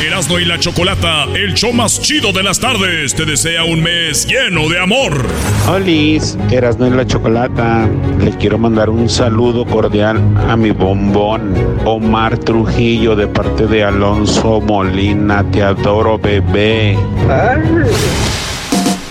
Erasmo 0.00 0.38
y 0.38 0.44
la 0.44 0.60
Chocolata, 0.60 1.24
el 1.34 1.54
show 1.54 1.72
más 1.72 2.00
chido 2.00 2.32
de 2.32 2.44
las 2.44 2.60
tardes, 2.60 3.14
te 3.16 3.24
desea 3.24 3.64
un 3.64 3.82
mes 3.82 4.28
lleno 4.28 4.68
de 4.68 4.78
amor. 4.78 5.26
Olis, 5.68 6.38
Erasmo 6.52 6.86
y 6.86 6.90
la 6.90 7.04
Chocolata. 7.04 7.88
Le 8.20 8.30
quiero 8.36 8.58
mandar 8.58 8.90
un 8.90 9.08
saludo 9.08 9.66
cordial 9.66 10.22
a 10.48 10.56
mi 10.56 10.70
bombón, 10.70 11.52
Omar 11.84 12.38
Trujillo, 12.38 13.16
de 13.16 13.26
parte 13.26 13.66
de 13.66 13.82
Alonso 13.82 14.60
Molina. 14.60 15.44
Te 15.50 15.62
adoro, 15.64 16.16
bebé. 16.16 16.96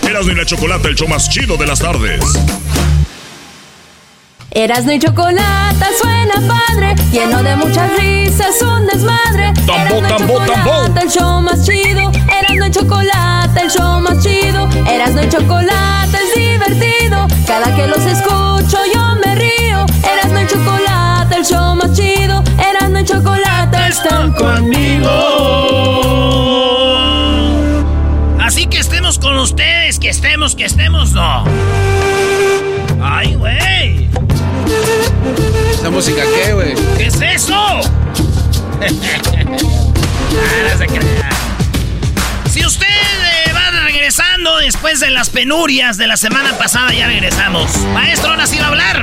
Erasmo 0.08 0.32
y 0.32 0.34
la 0.34 0.46
Chocolata, 0.46 0.88
el 0.88 0.94
show 0.94 1.06
más 1.06 1.28
chido 1.28 1.58
de 1.58 1.66
las 1.66 1.80
tardes. 1.80 2.20
Erasno 4.50 4.92
y 4.92 4.98
chocolate 4.98 5.86
suena 6.00 6.34
padre, 6.48 6.94
lleno 7.12 7.42
de 7.42 7.54
muchas 7.56 7.90
risas, 7.98 8.60
un 8.62 8.86
desmadre. 8.86 9.52
Tambo, 9.66 10.00
tambo, 10.08 10.38
tambo. 10.40 11.00
el 11.00 11.10
show 11.10 11.42
más 11.42 11.66
chido. 11.66 12.10
Erasno 12.40 12.66
y 12.66 12.70
chocolate, 12.70 13.60
el 13.60 13.70
show 13.70 14.00
más 14.00 14.22
chido. 14.22 14.66
Erasno 14.90 15.22
y 15.22 15.28
chocolate 15.28 16.16
es 16.16 16.34
divertido. 16.34 17.26
Cada 17.46 17.74
que 17.76 17.86
los 17.86 18.04
escucho 18.06 18.78
yo 18.94 19.16
me 19.24 19.34
río. 19.34 19.84
Erasno 20.02 20.40
y 20.40 20.46
chocolate, 20.46 21.36
el 21.36 21.44
show 21.44 21.74
más 21.74 21.92
chido. 21.92 22.42
Erasno 22.70 23.00
y 23.00 23.04
chocolate 23.04 23.88
están 23.88 24.32
conmigo. 24.32 25.10
Así 28.40 28.66
que 28.66 28.78
estemos 28.78 29.18
con 29.18 29.36
ustedes, 29.38 29.98
que 29.98 30.08
estemos, 30.08 30.56
que 30.56 30.64
estemos, 30.64 31.12
no. 31.12 31.44
Ay, 33.02 33.34
güey. 33.34 34.08
¿Esa 35.72 35.90
música 35.90 36.22
qué, 36.34 36.52
güey? 36.52 36.74
¿Qué 36.96 37.06
es 37.06 37.20
eso? 37.20 37.80
Ah, 40.40 40.72
no 40.72 40.78
se 40.78 40.86
crea. 40.86 41.30
Si 42.48 42.64
usted 42.64 42.86
eh, 42.86 43.52
va 43.52 43.70
regresando 43.84 44.56
después 44.58 45.00
de 45.00 45.10
las 45.10 45.30
penurias 45.30 45.96
de 45.96 46.06
la 46.06 46.16
semana 46.16 46.56
pasada, 46.56 46.92
ya 46.92 47.06
regresamos. 47.08 47.76
Maestro, 47.92 48.30
ahora 48.30 48.46
sí 48.46 48.58
va 48.58 48.66
a 48.66 48.68
hablar. 48.68 49.00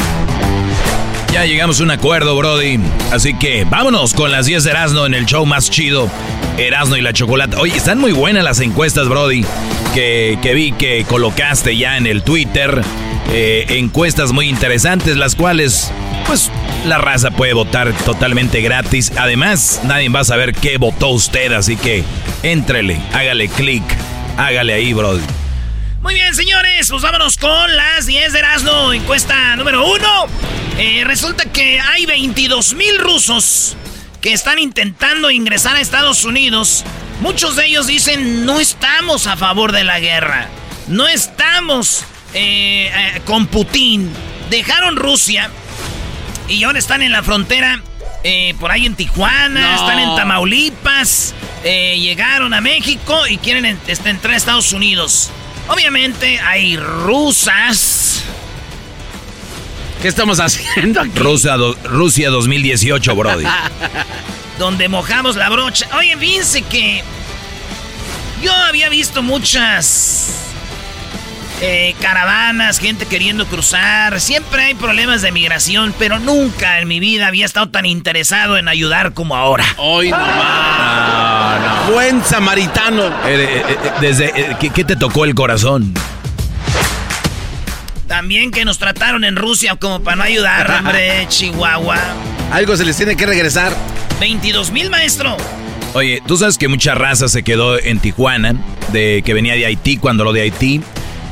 Ya 1.34 1.46
llegamos 1.46 1.82
a 1.82 1.84
un 1.84 1.92
acuerdo, 1.92 2.38
Brody. 2.38 2.80
Así 3.12 3.38
que 3.38 3.66
vámonos 3.66 4.14
con 4.14 4.32
las 4.32 4.46
10 4.46 4.64
de 4.64 4.70
Erasmo 4.72 5.06
en 5.06 5.14
el 5.14 5.26
show 5.26 5.46
más 5.46 5.70
chido. 5.70 6.10
Erasmo 6.58 6.96
y 6.96 7.02
la 7.02 7.12
chocolate. 7.12 7.58
Oye, 7.58 7.76
están 7.76 8.00
muy 8.00 8.14
buenas 8.14 8.44
las 8.44 8.62
encuestas, 8.62 9.10
Brody. 9.10 9.46
Que, 9.94 10.40
que 10.42 10.54
vi 10.54 10.72
que 10.72 11.04
colocaste 11.04 11.76
ya 11.76 11.98
en 11.98 12.08
el 12.08 12.24
Twitter. 12.24 12.82
Eh, 13.32 13.66
encuestas 13.80 14.32
muy 14.32 14.48
interesantes, 14.48 15.18
las 15.18 15.36
cuales, 15.36 15.92
pues, 16.28 16.52
la 16.86 16.98
raza 16.98 17.32
puede 17.32 17.54
votar 17.54 17.92
totalmente 18.06 18.62
gratis. 18.62 19.12
Además, 19.18 19.82
nadie 19.84 20.10
va 20.10 20.22
a 20.22 20.26
saber 20.26 20.54
qué 20.54 20.78
votó 20.78 21.10
usted. 21.10 21.52
Así 21.52 21.76
que 21.76 22.04
éntrele, 22.44 23.00
hágale 23.14 23.50
clic, 23.50 23.84
hágale 24.38 24.74
ahí, 24.74 24.94
Brody. 24.94 25.24
Muy 26.02 26.14
bien, 26.14 26.36
señores, 26.36 26.88
pues 26.90 27.02
vámonos 27.02 27.38
con 27.38 27.76
las 27.76 28.06
10 28.06 28.32
de 28.32 28.40
Erasmo. 28.40 28.94
Encuesta 28.94 29.56
número 29.56 29.88
uno. 29.88 30.28
Eh, 30.78 31.04
resulta 31.04 31.46
que 31.46 31.80
hay 31.80 32.06
22 32.06 32.76
mil 32.76 33.00
rusos 33.00 33.76
que 34.22 34.32
están 34.34 34.60
intentando 34.60 35.32
ingresar 35.32 35.76
a 35.76 35.82
Estados 35.82 36.24
Unidos. 36.24 36.84
Muchos 37.22 37.56
de 37.56 37.66
ellos 37.66 37.88
dicen 37.88 38.46
no 38.46 38.60
estamos 38.60 39.26
a 39.26 39.36
favor 39.36 39.72
de 39.72 39.84
la 39.84 40.00
guerra. 40.00 40.48
No 40.88 41.08
estamos 41.08 42.04
eh, 42.36 42.92
eh, 42.94 43.22
con 43.26 43.48
Putin. 43.48 44.12
Dejaron 44.52 44.96
Rusia 44.96 45.50
y 46.48 46.64
ahora 46.64 46.78
están 46.78 47.02
en 47.02 47.12
la 47.12 47.24
frontera. 47.24 47.82
eh, 48.28 48.56
por 48.60 48.72
ahí 48.72 48.88
en 48.88 48.96
Tijuana, 48.96 49.62
No. 49.62 49.76
están 49.76 50.00
en 50.00 50.16
Tamaulipas, 50.16 51.36
eh, 51.64 51.96
llegaron 52.00 52.56
a 52.56 52.62
México 52.62 53.28
y 53.28 53.38
quieren 53.38 53.66
en- 53.66 53.80
este, 53.86 54.10
entrar 54.10 54.34
a 54.34 54.38
Estados 54.38 54.74
Unidos. 54.74 55.30
Obviamente 55.68 56.40
hay 56.40 56.76
rusas. 56.76 58.24
¿Qué 60.02 60.08
estamos 60.08 60.40
haciendo 60.40 61.02
aquí? 61.02 61.12
Rusia, 61.20 61.56
do- 61.56 61.78
Rusia 61.84 62.30
2018, 62.32 63.16
Brody. 63.16 63.46
donde 64.60 64.88
mojamos 64.90 65.36
la 65.36 65.50
brocha. 65.50 65.88
Oye, 65.96 66.18
fíjense 66.18 66.64
que 66.64 67.04
yo 68.42 68.52
había 68.54 68.90
visto 68.90 69.22
muchas 69.22 70.45
eh, 71.62 71.96
caravanas, 72.02 72.80
gente 72.80 73.06
queriendo 73.06 73.46
cruzar. 73.46 74.20
Siempre 74.20 74.64
hay 74.64 74.74
problemas 74.74 75.22
de 75.22 75.32
migración, 75.32 75.94
pero 75.98 76.20
nunca 76.20 76.80
en 76.80 76.88
mi 76.88 77.00
vida 77.00 77.28
había 77.28 77.46
estado 77.46 77.70
tan 77.70 77.86
interesado 77.86 78.58
en 78.58 78.68
ayudar 78.68 79.14
como 79.14 79.36
ahora. 79.36 79.66
Hoy 79.78 80.12
nomás. 80.12 81.90
Buen 81.92 82.24
samaritano. 82.24 83.08
Eh, 83.08 83.12
eh, 83.26 83.64
eh, 83.68 83.78
desde, 84.02 84.26
eh, 84.36 84.58
¿qué, 84.60 84.70
qué 84.70 84.84
te 84.84 84.96
tocó 84.96 85.26
el 85.26 85.36
corazón? 85.36 85.94
También 88.08 88.52
que 88.52 88.66
nos 88.66 88.78
trataron 88.78 89.24
en 89.24 89.36
Rusia 89.36 89.76
como 89.76 90.02
para 90.02 90.18
no 90.18 90.24
ayudar, 90.24 90.70
hombre, 90.70 91.26
Chihuahua. 91.30 91.98
Algo 92.52 92.78
se 92.78 92.86
les 92.86 92.96
tiene 92.98 93.16
que 93.16 93.26
regresar. 93.26 93.76
22 94.20 94.72
mil, 94.72 94.90
maestro. 94.90 95.36
Oye, 95.94 96.22
tú 96.28 96.38
sabes 96.38 96.58
que 96.58 96.68
mucha 96.68 96.94
raza 96.94 97.28
se 97.28 97.42
quedó 97.44 97.80
en 97.80 98.00
Tijuana, 98.00 98.56
de 98.92 99.24
que 99.26 99.34
venía 99.34 99.54
de 99.54 99.66
Haití, 99.66 99.98
cuando 99.98 100.24
lo 100.24 100.34
de 100.34 100.42
Haití, 100.42 100.82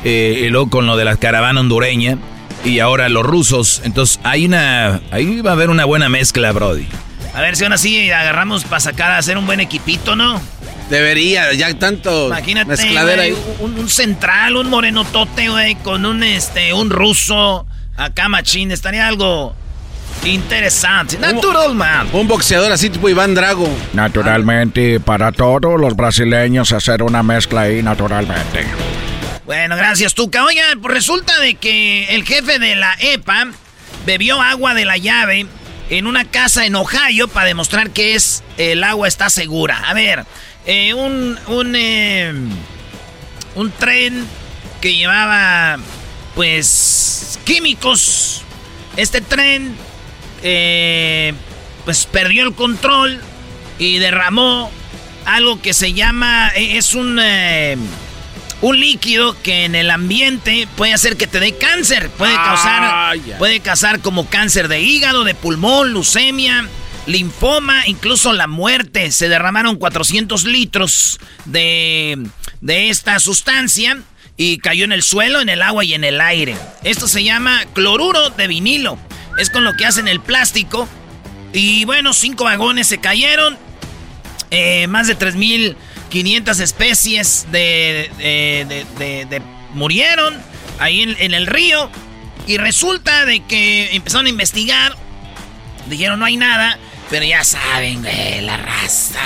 eh, 0.04 0.42
y 0.44 0.48
luego 0.48 0.70
con 0.70 0.86
lo 0.86 0.96
de 0.96 1.04
la 1.04 1.16
caravana 1.16 1.60
hondureña, 1.60 2.18
y 2.64 2.78
ahora 2.80 3.08
los 3.08 3.24
rusos. 3.24 3.82
Entonces, 3.84 4.20
hay 4.22 4.46
una, 4.46 5.00
ahí 5.10 5.40
va 5.40 5.50
a 5.50 5.54
haber 5.54 5.70
una 5.70 5.84
buena 5.84 6.08
mezcla, 6.08 6.52
Brody. 6.52 6.86
A 7.34 7.40
ver 7.40 7.56
si 7.56 7.64
aún 7.64 7.72
así 7.72 8.10
agarramos 8.10 8.64
para 8.64 8.80
sacar 8.80 9.10
a 9.10 9.18
hacer 9.18 9.36
un 9.36 9.46
buen 9.46 9.60
equipito, 9.60 10.14
¿no? 10.14 10.40
Debería, 10.88 11.52
ya 11.54 11.72
tanto 11.78 12.28
Imagínate, 12.28 12.74
ahí. 13.20 13.34
un, 13.60 13.78
un 13.78 13.88
central, 13.88 14.56
un 14.56 14.68
morenotote, 14.68 15.48
güey, 15.48 15.74
con 15.76 16.04
un 16.04 16.22
este, 16.22 16.72
un 16.74 16.90
ruso 16.90 17.66
acá 17.96 18.28
machín, 18.28 18.70
estaría 18.70 19.08
algo 19.08 19.54
interesante. 20.24 21.18
Natural, 21.18 21.74
man. 21.74 22.08
Un 22.12 22.28
boxeador 22.28 22.70
así 22.72 22.90
tipo 22.90 23.08
Iván 23.08 23.34
Drago. 23.34 23.68
Naturalmente, 23.94 25.00
para 25.00 25.32
todos 25.32 25.80
los 25.80 25.96
brasileños 25.96 26.72
hacer 26.72 27.02
una 27.02 27.22
mezcla 27.22 27.62
ahí 27.62 27.82
naturalmente. 27.82 28.66
Bueno, 29.44 29.76
gracias, 29.76 30.14
Tuca. 30.14 30.44
Oiga, 30.44 30.64
pues 30.80 30.94
resulta 30.94 31.38
de 31.40 31.56
que 31.56 32.14
el 32.14 32.24
jefe 32.24 32.58
de 32.58 32.76
la 32.76 32.96
EPA 32.98 33.48
bebió 34.06 34.40
agua 34.40 34.72
de 34.72 34.86
la 34.86 34.96
llave 34.96 35.46
en 35.90 36.06
una 36.06 36.24
casa 36.24 36.64
en 36.64 36.74
Ohio 36.76 37.28
para 37.28 37.46
demostrar 37.46 37.90
que 37.90 38.14
es 38.14 38.42
el 38.56 38.82
agua 38.82 39.06
está 39.06 39.28
segura. 39.28 39.82
A 39.86 39.92
ver, 39.92 40.24
eh, 40.64 40.94
un 40.94 41.38
un 41.46 41.76
eh, 41.76 42.32
un 43.54 43.70
tren 43.72 44.26
que 44.80 44.94
llevaba 44.94 45.78
pues 46.34 47.38
químicos. 47.44 48.42
Este 48.96 49.20
tren 49.20 49.76
eh, 50.42 51.34
pues 51.84 52.06
perdió 52.06 52.44
el 52.44 52.54
control 52.54 53.20
y 53.78 53.98
derramó 53.98 54.70
algo 55.26 55.60
que 55.60 55.74
se 55.74 55.92
llama 55.92 56.50
eh, 56.54 56.76
es 56.76 56.94
un 56.94 57.18
eh, 57.22 57.76
un 58.64 58.80
líquido 58.80 59.36
que 59.42 59.64
en 59.66 59.74
el 59.74 59.90
ambiente 59.90 60.66
puede 60.74 60.94
hacer 60.94 61.18
que 61.18 61.26
te 61.26 61.38
dé 61.38 61.56
cáncer, 61.58 62.08
puede 62.10 62.34
causar 62.34 63.10
Ay, 63.10 63.22
ay. 63.26 63.34
puede 63.38 63.60
causar 63.60 64.00
como 64.00 64.26
cáncer 64.30 64.68
de 64.68 64.80
hígado, 64.80 65.24
de 65.24 65.34
pulmón, 65.34 65.92
leucemia. 65.92 66.66
linfoma, 67.06 67.86
incluso 67.86 68.32
la 68.32 68.46
muerte. 68.46 69.12
Se 69.12 69.28
derramaron 69.28 69.76
400 69.76 70.44
litros 70.44 71.20
de, 71.44 72.26
de 72.62 72.88
esta 72.88 73.18
sustancia 73.18 73.98
y 74.38 74.56
cayó 74.58 74.86
en 74.86 74.92
el 74.92 75.02
suelo, 75.02 75.42
en 75.42 75.50
el 75.50 75.60
agua 75.60 75.84
y 75.84 75.92
en 75.92 76.02
el 76.02 76.18
aire. 76.22 76.56
Esto 76.82 77.06
se 77.06 77.22
llama 77.22 77.64
cloruro 77.74 78.30
de 78.30 78.46
vinilo. 78.46 78.98
Es 79.38 79.50
con 79.50 79.64
lo 79.64 79.74
que 79.74 79.84
hacen 79.84 80.08
el 80.08 80.20
plástico. 80.20 80.88
Y 81.52 81.84
bueno, 81.84 82.14
cinco 82.14 82.44
vagones 82.44 82.86
se 82.86 82.96
cayeron. 82.96 83.58
Eh, 84.50 84.86
más 84.86 85.06
de 85.06 85.14
3.500 86.14 86.60
especies 86.60 87.46
de, 87.50 88.10
de, 88.98 89.26
de, 89.26 89.42
murieron 89.72 90.40
ahí 90.78 91.02
en, 91.02 91.34
el 91.34 91.46
río. 91.46 91.90
Y 92.46 92.58
resulta 92.58 93.24
de 93.24 93.40
que 93.44 93.94
empezaron 93.96 94.26
a 94.26 94.28
investigar. 94.28 94.96
Dijeron 95.86 96.18
no 96.18 96.26
hay 96.26 96.36
nada. 96.36 96.78
Pero 97.10 97.24
ya 97.24 97.42
saben, 97.42 98.02
güey, 98.02 98.42
la 98.42 98.56
raza. 98.56 99.20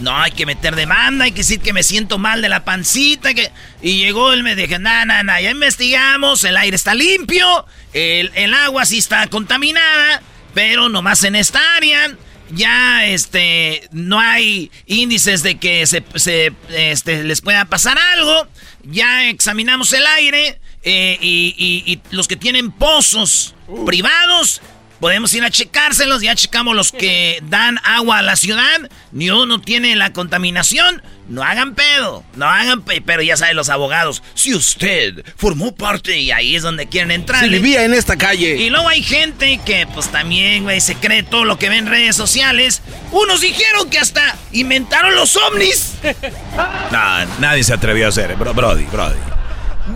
No, 0.00 0.16
hay 0.16 0.30
que 0.30 0.46
meter 0.46 0.76
demanda, 0.76 1.24
hay 1.24 1.32
que 1.32 1.38
decir 1.38 1.60
que 1.60 1.72
me 1.72 1.82
siento 1.82 2.18
mal 2.18 2.40
de 2.40 2.48
la 2.48 2.64
pancita. 2.64 3.34
Que... 3.34 3.50
Y 3.82 3.98
llegó 3.98 4.32
él, 4.32 4.44
me 4.44 4.54
dije, 4.54 4.78
nada, 4.78 5.04
nada, 5.04 5.40
ya 5.40 5.50
investigamos, 5.50 6.44
el 6.44 6.56
aire 6.56 6.76
está 6.76 6.94
limpio, 6.94 7.66
el, 7.92 8.30
el, 8.34 8.54
agua 8.54 8.86
sí 8.86 8.98
está 8.98 9.26
contaminada, 9.26 10.22
pero 10.54 10.88
nomás 10.88 11.24
en 11.24 11.34
esta 11.34 11.60
área 11.76 12.16
ya 12.50 13.06
este, 13.06 13.88
no 13.92 14.18
hay 14.18 14.70
índices 14.86 15.42
de 15.42 15.58
que 15.58 15.86
se, 15.86 16.02
se 16.14 16.52
este, 16.70 17.24
les 17.24 17.40
pueda 17.40 17.64
pasar 17.66 17.98
algo. 18.14 18.46
Ya 18.84 19.28
examinamos 19.28 19.92
el 19.92 20.06
aire 20.06 20.60
eh, 20.82 21.18
y, 21.20 21.54
y, 21.58 21.92
y 21.92 22.00
los 22.10 22.28
que 22.28 22.36
tienen 22.36 22.70
pozos 22.70 23.54
privados 23.84 24.62
Podemos 25.00 25.32
ir 25.34 25.44
a 25.44 25.50
checárselos, 25.50 26.22
ya 26.22 26.34
checamos 26.34 26.74
los 26.74 26.90
que 26.90 27.38
dan 27.44 27.78
agua 27.84 28.18
a 28.18 28.22
la 28.22 28.34
ciudad, 28.34 28.90
ni 29.12 29.30
uno 29.30 29.60
tiene 29.60 29.94
la 29.94 30.12
contaminación. 30.12 31.02
No 31.28 31.44
hagan 31.44 31.74
pedo, 31.74 32.24
no 32.34 32.46
hagan 32.46 32.82
pedo, 32.82 33.02
pero 33.04 33.22
ya 33.22 33.36
saben 33.36 33.54
los 33.54 33.68
abogados, 33.68 34.22
si 34.34 34.54
usted 34.54 35.24
formó 35.36 35.74
parte 35.74 36.18
y 36.18 36.30
ahí 36.30 36.56
es 36.56 36.62
donde 36.62 36.86
quieren 36.86 37.10
entrar. 37.10 37.42
Se 37.42 37.48
vivía 37.48 37.84
en 37.84 37.94
esta 37.94 38.16
calle. 38.16 38.56
Y 38.56 38.70
luego 38.70 38.88
hay 38.88 39.02
gente 39.02 39.60
que 39.64 39.86
pues 39.92 40.10
también, 40.10 40.64
güey, 40.64 40.80
se 40.80 40.96
cree 40.96 41.22
todo 41.22 41.44
lo 41.44 41.58
que 41.58 41.68
ve 41.68 41.76
en 41.76 41.86
redes 41.86 42.16
sociales. 42.16 42.82
Unos 43.12 43.40
dijeron 43.40 43.90
que 43.90 43.98
hasta 43.98 44.36
inventaron 44.52 45.14
los 45.14 45.36
ovnis. 45.36 45.94
no, 46.92 47.26
nadie 47.40 47.62
se 47.62 47.74
atrevió 47.74 48.06
a 48.06 48.08
hacer, 48.08 48.34
bro, 48.36 48.54
Brody, 48.54 48.84
Brody. 48.84 49.18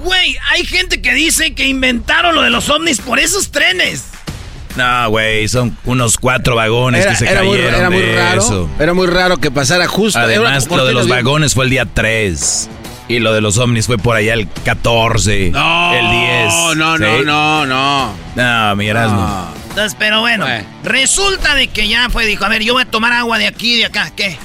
Güey, 0.03 0.37
hay 0.51 0.65
gente 0.65 1.03
que 1.03 1.13
dice 1.13 1.55
que 1.55 1.67
inventaron 1.67 2.35
lo 2.35 2.43
de 2.43 2.51
los 2.51 2.69
ovnis 2.71 3.01
por 3.01 3.19
esos 3.19 3.51
trenes. 3.51 4.05
No, 4.77 5.11
güey, 5.11 5.49
son 5.49 5.77
unos 5.85 6.17
cuatro 6.17 6.57
vagones 6.57 7.07
que 7.07 7.17
se 7.17 7.25
era 7.25 7.41
cayeron. 7.41 7.57
Muy, 7.57 7.79
era 7.79 7.91
muy 7.91 8.03
raro. 8.03 8.71
Era 8.79 8.95
muy 8.95 9.07
raro 9.07 9.37
que 9.39 9.51
pasara 9.51 9.87
justo. 9.87 10.19
Además, 10.19 10.69
lo 10.69 10.85
de 10.85 10.95
los 10.95 11.09
vagones 11.09 11.55
fue 11.55 11.65
el 11.65 11.71
día 11.71 11.87
3. 11.87 12.71
Y 13.09 13.19
lo 13.19 13.35
de 13.35 13.41
los 13.41 13.59
ovnis 13.59 13.87
fue 13.87 13.99
por 13.99 14.17
allá 14.17 14.33
el 14.35 14.49
14. 14.49 15.51
No, 15.51 15.95
el 15.95 16.11
10. 16.11 16.77
No, 16.77 16.99
no, 16.99 17.19
¿sí? 17.19 17.25
no, 17.25 17.67
no. 17.67 18.15
No, 18.37 18.77
miras, 18.77 19.13
no. 19.13 19.63
Entonces, 19.71 19.97
pero 19.99 20.21
bueno, 20.21 20.47
resulta 20.85 21.55
de 21.55 21.69
que 21.69 21.89
ya 21.89 22.09
fue, 22.11 22.27
dijo, 22.27 22.45
a 22.45 22.49
ver, 22.49 22.63
yo 22.63 22.75
voy 22.75 22.83
a 22.83 22.87
tomar 22.87 23.13
agua 23.13 23.39
de 23.39 23.47
aquí 23.47 23.75
y 23.75 23.79
de 23.79 23.87
acá. 23.87 24.13
¿Qué? 24.15 24.37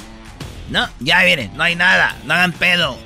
No, 0.70 0.88
ya 1.00 1.22
viene, 1.22 1.50
no 1.54 1.62
hay 1.62 1.76
nada, 1.76 2.16
no 2.24 2.34
hagan 2.34 2.52
pedo. 2.52 2.98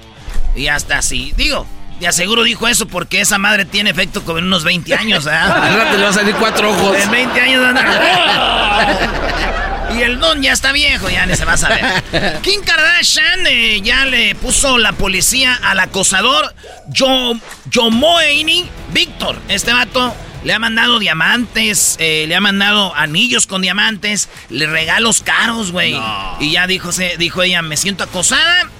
Y 0.57 0.69
hasta 0.69 0.99
así. 0.99 1.33
Digo, 1.37 1.67
de 2.03 2.09
aseguro 2.09 2.43
dijo 2.43 2.67
eso 2.67 2.87
porque 2.87 3.21
esa 3.21 3.39
madre 3.39 3.65
tiene 3.65 3.91
efecto 3.91 4.25
como 4.25 4.39
en 4.39 4.47
unos 4.47 4.65
20 4.65 4.93
años, 4.95 5.27
¿eh? 5.27 5.31
Al 5.33 5.77
rato 5.77 5.97
le 5.97 6.03
va 6.03 6.09
a 6.11 6.13
salir 6.13 6.35
cuatro 6.35 6.71
ojos. 6.71 6.97
En 6.99 7.11
20 7.11 7.41
años 7.41 7.65
anda. 7.65 8.99
Y 9.95 10.01
el 10.01 10.19
don 10.19 10.43
ya 10.43 10.53
está 10.53 10.73
viejo, 10.73 11.11
ya 11.11 11.27
ni 11.27 11.37
se 11.37 11.45
va 11.45 11.53
a 11.53 11.57
saber. 11.59 12.03
Kim 12.43 12.63
Kardashian 12.63 13.47
eh, 13.47 13.83
ya 13.83 14.07
le 14.07 14.35
puso 14.35 14.79
la 14.79 14.95
policía 14.95 15.55
al 15.63 15.81
acosador 15.81 16.55
Yo, 16.89 17.35
Yomoeini 17.71 18.71
Víctor. 18.95 19.39
Este 19.49 19.71
vato 19.71 20.17
le 20.45 20.55
ha 20.55 20.59
mandado 20.59 20.99
diamantes, 20.99 21.97
eh, 21.99 22.25
le 22.27 22.35
ha 22.35 22.41
mandado 22.41 22.95
anillos 22.97 23.47
con 23.47 23.61
diamantes, 23.61 24.31
le 24.49 24.67
regalos 24.67 25.21
caros, 25.21 25.73
güey. 25.73 25.93
No. 25.93 26.39
Y 26.41 26.53
ya 26.53 26.67
dijo, 26.67 26.91
se, 26.91 27.19
dijo 27.19 27.43
ella, 27.43 27.61
me 27.61 27.77
siento 27.77 28.05
acosada. 28.05 28.71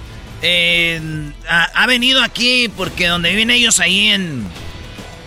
Eh, 0.45 0.99
ha, 1.47 1.63
ha, 1.73 1.87
venido 1.87 2.21
aquí 2.21 2.69
porque 2.75 3.07
donde 3.07 3.29
viven 3.29 3.49
ellos 3.49 3.79
ahí 3.79 4.09
en, 4.09 4.45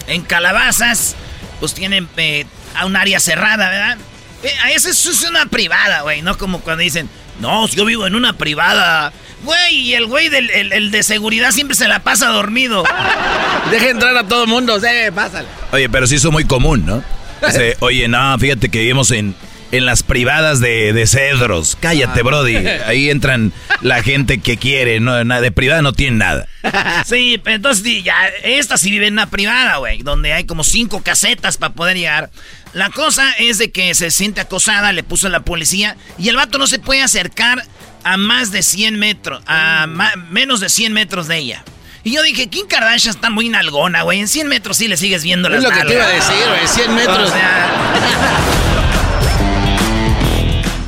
en 0.08 0.22
Calabazas, 0.22 1.16
pues 1.58 1.72
tienen 1.72 2.06
eh, 2.18 2.44
a 2.74 2.84
un 2.84 2.96
área 2.96 3.18
cerrada, 3.18 3.70
¿verdad? 3.70 3.98
Eh, 4.42 4.52
esa 4.74 4.90
es, 4.90 5.06
es 5.06 5.22
una 5.22 5.46
privada, 5.46 6.02
güey, 6.02 6.20
no 6.20 6.36
como 6.36 6.60
cuando 6.60 6.82
dicen, 6.82 7.08
no, 7.40 7.66
yo 7.68 7.86
vivo 7.86 8.06
en 8.06 8.14
una 8.14 8.34
privada. 8.34 9.12
Güey, 9.42 9.76
y 9.76 9.94
el 9.94 10.06
güey 10.06 10.28
del 10.28 10.50
el, 10.50 10.72
el 10.72 10.90
de 10.90 11.02
seguridad 11.02 11.50
siempre 11.52 11.76
se 11.76 11.88
la 11.88 12.00
pasa 12.00 12.28
dormido. 12.28 12.84
Deja 13.70 13.88
entrar 13.88 14.16
a 14.18 14.26
todo 14.28 14.46
mundo, 14.46 14.78
sí, 14.80 14.86
pásale. 15.14 15.48
Oye, 15.72 15.88
pero 15.88 16.06
sí 16.06 16.16
es 16.16 16.24
muy 16.26 16.44
común, 16.44 16.84
¿no? 16.84 17.02
Dice, 17.46 17.76
oye, 17.80 18.08
no, 18.08 18.38
fíjate 18.38 18.68
que 18.68 18.80
vivimos 18.80 19.10
en, 19.12 19.34
en 19.72 19.84
las 19.84 20.02
privadas 20.02 20.60
de, 20.60 20.92
de 20.92 21.06
Cedros. 21.06 21.76
Cállate, 21.80 22.22
Brody. 22.22 22.56
Ahí 22.86 23.10
entran 23.10 23.52
la 23.80 24.02
gente 24.02 24.38
que 24.38 24.56
quiere, 24.56 25.00
no, 25.00 25.24
de 25.24 25.52
privada 25.52 25.82
no 25.82 25.92
tienen 25.92 26.18
nada. 26.18 26.46
Sí, 27.06 27.40
pero 27.42 27.56
entonces 27.56 28.02
ya, 28.02 28.26
esta 28.42 28.76
sí 28.76 28.90
vive 28.90 29.06
en 29.06 29.12
una 29.12 29.30
privada, 29.30 29.76
güey, 29.76 30.02
donde 30.02 30.32
hay 30.32 30.44
como 30.44 30.64
cinco 30.64 31.02
casetas 31.02 31.56
para 31.56 31.74
poder 31.74 31.96
llegar. 31.96 32.30
La 32.72 32.90
cosa 32.90 33.32
es 33.38 33.58
de 33.58 33.70
que 33.70 33.94
se 33.94 34.10
siente 34.10 34.40
acosada, 34.40 34.92
le 34.92 35.04
puso 35.04 35.28
la 35.28 35.40
policía 35.40 35.96
y 36.18 36.28
el 36.28 36.36
vato 36.36 36.58
no 36.58 36.66
se 36.66 36.80
puede 36.80 37.02
acercar 37.02 37.62
a 38.02 38.16
más 38.16 38.50
de 38.50 38.62
100 38.62 38.98
metros, 38.98 39.42
a 39.46 39.86
menos 40.30 40.60
de 40.60 40.68
100 40.68 40.92
metros 40.92 41.28
de 41.28 41.38
ella. 41.38 41.64
Y 42.02 42.12
yo 42.12 42.22
dije, 42.22 42.48
Kim 42.48 42.66
Kardashian 42.66 43.14
está 43.14 43.30
muy 43.30 43.48
nalgona, 43.48 44.02
güey. 44.02 44.20
En 44.20 44.28
100 44.28 44.46
metros 44.48 44.76
sí 44.76 44.86
le 44.86 44.96
sigues 44.96 45.24
viendo 45.24 45.48
las 45.48 45.58
Es 45.58 45.64
lo 45.64 45.70
que 45.70 45.84
te 45.86 45.94
iba 45.94 46.04
a 46.04 46.08
decir, 46.08 46.36
güey. 46.48 46.68
100 46.68 46.94
metros. 46.94 47.30
O 47.30 47.32
sea... 47.32 48.65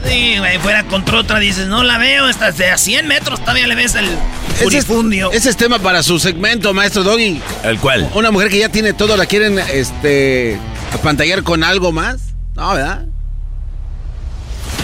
Sí, 0.09 0.39
güey, 0.39 0.59
fuera 0.59 0.85
contra 0.85 1.19
otra 1.19 1.39
dices, 1.39 1.67
no 1.69 1.83
la 1.83 1.99
veo, 1.99 2.29
está 2.29 2.51
de 2.51 2.71
a 2.71 2.79
100 2.79 3.07
metros 3.07 3.41
todavía 3.41 3.67
le 3.67 3.75
ves 3.75 3.95
el 3.95 4.07
Ese 4.07 4.15
es, 4.55 4.63
furifundio. 4.63 5.31
ese 5.33 5.51
es 5.51 5.57
tema 5.57 5.79
para 5.79 6.03
su 6.03 6.19
segmento, 6.19 6.73
maestro 6.73 7.03
Doggy. 7.03 7.41
¿El 7.63 7.79
cual? 7.79 8.09
Una 8.15 8.31
mujer 8.31 8.49
que 8.49 8.59
ya 8.59 8.71
tiene 8.71 8.93
todo, 8.95 9.17
¿la 9.17 9.27
quieren 9.27 9.59
este 9.59 10.59
apantallar 10.93 11.43
con 11.43 11.63
algo 11.63 11.93
más? 11.93 12.35
No, 12.55 12.73
¿verdad? 12.75 13.07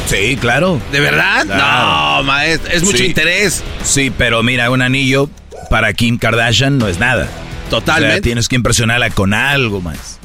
Sí, 0.07 0.37
claro. 0.39 0.81
¿De 0.93 1.01
verdad? 1.01 1.47
Claro. 1.47 2.17
No, 2.19 2.23
maestro, 2.25 2.71
es 2.71 2.83
mucho 2.83 2.99
Sí. 2.99 3.07
interés. 3.07 3.63
Sí, 3.83 4.11
pero 4.17 4.43
mira, 4.43 4.71
un 4.71 4.83
anillo 4.83 5.31
para 5.71 5.93
Kim 5.95 6.19
Kardashian 6.19 6.77
no 6.77 6.87
es 6.89 6.99
nada. 6.99 7.27
Totalmente. 7.71 8.13
O 8.13 8.17
sea, 8.17 8.23
tienes 8.23 8.49
que 8.49 8.57
impresionarla 8.57 9.09
con 9.11 9.33
algo 9.33 9.81
más. 9.81 10.19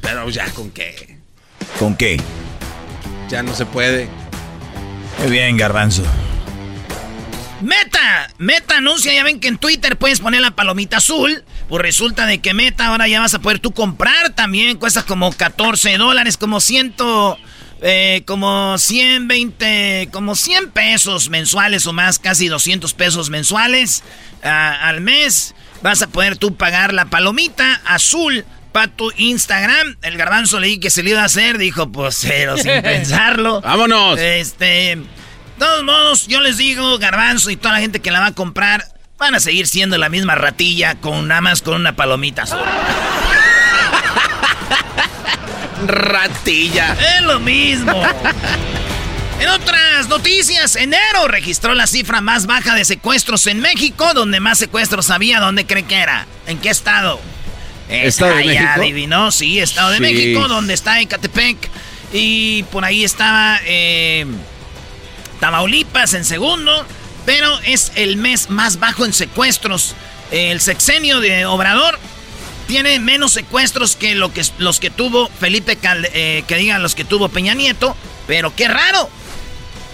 Pero 0.00 0.28
ya, 0.30 0.46
¿con 0.52 0.70
qué? 0.70 1.18
¿Con 1.78 1.94
qué? 1.94 2.18
Ya 3.28 3.42
no 3.42 3.54
se 3.54 3.66
puede. 3.66 4.08
Muy 5.18 5.30
bien, 5.30 5.56
garbanzo. 5.56 6.02
Meta, 7.60 8.30
Meta 8.38 8.76
anuncia, 8.76 9.12
ya 9.12 9.24
ven 9.24 9.40
que 9.40 9.48
en 9.48 9.58
Twitter 9.58 9.96
puedes 9.96 10.20
poner 10.20 10.40
la 10.40 10.52
palomita 10.52 10.98
azul. 10.98 11.42
Pues 11.68 11.82
resulta 11.82 12.26
de 12.26 12.38
que 12.38 12.54
Meta 12.54 12.86
ahora 12.86 13.08
ya 13.08 13.20
vas 13.20 13.34
a 13.34 13.40
poder 13.40 13.58
tú 13.58 13.72
comprar 13.72 14.30
también. 14.30 14.76
Cuesta 14.78 15.02
como 15.02 15.32
14 15.32 15.98
dólares, 15.98 16.36
como 16.36 16.60
ciento, 16.60 17.36
eh, 17.82 18.22
como 18.26 18.78
120, 18.78 20.08
como 20.12 20.36
100 20.36 20.70
pesos 20.70 21.30
mensuales 21.30 21.86
o 21.86 21.92
más, 21.92 22.20
casi 22.20 22.46
200 22.46 22.94
pesos 22.94 23.28
mensuales 23.28 24.04
ah, 24.44 24.88
al 24.88 25.00
mes. 25.00 25.56
Vas 25.82 26.02
a 26.02 26.06
poder 26.06 26.36
tú 26.36 26.54
pagar 26.54 26.94
la 26.94 27.06
palomita 27.06 27.80
azul 27.84 28.44
para 28.72 28.88
tu 28.88 29.10
Instagram. 29.16 29.96
El 30.02 30.16
garbanzo 30.16 30.60
leí 30.60 30.78
que 30.78 30.90
se 30.90 31.02
le 31.02 31.10
iba 31.10 31.22
a 31.22 31.26
hacer, 31.26 31.58
dijo, 31.58 31.90
pues 31.90 32.16
cero, 32.20 32.56
sin 32.56 32.72
pensarlo. 32.82 33.60
¡Vámonos! 33.60 34.18
Este, 34.18 34.96
de 34.96 35.04
todos 35.58 35.84
modos, 35.84 36.26
yo 36.28 36.40
les 36.40 36.56
digo, 36.56 36.98
Garbanzo 36.98 37.50
y 37.50 37.56
toda 37.56 37.74
la 37.74 37.80
gente 37.80 38.00
que 38.00 38.10
la 38.10 38.20
va 38.20 38.26
a 38.26 38.34
comprar, 38.34 38.84
van 39.18 39.34
a 39.34 39.40
seguir 39.40 39.66
siendo 39.66 39.98
la 39.98 40.08
misma 40.08 40.36
ratilla 40.36 40.94
con 40.96 41.26
nada 41.26 41.40
más 41.40 41.62
con 41.62 41.74
una 41.74 41.96
palomita 41.96 42.42
azul. 42.42 42.58
Ratilla. 45.86 46.96
Es 47.16 47.22
lo 47.22 47.40
mismo. 47.40 48.02
En 49.40 49.48
otras 49.48 50.08
noticias, 50.08 50.74
enero 50.74 51.28
registró 51.28 51.74
la 51.74 51.86
cifra 51.86 52.20
más 52.20 52.46
baja 52.46 52.74
de 52.74 52.84
secuestros 52.84 53.46
en 53.46 53.60
México, 53.60 54.12
donde 54.14 54.40
más 54.40 54.58
secuestros 54.58 55.10
había, 55.10 55.38
¿dónde 55.38 55.66
cree 55.66 55.84
que 55.84 55.96
era? 55.96 56.26
¿En 56.46 56.58
qué 56.58 56.70
estado? 56.70 57.20
¿Estado 57.88 58.36
de 58.36 58.44
México? 58.44 58.68
adivinó, 58.76 59.30
sí, 59.32 59.58
Estado 59.60 59.90
de 59.90 59.96
Sí. 59.96 60.02
México, 60.02 60.48
donde 60.48 60.74
está 60.74 61.00
Ecatepec. 61.00 61.56
Y 62.12 62.62
por 62.64 62.84
ahí 62.84 63.04
estaba 63.04 63.60
eh, 63.66 64.24
Tamaulipas 65.40 66.14
en 66.14 66.24
segundo, 66.24 66.84
pero 67.24 67.58
es 67.60 67.92
el 67.94 68.16
mes 68.16 68.50
más 68.50 68.78
bajo 68.78 69.04
en 69.04 69.12
secuestros. 69.12 69.94
El 70.30 70.60
sexenio 70.60 71.20
de 71.20 71.46
Obrador 71.46 71.98
tiene 72.66 72.98
menos 72.98 73.32
secuestros 73.32 73.96
que, 73.96 74.14
lo 74.14 74.32
que 74.32 74.42
los 74.58 74.80
que 74.80 74.90
tuvo 74.90 75.28
Felipe 75.40 75.78
Calde- 75.78 76.10
eh, 76.12 76.44
que 76.46 76.56
digan 76.56 76.82
los 76.82 76.94
que 76.94 77.04
tuvo 77.04 77.28
Peña 77.28 77.54
Nieto, 77.54 77.96
pero 78.26 78.54
qué 78.54 78.68
raro. 78.68 79.08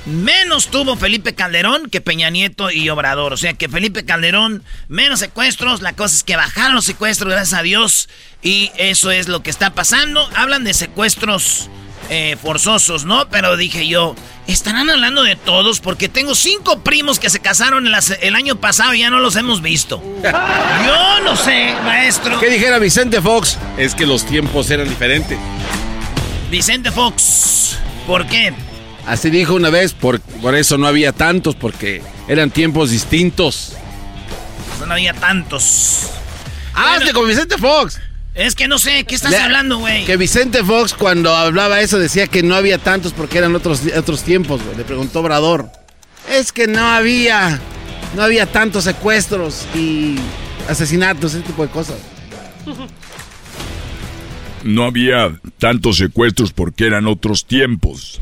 Menos 0.06 0.68
tuvo 0.68 0.96
Felipe 0.96 1.34
Calderón 1.34 1.88
que 1.90 2.00
Peña 2.00 2.30
Nieto 2.30 2.70
y 2.70 2.88
Obrador. 2.90 3.32
O 3.32 3.37
sea 3.37 3.54
que 3.54 3.68
Felipe 3.68 4.04
Calderón, 4.04 4.62
menos 4.88 5.20
secuestros. 5.20 5.82
La 5.82 5.94
cosa 5.94 6.14
es 6.14 6.25
que 6.25 6.37
bajaron 6.37 6.75
los 6.75 6.84
secuestros, 6.84 7.32
gracias 7.32 7.58
a 7.58 7.62
Dios. 7.62 8.08
Y 8.42 8.70
eso 8.76 9.11
es 9.11 9.28
lo 9.28 9.42
que 9.42 9.50
está 9.50 9.70
pasando. 9.75 10.28
Hablan 10.34 10.64
de 10.64 10.75
secuestros 10.75 11.70
eh, 12.11 12.37
forzosos, 12.40 13.04
¿no? 13.04 13.28
Pero 13.30 13.56
dije 13.56 13.87
yo, 13.88 14.14
estarán 14.46 14.90
hablando 14.90 15.23
de 15.23 15.37
todos 15.37 15.80
porque 15.80 16.08
tengo 16.08 16.34
cinco 16.34 16.80
primos 16.80 17.18
que 17.18 17.30
se 17.30 17.40
casaron 17.40 17.87
el, 17.87 17.94
el 18.20 18.34
año 18.34 18.56
pasado 18.56 18.94
y 18.94 19.00
ya 19.00 19.11
no 19.11 19.20
los 19.20 19.37
hemos 19.37 19.62
visto. 19.62 20.02
yo 20.23 21.20
no 21.25 21.37
sé, 21.37 21.75
maestro. 21.84 22.38
¿Qué 22.40 22.50
dijera 22.50 22.78
Vicente 22.78 23.23
Fox? 23.23 23.58
Es 23.78 23.94
que 23.94 24.06
los 24.06 24.26
tiempos 24.26 24.70
eran 24.70 24.88
diferentes. 24.88 25.38
Vicente 26.50 26.90
Fox, 26.92 27.78
¿por 28.06 28.26
qué? 28.26 28.52
Así 29.06 29.30
dijo 29.30 29.54
una 29.54 29.70
vez, 29.70 29.92
por, 29.92 30.20
por 30.20 30.54
eso 30.54 30.78
no 30.78 30.87
había 30.87 31.12
tantos, 31.12 31.54
porque 31.54 32.02
eran 32.28 32.50
tiempos 32.50 32.90
distintos. 32.90 33.75
No 34.87 34.92
había 34.92 35.14
tantos. 35.14 36.11
¡Hazte 36.75 37.12
con 37.12 37.28
Vicente 37.28 37.56
Fox! 37.58 38.00
Es 38.34 38.56
que 38.56 38.66
no 38.66 38.78
sé, 38.78 39.04
¿qué 39.04 39.14
estás 39.14 39.32
hablando, 39.34 39.78
güey? 39.78 40.04
Que 40.06 40.16
Vicente 40.16 40.64
Fox 40.64 40.92
cuando 40.92 41.34
hablaba 41.37 41.80
eso 41.80 41.99
decía 41.99 42.26
que 42.26 42.42
no 42.42 42.56
había 42.56 42.78
tantos 42.78 43.12
porque 43.12 43.38
eran 43.38 43.54
otros, 43.54 43.82
otros 43.96 44.25
tiempos, 44.25 44.61
güey. 44.62 44.76
Le 44.76 44.84
preguntó 44.84 45.20
Obrador. 45.20 45.70
Es 46.28 46.50
que 46.50 46.66
no 46.66 46.84
había, 46.84 47.61
no 48.16 48.23
había 48.23 48.46
tantos 48.46 48.84
secuestros 48.84 49.66
y 49.75 50.16
asesinatos, 50.68 51.34
ese 51.34 51.44
tipo 51.44 51.62
de 51.62 51.68
cosas. 51.68 51.96
No 54.64 54.84
había 54.84 55.38
tantos 55.58 55.99
secuestros 55.99 56.52
porque 56.52 56.87
eran 56.87 57.06
otros 57.06 57.46
tiempos. 57.46 58.20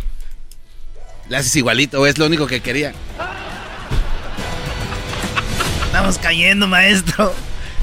Le 1.32 1.38
haces 1.38 1.56
igualito, 1.56 2.06
es 2.06 2.18
lo 2.18 2.26
único 2.26 2.46
que 2.46 2.60
quería. 2.60 2.92
Estamos 5.86 6.18
cayendo, 6.18 6.68
maestro 6.68 7.34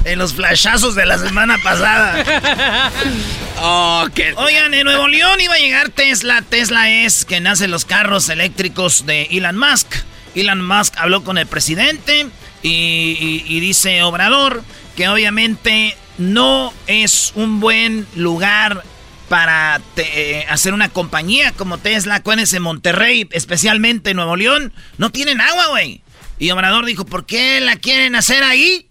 en 0.04 0.20
los 0.20 0.34
flashazos 0.34 0.94
de 0.94 1.04
la 1.04 1.18
semana 1.18 1.58
pasada. 1.58 2.92
oh, 3.60 4.06
Oigan, 4.36 4.72
en 4.72 4.84
Nuevo 4.84 5.08
León 5.08 5.40
iba 5.40 5.54
a 5.54 5.58
llegar 5.58 5.88
Tesla. 5.88 6.42
Tesla 6.42 6.90
es 6.90 7.24
que 7.24 7.40
nace 7.40 7.66
los 7.66 7.84
carros 7.84 8.28
eléctricos 8.28 9.04
de 9.04 9.22
Elon 9.32 9.58
Musk. 9.58 9.96
Elon 10.36 10.64
Musk 10.64 10.94
habló 10.98 11.24
con 11.24 11.36
el 11.36 11.48
presidente 11.48 12.28
y, 12.62 13.58
dice 13.58 14.04
Obrador 14.04 14.62
que 14.94 15.08
obviamente 15.08 15.96
no 16.18 16.72
es 16.86 17.32
un 17.34 17.58
buen 17.58 18.06
lugar 18.14 18.84
para 19.30 19.80
eh, 19.96 20.44
hacer 20.48 20.74
una 20.74 20.88
compañía 20.88 21.52
como 21.52 21.78
Tesla. 21.78 22.16
Acuérdense, 22.16 22.58
Monterrey, 22.58 23.28
especialmente 23.30 24.12
Nuevo 24.12 24.34
León, 24.34 24.72
no 24.98 25.10
tienen 25.10 25.40
agua, 25.40 25.68
güey. 25.68 26.02
Y 26.40 26.50
Obrador 26.50 26.84
dijo, 26.84 27.06
¿por 27.06 27.26
qué 27.26 27.60
la 27.60 27.76
quieren 27.76 28.16
hacer 28.16 28.42
ahí? 28.42 28.88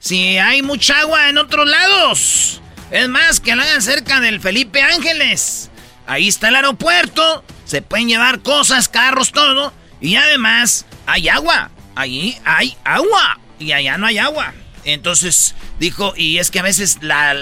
Si 0.00 0.38
hay 0.38 0.62
mucha 0.62 0.98
agua 0.98 1.28
en 1.28 1.38
otros 1.38 1.68
lados. 1.68 2.60
Es 2.90 3.08
más, 3.08 3.38
que 3.38 3.54
la 3.54 3.62
hagan 3.62 3.80
cerca 3.80 4.18
del 4.18 4.40
Felipe 4.40 4.82
Ángeles. 4.82 5.70
Ahí 6.08 6.26
está 6.26 6.48
el 6.48 6.56
aeropuerto. 6.56 7.44
Se 7.64 7.80
pueden 7.80 8.08
llevar 8.08 8.40
cosas, 8.40 8.88
carros, 8.88 9.30
todo. 9.30 9.72
Y 10.00 10.16
además, 10.16 10.84
hay 11.06 11.28
agua. 11.28 11.70
Allí 11.94 12.36
hay 12.44 12.76
agua. 12.82 13.38
Y 13.60 13.70
allá 13.70 13.98
no 13.98 14.06
hay 14.06 14.18
agua. 14.18 14.52
Entonces 14.84 15.54
dijo, 15.78 16.12
y 16.16 16.38
es 16.38 16.50
que 16.50 16.58
a 16.58 16.64
veces 16.64 16.98
las 17.02 17.36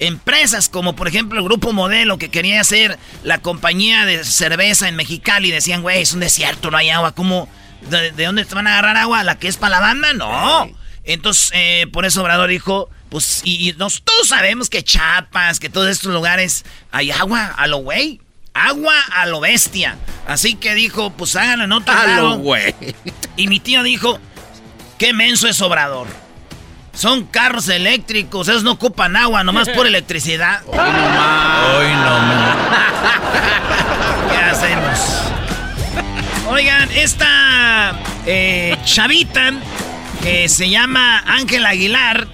empresas 0.00 0.68
como 0.68 0.96
por 0.96 1.06
ejemplo 1.06 1.38
el 1.38 1.44
grupo 1.44 1.72
Modelo 1.72 2.18
que 2.18 2.30
quería 2.30 2.60
hacer 2.60 2.98
la 3.22 3.38
compañía 3.38 4.06
de 4.06 4.24
cerveza 4.24 4.88
en 4.88 4.96
Mexicali 4.96 5.50
decían, 5.50 5.82
güey, 5.82 6.02
es 6.02 6.12
un 6.12 6.20
desierto, 6.20 6.70
no 6.70 6.78
hay 6.78 6.90
agua. 6.90 7.12
¿Cómo? 7.12 7.48
¿De, 7.88 8.10
¿De, 8.10 8.24
dónde 8.24 8.44
te 8.44 8.54
van 8.54 8.66
a 8.66 8.72
agarrar 8.72 8.96
agua? 8.96 9.22
¿La 9.22 9.38
que 9.38 9.48
es 9.48 9.56
para 9.56 9.76
la 9.76 9.80
banda? 9.80 10.12
No. 10.14 10.70
Entonces, 11.04 11.50
eh, 11.54 11.86
por 11.92 12.04
eso 12.04 12.22
Obrador 12.22 12.48
dijo, 12.50 12.90
pues, 13.08 13.42
y, 13.44 13.74
nos, 13.78 14.02
todos 14.02 14.28
sabemos 14.28 14.70
que 14.70 14.82
Chapas, 14.82 15.60
que 15.60 15.68
todos 15.68 15.88
estos 15.88 16.12
lugares 16.12 16.64
hay 16.90 17.10
agua 17.10 17.46
a 17.46 17.66
lo 17.66 17.78
güey. 17.78 18.20
Agua 18.52 18.94
a 19.12 19.26
lo 19.26 19.40
bestia. 19.40 19.96
Así 20.26 20.54
que 20.54 20.74
dijo, 20.74 21.10
pues 21.10 21.36
háganlo 21.36 21.64
en 21.64 21.72
otro 21.72 21.94
a 21.94 22.06
lo 22.06 22.38
güey. 22.38 22.74
Y 23.36 23.46
mi 23.48 23.60
tío 23.60 23.82
dijo, 23.82 24.18
qué 24.98 25.12
menso 25.12 25.48
es 25.48 25.60
Obrador. 25.60 26.08
Son 27.00 27.24
carros 27.24 27.70
eléctricos, 27.70 28.46
esos 28.48 28.62
no 28.62 28.72
ocupan 28.72 29.16
agua, 29.16 29.42
nomás 29.42 29.70
por 29.70 29.86
electricidad. 29.86 30.60
Hoy 30.66 30.76
nomás. 30.76 31.74
Hoy 31.74 31.92
nomás. 31.92 32.56
¿Qué 34.30 34.36
hacemos? 34.36 35.00
Oigan, 36.50 36.90
esta 36.92 37.98
eh, 38.26 38.76
chavita 38.84 39.54
que 40.22 40.46
se 40.50 40.68
llama 40.68 41.24
Ángel 41.26 41.64
Aguilar. 41.64 42.28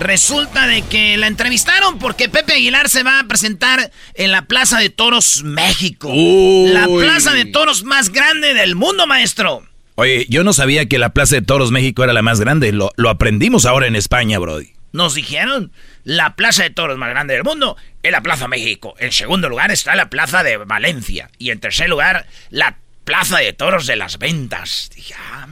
Resulta 0.00 0.66
de 0.66 0.82
que 0.82 1.16
la 1.16 1.28
entrevistaron 1.28 2.00
porque 2.00 2.28
Pepe 2.28 2.54
Aguilar 2.54 2.88
se 2.88 3.04
va 3.04 3.20
a 3.20 3.24
presentar 3.28 3.92
en 4.14 4.32
la 4.32 4.42
Plaza 4.42 4.80
de 4.80 4.90
Toros 4.90 5.44
México. 5.44 6.10
La 6.12 6.88
Plaza 6.88 7.32
de 7.32 7.44
Toros 7.44 7.84
más 7.84 8.08
grande 8.08 8.54
del 8.54 8.74
mundo, 8.74 9.06
maestro. 9.06 9.69
Oye, 9.96 10.26
yo 10.28 10.44
no 10.44 10.52
sabía 10.52 10.86
que 10.86 10.98
la 10.98 11.10
Plaza 11.10 11.36
de 11.36 11.42
Toros 11.42 11.70
México 11.70 12.04
era 12.04 12.12
la 12.12 12.22
más 12.22 12.40
grande. 12.40 12.72
Lo, 12.72 12.92
lo 12.96 13.10
aprendimos 13.10 13.66
ahora 13.66 13.86
en 13.86 13.96
España, 13.96 14.38
Brody. 14.38 14.72
Nos 14.92 15.14
dijeron, 15.14 15.72
la 16.04 16.34
Plaza 16.34 16.62
de 16.64 16.70
Toros 16.70 16.98
más 16.98 17.10
grande 17.10 17.34
del 17.34 17.44
mundo 17.44 17.76
es 18.02 18.10
la 18.10 18.22
Plaza 18.22 18.48
México. 18.48 18.94
En 18.98 19.12
segundo 19.12 19.48
lugar 19.48 19.70
está 19.70 19.94
la 19.94 20.10
Plaza 20.10 20.42
de 20.42 20.56
Valencia. 20.56 21.30
Y 21.38 21.50
en 21.50 21.60
tercer 21.60 21.88
lugar, 21.88 22.26
la 22.50 22.78
Plaza 23.04 23.38
de 23.38 23.52
Toros 23.52 23.86
de 23.86 23.96
las 23.96 24.18
Ventas. 24.18 24.90
Dije, 24.94 25.14
ah, 25.18 25.46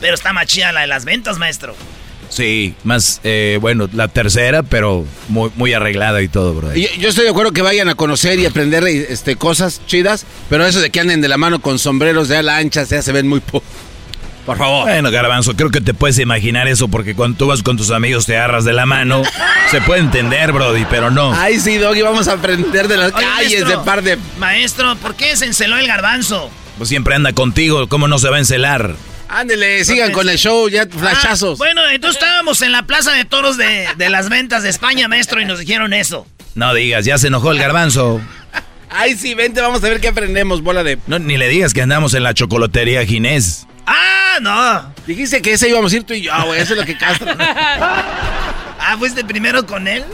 pero 0.00 0.14
está 0.14 0.32
más 0.32 0.46
chida 0.46 0.72
la 0.72 0.82
de 0.82 0.86
las 0.86 1.04
ventas, 1.04 1.38
maestro. 1.38 1.74
Sí, 2.32 2.74
más, 2.82 3.20
eh, 3.24 3.58
bueno, 3.60 3.90
la 3.92 4.08
tercera, 4.08 4.62
pero 4.62 5.04
muy, 5.28 5.50
muy 5.54 5.74
arreglada 5.74 6.22
y 6.22 6.28
todo, 6.28 6.54
bro. 6.54 6.74
Yo, 6.74 6.88
yo, 6.98 7.10
estoy 7.10 7.24
de 7.24 7.30
acuerdo 7.30 7.52
que 7.52 7.60
vayan 7.60 7.90
a 7.90 7.94
conocer 7.94 8.38
y 8.38 8.46
aprender 8.46 8.84
este, 8.86 9.36
cosas 9.36 9.82
chidas, 9.86 10.24
pero 10.48 10.64
eso 10.64 10.80
de 10.80 10.88
que 10.88 11.00
anden 11.00 11.20
de 11.20 11.28
la 11.28 11.36
mano 11.36 11.60
con 11.60 11.78
sombreros 11.78 12.28
de 12.28 12.38
ala 12.38 12.56
ancha, 12.56 12.84
ya 12.84 13.02
se 13.02 13.12
ven 13.12 13.28
muy 13.28 13.40
poco. 13.40 13.66
Por 14.46 14.56
favor. 14.56 14.84
Bueno, 14.84 15.10
Garbanzo, 15.10 15.54
creo 15.54 15.68
que 15.70 15.82
te 15.82 15.92
puedes 15.92 16.18
imaginar 16.18 16.68
eso 16.68 16.88
porque 16.88 17.14
cuando 17.14 17.36
tú 17.36 17.46
vas 17.48 17.62
con 17.62 17.76
tus 17.76 17.90
amigos 17.90 18.24
te 18.24 18.34
agarras 18.34 18.64
de 18.64 18.72
la 18.72 18.86
mano. 18.86 19.22
se 19.70 19.82
puede 19.82 20.00
entender, 20.00 20.52
Brody, 20.52 20.86
pero 20.88 21.10
no. 21.10 21.34
Ay, 21.34 21.60
sí, 21.60 21.76
Doggy, 21.76 22.00
vamos 22.00 22.28
a 22.28 22.32
aprender 22.32 22.88
de 22.88 22.96
las 22.96 23.12
calles 23.12 23.68
de 23.68 23.76
par 23.78 24.02
de... 24.02 24.18
Maestro, 24.38 24.96
¿por 24.96 25.16
qué 25.16 25.36
se 25.36 25.44
enceló 25.44 25.76
el 25.76 25.86
garbanzo? 25.86 26.50
Pues 26.78 26.88
siempre 26.88 27.14
anda 27.14 27.34
contigo, 27.34 27.88
¿cómo 27.88 28.08
no 28.08 28.18
se 28.18 28.30
va 28.30 28.36
a 28.36 28.40
encelar? 28.40 28.96
Ándele, 29.32 29.82
sigan 29.86 30.12
con 30.12 30.28
el 30.28 30.36
show, 30.36 30.68
ya 30.68 30.86
flashazos. 30.86 31.58
Ah, 31.58 31.64
bueno, 31.64 31.88
entonces 31.88 32.20
estábamos 32.20 32.60
en 32.60 32.70
la 32.70 32.82
Plaza 32.82 33.12
de 33.12 33.24
Toros 33.24 33.56
de, 33.56 33.88
las 34.10 34.28
Ventas 34.28 34.62
de 34.62 34.68
España, 34.68 35.08
maestro, 35.08 35.40
y 35.40 35.46
nos 35.46 35.58
dijeron 35.58 35.94
eso. 35.94 36.26
No 36.54 36.74
digas, 36.74 37.06
ya 37.06 37.16
se 37.16 37.28
enojó 37.28 37.50
el 37.50 37.58
garbanzo. 37.58 38.20
Ay, 38.90 39.16
sí, 39.16 39.34
vente, 39.34 39.62
vamos 39.62 39.82
a 39.82 39.88
ver 39.88 40.02
qué 40.02 40.08
aprendemos, 40.08 40.60
bola 40.60 40.84
de... 40.84 40.98
No, 41.06 41.18
ni 41.18 41.38
le 41.38 41.48
digas 41.48 41.72
que 41.72 41.80
andamos 41.80 42.12
en 42.12 42.24
la 42.24 42.34
chocolatería 42.34 43.06
Ginés. 43.06 43.66
¡Ah, 43.86 44.36
no! 44.42 44.94
Dijiste 45.06 45.40
que 45.40 45.54
ese 45.54 45.66
íbamos 45.70 45.94
a 45.94 45.96
ir 45.96 46.04
tú 46.04 46.12
y 46.12 46.20
yo, 46.20 46.32
güey, 46.44 46.60
eso 46.60 46.74
es 46.74 46.80
lo 46.80 46.84
que 46.84 46.98
Castro. 46.98 47.34
ah, 47.38 48.96
¿fuiste 48.98 49.24
primero 49.24 49.64
con 49.64 49.88
él? 49.88 50.04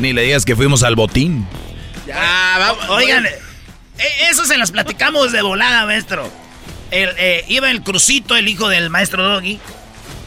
Ni 0.00 0.12
le 0.12 0.20
digas 0.20 0.44
que 0.44 0.54
fuimos 0.54 0.82
al 0.82 0.96
botín. 0.96 1.46
Ya, 2.06 2.56
vamos. 2.58 2.90
Oigan, 2.90 3.24
eh, 3.24 3.38
eso 4.30 4.44
se 4.44 4.58
las 4.58 4.70
platicamos 4.70 5.32
de 5.32 5.40
volada, 5.40 5.86
maestro. 5.86 6.41
Eh, 6.94 7.46
iba 7.48 7.70
el 7.70 7.82
Crucito, 7.82 8.36
el 8.36 8.48
hijo 8.48 8.68
del 8.68 8.90
maestro 8.90 9.24
Doggy. 9.24 9.58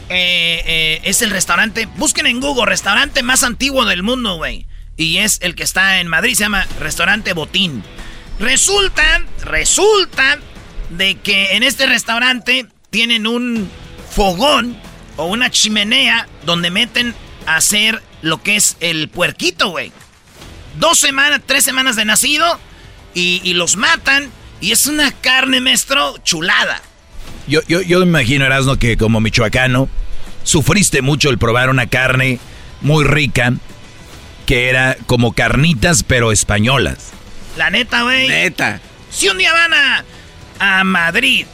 Eh, 0.09 0.63
eh, 0.65 1.01
es 1.03 1.21
el 1.21 1.29
restaurante, 1.29 1.87
busquen 1.97 2.25
en 2.25 2.39
Google, 2.39 2.65
restaurante 2.65 3.21
más 3.21 3.43
antiguo 3.43 3.85
del 3.85 4.01
mundo, 4.01 4.37
güey. 4.37 4.65
Y 4.97 5.17
es 5.17 5.39
el 5.41 5.53
que 5.55 5.63
está 5.63 5.99
en 5.99 6.07
Madrid, 6.07 6.33
se 6.33 6.43
llama 6.43 6.65
Restaurante 6.79 7.33
Botín. 7.33 7.83
Resulta, 8.39 9.23
resulta 9.43 10.39
de 10.89 11.15
que 11.15 11.55
en 11.55 11.63
este 11.63 11.85
restaurante 11.85 12.65
tienen 12.89 13.27
un 13.27 13.69
fogón 14.09 14.75
o 15.17 15.25
una 15.25 15.51
chimenea 15.51 16.27
donde 16.45 16.71
meten 16.71 17.13
a 17.45 17.57
hacer 17.57 18.01
lo 18.21 18.41
que 18.41 18.55
es 18.55 18.75
el 18.79 19.07
puerquito, 19.09 19.69
güey. 19.69 19.91
Dos 20.79 20.97
semanas, 20.97 21.41
tres 21.45 21.63
semanas 21.63 21.95
de 21.95 22.05
nacido 22.05 22.59
y 23.13 23.53
los 23.53 23.77
matan 23.77 24.29
y 24.61 24.71
es 24.71 24.87
una 24.87 25.11
carne, 25.11 25.61
maestro, 25.61 26.17
chulada. 26.23 26.81
Yo, 27.47 27.61
yo, 27.67 27.81
yo 27.81 27.99
me 27.99 28.05
imagino, 28.05 28.45
Erasmo, 28.45 28.77
que 28.77 28.97
como 28.97 29.19
michoacano, 29.21 29.89
sufriste 30.43 31.01
mucho 31.01 31.29
el 31.29 31.37
probar 31.37 31.69
una 31.69 31.87
carne 31.87 32.39
muy 32.81 33.03
rica, 33.03 33.53
que 34.45 34.69
era 34.69 34.97
como 35.05 35.33
carnitas, 35.33 36.03
pero 36.03 36.31
españolas. 36.31 37.11
La 37.57 37.69
neta, 37.69 38.03
güey. 38.03 38.27
Neta. 38.27 38.79
Si 39.09 39.29
un 39.29 39.37
día 39.37 39.53
van 39.53 39.73
a, 39.73 40.05
a 40.59 40.83
Madrid 40.83 41.45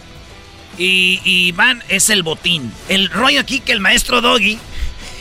y, 0.78 1.22
y, 1.24 1.52
van, 1.52 1.84
es 1.90 2.10
el 2.10 2.24
botín. 2.24 2.72
El 2.90 3.10
rollo 3.10 3.40
aquí 3.40 3.60
que 3.60 3.72
el 3.72 3.80
maestro 3.80 4.22
Doggy 4.22 4.58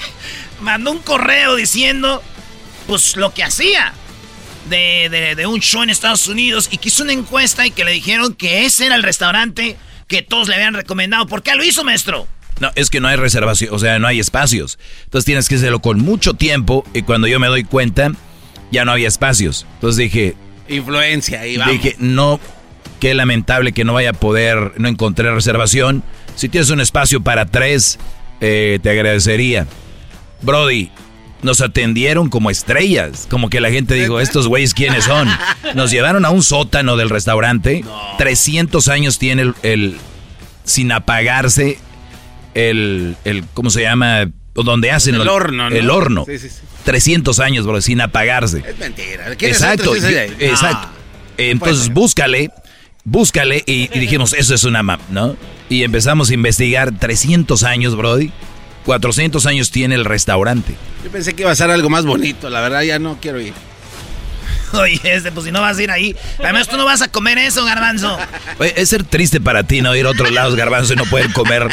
mandó 0.60 0.92
un 0.92 1.00
correo 1.00 1.54
diciendo, 1.54 2.22
pues 2.86 3.16
lo 3.16 3.34
que 3.34 3.44
hacía. 3.44 3.92
De, 4.70 5.08
de, 5.10 5.34
de 5.34 5.46
un 5.46 5.60
show 5.60 5.82
en 5.82 5.90
Estados 5.90 6.26
Unidos 6.28 6.68
y 6.72 6.78
que 6.78 6.88
hizo 6.88 7.02
una 7.02 7.12
encuesta 7.12 7.66
y 7.66 7.70
que 7.70 7.84
le 7.84 7.90
dijeron 7.90 8.32
que 8.34 8.64
ese 8.64 8.86
era 8.86 8.94
el 8.94 9.02
restaurante 9.02 9.76
que 10.08 10.22
todos 10.22 10.48
le 10.48 10.54
habían 10.54 10.74
recomendado. 10.74 11.26
¿Por 11.26 11.42
qué 11.42 11.54
lo 11.54 11.62
hizo, 11.62 11.84
maestro? 11.84 12.26
No, 12.60 12.70
es 12.74 12.90
que 12.90 13.00
no 13.00 13.08
hay 13.08 13.16
reservación, 13.16 13.72
o 13.72 13.78
sea, 13.78 13.98
no 13.98 14.06
hay 14.06 14.20
espacios. 14.20 14.78
Entonces 15.04 15.24
tienes 15.24 15.48
que 15.48 15.54
hacerlo 15.54 15.80
con 15.80 15.98
mucho 16.00 16.34
tiempo 16.34 16.84
y 16.94 17.02
cuando 17.02 17.26
yo 17.26 17.38
me 17.38 17.46
doy 17.46 17.64
cuenta, 17.64 18.12
ya 18.70 18.84
no 18.84 18.92
había 18.92 19.08
espacios. 19.08 19.66
Entonces 19.74 19.98
dije... 19.98 20.34
Influencia, 20.68 21.40
ahí 21.40 21.56
vamos. 21.56 21.72
Dije, 21.74 21.96
no, 21.98 22.38
qué 23.00 23.14
lamentable 23.14 23.72
que 23.72 23.84
no 23.84 23.94
vaya 23.94 24.10
a 24.10 24.12
poder, 24.12 24.74
no 24.76 24.88
encontré 24.88 25.32
reservación. 25.32 26.02
Si 26.36 26.48
tienes 26.48 26.70
un 26.70 26.80
espacio 26.80 27.22
para 27.22 27.46
tres, 27.46 27.98
eh, 28.40 28.78
te 28.82 28.90
agradecería. 28.90 29.66
Brody, 30.42 30.90
nos 31.42 31.60
atendieron 31.60 32.28
como 32.28 32.50
estrellas. 32.50 33.26
Como 33.30 33.48
que 33.50 33.60
la 33.60 33.70
gente 33.70 33.94
dijo, 33.94 34.20
estos 34.20 34.46
güeyes, 34.48 34.74
¿quiénes 34.74 35.04
son? 35.04 35.28
Nos 35.74 35.90
llevaron 35.90 36.24
a 36.24 36.30
un 36.30 36.42
sótano 36.42 36.96
del 36.96 37.08
restaurante. 37.10 37.84
300 38.18 38.88
años 38.88 39.18
tiene 39.18 39.42
el, 39.42 39.54
el- 39.62 39.96
sin 40.64 40.92
apagarse 40.92 41.78
el, 42.54 43.16
el, 43.24 43.44
¿cómo 43.54 43.70
se 43.70 43.82
llama? 43.82 44.30
Donde 44.54 44.90
hacen 44.90 45.14
El 45.14 45.28
horno, 45.28 45.70
¿no? 45.70 45.76
El 45.76 45.90
horno. 45.90 46.24
Sí, 46.26 46.38
sí, 46.38 46.48
sí. 46.48 46.56
300 46.84 47.38
años, 47.40 47.66
bro, 47.66 47.80
sin 47.80 48.00
apagarse. 48.00 48.62
Es 48.66 48.78
mentira. 48.78 49.34
¿Quieres 49.36 49.62
hacer 49.62 49.80
Exacto, 49.80 49.92
300 49.92 50.10
yo- 50.12 50.20
años? 50.20 50.34
No. 50.38 50.46
exacto. 50.46 50.88
Entonces 51.38 51.88
búscale, 51.88 52.50
búscale 53.04 53.62
y, 53.66 53.88
y 53.96 53.98
dijimos, 54.00 54.34
eso 54.34 54.54
es 54.54 54.64
una 54.64 54.82
map, 54.82 55.00
¿no? 55.10 55.36
Y 55.68 55.84
empezamos 55.84 56.30
a 56.30 56.34
investigar 56.34 56.92
300 56.98 57.62
años, 57.62 57.96
Brody. 57.96 58.30
400 58.84 59.46
años 59.46 59.70
tiene 59.70 59.94
el 59.94 60.04
restaurante. 60.04 60.74
Yo 61.04 61.10
pensé 61.10 61.34
que 61.34 61.42
iba 61.42 61.50
a 61.50 61.54
ser 61.56 61.70
algo 61.70 61.88
más 61.90 62.04
bonito. 62.04 62.50
La 62.50 62.60
verdad, 62.60 62.82
ya 62.82 62.98
no 62.98 63.18
quiero 63.20 63.40
ir. 63.40 63.52
Oye, 64.72 65.00
este, 65.02 65.32
pues 65.32 65.46
si 65.46 65.52
no 65.52 65.60
vas 65.60 65.78
a 65.78 65.82
ir 65.82 65.90
ahí. 65.90 66.14
Además, 66.38 66.68
tú 66.68 66.76
no 66.76 66.84
vas 66.84 67.02
a 67.02 67.08
comer 67.08 67.38
eso, 67.38 67.64
garbanzo. 67.64 68.16
Oye, 68.58 68.72
es 68.76 68.88
ser 68.88 69.04
triste 69.04 69.40
para 69.40 69.64
ti 69.64 69.80
no 69.82 69.94
ir 69.96 70.06
a 70.06 70.10
otros 70.10 70.30
lados, 70.30 70.54
garbanzo, 70.54 70.92
y 70.92 70.96
no 70.96 71.04
poder 71.06 71.32
comer. 71.32 71.68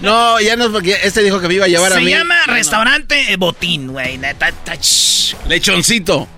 No, 0.00 0.40
ya 0.40 0.56
no, 0.56 0.70
porque 0.70 0.96
este 1.02 1.22
dijo 1.22 1.40
que 1.40 1.48
me 1.48 1.54
iba 1.54 1.64
a 1.64 1.68
llevar 1.68 1.92
a 1.92 1.96
Se 1.96 2.00
mí. 2.00 2.10
llama 2.10 2.36
Restaurante 2.46 3.32
eh, 3.32 3.36
Botín, 3.36 3.88
güey. 3.88 4.20
Lechoncito. 5.48 6.28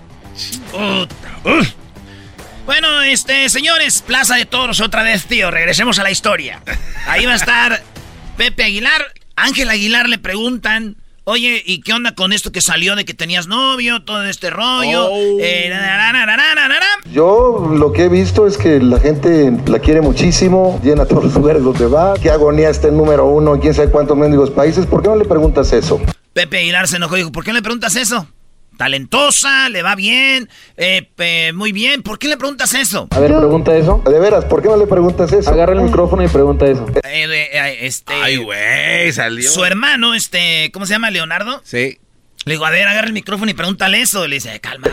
Bueno, 2.65 3.01
este, 3.03 3.49
señores, 3.49 4.01
Plaza 4.05 4.35
de 4.35 4.45
Toros 4.45 4.81
otra 4.81 5.03
vez, 5.03 5.25
tío. 5.25 5.51
Regresemos 5.51 5.99
a 5.99 6.03
la 6.03 6.11
historia. 6.11 6.61
Ahí 7.07 7.25
va 7.25 7.33
a 7.33 7.35
estar 7.35 7.83
Pepe 8.37 8.63
Aguilar. 8.63 9.13
Ángel 9.41 9.69
Aguilar 9.71 10.07
le 10.07 10.19
preguntan, 10.19 10.97
oye, 11.23 11.63
¿y 11.65 11.81
qué 11.81 11.93
onda 11.93 12.13
con 12.13 12.31
esto 12.31 12.51
que 12.51 12.61
salió 12.61 12.95
de 12.95 13.05
que 13.05 13.15
tenías 13.15 13.47
novio, 13.47 14.03
todo 14.03 14.23
este 14.25 14.51
rollo? 14.51 15.09
Yo 17.11 17.73
lo 17.75 17.91
que 17.91 18.03
he 18.03 18.09
visto 18.09 18.45
es 18.45 18.57
que 18.59 18.79
la 18.79 18.99
gente 18.99 19.51
la 19.65 19.79
quiere 19.79 20.01
muchísimo, 20.01 20.79
llena 20.83 21.05
todos 21.05 21.23
los 21.23 21.33
lugares 21.33 21.63
donde 21.63 21.87
va, 21.87 22.13
qué 22.21 22.29
agonía 22.29 22.69
está 22.69 22.89
el 22.89 22.97
número 22.97 23.25
uno, 23.25 23.59
quién 23.59 23.73
sabe 23.73 23.89
cuántos 23.89 24.15
mendigos 24.15 24.51
países, 24.51 24.85
¿por 24.85 25.01
qué 25.01 25.09
no 25.09 25.15
le 25.15 25.25
preguntas 25.25 25.73
eso? 25.73 25.99
Pepe 26.33 26.59
Aguilar 26.59 26.87
se 26.87 26.97
enojó 26.97 27.15
y 27.15 27.21
dijo, 27.21 27.31
¿por 27.31 27.43
qué 27.43 27.49
no 27.49 27.57
le 27.57 27.63
preguntas 27.63 27.95
eso? 27.95 28.27
Talentosa, 28.85 29.69
le 29.69 29.83
va 29.83 29.93
bien, 29.93 30.49
eh, 30.75 31.51
muy 31.53 31.71
bien. 31.71 32.01
¿Por 32.01 32.17
qué 32.17 32.27
le 32.27 32.35
preguntas 32.35 32.73
eso? 32.73 33.07
A 33.11 33.19
ver, 33.19 33.29
pregunta 33.37 33.75
eso. 33.75 34.01
De 34.03 34.19
veras, 34.19 34.45
¿por 34.45 34.63
qué 34.63 34.69
no 34.69 34.75
le 34.75 34.87
preguntas 34.87 35.31
eso? 35.31 35.51
Agarra 35.51 35.73
el 35.73 35.81
micrófono 35.81 36.23
y 36.23 36.27
pregunta 36.27 36.65
eso. 36.65 36.87
Eh, 37.03 37.27
de- 37.27 37.43
eh, 37.53 37.85
este, 37.85 38.11
Ay, 38.11 38.37
güey, 38.37 39.11
salió. 39.13 39.47
Su 39.51 39.63
hermano, 39.65 40.15
este, 40.15 40.71
¿cómo 40.73 40.87
se 40.87 40.93
llama? 40.93 41.11
Leonardo. 41.11 41.61
Sí. 41.63 41.99
Le 42.45 42.53
digo, 42.53 42.65
a 42.65 42.71
ver, 42.71 42.87
agarra 42.87 43.05
el 43.05 43.13
micrófono 43.13 43.51
y 43.51 43.53
pregúntale 43.53 44.01
eso. 44.01 44.27
Le 44.27 44.37
dice, 44.37 44.59
calma. 44.59 44.87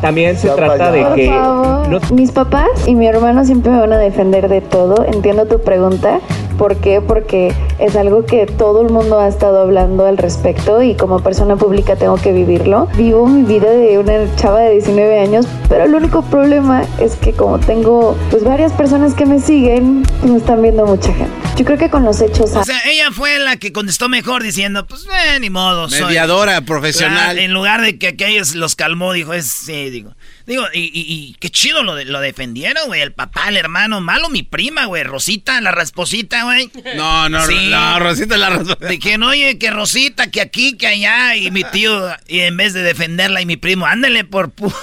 También 0.00 0.36
se 0.36 0.48
Ya 0.48 0.56
trata 0.56 0.90
de 0.90 0.98
que 1.14 1.26
Por 1.28 1.36
favor. 1.36 1.88
no- 1.88 2.00
Mis 2.12 2.32
papás 2.32 2.68
y 2.88 2.96
mi 2.96 3.06
hermano 3.06 3.44
siempre 3.44 3.70
me 3.70 3.78
van 3.78 3.92
a 3.92 3.98
defender 3.98 4.48
de 4.48 4.62
todo. 4.62 5.04
Entiendo 5.04 5.46
tu 5.46 5.62
pregunta. 5.62 6.18
¿Por 6.58 6.76
qué? 6.76 7.00
Porque 7.00 7.52
es 7.78 7.96
algo 7.96 8.24
que 8.24 8.46
todo 8.46 8.82
el 8.82 8.90
mundo 8.92 9.18
ha 9.20 9.28
estado 9.28 9.60
hablando 9.60 10.06
al 10.06 10.16
respecto 10.18 10.82
y 10.82 10.94
como 10.94 11.20
persona 11.20 11.56
pública 11.56 11.96
tengo 11.96 12.16
que 12.16 12.32
vivirlo. 12.32 12.88
Vivo 12.96 13.26
mi 13.26 13.42
vida 13.42 13.70
de 13.70 13.98
una 13.98 14.34
chava 14.36 14.60
de 14.60 14.72
19 14.72 15.20
años, 15.20 15.46
pero 15.68 15.84
el 15.84 15.94
único 15.94 16.22
problema 16.22 16.84
es 17.00 17.16
que 17.16 17.32
como 17.32 17.58
tengo 17.58 18.16
pues 18.30 18.42
varias 18.44 18.72
personas 18.72 19.14
que 19.14 19.26
me 19.26 19.40
siguen, 19.40 20.02
pues, 20.20 20.30
me 20.32 20.38
están 20.38 20.62
viendo 20.62 20.86
mucha 20.86 21.12
gente. 21.12 21.30
Yo 21.56 21.64
creo 21.64 21.78
que 21.78 21.88
con 21.90 22.04
los 22.04 22.20
hechos... 22.20 22.54
O 22.54 22.64
sea, 22.64 22.80
ella 22.86 23.10
fue 23.12 23.38
la 23.38 23.56
que 23.56 23.72
contestó 23.72 24.08
mejor 24.08 24.42
diciendo, 24.42 24.86
pues, 24.86 25.06
eh, 25.06 25.40
ni 25.40 25.48
modo. 25.50 25.88
soy- 25.88 26.02
Mediadora 26.04 26.60
profesional. 26.62 27.38
En 27.38 27.52
lugar 27.52 27.80
de 27.80 27.98
que 27.98 28.08
aquellos 28.08 28.54
los 28.54 28.76
calmó, 28.76 29.12
dijo, 29.12 29.32
es, 29.32 29.46
sí, 29.46 29.88
digo. 29.90 30.12
Digo, 30.46 30.64
y, 30.72 30.78
y- 30.80 30.90
y 31.30 31.36
qué 31.40 31.50
chido 31.50 31.82
lo, 31.82 31.94
de- 31.96 32.04
lo 32.04 32.20
defendieron, 32.20 32.86
güey. 32.86 33.00
El 33.00 33.12
papá, 33.12 33.48
el 33.48 33.56
hermano, 33.56 34.00
malo 34.00 34.28
mi 34.28 34.42
prima, 34.44 34.84
güey. 34.86 35.02
Rosita, 35.02 35.60
la 35.60 35.72
rasposita, 35.72 36.44
güey. 36.44 36.70
No, 36.96 37.28
no, 37.28 37.44
Sí. 37.46 37.68
no, 37.70 37.98
Rosita 37.98 38.36
la 38.36 38.50
Rosita. 38.50 38.86
Dijeron, 38.86 39.24
oye, 39.24 39.58
que 39.58 39.70
Rosita, 39.70 40.30
que 40.30 40.40
aquí, 40.40 40.76
que 40.76 40.86
allá. 40.86 41.34
Y 41.36 41.50
mi 41.50 41.64
tío, 41.64 42.08
y 42.28 42.40
en 42.40 42.56
vez 42.56 42.74
de 42.74 42.82
defenderla, 42.82 43.40
y 43.42 43.46
mi 43.46 43.56
primo, 43.56 43.86
ándale 43.86 44.24
por 44.24 44.50
pu... 44.52 44.72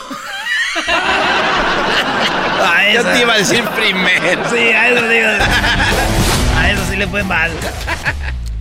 A 2.65 2.91
Yo 2.93 3.03
te 3.03 3.21
iba 3.21 3.33
a 3.33 3.37
decir 3.37 3.63
primero. 3.75 4.49
Sí, 4.49 4.57
a 4.57 4.89
eso 4.89 5.07
digo. 5.07 5.27
A 6.57 6.71
eso 6.71 6.81
sí 6.89 6.95
le 6.97 7.07
fue 7.07 7.23
mal. 7.23 7.51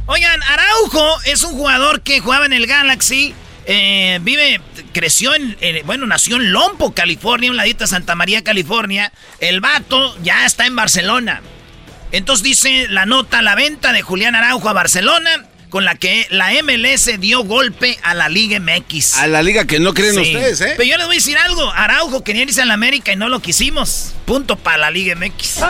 Oigan, 0.07 0.41
Araujo 0.43 1.21
es 1.25 1.43
un 1.45 1.53
jugador 1.53 2.03
que 2.03 2.21
jugaba 2.21 2.47
en 2.47 2.53
el 2.53 2.67
Galaxy. 2.67 3.35
Eh, 3.67 4.19
vive, 4.23 4.61
creció 4.93 5.35
en, 5.35 5.57
en- 5.61 5.87
bueno, 5.87 6.07
nació 6.07 6.37
en 6.37 6.53
Lompo, 6.53 6.93
California, 6.95 7.51
un 7.51 7.57
ladito 7.57 7.85
de 7.85 7.89
Santa 7.89 8.15
María, 8.15 8.43
California. 8.45 9.13
El 9.41 9.61
vato 9.61 10.17
ya 10.23 10.45
está 10.47 10.67
en 10.67 10.77
Barcelona. 10.77 11.41
Entonces 12.13 12.43
dice 12.45 12.89
la 12.89 13.07
nota, 13.07 13.41
la 13.43 13.55
venta 13.55 13.93
de 13.93 14.03
Julián 14.03 14.35
Araujo 14.35 14.69
a 14.69 14.73
Barcelona, 14.75 15.47
con 15.73 15.87
la 15.87 15.95
que 15.95 16.27
la 16.29 16.51
MLS 16.63 17.19
dio 17.19 17.45
golpe 17.45 17.99
a 18.03 18.13
la 18.13 18.29
Liga 18.29 18.61
MX. 18.61 19.17
A 19.17 19.27
la 19.27 19.43
liga 19.43 19.65
que 19.65 19.81
no 19.81 19.95
creen 19.95 20.15
Sí. 20.15 20.21
ustedes, 20.21 20.61
¿eh? 20.61 20.75
Pero 20.77 20.85
yo 20.87 20.99
les 20.99 21.07
voy 21.07 21.17
a 21.17 21.19
decir 21.19 21.39
algo. 21.39 21.73
Araujo 21.73 22.23
quería 22.23 22.43
irse 22.43 22.61
a 22.61 22.67
la 22.67 22.75
América 22.75 23.11
y 23.11 23.17
no 23.17 23.31
lo 23.31 23.41
quisimos. 23.41 24.13
Punto 24.27 24.57
para 24.57 24.77
la 24.77 24.91
Liga 24.91 25.15
MX. 25.17 25.61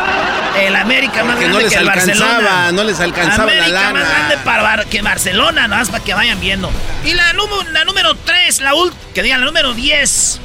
El 0.58 0.74
América 0.74 1.22
más 1.22 1.36
Porque 1.36 1.44
grande 1.46 1.48
no 1.52 1.60
les 1.60 1.72
que 1.72 1.78
el 1.78 1.84
Barcelona. 1.86 2.72
no 2.72 2.82
les 2.82 2.98
alcanzaba 2.98 3.46
la 3.46 3.64
América 3.64 3.68
lana. 3.68 3.92
más 4.00 4.08
grande 4.08 4.38
para 4.44 4.84
que 4.86 5.02
Barcelona, 5.02 5.68
nada 5.68 5.78
más 5.82 5.88
para 5.90 6.02
que 6.02 6.14
vayan 6.14 6.40
viendo. 6.40 6.68
Y 7.04 7.14
la, 7.14 7.32
número- 7.34 7.70
la 7.70 7.84
número 7.84 8.16
3, 8.16 8.60
la 8.60 8.74
ult, 8.74 8.92
que 9.14 9.22
digan 9.22 9.38
la 9.38 9.46
número 9.46 9.72
10. 9.72 10.40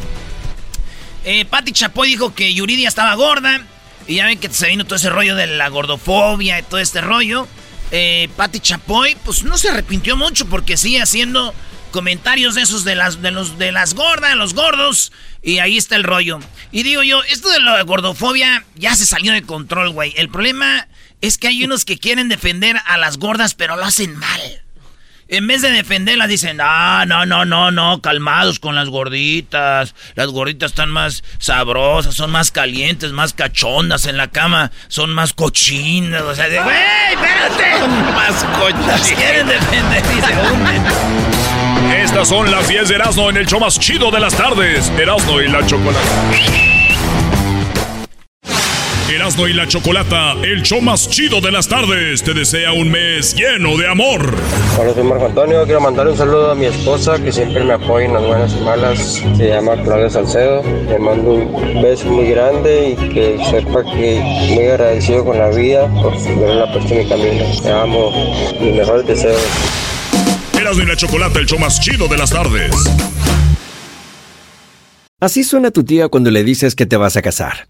Eh, 1.26 1.46
Pati 1.46 1.72
Chapoy 1.72 2.10
dijo 2.10 2.34
que 2.36 2.54
Yuridia 2.54 2.88
estaba 2.88 3.16
gorda. 3.16 3.60
Y 4.06 4.16
ya 4.18 4.26
ven 4.26 4.40
que 4.40 4.50
se 4.50 4.68
vino 4.68 4.86
todo 4.86 4.96
ese 4.96 5.10
rollo 5.10 5.36
de 5.36 5.48
la 5.48 5.68
gordofobia 5.68 6.60
y 6.60 6.62
todo 6.64 6.80
este 6.80 7.02
rollo. 7.02 7.48
Eh, 7.92 8.30
Pati 8.36 8.60
Chapoy, 8.60 9.16
pues 9.24 9.44
no 9.44 9.58
se 9.58 9.70
arrepintió 9.70 10.18
mucho 10.18 10.46
porque 10.48 10.78
sigue 10.78 11.02
haciendo 11.02 11.54
comentarios 11.92 12.56
de 12.56 12.62
esos 12.62 12.84
de 12.84 12.96
las, 12.96 13.22
de 13.22 13.32
los, 13.32 13.58
de 13.58 13.72
las 13.72 13.94
gordas, 13.94 14.36
los 14.36 14.54
gordos. 14.54 15.12
Y 15.42 15.60
ahí 15.60 15.78
está 15.78 15.96
el 15.96 16.04
rollo. 16.04 16.40
Y 16.72 16.84
digo 16.84 17.04
yo, 17.04 17.24
esto 17.24 17.50
de 17.50 17.60
la 17.60 17.82
gordofobia 17.84 18.66
ya 18.76 18.96
se 18.96 19.06
salió 19.06 19.32
de 19.32 19.44
control, 19.44 19.92
güey. 19.92 20.14
El 20.18 20.30
problema 20.30 20.88
es 21.22 21.38
que 21.38 21.48
hay 21.48 21.64
unos 21.64 21.86
que 21.86 21.98
quieren 21.98 22.30
defender 22.30 22.78
a 22.86 22.98
las 22.98 23.18
gordas, 23.18 23.54
pero 23.54 23.78
lo 23.78 23.86
hacen 23.86 24.16
mal. 24.16 24.64
En 25.30 25.46
vez 25.46 25.62
de 25.62 25.72
defenderlas, 25.72 26.30
dicen, 26.30 26.60
ah, 26.62 27.04
no, 27.06 27.26
no, 27.26 27.44
no, 27.44 27.70
no, 27.72 28.02
calmados 28.02 28.60
con 28.60 28.76
las 28.76 28.88
gorditas. 28.88 29.94
Las 30.16 30.28
gorditas 30.28 30.72
están 30.72 30.90
más 30.90 31.24
sabrosas, 31.38 32.16
son 32.16 32.32
más 32.32 32.52
calientes, 32.52 33.12
más 33.12 33.34
cachondas 33.34 34.06
en 34.06 34.18
la 34.18 34.30
cama, 34.30 34.72
son 34.88 35.14
más 35.14 35.34
cochinas. 35.34 36.22
O 36.22 36.34
sea, 36.34 36.48
de, 36.48 36.60
güey, 36.62 36.76
espérate. 37.12 37.68
Más 38.18 38.88
Las 38.88 39.12
quieren 39.12 39.48
defender 39.48 40.04
y 40.18 40.22
se 40.22 40.34
hunden. 40.34 40.84
Estas 42.02 42.30
son 42.30 42.50
las 42.50 42.68
10 42.68 42.90
de 42.90 42.96
Erasmo 42.96 43.30
en 43.30 43.38
el 43.38 43.46
show 43.46 43.60
más 43.60 43.80
chido 43.80 44.12
de 44.12 44.20
las 44.20 44.36
tardes. 44.36 44.92
Erasmo 44.98 45.42
y 45.42 45.48
la 45.48 45.66
chocolata. 45.66 46.77
Erasmo 49.10 49.48
y 49.48 49.54
la 49.54 49.66
chocolata, 49.66 50.34
el 50.44 50.64
show 50.64 50.82
más 50.82 51.10
chido 51.10 51.40
de 51.40 51.50
las 51.50 51.70
tardes, 51.70 52.22
te 52.24 52.34
desea 52.34 52.74
un 52.74 52.92
mes 52.92 53.34
lleno 53.34 53.78
de 53.78 53.88
amor. 53.88 54.36
Hola, 54.78 54.94
soy 54.94 55.04
Marco 55.04 55.28
Antonio. 55.28 55.64
Quiero 55.64 55.80
mandar 55.80 56.10
un 56.10 56.18
saludo 56.18 56.52
a 56.52 56.56
mi 56.56 56.66
esposa 56.66 57.18
que 57.18 57.32
siempre 57.32 57.64
me 57.64 57.72
apoya 57.72 58.06
en 58.06 58.14
las 58.14 58.26
buenas 58.26 58.54
y 58.54 58.60
malas. 58.66 59.24
Se 59.38 59.48
llama 59.48 59.82
Claudia 59.82 60.10
Salcedo. 60.10 60.62
Le 60.62 61.00
mando 61.00 61.36
un 61.36 61.82
beso 61.82 62.10
muy 62.10 62.32
grande 62.32 62.90
y 62.90 63.10
que 63.14 63.40
sepa 63.50 63.82
que 63.84 64.20
muy 64.54 64.68
agradecido 64.68 65.24
con 65.24 65.38
la 65.38 65.52
vida 65.52 65.88
por 66.02 66.14
haberla 66.14 66.74
puesto 66.74 66.94
en 66.94 66.98
mi 67.00 67.08
camino. 67.08 67.46
Te 67.64 67.72
amo. 67.72 68.12
Mis 68.60 68.76
mejores 68.76 69.08
deseos. 69.08 69.42
Erasmo 70.60 70.84
y 70.84 70.86
la 70.86 70.98
chocolata, 70.98 71.40
el 71.40 71.46
show 71.46 71.58
más 71.58 71.80
chido 71.80 72.10
de 72.10 72.18
las 72.18 72.32
tardes. 72.32 72.76
Así 75.22 75.46
suena 75.46 75.72
tu 75.72 75.86
tía 75.86 76.10
cuando 76.10 76.30
le 76.30 76.44
dices 76.44 76.76
que 76.76 76.86
te 76.86 76.98
vas 76.98 77.16
a 77.16 77.22
casar. 77.22 77.70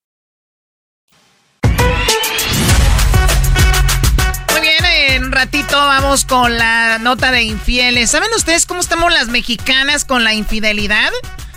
ratito 5.41 5.75
vamos 5.75 6.23
con 6.23 6.55
la 6.55 6.99
nota 6.99 7.31
de 7.31 7.41
infieles. 7.41 8.11
¿Saben 8.11 8.29
ustedes 8.35 8.67
cómo 8.67 8.79
estamos 8.79 9.11
las 9.11 9.27
mexicanas 9.29 10.05
con 10.05 10.23
la 10.23 10.35
infidelidad? 10.35 11.09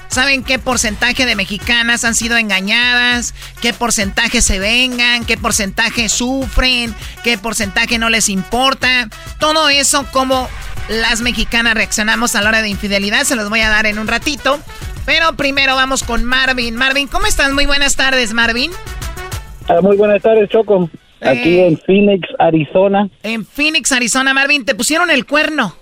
¿Saben 0.09 0.43
qué 0.43 0.59
porcentaje 0.59 1.27
de 1.27 1.37
mexicanas 1.37 2.03
han 2.07 2.15
sido 2.15 2.39
engañadas? 2.39 3.35
¿Qué 3.61 3.75
porcentaje 3.75 4.41
se 4.41 4.59
vengan? 4.59 5.27
¿Qué 5.27 5.37
porcentaje 5.37 6.09
sufren? 6.09 6.95
¿Qué 7.25 7.37
porcentaje 7.37 7.99
no 7.99 8.09
les 8.09 8.31
importa? 8.31 9.11
Todo 9.39 9.69
eso, 9.69 10.07
como 10.13 10.49
las 10.89 11.21
mexicanas 11.21 11.75
reaccionamos 11.75 12.37
a 12.37 12.41
la 12.41 12.49
hora 12.49 12.63
de 12.63 12.71
infidelidad, 12.71 13.25
se 13.25 13.37
los 13.37 13.51
voy 13.51 13.61
a 13.61 13.69
dar 13.69 13.85
en 13.85 13.99
un 13.99 14.07
ratito. 14.07 14.61
Pero 15.05 15.37
primero 15.37 15.77
vamos 15.77 16.05
con 16.05 16.25
Marvin. 16.25 16.75
Marvin, 16.75 17.07
¿cómo 17.07 17.27
estás? 17.27 17.53
Muy 17.53 17.67
buenas 17.67 17.97
tardes, 17.97 18.33
Marvin. 18.33 18.73
Ah, 19.69 19.83
muy 19.83 19.99
buenas 19.99 20.23
tardes, 20.23 20.49
Choco. 20.49 20.89
Aquí 21.25 21.59
Eh. 21.59 21.67
en 21.69 21.79
Phoenix, 21.79 22.29
Arizona. 22.39 23.09
En 23.23 23.45
Phoenix, 23.45 23.93
Arizona, 23.93 24.35
Marvin, 24.35 24.65
¿te 24.65 24.75
pusieron 24.75 25.11
el 25.11 25.25
cuerno? 25.27 25.75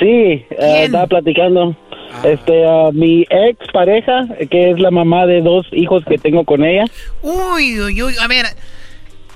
Sí, 0.00 0.06
eh, 0.06 0.44
estaba 0.84 1.06
platicando. 1.06 1.76
Este, 2.24 2.64
ah, 2.66 2.90
mi 2.92 3.22
ex 3.28 3.58
pareja, 3.72 4.26
que 4.50 4.70
es 4.70 4.78
la 4.78 4.90
mamá 4.90 5.26
de 5.26 5.40
dos 5.40 5.66
hijos 5.72 6.04
que 6.08 6.18
tengo 6.18 6.44
con 6.44 6.64
ella. 6.64 6.84
Uy, 7.22 7.80
uy, 7.80 8.02
uy. 8.02 8.14
A 8.20 8.28
ver, 8.28 8.46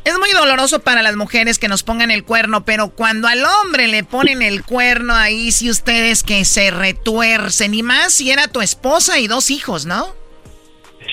es 0.04 0.18
muy 0.18 0.30
doloroso 0.32 0.80
para 0.80 1.02
las 1.02 1.16
mujeres 1.16 1.58
que 1.58 1.68
nos 1.68 1.82
pongan 1.82 2.10
el 2.10 2.24
cuerno, 2.24 2.64
pero 2.64 2.90
cuando 2.90 3.26
al 3.28 3.40
hombre 3.44 3.88
le 3.88 4.04
ponen 4.04 4.42
el 4.42 4.64
cuerno, 4.64 5.14
ahí 5.14 5.50
sí 5.52 5.70
ustedes 5.70 6.22
que 6.22 6.44
se 6.44 6.70
retuercen. 6.70 7.74
Y 7.74 7.82
más 7.82 8.12
si 8.14 8.30
era 8.30 8.48
tu 8.48 8.60
esposa 8.60 9.18
y 9.18 9.26
dos 9.26 9.50
hijos, 9.50 9.84
¿no? 9.86 10.06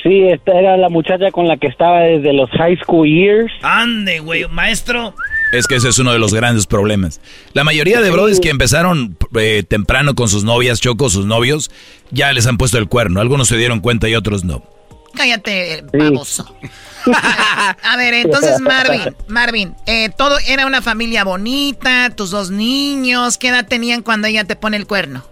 Sí, 0.06 0.22
esta 0.30 0.52
era 0.52 0.78
la 0.78 0.90
muchacha 0.90 1.32
con 1.32 1.48
la 1.48 1.58
que 1.58 1.66
estaba 1.66 2.02
desde 2.02 2.32
los 2.32 2.48
high 2.52 2.78
school 2.78 3.08
years. 3.08 3.52
Ande, 3.64 4.20
güey, 4.20 4.46
maestro. 4.48 5.16
Es 5.52 5.66
que 5.66 5.76
ese 5.76 5.90
es 5.90 5.98
uno 5.98 6.14
de 6.14 6.20
los 6.20 6.32
grandes 6.32 6.68
problemas. 6.68 7.20
La 7.54 7.64
mayoría 7.64 8.02
de 8.02 8.12
brodis 8.12 8.40
que 8.40 8.50
empezaron 8.50 9.18
eh, 9.36 9.64
temprano 9.68 10.14
con 10.14 10.30
sus 10.30 10.44
novias, 10.44 10.80
Choco, 10.80 11.10
sus 11.10 11.26
novios, 11.26 11.72
ya 12.12 12.32
les 12.34 12.46
han 12.46 12.58
puesto 12.58 12.78
el 12.78 12.88
cuerno. 12.88 13.20
Algunos 13.20 13.48
se 13.48 13.58
dieron 13.58 13.80
cuenta 13.80 14.08
y 14.08 14.14
otros 14.14 14.44
no. 14.44 14.62
Cállate, 15.16 15.84
baboso. 15.92 16.56
A 17.84 17.98
ver, 17.98 18.14
entonces 18.14 18.60
Marvin, 18.60 19.16
Marvin, 19.28 19.74
eh, 19.88 20.10
todo 20.16 20.38
era 20.48 20.68
una 20.68 20.84
familia 20.84 21.24
bonita, 21.24 22.12
tus 22.16 22.30
dos 22.30 22.52
niños, 22.52 23.40
¿qué 23.40 23.48
edad 23.48 23.68
tenían 23.68 24.04
cuando 24.04 24.28
ella 24.28 24.44
te 24.44 24.56
pone 24.56 24.78
el 24.78 24.86
cuerno? 24.86 25.24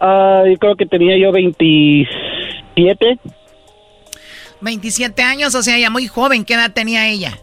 Ah, 0.00 0.42
yo 0.50 0.56
creo 0.58 0.74
que 0.74 0.86
tenía 0.86 1.16
yo 1.16 1.30
27. 1.30 3.18
27 4.62 5.22
años, 5.22 5.54
o 5.54 5.62
sea, 5.62 5.78
ya 5.78 5.90
muy 5.90 6.06
joven, 6.06 6.44
¿qué 6.44 6.54
edad 6.54 6.72
tenía 6.72 7.08
ella? 7.08 7.38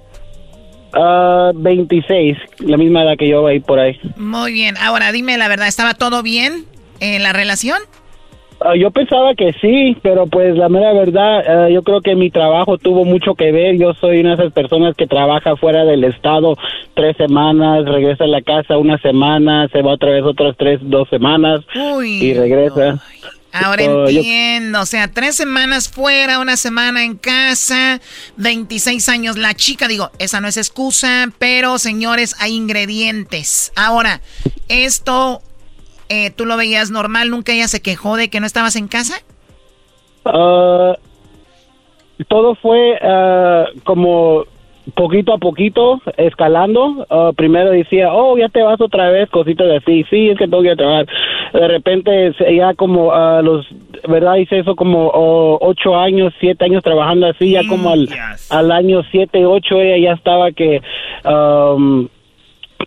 Ah, 0.93 1.51
26, 1.53 2.37
la 2.59 2.77
misma 2.77 3.03
edad 3.03 3.17
que 3.17 3.27
yo 3.27 3.45
ahí 3.45 3.59
por 3.59 3.79
ahí. 3.79 3.99
Muy 4.17 4.53
bien, 4.53 4.75
ahora 4.77 5.11
dime 5.11 5.37
la 5.37 5.47
verdad, 5.47 5.67
¿estaba 5.67 5.93
todo 5.93 6.23
bien 6.23 6.65
en 6.99 7.21
la 7.21 7.33
relación? 7.33 7.79
Ah, 8.61 8.75
yo 8.75 8.91
pensaba 8.91 9.35
que 9.35 9.53
sí, 9.61 9.95
pero 10.01 10.27
pues 10.27 10.57
la 10.57 10.67
mera 10.67 10.91
verdad, 10.91 11.43
ah, 11.47 11.69
yo 11.69 11.81
creo 11.81 12.01
que 12.01 12.15
mi 12.15 12.29
trabajo 12.29 12.77
tuvo 12.77 13.05
mucho 13.05 13.33
que 13.35 13.53
ver. 13.53 13.77
Yo 13.77 13.93
soy 13.93 14.19
una 14.19 14.35
de 14.35 14.43
esas 14.43 14.53
personas 14.53 14.95
que 14.97 15.07
trabaja 15.07 15.55
fuera 15.55 15.85
del 15.85 16.03
estado 16.03 16.57
tres 16.93 17.15
semanas, 17.15 17.85
regresa 17.85 18.25
a 18.25 18.27
la 18.27 18.41
casa 18.41 18.77
una 18.77 18.97
semana, 18.97 19.69
se 19.69 19.81
va 19.81 19.93
otra 19.93 20.09
vez 20.09 20.23
otras 20.23 20.57
tres, 20.57 20.79
dos 20.81 21.07
semanas 21.09 21.61
Uy, 21.95 22.21
y 22.21 22.33
regresa. 22.33 23.01
Ahora 23.51 23.83
yo- 23.83 24.05
entiendo, 24.07 24.81
o 24.81 24.85
sea, 24.85 25.07
tres 25.07 25.35
semanas 25.35 25.89
fuera, 25.89 26.39
una 26.39 26.55
semana 26.55 27.03
en 27.03 27.17
casa, 27.17 27.99
26 28.37 29.09
años 29.09 29.37
la 29.37 29.53
chica, 29.55 29.87
digo, 29.87 30.11
esa 30.19 30.39
no 30.39 30.47
es 30.47 30.57
excusa, 30.57 31.29
pero 31.39 31.79
señores, 31.79 32.35
hay 32.39 32.55
ingredientes. 32.55 33.71
Ahora, 33.75 34.21
esto, 34.67 35.41
eh, 36.09 36.29
¿tú 36.29 36.45
lo 36.45 36.57
veías 36.57 36.91
normal? 36.91 37.31
¿Nunca 37.31 37.51
ella 37.53 37.67
se 37.67 37.81
quejó 37.81 38.17
de 38.17 38.29
que 38.29 38.39
no 38.39 38.45
estabas 38.45 38.75
en 38.75 38.87
casa? 38.87 39.15
Ah, 40.25 40.93
todo 42.27 42.55
fue 42.55 42.99
ah, 43.01 43.65
como 43.83 44.45
poquito 44.91 45.33
a 45.33 45.37
poquito 45.37 46.01
escalando. 46.17 47.05
Ah, 47.09 47.31
primero 47.35 47.71
decía, 47.71 48.13
oh, 48.13 48.37
ya 48.37 48.49
te 48.49 48.61
vas 48.61 48.79
otra 48.81 49.09
vez, 49.09 49.29
cositas 49.29 49.67
así. 49.81 50.05
Sí, 50.09 50.29
es 50.29 50.37
que 50.37 50.47
tengo 50.47 50.63
que 50.63 50.75
trabajar. 50.75 51.07
De 51.53 51.67
repente, 51.67 52.33
ya 52.55 52.73
como 52.73 53.11
a 53.13 53.41
los, 53.41 53.65
¿verdad? 54.07 54.35
Hice 54.35 54.59
eso 54.59 54.75
como 54.75 55.07
oh, 55.13 55.57
ocho 55.61 55.95
años, 55.97 56.33
siete 56.39 56.65
años 56.65 56.83
trabajando 56.83 57.27
así. 57.27 57.51
Ya 57.51 57.61
como 57.67 57.89
al, 57.91 58.07
al 58.49 58.71
año 58.71 59.01
siete, 59.11 59.45
ocho, 59.45 59.79
ella 59.79 59.97
ya 60.09 60.13
estaba 60.13 60.51
que. 60.51 60.81
um, 61.25 62.07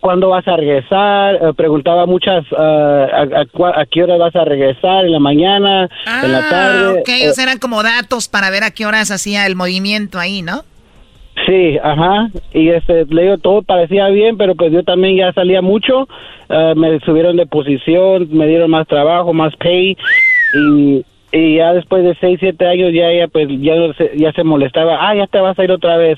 ¿Cuándo 0.01 0.29
vas 0.29 0.45
a 0.47 0.57
regresar? 0.57 1.35
Eh, 1.35 1.53
preguntaba 1.55 2.05
muchas, 2.07 2.43
ah, 2.57 3.05
a, 3.13 3.21
a 3.21 3.81
a 3.81 3.85
qué 3.85 4.03
hora 4.03 4.17
vas 4.17 4.35
a 4.35 4.43
regresar? 4.43 5.05
¿En 5.05 5.11
la 5.11 5.19
mañana? 5.19 5.87
¿En 6.23 6.31
la 6.31 6.49
tarde? 6.49 6.79
Ah, 6.97 6.99
ok, 6.99 7.09
Eh, 7.09 7.29
o 7.29 7.33
sea, 7.33 7.43
eran 7.43 7.59
como 7.59 7.83
datos 7.83 8.27
para 8.27 8.49
ver 8.49 8.63
a 8.63 8.71
qué 8.71 8.85
horas 8.87 9.11
hacía 9.11 9.45
el 9.45 9.55
movimiento 9.55 10.19
ahí, 10.19 10.41
¿no? 10.41 10.63
Sí, 11.45 11.77
ajá. 11.83 12.29
Y 12.53 12.69
este, 12.69 13.05
le 13.05 13.23
digo, 13.23 13.37
todo 13.37 13.63
parecía 13.63 14.07
bien, 14.07 14.37
pero 14.37 14.55
pues 14.55 14.71
yo 14.71 14.83
también 14.83 15.17
ya 15.17 15.33
salía 15.33 15.61
mucho. 15.61 16.07
Eh, 16.49 16.73
me 16.75 16.99
subieron 17.01 17.35
de 17.35 17.45
posición, 17.45 18.29
me 18.31 18.47
dieron 18.47 18.71
más 18.71 18.87
trabajo, 18.87 19.33
más 19.33 19.55
pay. 19.57 19.97
Y, 20.55 21.03
y 21.31 21.55
ya 21.57 21.73
después 21.73 22.03
de 22.03 22.15
seis, 22.21 22.37
siete 22.39 22.65
años 22.65 22.93
ya 22.93 23.09
ella 23.09 23.27
pues 23.27 23.47
ya, 23.59 23.75
ya 24.15 24.31
se 24.31 24.43
molestaba. 24.43 25.09
Ah, 25.09 25.15
ya 25.15 25.27
te 25.27 25.39
vas 25.39 25.57
a 25.59 25.63
ir 25.63 25.71
otra 25.71 25.97
vez. 25.97 26.17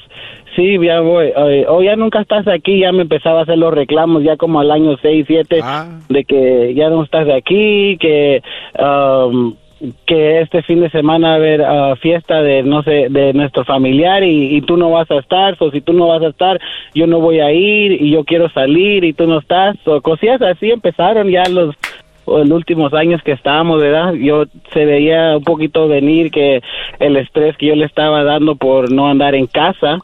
Sí, 0.56 0.78
ya 0.80 1.00
voy. 1.00 1.32
O 1.68 1.82
ya 1.82 1.96
nunca 1.96 2.22
estás 2.22 2.48
aquí. 2.48 2.80
Ya 2.80 2.92
me 2.92 3.02
empezaba 3.02 3.40
a 3.40 3.44
hacer 3.44 3.58
los 3.58 3.74
reclamos 3.74 4.24
ya 4.24 4.38
como 4.38 4.60
al 4.60 4.70
año 4.70 4.96
seis, 5.02 5.26
siete. 5.28 5.62
De 6.08 6.24
que 6.24 6.74
ya 6.76 6.90
no 6.90 7.04
estás 7.04 7.26
de 7.26 7.34
aquí, 7.34 7.98
que... 7.98 8.42
um, 8.80 9.56
que 10.06 10.42
este 10.42 10.64
fin 10.64 10.82
de 10.82 10.90
semana 10.90 11.30
va 11.30 11.34
a 11.34 11.38
haber 11.38 11.62
ah, 11.62 11.96
fiesta 11.98 12.42
de 12.42 12.64
no 12.64 12.82
sé 12.84 13.08
de 13.10 13.34
nuestro 13.34 13.66
familiar 13.66 14.24
y, 14.24 14.56
y 14.56 14.62
tú 14.62 14.78
no 14.78 14.92
vas 14.92 15.10
a 15.12 15.18
estar 15.18 15.56
o 15.60 15.72
si 15.72 15.82
tú 15.82 15.94
no 15.94 16.08
vas 16.08 16.22
a 16.22 16.30
estar 16.30 16.60
yo 16.94 17.08
no 17.08 17.20
voy 17.20 17.40
a 17.40 17.52
ir 17.52 18.02
y 18.02 18.12
yo 18.12 18.24
quiero 18.24 18.50
salir 18.50 19.04
y 19.04 19.14
tú 19.14 19.28
no 19.28 19.40
estás 19.40 19.76
o 19.86 20.02
cosillas 20.02 20.42
así 20.42 20.72
empezaron 20.72 21.30
ya 21.30 21.44
los 21.50 21.76
los 22.26 22.50
últimos 22.50 22.94
años 22.94 23.22
que 23.22 23.34
estábamos, 23.34 23.80
¿verdad? 23.80 24.14
Yo 24.14 24.46
se 24.74 24.86
veía 24.86 25.38
un 25.38 25.44
poquito 25.44 25.88
venir 25.88 26.32
que 26.32 26.62
el 27.00 27.18
estrés 27.18 27.56
que 27.58 27.68
yo 27.68 27.76
le 27.76 27.86
estaba 27.86 28.24
dando 28.24 28.56
por 28.56 28.92
no 28.92 29.08
andar 29.08 29.36
en 29.36 29.48
casa, 29.48 30.00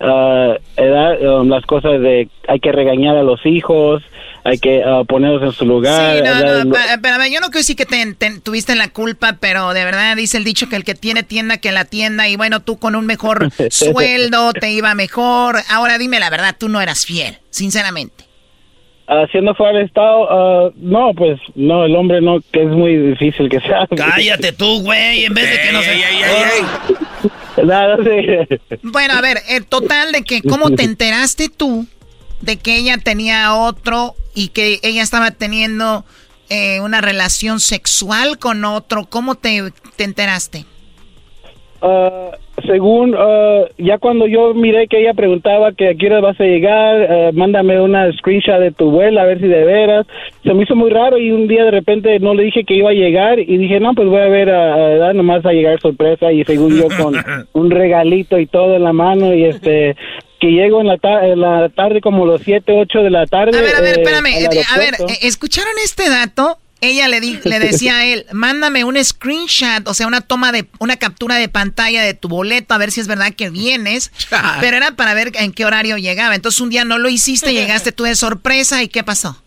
ah, 0.00 0.54
¿verdad? 0.76 1.40
Um, 1.40 1.48
las 1.48 1.64
cosas 1.66 2.00
de 2.00 2.28
hay 2.48 2.60
que 2.60 2.72
regañar 2.72 3.16
a 3.16 3.22
los 3.22 3.44
hijos, 3.44 4.02
hay 4.44 4.58
que 4.58 4.82
ah, 4.84 5.02
ponerlos 5.08 5.42
en 5.42 5.52
su 5.52 5.64
lugar. 5.66 6.16
Sí, 6.18 6.22
no, 6.24 6.64
no, 6.64 6.72
pa- 6.72 6.94
espérame, 6.94 7.32
yo 7.32 7.40
no 7.40 7.46
quiero 7.48 7.58
decir 7.58 7.76
que 7.76 7.86
te, 7.86 8.14
te- 8.14 8.40
tuviste 8.40 8.74
la 8.76 8.88
culpa, 8.88 9.36
pero 9.40 9.72
de 9.72 9.84
verdad 9.84 10.16
dice 10.16 10.36
el 10.38 10.44
dicho 10.44 10.68
que 10.68 10.76
el 10.76 10.84
que 10.84 10.94
tiene 10.94 11.22
tienda 11.22 11.58
que 11.58 11.72
la 11.72 11.84
tienda 11.84 12.28
y 12.28 12.36
bueno, 12.36 12.60
tú 12.60 12.78
con 12.78 12.94
un 12.94 13.06
mejor 13.06 13.48
sueldo 13.70 14.52
te 14.52 14.70
iba 14.70 14.94
mejor. 14.94 15.56
Ahora 15.70 15.98
dime 15.98 16.20
la 16.20 16.30
verdad, 16.30 16.54
tú 16.58 16.68
no 16.68 16.80
eras 16.80 17.04
fiel, 17.06 17.38
sinceramente. 17.50 18.24
Haciendo 19.08 19.54
fuera 19.54 19.78
del 19.78 19.86
estado, 19.86 20.26
ah, 20.28 20.70
no, 20.76 21.12
pues 21.14 21.38
no, 21.54 21.84
el 21.84 21.94
hombre 21.94 22.20
no, 22.20 22.40
que 22.52 22.62
es 22.64 22.68
muy 22.68 22.96
difícil 22.96 23.48
que 23.48 23.60
sea. 23.60 23.86
Cállate 23.96 24.50
tú, 24.52 24.82
güey, 24.82 25.24
en 25.24 25.32
vez 25.32 25.48
de 25.48 25.60
que 25.62 25.72
no 25.72 25.80
se... 25.80 25.96
Bueno, 28.82 29.14
a 29.14 29.20
ver, 29.20 29.42
el 29.48 29.66
total 29.66 30.12
de 30.12 30.22
que, 30.22 30.42
¿cómo 30.42 30.70
te 30.70 30.84
enteraste 30.84 31.48
tú 31.48 31.86
de 32.40 32.56
que 32.58 32.76
ella 32.76 32.98
tenía 32.98 33.54
otro 33.54 34.14
y 34.34 34.48
que 34.48 34.80
ella 34.82 35.02
estaba 35.02 35.30
teniendo 35.30 36.04
eh, 36.48 36.80
una 36.80 37.00
relación 37.00 37.60
sexual 37.60 38.38
con 38.38 38.64
otro? 38.64 39.06
¿Cómo 39.06 39.34
te, 39.34 39.72
te 39.96 40.04
enteraste? 40.04 40.64
Ah, 41.82 42.30
según, 42.66 43.14
ah, 43.18 43.64
ya 43.78 43.98
cuando 43.98 44.26
yo 44.26 44.54
miré 44.54 44.88
que 44.88 45.00
ella 45.00 45.12
preguntaba 45.14 45.72
que 45.72 45.88
a 45.90 45.94
qué 45.94 46.06
hora 46.06 46.20
vas 46.20 46.40
a 46.40 46.44
llegar, 46.44 47.06
ah, 47.10 47.30
mándame 47.34 47.80
una 47.80 48.10
screenshot 48.12 48.58
de 48.60 48.72
tu 48.72 48.90
vuelo 48.90 49.20
a 49.20 49.24
ver 49.24 49.38
si 49.40 49.46
de 49.46 49.64
veras. 49.64 50.06
Se 50.42 50.54
me 50.54 50.62
hizo 50.62 50.74
muy 50.74 50.90
raro 50.90 51.18
y 51.18 51.30
un 51.32 51.48
día 51.48 51.64
de 51.64 51.70
repente 51.70 52.18
no 52.18 52.34
le 52.34 52.44
dije 52.44 52.64
que 52.64 52.74
iba 52.74 52.90
a 52.90 52.94
llegar 52.94 53.38
y 53.38 53.58
dije, 53.58 53.78
no, 53.80 53.94
pues 53.94 54.08
voy 54.08 54.20
a 54.20 54.28
ver, 54.28 54.50
a, 54.50 55.08
a- 55.08 55.12
nomás 55.12 55.44
a 55.44 55.52
llegar 55.52 55.78
sorpresa 55.80 56.32
y 56.32 56.44
según 56.44 56.76
yo 56.76 56.88
con 56.96 57.14
un 57.52 57.70
regalito 57.70 58.38
y 58.38 58.46
todo 58.46 58.76
en 58.76 58.84
la 58.84 58.92
mano 58.92 59.34
y 59.34 59.44
este... 59.44 59.94
Que 60.38 60.48
llego 60.48 60.82
en 60.82 60.86
la, 60.86 60.98
ta- 60.98 61.26
en 61.26 61.40
la 61.40 61.70
tarde 61.70 62.02
como 62.02 62.26
los 62.26 62.42
7, 62.42 62.70
8 62.70 62.98
de 63.02 63.08
la 63.08 63.24
tarde. 63.26 63.56
A 63.58 63.62
ver, 63.62 63.74
a 63.74 63.80
ver, 63.80 63.96
eh, 63.98 64.02
espérame. 64.02 64.26
eh, 64.26 64.62
A 64.74 64.78
ver, 64.78 64.92
eh, 65.08 65.14
¿escucharon 65.22 65.72
este 65.82 66.10
dato? 66.10 66.58
Ella 66.82 67.08
le, 67.08 67.20
di- 67.20 67.40
le 67.44 67.58
decía 67.58 67.96
a 67.98 68.04
él, 68.04 68.26
mándame 68.32 68.84
un 68.84 69.02
screenshot, 69.02 69.88
o 69.88 69.94
sea, 69.94 70.06
una 70.06 70.20
toma 70.20 70.52
de, 70.52 70.66
una 70.78 70.96
captura 70.96 71.36
de 71.36 71.48
pantalla 71.48 72.02
de 72.02 72.12
tu 72.12 72.28
boleto, 72.28 72.74
a 72.74 72.78
ver 72.78 72.90
si 72.90 73.00
es 73.00 73.08
verdad 73.08 73.32
que 73.32 73.48
vienes. 73.50 74.12
Pero 74.60 74.76
era 74.76 74.90
para 74.92 75.14
ver 75.14 75.32
en 75.36 75.52
qué 75.52 75.64
horario 75.64 75.96
llegaba. 75.96 76.34
Entonces 76.34 76.60
un 76.60 76.68
día 76.70 76.84
no 76.84 76.98
lo 76.98 77.08
hiciste, 77.08 77.52
llegaste 77.54 77.92
tú 77.92 78.04
de 78.04 78.14
sorpresa 78.14 78.82
y 78.82 78.88
¿qué 78.88 79.02
pasó? 79.02 79.42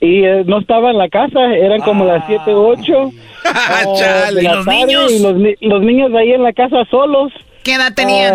Y 0.00 0.24
eh, 0.24 0.42
no 0.46 0.58
estaba 0.60 0.90
en 0.90 0.98
la 0.98 1.08
casa, 1.08 1.38
eran 1.54 1.80
como 1.82 2.04
las 2.04 2.24
7, 2.26 2.42
8 2.46 3.12
ah, 3.44 3.82
chale. 3.98 4.40
de 4.40 4.46
¿Y 4.46 4.48
los 4.48 4.64
tarde, 4.64 4.78
niños? 4.86 5.12
Y 5.12 5.18
los, 5.20 5.34
ni- 5.36 5.54
los 5.60 5.82
niños 5.82 6.10
ahí 6.18 6.32
en 6.32 6.42
la 6.42 6.52
casa 6.52 6.76
solos. 6.90 7.30
¿Qué 7.62 7.74
edad 7.74 7.94
tenían? 7.94 8.34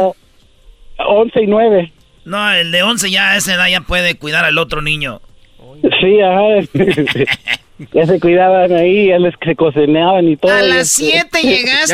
Ah, 0.99 1.07
11 1.07 1.41
y 1.43 1.47
9. 1.47 1.93
No, 2.25 2.51
el 2.53 2.71
de 2.71 2.83
11 2.83 3.09
ya 3.11 3.31
a 3.31 3.37
esa 3.37 3.55
edad 3.55 3.67
ya 3.69 3.81
puede 3.81 4.15
cuidar 4.15 4.45
al 4.45 4.57
otro 4.59 4.81
niño. 4.81 5.19
Sí, 5.99 6.21
ajá. 6.21 6.61
ya 7.93 8.05
se 8.05 8.19
cuidaban 8.19 8.73
ahí, 8.73 9.07
ya 9.09 9.19
les 9.19 9.35
se 9.43 9.55
cocinaban 9.55 10.27
y 10.27 10.37
todo. 10.37 10.51
A 10.51 10.61
las 10.61 10.99
este- 10.99 11.29
7 11.31 11.41
llegaste. 11.43 11.93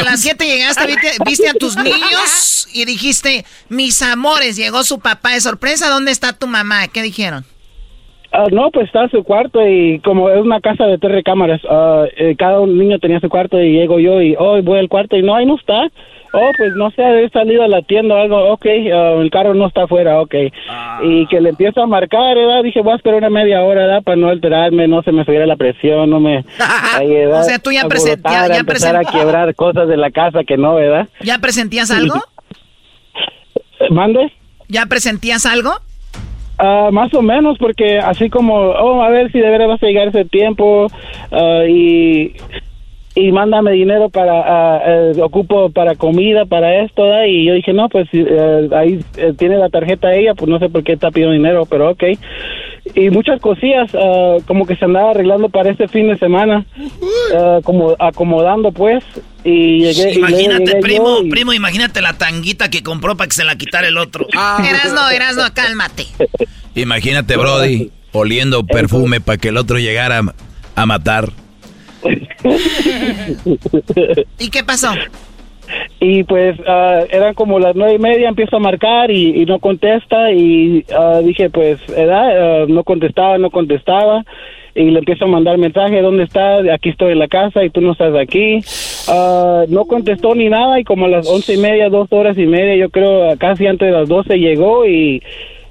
A 0.00 0.04
las 0.04 0.20
7 0.20 0.44
llegaste, 0.46 0.86
viste, 0.86 1.12
viste 1.24 1.48
a 1.48 1.54
tus 1.54 1.76
niños 1.76 2.68
y 2.72 2.84
dijiste, 2.84 3.44
mis 3.68 4.02
amores, 4.02 4.56
llegó 4.56 4.84
su 4.84 4.98
papá 5.00 5.30
de 5.30 5.40
sorpresa, 5.40 5.88
¿dónde 5.88 6.10
está 6.12 6.32
tu 6.32 6.46
mamá? 6.46 6.88
¿Qué 6.88 7.02
dijeron? 7.02 7.44
Ah, 8.30 8.44
no, 8.52 8.70
pues 8.70 8.86
estaba 8.86 9.08
su 9.08 9.24
cuarto 9.24 9.66
y 9.66 10.00
como 10.00 10.28
es 10.28 10.40
una 10.40 10.60
casa 10.60 10.84
de 10.84 10.98
tres 10.98 11.12
recámaras, 11.12 11.60
ah, 11.68 12.04
eh, 12.16 12.34
cada 12.38 12.60
un 12.60 12.78
niño 12.78 12.98
tenía 12.98 13.20
su 13.20 13.28
cuarto 13.30 13.58
y 13.60 13.72
llego 13.72 13.98
yo 13.98 14.20
y 14.20 14.36
hoy 14.38 14.60
voy 14.60 14.78
al 14.78 14.88
cuarto 14.88 15.16
y 15.16 15.22
no, 15.22 15.34
ahí 15.34 15.46
no 15.46 15.56
está. 15.56 15.88
Oh, 16.34 16.50
pues 16.58 16.74
no 16.76 16.90
sé, 16.90 17.24
he 17.24 17.30
salido 17.30 17.62
a 17.62 17.68
la 17.68 17.80
tienda 17.80 18.14
o 18.14 18.18
algo, 18.18 18.52
ok, 18.52 18.66
ah, 18.92 19.14
el 19.18 19.30
carro 19.30 19.54
no 19.54 19.66
está 19.66 19.84
afuera, 19.84 20.20
ok. 20.20 20.34
Y 21.02 21.26
que 21.28 21.40
le 21.40 21.48
empiezo 21.48 21.82
a 21.82 21.86
marcar, 21.86 22.36
¿verdad? 22.36 22.62
Dije, 22.62 22.82
voy 22.82 22.92
a 22.92 22.96
esperar 22.96 23.16
una 23.20 23.30
media 23.30 23.62
hora, 23.62 23.86
¿verdad? 23.86 24.02
Para 24.02 24.18
no 24.18 24.28
alterarme, 24.28 24.86
no 24.88 25.02
se 25.02 25.10
me 25.10 25.24
subiera 25.24 25.46
la 25.46 25.56
presión, 25.56 26.10
no 26.10 26.20
me... 26.20 26.44
ahí. 26.96 27.24
O 27.24 27.42
sea, 27.44 27.58
tú 27.58 27.72
ya 27.72 27.84
presen- 27.88 28.20
ya- 28.30 28.46
ya 28.48 28.60
empezar 28.60 28.94
a 28.94 29.04
quebrar 29.10 29.54
cosas 29.54 29.88
de 29.88 29.96
la 29.96 30.10
casa 30.10 30.44
que 30.44 30.58
no, 30.58 30.74
¿verdad? 30.74 31.08
¿Ya 31.22 31.38
presentías 31.38 31.90
algo? 31.90 32.16
¿Mande? 33.90 34.30
¿Ya 34.68 34.84
presentías 34.86 35.46
algo? 35.46 35.70
Ah, 36.58 36.90
más 36.92 37.14
o 37.14 37.22
menos, 37.22 37.56
porque 37.56 37.98
así 37.98 38.28
como, 38.28 38.54
oh, 38.56 39.00
a 39.02 39.10
ver 39.10 39.30
si 39.30 39.38
de 39.38 39.48
veras 39.48 39.68
vas 39.68 39.82
a 39.82 39.86
llegar 39.86 40.08
ese 40.08 40.24
tiempo 40.24 40.88
ah, 41.30 41.62
y, 41.68 42.34
y 43.14 43.32
mándame 43.32 43.72
dinero 43.72 44.10
para, 44.10 44.32
ah, 44.76 44.80
eh, 44.86 45.12
ocupo 45.20 45.70
para 45.70 45.96
comida, 45.96 46.44
para 46.46 46.84
esto, 46.84 47.04
¿da? 47.06 47.26
y 47.26 47.46
yo 47.46 47.54
dije, 47.54 47.72
no, 47.72 47.88
pues 47.88 48.08
eh, 48.12 48.68
ahí 48.76 49.00
eh, 49.16 49.32
tiene 49.36 49.56
la 49.56 49.68
tarjeta 49.70 50.14
ella, 50.14 50.34
pues 50.34 50.48
no 50.48 50.58
sé 50.58 50.68
por 50.68 50.84
qué 50.84 50.92
está 50.92 51.10
pidiendo 51.10 51.32
dinero, 51.32 51.66
pero 51.66 51.90
ok. 51.90 52.04
Y 52.94 53.10
muchas 53.10 53.40
cosillas, 53.40 53.90
ah, 53.94 54.36
como 54.46 54.66
que 54.66 54.76
se 54.76 54.84
andaba 54.84 55.10
arreglando 55.10 55.48
para 55.48 55.70
este 55.70 55.88
fin 55.88 56.08
de 56.08 56.16
semana, 56.16 56.64
ah, 57.34 57.58
como 57.64 57.96
acomodando 57.98 58.70
pues, 58.72 59.02
y 59.42 59.80
llegué. 59.80 60.12
y 60.12 60.18
Imagínate, 60.18 60.64
llegué 60.66 60.80
primo, 60.80 61.18
y- 61.22 61.28
primo, 61.30 61.52
imagínate 61.52 62.00
la 62.00 62.12
tanguita 62.16 62.70
que 62.70 62.82
compró 62.82 63.16
para 63.16 63.28
que 63.28 63.34
se 63.34 63.44
la 63.44 63.56
quitara 63.56 63.88
el 63.88 63.98
otro. 63.98 64.26
Erasno, 64.32 65.10
Erasno, 65.10 65.42
cálmate. 65.54 66.06
Imagínate, 66.74 67.36
Brody, 67.36 67.90
oliendo 68.12 68.64
perfume 68.64 69.20
para 69.20 69.38
que 69.38 69.48
el 69.48 69.56
otro 69.56 69.78
llegara 69.78 70.22
a 70.76 70.86
matar. 70.86 71.30
¿Y 74.38 74.50
qué 74.50 74.64
pasó? 74.64 74.92
Y 76.00 76.24
pues 76.24 76.58
ah, 76.66 77.00
eran 77.10 77.34
como 77.34 77.58
las 77.58 77.76
nueve 77.76 77.94
y 77.94 77.98
media, 77.98 78.28
empiezo 78.28 78.56
a 78.56 78.60
marcar 78.60 79.10
y, 79.10 79.42
y 79.42 79.46
no 79.46 79.58
contesta 79.58 80.32
y 80.32 80.84
ah, 80.96 81.20
dije 81.22 81.50
pues, 81.50 81.78
¿verdad? 81.88 82.62
Ah, 82.62 82.66
no 82.68 82.84
contestaba, 82.84 83.38
no 83.38 83.50
contestaba 83.50 84.24
y 84.74 84.90
le 84.90 85.00
empiezo 85.00 85.24
a 85.24 85.28
mandar 85.28 85.58
mensaje, 85.58 86.00
¿dónde 86.00 86.24
estás? 86.24 86.64
Aquí 86.72 86.90
estoy 86.90 87.12
en 87.12 87.18
la 87.18 87.26
casa 87.26 87.64
y 87.64 87.70
tú 87.70 87.80
no 87.80 87.92
estás 87.92 88.14
aquí. 88.14 88.60
No 89.68 89.86
contestó 89.86 90.34
ni 90.34 90.48
nada 90.48 90.78
y 90.78 90.84
como 90.84 91.06
a 91.06 91.08
las 91.08 91.28
once 91.28 91.54
y 91.54 91.56
media, 91.56 91.88
dos 91.88 92.12
horas 92.12 92.38
y 92.38 92.46
media, 92.46 92.76
yo 92.76 92.90
creo 92.90 93.36
casi 93.38 93.66
antes 93.66 93.88
de 93.88 93.92
las 93.92 94.08
doce 94.08 94.38
llegó 94.38 94.86
y 94.86 95.20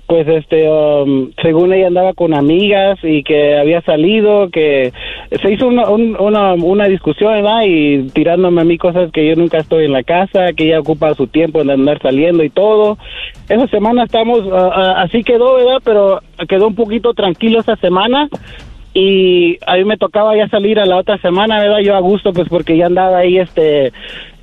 pues 0.08 0.26
este 0.28 0.70
um, 0.70 1.32
según 1.42 1.74
ella 1.74 1.88
andaba 1.88 2.14
con 2.14 2.34
amigas 2.34 2.98
y 3.04 3.24
que 3.24 3.58
había 3.58 3.82
salido 3.82 4.50
que 4.50 4.94
se 5.42 5.52
hizo 5.52 5.68
una, 5.68 5.90
un- 5.90 6.16
una, 6.18 6.54
una 6.54 6.86
discusión 6.86 7.34
¿verdad? 7.34 7.64
y 7.68 8.04
tirándome 8.14 8.62
a 8.62 8.64
mí 8.64 8.78
cosas 8.78 9.12
que 9.12 9.28
yo 9.28 9.36
nunca 9.36 9.58
estoy 9.58 9.84
en 9.86 9.92
la 9.92 10.04
casa 10.04 10.54
que 10.54 10.64
ella 10.68 10.80
ocupa 10.80 11.14
su 11.14 11.28
tiempo 11.28 11.62
en 11.62 11.70
andar 11.72 12.02
saliendo 12.02 12.42
y 12.44 12.50
todo. 12.50 12.98
Esa 13.50 13.68
semana 13.68 14.06
estamos 14.06 14.42
ah, 14.52 14.72
ah, 14.74 15.02
así 15.04 15.24
quedó 15.24 15.56
verdad 15.56 15.82
pero 15.84 16.22
quedó 16.48 16.68
un 16.68 16.76
poquito 16.76 17.14
tranquilo 17.14 17.60
esa 17.60 17.76
semana 17.76 18.30
y 18.94 19.58
a 19.68 19.76
mí 19.76 19.84
me 19.84 19.98
tocaba 19.98 20.36
ya 20.38 20.48
salir 20.48 20.80
a 20.80 20.86
la 20.86 20.98
otra 20.98 21.18
semana 21.18 21.60
verdad 21.60 21.80
yo 21.80 21.96
a 21.96 22.00
gusto 22.00 22.32
pues 22.32 22.48
porque 22.50 22.78
ya 22.78 22.86
andaba 22.88 23.18
ahí 23.18 23.38
este 23.40 23.92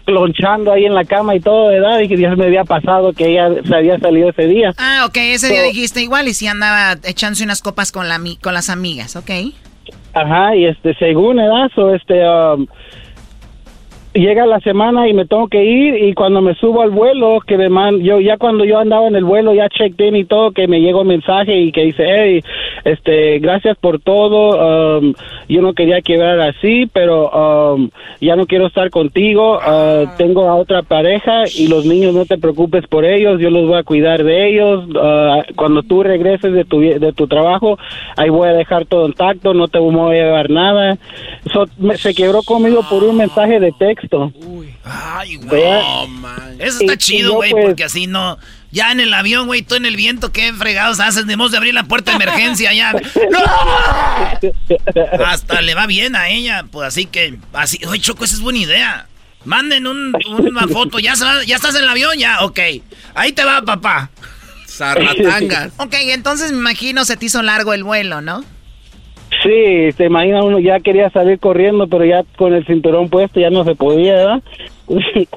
lonchando 0.07 0.73
ahí 0.73 0.85
en 0.85 0.95
la 0.95 1.05
cama 1.05 1.35
y 1.35 1.41
todo, 1.41 1.69
¿verdad? 1.69 2.01
Y 2.01 2.09
que 2.09 2.17
ya 2.17 2.35
me 2.37 2.47
había 2.47 2.65
pasado 2.65 3.13
que 3.13 3.31
ella 3.31 3.49
se 3.67 3.75
había 3.75 3.99
salido 3.99 4.31
ese 4.31 4.47
día. 4.47 4.73
Ah, 4.79 5.05
ok, 5.07 5.17
ese 5.17 5.49
día 5.49 5.63
dijiste 5.63 6.03
igual 6.03 6.29
y 6.29 6.35
si 6.35 6.47
andaba 6.47 6.97
echándose 7.05 7.45
unas 7.45 7.63
copas 7.63 7.93
con, 7.93 8.09
la, 8.09 8.21
con 8.43 8.55
las 8.55 8.71
amigas, 8.71 9.17
ok. 9.17 9.31
Ajá, 10.13 10.55
y 10.55 10.67
este, 10.67 10.95
según 10.95 11.41
edad, 11.41 11.71
so, 11.75 11.95
este, 11.95 12.27
um, 12.29 12.67
llega 14.15 14.47
la 14.47 14.61
semana 14.61 15.09
y 15.09 15.13
me 15.13 15.27
tengo 15.27 15.49
que 15.49 15.65
ir 15.65 15.95
y 16.03 16.15
cuando 16.15 16.41
me 16.41 16.55
subo 16.55 16.83
al 16.83 16.91
vuelo, 16.91 17.41
que 17.47 17.59
me 17.59 17.69
man, 17.69 18.01
yo 18.01 18.21
ya 18.21 18.37
cuando 18.37 18.65
yo 18.65 18.79
andaba 18.79 19.09
en 19.09 19.17
el 19.17 19.25
vuelo, 19.25 19.53
ya 19.55 19.69
checked 19.69 20.01
in 20.07 20.15
y 20.17 20.25
todo, 20.25 20.53
que 20.53 20.69
me 20.69 20.81
llegó 20.81 21.01
un 21.01 21.09
mensaje 21.09 21.57
y 21.57 21.73
que 21.73 21.83
dice, 21.83 22.05
hey, 22.07 22.41
este, 22.85 23.41
gracias 23.41 23.77
por 23.79 23.99
todo, 24.01 24.99
um, 25.01 25.15
yo 25.49 25.63
no 25.63 25.73
quería 25.73 26.01
quebrar 26.01 26.39
así, 26.41 26.87
pero 26.93 27.75
um, 27.75 27.91
ya 28.21 28.37
no 28.37 28.47
quiero 28.47 28.67
estar 28.67 28.89
contigo, 28.91 29.59
uh, 29.59 30.07
tengo 30.17 30.49
a 30.49 30.55
otra 30.55 30.83
pareja 30.83 31.45
y 31.53 31.67
los 31.67 31.85
niños 31.85 32.15
no 32.15 32.25
te 32.25 32.39
preocupes 32.39 32.87
por 32.87 33.05
ellos, 33.05 33.41
yo 33.41 33.51
los 33.51 33.67
voy 33.67 33.79
a 33.79 33.83
cuidar 33.83 34.23
de 34.23 34.49
ellos, 34.49 34.85
uh, 34.91 35.43
cuando 35.57 35.83
tú 35.83 36.03
regreses 36.05 36.53
de 36.53 36.65
tu, 36.65 36.81
de 36.81 37.13
tu 37.13 37.27
trabajo, 37.27 37.79
ahí 38.17 38.31
voy 38.31 38.49
a 38.49 38.53
dejar 38.53 38.87
todo 38.87 39.07
intacto, 39.09 39.55
no 39.55 39.67
te 39.69 39.79
voy 39.79 40.17
a 40.19 40.25
llevar 40.25 40.51
nada. 40.51 40.97
So, 41.53 41.67
me- 41.79 41.97
se 41.97 42.15
quebró 42.15 42.43
conmigo 42.43 42.83
por 42.89 43.03
un 43.03 43.17
mensaje 43.17 43.59
de 43.59 43.73
texto. 43.73 44.04
Ay, 44.85 45.37
¿Verdad? 45.39 46.05
Eso 46.59 46.79
está 46.81 46.95
Y- 46.95 46.99
chido, 46.99 47.35
güey, 47.35 47.51
pues- 47.53 47.65
porque 47.67 47.85
así 47.85 48.07
no... 48.07 48.39
Ya 48.71 48.91
en 48.91 48.99
el 48.99 49.15
avión, 49.15 49.47
güey, 49.47 49.63
tú 49.63 49.77
en 49.77 49.87
el 49.87 49.95
viento, 49.95 50.33
qué 50.33 50.53
fregados 50.53 50.99
haces, 50.99 51.27
debemos 51.27 51.53
de 51.53 51.59
abrir 51.59 51.73
la 51.75 51.85
puerta 51.85 52.11
de 52.11 52.17
emergencia 52.17 52.73
ya. 52.73 52.91
Hasta 55.27 55.61
le 55.63 55.75
va 55.75 55.87
bien 55.87 56.17
a 56.17 56.29
ella, 56.29 56.65
pues 56.71 56.89
así 56.89 57.07
que, 57.07 57.39
así, 57.53 57.79
oye, 57.87 58.01
Choco, 58.01 58.25
esa 58.25 58.35
es 58.35 58.41
buena 58.41 58.59
idea. 58.59 59.07
Manden 59.45 59.87
un- 59.87 60.13
una 60.27 60.67
foto, 60.67 60.99
ya, 60.99 61.15
se 61.17 61.25
va- 61.25 61.45
ya 61.45 61.55
estás 61.57 61.75
en 61.77 61.83
el 61.85 61.89
avión, 61.89 62.19
ya, 62.19 62.41
ok. 62.43 62.59
Ahí 63.15 63.33
te 63.33 63.45
va, 63.45 63.63
papá. 63.63 64.11
Zarratangas. 64.67 65.73
Ok, 65.77 65.95
entonces 66.09 66.51
me 66.51 66.59
imagino 66.59 67.05
se 67.05 67.17
te 67.17 67.27
hizo 67.27 67.43
largo 67.43 67.75
el 67.75 67.85
vuelo, 67.85 68.23
¿no? 68.23 68.45
Sí, 69.43 69.93
se 69.93 70.07
imagina 70.07 70.43
uno 70.43 70.59
ya 70.59 70.81
quería 70.81 71.11
salir 71.11 71.39
corriendo, 71.39 71.87
pero 71.87 72.05
ya 72.05 72.25
con 72.37 72.55
el 72.55 72.65
cinturón 72.67 73.09
puesto 73.09 73.41
ya 73.41 73.51
no 73.51 73.65
se 73.65 73.75
podía, 73.75 74.15
¿verdad? 74.15 74.43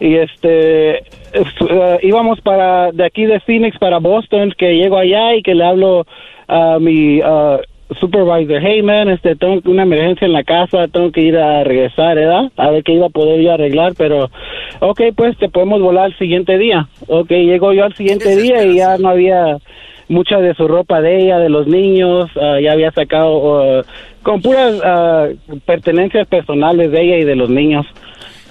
y 0.00 0.14
este 0.16 0.98
eh, 0.98 1.98
íbamos 2.02 2.40
para 2.40 2.92
de 2.92 3.04
aquí 3.04 3.24
de 3.24 3.40
Phoenix 3.40 3.78
para 3.78 3.98
Boston, 3.98 4.52
que 4.56 4.76
llego 4.76 4.96
allá 4.96 5.34
y 5.34 5.42
que 5.42 5.54
le 5.54 5.64
hablo 5.64 6.06
a 6.48 6.78
mi 6.78 7.20
ah, 7.22 7.58
supervisor, 8.00 8.60
hey 8.62 8.82
man, 8.82 9.08
este 9.08 9.36
tengo 9.36 9.60
una 9.70 9.82
emergencia 9.82 10.26
en 10.26 10.32
la 10.32 10.44
casa, 10.44 10.88
tengo 10.88 11.10
que 11.12 11.20
ir 11.20 11.36
a 11.36 11.64
regresar, 11.64 12.16
¿verdad? 12.16 12.50
A 12.56 12.70
ver 12.70 12.82
qué 12.82 12.92
iba 12.92 13.06
a 13.06 13.10
poder 13.10 13.40
yo 13.40 13.52
arreglar, 13.52 13.92
pero 13.96 14.30
ok, 14.80 15.00
pues 15.14 15.36
te 15.38 15.48
podemos 15.48 15.80
volar 15.80 16.06
el 16.06 16.18
siguiente 16.18 16.58
día. 16.58 16.88
Ok, 17.08 17.30
llego 17.30 17.72
yo 17.72 17.84
al 17.84 17.94
siguiente 17.94 18.36
día 18.36 18.64
y 18.64 18.76
ya 18.76 18.96
no 18.98 19.08
había 19.08 19.58
mucha 20.08 20.38
de 20.38 20.54
su 20.54 20.68
ropa 20.68 21.00
de 21.00 21.22
ella, 21.24 21.38
de 21.38 21.48
los 21.48 21.66
niños, 21.66 22.30
ah, 22.40 22.58
ya 22.62 22.72
había 22.72 22.90
sacado 22.92 23.84
con 24.22 24.40
puras 24.42 24.80
ah, 24.84 25.28
pertenencias 25.66 26.26
personales 26.28 26.90
de 26.90 27.02
ella 27.02 27.18
y 27.18 27.24
de 27.24 27.36
los 27.36 27.50
niños. 27.50 27.86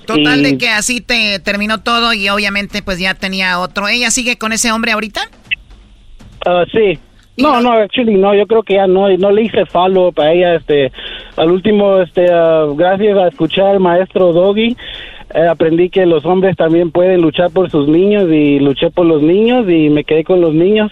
Total 0.06 0.40
Y- 0.40 0.44
de 0.44 0.58
que 0.58 0.70
así 0.70 1.02
te 1.02 1.40
terminó 1.40 1.82
todo 1.82 2.14
y 2.14 2.28
obviamente 2.30 2.82
pues 2.84 3.00
ya 3.00 3.14
tenía 3.14 3.60
otro. 3.60 3.88
¿Ella 3.88 4.12
sigue 4.12 4.38
con 4.38 4.52
ese 4.52 4.72
hombre 4.72 4.92
ahorita? 4.92 5.22
Ah, 6.46 6.66
sí. 6.72 7.00
No, 7.38 7.62
no, 7.62 7.72
actually 7.72 8.14
no, 8.14 8.36
yo 8.36 8.46
creo 8.46 8.62
que 8.62 8.76
ya 8.76 8.86
no, 8.86 9.10
no 9.18 9.32
le 9.32 9.44
hice 9.44 9.66
follow 9.66 10.12
para 10.12 10.34
ella, 10.34 10.54
este, 10.56 10.92
al 11.36 11.50
último, 11.50 12.00
este, 12.00 12.28
gracias 12.76 13.18
a 13.18 13.28
escuchar 13.30 13.68
al 13.70 13.80
maestro 13.80 14.32
Doggy, 14.34 14.78
eh, 15.34 15.48
aprendí 15.50 15.90
que 15.90 16.06
los 16.06 16.24
hombres 16.26 16.56
también 16.56 16.92
pueden 16.92 17.22
luchar 17.22 17.50
por 17.50 17.72
sus 17.72 17.88
niños 17.88 18.30
y 18.32 18.60
luché 18.60 18.92
por 18.92 19.08
los 19.08 19.24
niños 19.24 19.66
y 19.68 19.90
me 19.90 20.04
quedé 20.04 20.24
con 20.24 20.42
los 20.42 20.54
niños 20.54 20.92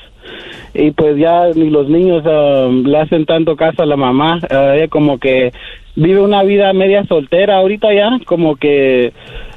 y 0.73 0.91
pues 0.91 1.17
ya 1.17 1.47
ni 1.55 1.69
los 1.69 1.89
niños 1.89 2.23
ah, 2.25 2.69
le 2.71 2.97
hacen 2.99 3.25
tanto 3.25 3.55
caso 3.55 3.83
a 3.83 3.85
la 3.85 3.95
mamá, 3.97 4.39
Ah, 4.49 4.73
como 4.89 5.17
que 5.19 5.51
vive 5.95 6.21
una 6.21 6.43
vida 6.43 6.71
media 6.73 7.03
soltera 7.05 7.57
ahorita 7.57 7.93
ya, 7.93 8.09
como 8.25 8.55
que... 8.55 9.11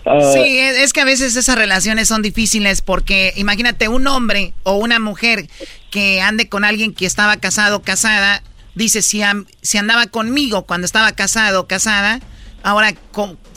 ah, 0.05 0.21
Sí, 0.33 0.59
es, 0.59 0.79
es 0.79 0.93
que 0.93 1.01
a 1.01 1.05
veces 1.05 1.37
esas 1.37 1.57
relaciones 1.57 2.09
son 2.09 2.23
difíciles 2.23 2.83
porque 2.83 3.33
imagínate 3.37 3.87
un 3.89 4.07
hombre 4.09 4.53
o 4.65 4.77
una 4.77 4.99
mujer 4.99 5.45
que 5.91 6.21
ande 6.21 6.49
con 6.49 6.65
alguien 6.65 6.93
que 6.93 7.07
estaba 7.07 7.37
casado 7.37 7.77
o 7.77 7.83
casada, 7.83 8.43
dice 8.75 9.01
si, 9.03 9.23
am- 9.23 9.47
si 9.63 9.79
andaba 9.79 10.07
conmigo 10.09 10.63
cuando 10.67 10.85
estaba 10.87 11.13
casado 11.13 11.61
o 11.61 11.67
casada, 11.69 12.19
ahora 12.65 12.95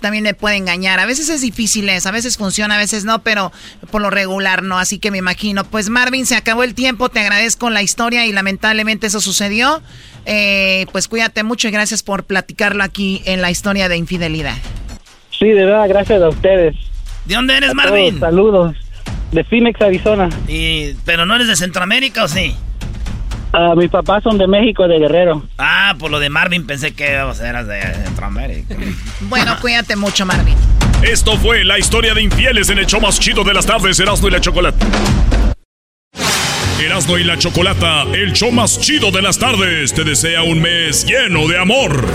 también 0.01 0.23
me 0.23 0.35
puede 0.35 0.57
engañar. 0.57 0.99
A 0.99 1.05
veces 1.07 1.29
es 1.29 1.41
difícil 1.41 1.89
eso, 1.89 2.09
a 2.09 2.11
veces 2.11 2.37
funciona, 2.37 2.75
a 2.75 2.77
veces 2.77 3.05
no, 3.05 3.23
pero 3.23 3.51
por 3.89 4.01
lo 4.01 4.11
regular 4.11 4.61
no, 4.61 4.77
así 4.77 4.99
que 4.99 5.09
me 5.09 5.17
imagino. 5.17 5.63
Pues 5.63 5.89
Marvin, 5.89 6.27
se 6.27 6.35
acabó 6.35 6.63
el 6.63 6.75
tiempo, 6.75 7.09
te 7.09 7.21
agradezco 7.21 7.71
la 7.71 7.81
historia 7.81 8.27
y 8.27 8.33
lamentablemente 8.33 9.07
eso 9.07 9.19
sucedió. 9.19 9.81
Eh, 10.25 10.85
pues 10.91 11.07
cuídate 11.07 11.43
mucho 11.43 11.69
y 11.69 11.71
gracias 11.71 12.03
por 12.03 12.25
platicarlo 12.25 12.83
aquí 12.83 13.23
en 13.25 13.41
la 13.41 13.49
historia 13.49 13.89
de 13.89 13.97
infidelidad. 13.97 14.55
Sí, 15.31 15.47
de 15.47 15.65
verdad, 15.65 15.87
gracias 15.87 16.21
a 16.21 16.29
ustedes. 16.29 16.75
¿De 17.25 17.35
dónde 17.35 17.57
eres, 17.57 17.71
A 17.71 17.73
Marvin? 17.73 18.19
todos, 18.19 18.19
saludos. 18.19 18.75
De 19.31 19.43
Phoenix, 19.45 19.81
Arizona. 19.81 20.29
Y, 20.47 20.93
¿Pero 21.05 21.25
no 21.25 21.35
eres 21.35 21.47
de 21.47 21.55
Centroamérica 21.55 22.23
o 22.23 22.27
sí? 22.27 22.55
Ah, 23.53 23.73
mis 23.75 23.89
papás 23.89 24.23
son 24.23 24.37
de 24.37 24.45
México, 24.47 24.87
de 24.87 24.99
Guerrero. 24.99 25.43
Ah, 25.57 25.95
por 25.97 26.11
lo 26.11 26.19
de 26.19 26.29
Marvin 26.29 26.65
pensé 26.67 26.93
que 26.93 27.19
o 27.21 27.33
sea, 27.33 27.49
eras 27.49 27.67
de 27.67 27.81
Centroamérica. 28.05 28.75
Bueno, 29.21 29.55
cuídate 29.61 29.95
mucho, 29.95 30.25
Marvin. 30.25 30.55
Esto 31.01 31.37
fue 31.37 31.63
la 31.63 31.77
historia 31.79 32.13
de 32.13 32.21
infieles 32.21 32.69
en 32.69 32.77
el 32.79 32.85
show 32.85 33.01
más 33.01 33.19
chido 33.19 33.43
de 33.43 33.53
las 33.53 33.65
tardes, 33.65 33.99
Erasmo 33.99 34.27
y 34.27 34.31
la 34.31 34.39
Chocolata. 34.41 34.85
Erasmo 36.79 37.17
y 37.17 37.23
la 37.23 37.37
Chocolata, 37.37 38.03
el 38.13 38.33
show 38.33 38.51
más 38.51 38.79
chido 38.79 39.09
de 39.11 39.21
las 39.23 39.37
tardes, 39.39 39.93
te 39.93 40.03
desea 40.03 40.43
un 40.43 40.61
mes 40.61 41.05
lleno 41.05 41.47
de 41.47 41.57
amor. 41.59 42.05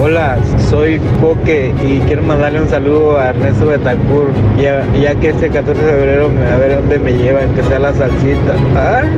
Hola, 0.00 0.38
soy 0.68 0.98
Poque 1.20 1.72
y 1.86 2.00
quiero 2.06 2.22
mandarle 2.22 2.60
un 2.62 2.68
saludo 2.68 3.18
a 3.18 3.28
Ernesto 3.28 3.66
Betancourt, 3.66 4.34
ya, 4.60 4.84
ya 5.00 5.14
que 5.14 5.28
este 5.30 5.48
14 5.50 5.80
de 5.80 5.90
febrero 5.92 6.28
me- 6.28 6.46
a 6.46 6.56
ver 6.56 6.76
dónde 6.76 6.98
me 6.98 7.12
lleva, 7.12 7.40
que 7.54 7.62
sea 7.62 7.78
la 7.78 7.94
salsita. 7.94 8.54
Ay. 8.76 9.08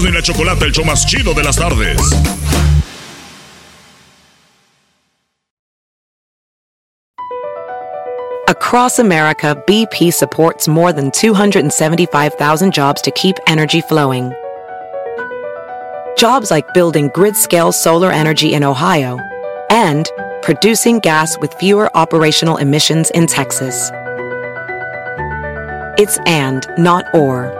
Erasmo 0.00 0.08
y 0.08 0.12
la 0.12 0.22
Chocolata, 0.22 0.64
el 0.64 0.72
show 0.72 0.84
más 0.84 1.06
chido 1.06 1.34
de 1.34 1.42
las 1.42 1.56
tardes. 1.56 2.00
Across 8.48 8.98
America, 8.98 9.62
BP 9.66 10.12
supports 10.12 10.66
more 10.66 10.92
than 10.92 11.10
275,000 11.10 12.72
jobs 12.72 13.00
to 13.02 13.10
keep 13.12 13.36
energy 13.46 13.80
flowing. 13.80 14.32
Jobs 16.16 16.50
like 16.50 16.72
building 16.74 17.10
grid 17.14 17.36
scale 17.36 17.72
solar 17.72 18.10
energy 18.10 18.54
in 18.54 18.64
Ohio 18.64 19.18
and 19.70 20.10
producing 20.42 20.98
gas 20.98 21.38
with 21.38 21.54
fewer 21.54 21.94
operational 21.96 22.56
emissions 22.56 23.10
in 23.10 23.26
Texas. 23.26 23.90
It's 25.96 26.18
and, 26.26 26.66
not 26.76 27.04
or. 27.14 27.59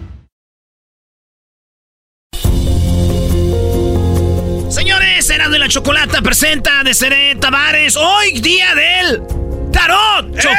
Señores, 5.21 5.29
Erasmo 5.29 5.55
y 5.55 5.59
la 5.59 5.67
Chocolata 5.67 6.21
presenta 6.23 6.83
de 6.83 6.93
Seré 6.95 7.35
Tavares 7.35 7.95
hoy 7.95 8.39
día 8.41 8.73
del 8.73 9.21
tarot, 9.71 10.35
Choco. 10.39 10.55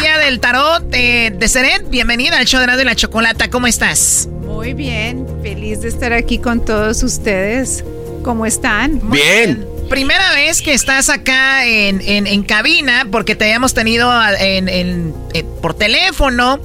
Día 0.00 0.16
del 0.18 0.40
tarot 0.40 0.84
eh, 0.92 1.32
de 1.34 1.48
bienvenida 1.90 2.38
al 2.38 2.46
show 2.46 2.58
de 2.60 2.66
Radio 2.66 2.80
y 2.82 2.84
la 2.86 2.94
Chocolata, 2.96 3.50
¿cómo 3.50 3.66
estás? 3.66 4.26
Muy 4.46 4.72
bien, 4.72 5.26
feliz 5.42 5.82
de 5.82 5.88
estar 5.88 6.14
aquí 6.14 6.38
con 6.38 6.64
todos 6.64 7.02
ustedes. 7.02 7.84
¿Cómo 8.22 8.46
están? 8.46 9.00
Bien. 9.10 9.66
Primera 9.90 10.32
vez 10.32 10.62
que 10.62 10.72
estás 10.72 11.10
acá 11.10 11.66
en, 11.66 12.00
en- 12.00 12.26
en 12.26 12.42
cabina 12.42 13.06
porque 13.10 13.34
te 13.34 13.44
habíamos 13.44 13.74
tenido 13.74 14.10
a- 14.10 14.32
en- 14.34 14.68
en- 14.70 15.14
eh, 15.34 15.44
por 15.60 15.74
teléfono 15.74 16.58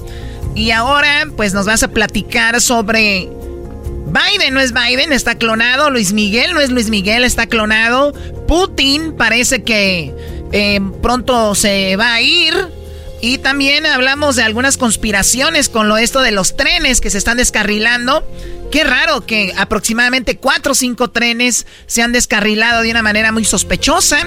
y 0.54 0.70
ahora 0.70 1.26
pues 1.36 1.52
nos 1.52 1.66
vas 1.66 1.82
a 1.82 1.88
platicar 1.88 2.60
sobre 2.62 3.28
Biden, 4.16 4.54
no 4.54 4.60
es 4.60 4.72
Biden, 4.72 5.12
está 5.12 5.36
clonado, 5.36 5.90
Luis 5.90 6.12
Miguel 6.12 6.54
no 6.54 6.60
es 6.60 6.70
Luis 6.70 6.88
Miguel, 6.88 7.24
está 7.24 7.46
clonado, 7.46 8.14
Putin 8.48 9.14
parece 9.16 9.62
que 9.62 10.14
eh, 10.52 10.80
pronto 11.02 11.54
se 11.54 11.96
va 11.96 12.14
a 12.14 12.22
ir 12.22 12.54
y 13.20 13.38
también 13.38 13.86
hablamos 13.86 14.36
de 14.36 14.42
algunas 14.42 14.76
conspiraciones 14.76 15.68
con 15.68 15.88
lo 15.88 15.96
esto 15.96 16.20
de 16.20 16.30
los 16.30 16.56
trenes 16.56 17.00
que 17.00 17.10
se 17.10 17.18
están 17.18 17.38
descarrilando. 17.38 18.26
Qué 18.70 18.84
raro 18.84 19.24
que 19.24 19.52
aproximadamente 19.56 20.36
cuatro 20.36 20.72
o 20.72 20.74
cinco 20.74 21.10
trenes 21.10 21.66
se 21.86 22.02
han 22.02 22.12
descarrilado 22.12 22.82
de 22.82 22.90
una 22.90 23.02
manera 23.02 23.32
muy 23.32 23.44
sospechosa. 23.44 24.18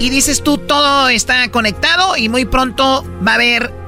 Y 0.00 0.10
dices 0.10 0.42
tú, 0.42 0.58
todo 0.58 1.08
está 1.08 1.48
conectado 1.52 2.16
y 2.16 2.28
muy 2.28 2.44
pronto 2.44 3.04
va 3.26 3.32
a 3.32 3.34
haber... 3.36 3.83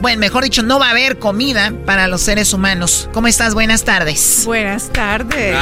Bueno, 0.00 0.20
mejor 0.20 0.44
dicho, 0.44 0.62
no 0.62 0.78
va 0.78 0.88
a 0.88 0.90
haber 0.90 1.18
comida 1.18 1.72
para 1.86 2.06
los 2.08 2.20
seres 2.22 2.52
humanos. 2.52 3.08
¿Cómo 3.12 3.26
estás? 3.26 3.54
Buenas 3.54 3.84
tardes. 3.84 4.42
Buenas 4.44 4.90
tardes. 4.90 5.56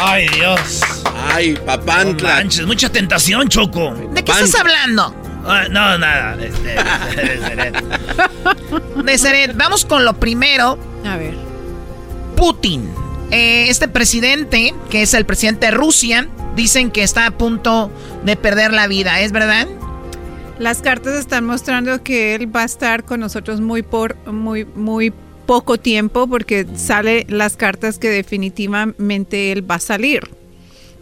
Ay, 0.00 0.28
Dios. 0.28 0.80
Ay, 1.32 1.58
papantla. 1.64 2.28
No 2.30 2.34
manches, 2.36 2.66
mucha 2.66 2.90
tentación, 2.90 3.48
Choco. 3.48 3.94
¿De 4.12 4.22
qué 4.24 4.32
estás 4.32 4.54
hablando? 4.54 5.14
Ah, 5.46 5.64
no, 5.70 5.98
nada. 5.98 6.36
este, 6.42 7.22
de 7.22 7.38
Seret. 7.38 7.84
De 9.04 9.18
Seret, 9.18 9.56
vamos 9.56 9.84
con 9.84 10.04
lo 10.04 10.14
primero. 10.14 10.78
A 11.06 11.16
ver. 11.16 11.34
Putin. 12.36 12.90
Eh, 13.30 13.66
este 13.68 13.88
presidente, 13.88 14.74
que 14.90 15.02
es 15.02 15.14
el 15.14 15.26
presidente 15.26 15.66
de 15.66 15.72
Rusia, 15.72 16.28
dicen 16.56 16.90
que 16.90 17.02
está 17.02 17.26
a 17.26 17.30
punto 17.30 17.90
de 18.24 18.36
perder 18.36 18.72
la 18.72 18.86
vida, 18.86 19.20
¿es 19.20 19.32
verdad? 19.32 19.66
Las 20.58 20.82
cartas 20.82 21.14
están 21.14 21.46
mostrando 21.46 22.02
que 22.02 22.34
él 22.34 22.54
va 22.54 22.62
a 22.62 22.64
estar 22.64 23.04
con 23.04 23.20
nosotros 23.20 23.60
muy 23.60 23.82
por 23.82 24.16
muy 24.26 24.64
muy 24.64 25.12
poco 25.46 25.78
tiempo 25.78 26.26
porque 26.26 26.66
sale 26.74 27.24
las 27.28 27.56
cartas 27.56 27.98
que 27.98 28.10
definitivamente 28.10 29.52
él 29.52 29.68
va 29.68 29.76
a 29.76 29.80
salir. 29.80 30.28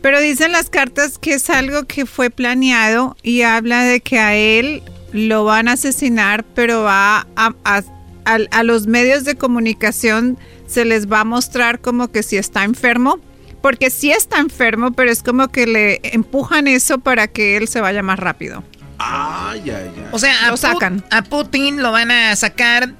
Pero 0.03 0.21
dicen 0.21 0.53
las 0.53 0.69
cartas 0.69 1.19
que 1.19 1.33
es 1.35 1.49
algo 1.49 1.85
que 1.85 2.05
fue 2.05 2.29
planeado 2.29 3.17
y 3.23 3.43
habla 3.43 3.83
de 3.83 4.01
que 4.01 4.19
a 4.19 4.37
él 4.37 4.83
lo 5.13 5.45
van 5.45 5.69
a 5.69 5.73
asesinar, 5.73 6.45
pero 6.55 6.83
va 6.83 7.27
a, 7.35 7.55
a, 7.65 7.83
a 8.25 8.63
los 8.63 8.87
medios 8.87 9.25
de 9.25 9.37
comunicación 9.37 10.39
se 10.67 10.85
les 10.85 11.11
va 11.11 11.21
a 11.21 11.25
mostrar 11.25 11.81
como 11.81 12.09
que 12.09 12.23
si 12.23 12.37
está 12.37 12.65
enfermo, 12.65 13.19
porque 13.63 13.91
sí 13.91 14.11
está 14.11 14.39
enfermo, 14.39 14.93
pero 14.93 15.11
es 15.11 15.23
como 15.23 15.49
que 15.49 15.67
le 15.67 16.01
empujan 16.03 16.69
eso 16.69 16.99
para 16.99 17.27
que 17.27 17.57
él 17.57 17.67
se 17.69 17.81
vaya 17.81 18.03
más 18.03 18.19
rápido. 18.19 18.63
Ay, 18.99 19.63
ay, 19.67 19.73
ay. 19.97 20.05
O 20.13 20.19
sea, 20.19 20.47
a, 20.47 20.51
Lo 20.51 20.57
sacan. 20.57 21.05
A 21.11 21.23
Putin 21.23 21.83
lo 21.83 21.93
van 21.93 22.11
a 22.11 22.35
sacar 22.37 22.93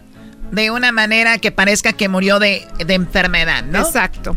de 0.51 0.71
una 0.71 0.93
manera 0.93 1.39
que 1.39 1.51
parezca 1.51 1.93
que 1.93 2.09
murió 2.09 2.39
de, 2.39 2.67
de 2.85 2.95
enfermedad, 2.95 3.65
¿no? 3.65 3.81
Exacto. 3.81 4.37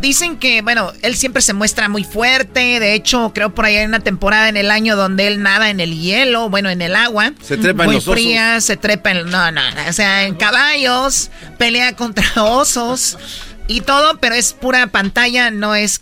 Dicen 0.00 0.38
que, 0.38 0.62
bueno, 0.62 0.92
él 1.02 1.14
siempre 1.14 1.42
se 1.42 1.52
muestra 1.52 1.90
muy 1.90 2.04
fuerte. 2.04 2.80
De 2.80 2.94
hecho, 2.94 3.32
creo 3.34 3.54
por 3.54 3.66
ahí 3.66 3.76
hay 3.76 3.84
una 3.84 4.00
temporada 4.00 4.48
en 4.48 4.56
el 4.56 4.70
año 4.70 4.96
donde 4.96 5.26
él 5.26 5.42
nada 5.42 5.68
en 5.68 5.78
el 5.78 6.00
hielo, 6.00 6.48
bueno, 6.48 6.70
en 6.70 6.80
el 6.80 6.96
agua. 6.96 7.32
Se 7.42 7.58
trepa 7.58 7.82
en 7.82 7.88
muy 7.88 7.94
los 7.96 8.04
osos. 8.04 8.14
fría, 8.14 8.60
se 8.62 8.78
trepa 8.78 9.10
en. 9.10 9.28
No, 9.28 9.52
no, 9.52 9.60
no, 9.70 9.80
O 9.88 9.92
sea, 9.92 10.24
en 10.24 10.36
caballos, 10.36 11.30
pelea 11.58 11.96
contra 11.96 12.24
osos 12.42 13.18
y 13.66 13.82
todo, 13.82 14.18
pero 14.18 14.34
es 14.36 14.54
pura 14.54 14.86
pantalla, 14.86 15.50
no 15.50 15.74
es. 15.74 16.00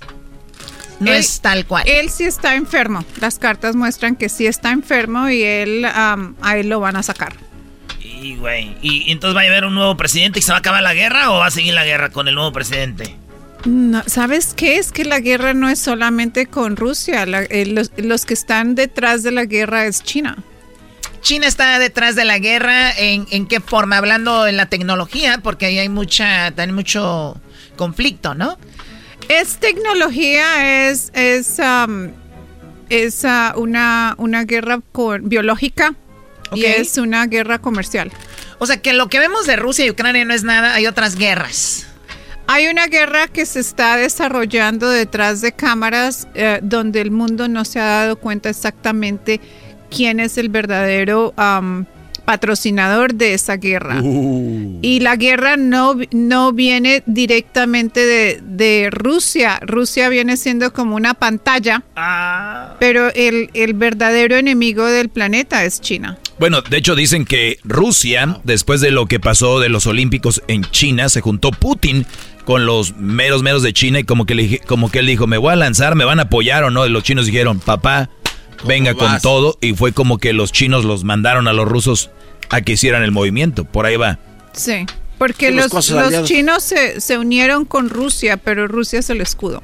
No 1.01 1.13
Él- 1.13 1.19
es 1.19 1.41
tal 1.41 1.65
cual. 1.67 1.85
Él 1.87 2.11
sí 2.11 2.25
está 2.25 2.55
enfermo. 2.57 3.05
Las 3.21 3.39
cartas 3.39 3.77
muestran 3.77 4.17
que 4.17 4.29
sí 4.29 4.47
está 4.47 4.73
enfermo 4.73 5.29
y 5.29 5.43
él 5.43 5.85
am, 5.85 6.35
a 6.43 6.57
él 6.59 6.69
lo 6.69 6.81
van 6.81 6.97
a 6.97 7.03
sacar. 7.03 7.35
Y, 8.03 8.37
güey, 8.37 8.77
¿y 8.83 9.11
entonces 9.13 9.37
va 9.37 9.43
a 9.43 9.45
haber 9.45 9.65
un 9.65 9.75
nuevo 9.75 9.97
presidente 9.97 10.41
y 10.41 10.43
se 10.43 10.51
va 10.51 10.57
a 10.57 10.61
acabar 10.61 10.83
la 10.83 10.95
guerra 10.95 11.31
o 11.31 11.39
va 11.39 11.47
a 11.47 11.51
seguir 11.51 11.75
la 11.75 11.85
guerra 11.85 12.11
con 12.11 12.27
el 12.29 12.35
nuevo 12.35 12.53
presidente? 12.53 13.15
No, 13.65 14.03
¿Sabes 14.07 14.55
qué? 14.57 14.79
Es 14.79 14.93
que 14.93 15.05
la 15.05 15.21
guerra 15.21 15.53
no 15.55 15.69
es 15.69 15.79
solamente 15.79 16.47
con 16.47 16.77
Rusia. 16.77 17.27
La- 17.27 17.43
eh, 17.43 17.67
los, 17.67 17.91
los 17.97 18.25
que 18.25 18.35
están 18.35 18.75
detrás 18.75 19.23
de 19.23 19.31
la 19.33 19.45
guerra 19.45 19.87
es 19.87 20.03
China. 20.03 20.37
China 21.21 21.47
está 21.49 21.79
detrás 21.81 22.15
de 22.17 22.25
la 22.25 22.39
guerra. 22.39 22.93
¿En, 22.97 23.27
en 23.31 23.47
qué 23.47 23.61
forma? 23.61 23.99
Hablando 23.99 24.47
en 24.47 24.57
la 24.57 24.67
tecnología, 24.67 25.39
porque 25.43 25.67
ahí 25.67 25.79
hay 25.79 25.89
mucha, 25.89 26.47
hay 26.47 26.73
mucho 26.73 27.41
conflicto, 27.77 28.35
¿no? 28.35 28.59
Es 29.29 29.59
tecnología, 29.59 30.89
es, 30.89 31.11
es, 31.15 31.61
am, 31.61 32.13
es 32.89 33.25
ah, 33.25 33.55
una, 33.57 34.15
una 34.19 34.45
guerra 34.45 34.81
biológica 35.21 35.95
y 36.55 36.65
es 36.65 36.97
una 36.97 37.27
guerra 37.27 37.59
comercial. 37.59 38.11
O 38.59 38.67
sea 38.67 38.81
que 38.81 38.93
lo 38.93 39.09
que 39.09 39.19
vemos 39.19 39.47
de 39.47 39.57
Rusia 39.57 39.87
y 39.87 39.91
Ucrania 39.91 40.25
no 40.25 40.35
es 40.35 40.45
nada, 40.45 40.75
hay 40.75 40.87
otras 40.87 41.17
guerras. 41.17 41.87
Hay 42.47 42.67
una 42.69 42.87
guerra 42.87 43.29
que 43.29 43.45
se 43.45 43.61
está 43.61 43.99
desarrollando 43.99 44.89
detrás 44.89 45.43
de 45.43 45.53
cámaras 45.53 46.27
eh, 46.35 46.61
donde 46.63 47.03
el 47.03 47.11
mundo 47.11 47.47
no 47.47 47.67
se 47.67 47.79
ha 47.79 47.85
dado 47.85 48.17
cuenta 48.17 48.49
exactamente 48.49 49.41
quién 49.91 50.19
es 50.19 50.39
el 50.39 50.49
verdadero 50.49 51.35
am, 51.37 51.85
patrocinador 52.29 53.15
de 53.15 53.33
esa 53.33 53.57
guerra. 53.57 54.03
Y 54.03 55.01
la 55.01 55.17
guerra 55.17 55.57
no, 55.57 55.95
no 56.13 56.53
viene 56.53 57.03
directamente 57.07 58.05
de, 58.05 58.41
de 58.43 58.91
Rusia. 58.91 59.59
Rusia 59.63 60.11
viene 60.11 60.37
siendo 60.37 60.75
como 60.75 60.95
una 60.95 61.15
pantalla, 61.15 61.83
pero 62.79 63.09
el, 63.15 63.49
el 63.55 63.73
verdadero 63.73 64.37
enemigo 64.37 64.85
del 64.85 65.09
planeta 65.09 65.65
es 65.65 65.81
China. 65.81 66.19
Bueno, 66.39 66.61
de 66.61 66.77
hecho 66.77 66.95
dicen 66.95 67.25
que 67.25 67.59
Rusia, 67.65 68.41
después 68.45 68.83
de 68.83 68.91
lo 68.91 69.07
que 69.07 69.21
pasó 69.21 69.59
de 69.59 69.71
los 69.71 69.87
Olímpicos 69.87 70.43
en 70.49 70.65
China, 70.65 71.09
se 71.09 71.23
juntó 71.23 71.51
Putin 71.51 72.05
con 72.45 72.65
los 72.67 72.97
meros 72.97 73.43
meros 73.43 73.63
de 73.63 73.73
China 73.73 74.01
y 74.01 74.05
como 74.05 74.25
que, 74.27 74.35
le, 74.35 74.43
dije- 74.45 74.61
como 74.67 74.91
que 74.91 74.99
él 75.01 75.07
dijo, 75.07 75.27
me 75.27 75.37
voy 75.39 75.53
a 75.53 75.57
lanzar, 75.57 75.97
me 75.97 76.05
van 76.05 76.19
a 76.19 76.25
apoyar 76.25 76.65
o 76.65 76.71
no. 76.71 76.87
Y 76.87 76.91
los 76.91 77.03
chinos 77.05 77.27
dijeron, 77.27 77.59
papá, 77.61 78.09
venga 78.65 78.95
con 78.95 79.07
vas? 79.07 79.23
todo. 79.23 79.57
Y 79.61 79.75
fue 79.75 79.93
como 79.93 80.19
que 80.19 80.33
los 80.33 80.53
chinos 80.53 80.85
los 80.85 81.05
mandaron 81.05 81.49
a 81.49 81.53
los 81.53 81.69
rusos 81.69 82.11
a 82.51 82.61
que 82.61 82.73
hicieran 82.73 83.03
el 83.03 83.13
movimiento. 83.13 83.65
Por 83.65 83.87
ahí 83.87 83.97
va. 83.97 84.19
Sí, 84.53 84.87
porque 85.19 85.49
Sí, 85.51 85.55
los 85.55 85.73
los, 85.91 86.25
chinos 86.25 86.63
se, 86.63 87.01
se 87.01 87.19
unieron 87.19 87.65
con 87.65 87.91
Rusia, 87.91 88.37
pero 88.37 88.67
Rusia 88.69 88.99
es 89.01 89.11
el 89.11 89.21
escudo. 89.21 89.63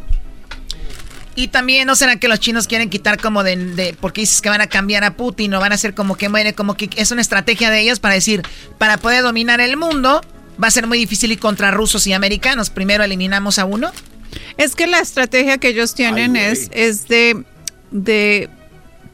Y 1.36 1.49
también, 1.49 1.86
¿no 1.88 1.97
será 1.97 2.16
que 2.16 2.28
los 2.28 2.38
chinos 2.38 2.68
quieren 2.68 2.88
quitar 2.90 3.20
como 3.20 3.42
de, 3.42 3.57
de- 3.57 3.97
porque 4.01 4.20
dices 4.20 4.40
que 4.40 4.49
van 4.51 4.61
a 4.61 4.68
cambiar 4.68 5.03
a 5.03 5.16
Putin 5.16 5.53
o 5.55 5.61
van 5.61 5.72
a 5.72 5.74
hacer 5.74 5.92
como 5.95 6.16
que 6.16 6.28
muere, 6.28 6.53
como 6.53 6.76
que 6.76 6.88
es 6.97 7.11
una 7.11 7.22
estrategia 7.22 7.70
de 7.70 7.80
ellos 7.80 7.99
para 7.99 8.14
decir, 8.14 8.42
para 8.78 8.99
poder 8.99 9.22
dominar 9.24 9.61
el 9.61 9.76
mundo, 9.76 10.20
va 10.62 10.68
a 10.68 10.70
ser 10.70 10.86
muy 10.86 10.97
difícil 10.97 11.32
ir 11.32 11.40
contra 11.40 11.72
rusos 11.72 12.07
y 12.07 12.12
americanos. 12.12 12.70
Primero 12.70 13.03
eliminamos 13.03 13.59
a 13.59 13.64
uno. 13.64 13.90
Es 14.59 14.76
que 14.76 14.86
la 14.86 15.01
estrategia 15.01 15.59
que 15.59 15.68
ellos 15.68 15.95
tienen 15.97 16.36
es, 16.36 16.70
es 16.72 17.09
de, 17.09 17.42
de 17.90 18.49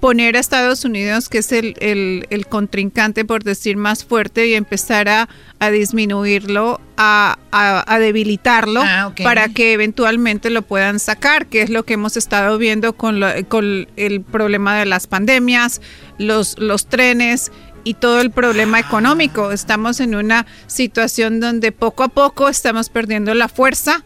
poner 0.00 0.36
a 0.36 0.40
Estados 0.40 0.84
Unidos, 0.84 1.28
que 1.28 1.38
es 1.38 1.52
el, 1.52 1.74
el- 1.80 2.26
el 2.30 2.46
contrincante, 2.46 3.24
por 3.24 3.44
decir, 3.44 3.76
más 3.76 4.04
fuerte, 4.04 4.46
y 4.46 4.54
empezar 4.54 5.08
a, 5.08 5.28
a 5.58 5.70
disminuirlo, 5.70 6.80
a, 6.96 7.38
a- 7.52 7.84
a 7.86 7.98
debilitarlo, 7.98 8.82
Ah, 8.82 9.12
para 9.22 9.48
que 9.50 9.72
eventualmente 9.74 10.48
lo 10.50 10.62
puedan 10.62 10.98
sacar, 10.98 11.46
que 11.46 11.62
es 11.62 11.70
lo 11.70 11.84
que 11.84 11.94
hemos 11.94 12.16
estado 12.16 12.56
viendo 12.58 12.94
con, 12.94 13.20
lo- 13.20 13.28
con 13.48 13.88
el 13.96 14.22
problema 14.22 14.76
de 14.78 14.86
las 14.86 15.06
pandemias, 15.06 15.80
los, 16.18 16.58
los 16.58 16.86
trenes 16.86 17.52
y 17.84 17.94
todo 17.94 18.20
el 18.20 18.30
problema 18.30 18.78
económico. 18.80 19.52
Estamos 19.52 20.00
en 20.00 20.14
una 20.14 20.46
situación 20.66 21.40
donde 21.40 21.72
poco 21.72 22.02
a 22.04 22.08
poco 22.08 22.48
estamos 22.48 22.88
perdiendo 22.88 23.34
la 23.34 23.48
fuerza 23.48 24.02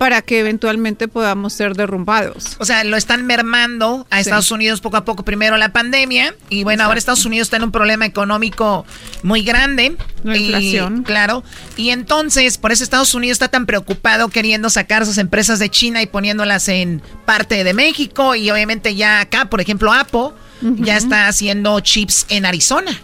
para 0.00 0.22
que 0.22 0.40
eventualmente 0.40 1.08
podamos 1.08 1.52
ser 1.52 1.74
derrumbados. 1.76 2.56
O 2.58 2.64
sea, 2.64 2.84
lo 2.84 2.96
están 2.96 3.26
mermando 3.26 4.06
a 4.08 4.18
Estados 4.18 4.50
Unidos 4.50 4.80
poco 4.80 4.96
a 4.96 5.04
poco. 5.04 5.26
Primero 5.26 5.58
la 5.58 5.74
pandemia 5.74 6.34
y 6.48 6.64
bueno, 6.64 6.84
ahora 6.84 6.96
Estados 6.98 7.26
Unidos 7.26 7.48
está 7.48 7.58
en 7.58 7.64
un 7.64 7.70
problema 7.70 8.06
económico 8.06 8.86
muy 9.22 9.42
grande. 9.42 9.96
La 10.24 10.38
Y, 10.38 10.44
inflación. 10.46 11.02
claro. 11.02 11.44
Y 11.76 11.90
entonces, 11.90 12.56
por 12.56 12.72
eso 12.72 12.82
Estados 12.82 13.14
Unidos 13.14 13.34
está 13.34 13.48
tan 13.48 13.66
preocupado 13.66 14.30
queriendo 14.30 14.70
sacar 14.70 15.04
sus 15.04 15.18
empresas 15.18 15.58
de 15.58 15.68
China 15.68 16.00
y 16.00 16.06
poniéndolas 16.06 16.66
en 16.68 17.02
parte 17.26 17.62
de 17.62 17.74
México. 17.74 18.34
Y 18.34 18.50
obviamente 18.50 18.94
ya 18.94 19.20
acá, 19.20 19.50
por 19.50 19.60
ejemplo, 19.60 19.92
Apple 19.92 20.30
ya 20.78 20.96
está 20.96 21.28
haciendo 21.28 21.78
chips 21.80 22.24
en 22.30 22.46
Arizona. 22.46 22.98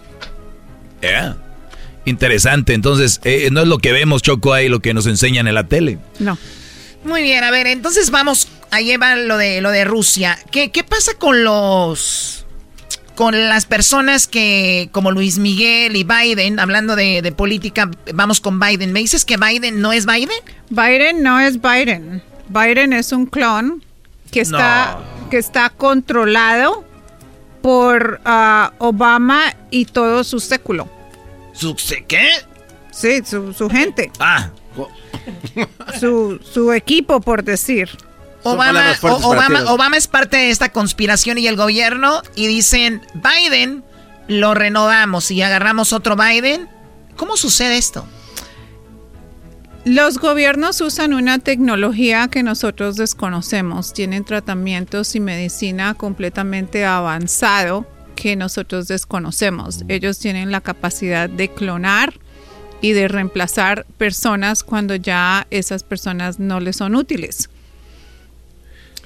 Yeah. 1.02 1.36
Interesante. 2.06 2.72
Entonces, 2.72 3.20
eh, 3.24 3.50
no 3.52 3.60
es 3.60 3.68
lo 3.68 3.80
que 3.80 3.92
vemos, 3.92 4.22
Choco, 4.22 4.54
ahí 4.54 4.70
lo 4.70 4.80
que 4.80 4.94
nos 4.94 5.06
enseñan 5.06 5.46
en 5.46 5.54
la 5.54 5.64
tele. 5.68 5.98
No. 6.18 6.38
Muy 7.06 7.22
bien, 7.22 7.44
a 7.44 7.50
ver, 7.50 7.68
entonces 7.68 8.10
vamos 8.10 8.48
a 8.70 8.80
llevar 8.80 9.18
lo 9.18 9.36
de 9.36 9.60
lo 9.60 9.70
de 9.70 9.84
Rusia. 9.84 10.38
¿Qué, 10.50 10.70
qué 10.72 10.82
pasa 10.82 11.14
con 11.14 11.44
los 11.44 12.44
con 13.14 13.48
las 13.48 13.64
personas 13.64 14.26
que, 14.26 14.90
como 14.92 15.10
Luis 15.10 15.38
Miguel 15.38 15.96
y 15.96 16.04
Biden, 16.04 16.60
hablando 16.60 16.96
de, 16.96 17.22
de 17.22 17.32
política, 17.32 17.90
vamos 18.12 18.40
con 18.40 18.60
Biden. 18.60 18.92
¿Me 18.92 19.00
dices 19.00 19.24
que 19.24 19.38
Biden 19.38 19.80
no 19.80 19.92
es 19.92 20.04
Biden? 20.04 20.36
Biden 20.68 21.22
no 21.22 21.40
es 21.40 21.62
Biden. 21.62 22.22
Biden 22.48 22.92
es 22.92 23.12
un 23.12 23.24
clon 23.24 23.82
que 24.30 24.40
está, 24.40 24.98
que 25.30 25.38
está 25.38 25.70
controlado 25.70 26.84
por 27.62 28.20
ah, 28.24 28.74
Obama 28.78 29.56
y 29.70 29.86
todo 29.86 30.22
su 30.22 30.38
século. 30.38 30.88
¿Su 31.54 31.74
qué? 32.06 32.28
Sí, 32.90 33.22
su, 33.24 33.54
su 33.54 33.70
gente. 33.70 34.10
Ah. 34.18 34.50
Su, 36.00 36.40
su 36.42 36.72
equipo, 36.72 37.20
por 37.20 37.44
decir. 37.44 37.90
Obama, 38.42 38.94
Obama, 39.02 39.72
Obama 39.72 39.96
es 39.96 40.06
parte 40.06 40.36
de 40.36 40.50
esta 40.50 40.70
conspiración 40.70 41.36
y 41.38 41.48
el 41.48 41.56
gobierno 41.56 42.22
y 42.36 42.46
dicen, 42.46 43.02
Biden, 43.14 43.82
lo 44.28 44.54
renovamos 44.54 45.30
y 45.32 45.42
agarramos 45.42 45.92
otro 45.92 46.16
Biden. 46.16 46.68
¿Cómo 47.16 47.36
sucede 47.36 47.76
esto? 47.76 48.06
Los 49.84 50.18
gobiernos 50.18 50.80
usan 50.80 51.12
una 51.12 51.38
tecnología 51.38 52.26
que 52.28 52.42
nosotros 52.42 52.96
desconocemos. 52.96 53.92
Tienen 53.92 54.24
tratamientos 54.24 55.14
y 55.14 55.20
medicina 55.20 55.94
completamente 55.94 56.84
avanzado 56.84 57.86
que 58.16 58.34
nosotros 58.34 58.88
desconocemos. 58.88 59.84
Ellos 59.86 60.18
tienen 60.18 60.50
la 60.50 60.60
capacidad 60.60 61.28
de 61.28 61.52
clonar 61.52 62.14
y 62.80 62.92
de 62.92 63.08
reemplazar 63.08 63.86
personas 63.98 64.62
cuando 64.62 64.94
ya 64.94 65.46
esas 65.50 65.82
personas 65.82 66.38
no 66.38 66.60
les 66.60 66.76
son 66.76 66.94
útiles. 66.94 67.48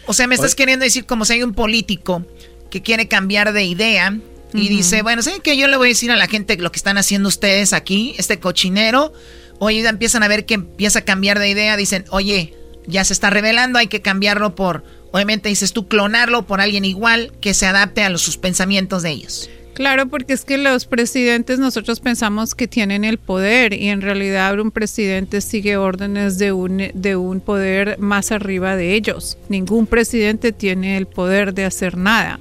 O 0.06 0.12
sea, 0.12 0.26
me 0.26 0.34
estás 0.34 0.54
queriendo 0.54 0.84
decir 0.84 1.06
como 1.06 1.24
si 1.24 1.34
hay 1.34 1.42
un 1.42 1.54
político 1.54 2.24
que 2.70 2.82
quiere 2.82 3.08
cambiar 3.08 3.52
de 3.52 3.64
idea 3.64 4.18
y 4.52 4.68
dice, 4.68 5.02
bueno, 5.02 5.22
¿saben 5.22 5.40
qué? 5.40 5.56
Yo 5.56 5.68
le 5.68 5.76
voy 5.76 5.88
a 5.88 5.90
decir 5.90 6.10
a 6.10 6.16
la 6.16 6.26
gente 6.26 6.56
lo 6.56 6.72
que 6.72 6.78
están 6.78 6.98
haciendo 6.98 7.28
ustedes 7.28 7.72
aquí, 7.72 8.14
este 8.18 8.40
cochinero. 8.40 9.12
o 9.58 9.70
ellos 9.70 9.84
ya 9.84 9.90
empiezan 9.90 10.22
a 10.22 10.28
ver 10.28 10.46
que 10.46 10.54
empieza 10.54 11.00
a 11.00 11.02
cambiar 11.02 11.38
de 11.38 11.48
idea, 11.48 11.76
dicen, 11.76 12.04
oye, 12.10 12.54
ya 12.86 13.04
se 13.04 13.12
está 13.12 13.30
revelando, 13.30 13.78
hay 13.78 13.86
que 13.86 14.02
cambiarlo 14.02 14.54
por, 14.54 14.84
obviamente 15.12 15.48
dices 15.48 15.72
tú, 15.72 15.86
clonarlo 15.86 16.46
por 16.46 16.60
alguien 16.60 16.84
igual 16.84 17.32
que 17.40 17.54
se 17.54 17.66
adapte 17.66 18.02
a 18.02 18.08
los, 18.08 18.22
sus 18.22 18.36
pensamientos 18.36 19.02
de 19.02 19.10
ellos. 19.10 19.50
Claro, 19.74 20.08
porque 20.08 20.34
es 20.34 20.44
que 20.44 20.58
los 20.58 20.84
presidentes 20.84 21.58
nosotros 21.58 22.00
pensamos 22.00 22.54
que 22.54 22.68
tienen 22.68 23.02
el 23.04 23.16
poder 23.16 23.72
y 23.72 23.88
en 23.88 24.02
realidad 24.02 24.58
un 24.60 24.70
presidente 24.70 25.40
sigue 25.40 25.78
órdenes 25.78 26.38
de 26.38 26.52
un, 26.52 26.90
de 26.92 27.16
un 27.16 27.40
poder 27.40 27.98
más 27.98 28.30
arriba 28.30 28.76
de 28.76 28.94
ellos. 28.94 29.38
Ningún 29.48 29.86
presidente 29.86 30.52
tiene 30.52 30.98
el 30.98 31.06
poder 31.06 31.54
de 31.54 31.64
hacer 31.64 31.96
nada. 31.96 32.40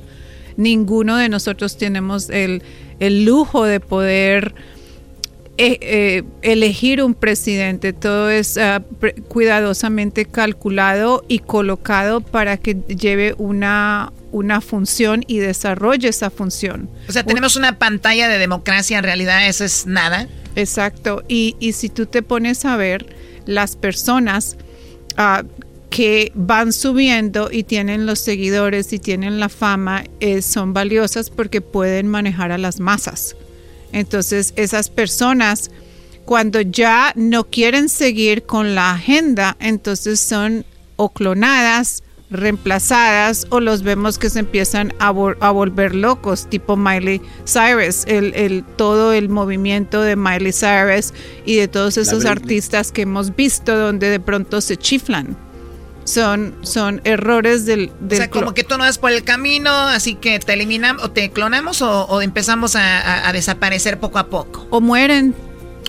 Ninguno 0.57 1.15
de 1.15 1.29
nosotros 1.29 1.77
tenemos 1.77 2.29
el, 2.29 2.61
el 2.99 3.23
lujo 3.23 3.63
de 3.63 3.79
poder 3.79 4.53
eh, 5.57 5.77
eh, 5.81 6.23
elegir 6.41 7.01
un 7.01 7.13
presidente. 7.13 7.93
Todo 7.93 8.29
es 8.29 8.59
pre- 8.99 9.13
cuidadosamente 9.13 10.25
calculado 10.25 11.23
y 11.29 11.39
colocado 11.39 12.19
para 12.19 12.57
que 12.57 12.75
lleve 12.87 13.35
una, 13.37 14.11
una 14.31 14.61
función 14.61 15.23
y 15.27 15.39
desarrolle 15.39 16.09
esa 16.09 16.29
función. 16.29 16.89
O 17.07 17.11
sea, 17.11 17.23
tenemos 17.23 17.55
una 17.55 17.77
pantalla 17.77 18.27
de 18.27 18.37
democracia, 18.37 18.97
en 18.97 19.03
realidad 19.03 19.47
eso 19.47 19.63
es 19.63 19.85
nada. 19.85 20.27
Exacto. 20.55 21.23
Y, 21.27 21.55
y 21.59 21.73
si 21.73 21.89
tú 21.89 22.05
te 22.05 22.21
pones 22.21 22.65
a 22.65 22.75
ver 22.75 23.05
las 23.45 23.75
personas 23.75 24.57
ah, 25.17 25.43
que 25.89 26.31
van 26.35 26.71
subiendo 26.71 27.49
y 27.51 27.63
tienen 27.63 28.05
los 28.05 28.19
seguidores 28.19 28.93
y 28.93 28.99
tienen 28.99 29.39
la 29.39 29.49
fama, 29.49 30.03
eh, 30.19 30.41
son 30.41 30.73
valiosas 30.73 31.29
porque 31.29 31.61
pueden 31.61 32.07
manejar 32.07 32.51
a 32.51 32.57
las 32.57 32.79
masas. 32.79 33.35
Entonces, 33.91 34.53
esas 34.55 34.89
personas, 34.89 35.71
cuando 36.25 36.61
ya 36.61 37.11
no 37.15 37.45
quieren 37.45 37.89
seguir 37.89 38.43
con 38.43 38.75
la 38.75 38.91
agenda, 38.91 39.57
entonces 39.59 40.19
son 40.19 40.65
o 40.95 41.09
clonadas, 41.09 42.03
reemplazadas 42.29 43.47
o 43.49 43.59
los 43.59 43.83
vemos 43.83 44.17
que 44.17 44.29
se 44.29 44.39
empiezan 44.39 44.93
a, 44.99 45.11
vol- 45.11 45.37
a 45.39 45.51
volver 45.51 45.95
locos, 45.95 46.47
tipo 46.49 46.75
Miley 46.77 47.21
Cyrus, 47.45 48.03
el, 48.05 48.33
el- 48.35 48.63
todo 48.77 49.13
el 49.13 49.29
movimiento 49.29 50.01
de 50.01 50.15
Miley 50.15 50.51
Cyrus 50.53 51.13
y 51.45 51.55
de 51.55 51.67
todos 51.67 51.97
esos 51.97 52.25
artistas 52.25 52.91
que 52.91 53.03
hemos 53.03 53.35
visto 53.35 53.77
donde 53.77 54.09
de 54.09 54.19
pronto 54.19 54.61
se 54.61 54.77
chiflan. 54.77 55.35
Son, 56.05 56.55
son 56.61 57.01
errores 57.03 57.65
del... 57.67 57.91
O 58.01 58.05
del 58.05 58.17
sea, 58.17 58.29
como 58.31 58.55
que 58.55 58.63
tú 58.63 58.77
no 58.79 58.83
vas 58.83 58.97
por 58.97 59.11
el 59.11 59.23
camino, 59.23 59.71
así 59.71 60.15
que 60.15 60.39
te 60.39 60.53
eliminamos 60.53 61.03
o 61.03 61.11
te 61.11 61.29
clonamos 61.29 61.83
o, 61.83 62.05
o 62.05 62.21
empezamos 62.23 62.75
a, 62.75 62.99
a- 62.99 63.29
a 63.29 63.33
desaparecer 63.33 63.99
poco 63.99 64.17
a 64.17 64.27
poco. 64.27 64.65
o 64.71 64.81
mueren, 64.81 65.35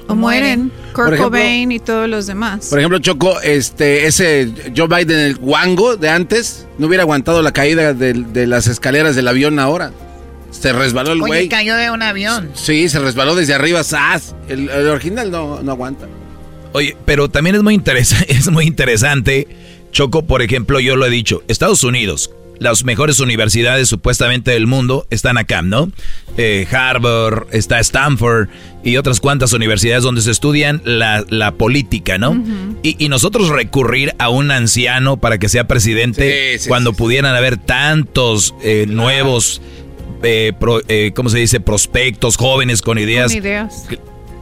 o, 0.08 0.14
mueren. 0.14 0.70
Kurt 0.92 1.16
Cobain 1.18 1.70
y 1.72 1.78
todos 1.78 2.08
los 2.08 2.26
demás. 2.26 2.66
Por 2.68 2.78
ejemplo, 2.78 2.98
Choco, 2.98 3.40
este, 3.40 4.06
ese 4.06 4.50
Joe 4.76 4.88
Biden, 4.88 5.18
el 5.18 5.36
guango 5.36 5.96
de 5.96 6.08
antes, 6.08 6.66
no 6.78 6.88
hubiera 6.88 7.02
aguantado 7.04 7.42
la 7.42 7.52
caída 7.52 7.94
del- 7.94 8.32
de, 8.32 8.46
las 8.46 8.66
escaleras 8.66 9.14
del 9.16 9.28
avión 9.28 9.58
ahora. 9.58 9.92
Se 10.50 10.72
resbaló 10.72 11.12
el 11.12 11.22
Oye, 11.22 11.28
güey. 11.28 11.48
cayó 11.48 11.76
de 11.76 11.90
un 11.92 12.02
avión. 12.02 12.50
Sí, 12.54 12.88
se 12.88 12.98
resbaló 12.98 13.36
desde 13.36 13.54
arriba, 13.54 13.84
¡zas! 13.84 14.34
El, 14.48 14.68
el 14.68 14.88
original 14.88 15.30
no, 15.30 15.62
no 15.62 15.72
aguanta. 15.72 16.06
Oye, 16.72 16.96
pero 17.04 17.28
también 17.28 17.54
es 17.56 17.62
muy, 17.62 17.74
interesa- 17.74 18.24
es 18.28 18.50
muy 18.50 18.64
interesante, 18.66 19.46
Choco, 19.92 20.22
por 20.26 20.42
ejemplo, 20.42 20.80
yo 20.80 20.96
lo 20.96 21.06
he 21.06 21.10
dicho, 21.10 21.42
Estados 21.48 21.82
Unidos, 21.84 22.30
las 22.60 22.84
mejores 22.84 23.18
universidades 23.18 23.88
supuestamente 23.88 24.52
del 24.52 24.68
mundo 24.68 25.06
están 25.10 25.36
acá, 25.38 25.62
¿no? 25.62 25.90
Eh, 26.36 26.66
Harvard, 26.70 27.46
está 27.52 27.80
Stanford 27.80 28.48
y 28.84 28.96
otras 28.98 29.18
cuantas 29.18 29.52
universidades 29.52 30.04
donde 30.04 30.20
se 30.22 30.30
estudian 30.30 30.80
la, 30.84 31.24
la 31.30 31.52
política, 31.52 32.16
¿no? 32.18 32.40
y, 32.82 33.02
y 33.04 33.08
nosotros 33.08 33.48
recurrir 33.48 34.14
a 34.18 34.28
un 34.28 34.50
anciano 34.52 35.16
para 35.16 35.38
que 35.38 35.48
sea 35.48 35.66
presidente 35.66 36.52
Sí, 36.52 36.58
sí, 36.64 36.68
cuando 36.68 36.92
pudieran 36.92 37.34
haber 37.34 37.56
tantos 37.56 38.54
eh, 38.62 38.86
nuevos, 38.88 39.60
eh, 40.22 40.52
pro- 40.60 40.82
eh, 40.88 41.12
¿cómo 41.16 41.28
se 41.30 41.38
dice? 41.38 41.60
Prospectos, 41.60 42.36
jóvenes 42.36 42.80
con 42.82 42.98
ideas 42.98 43.32
Con 43.32 43.38
ideas. 43.42 43.86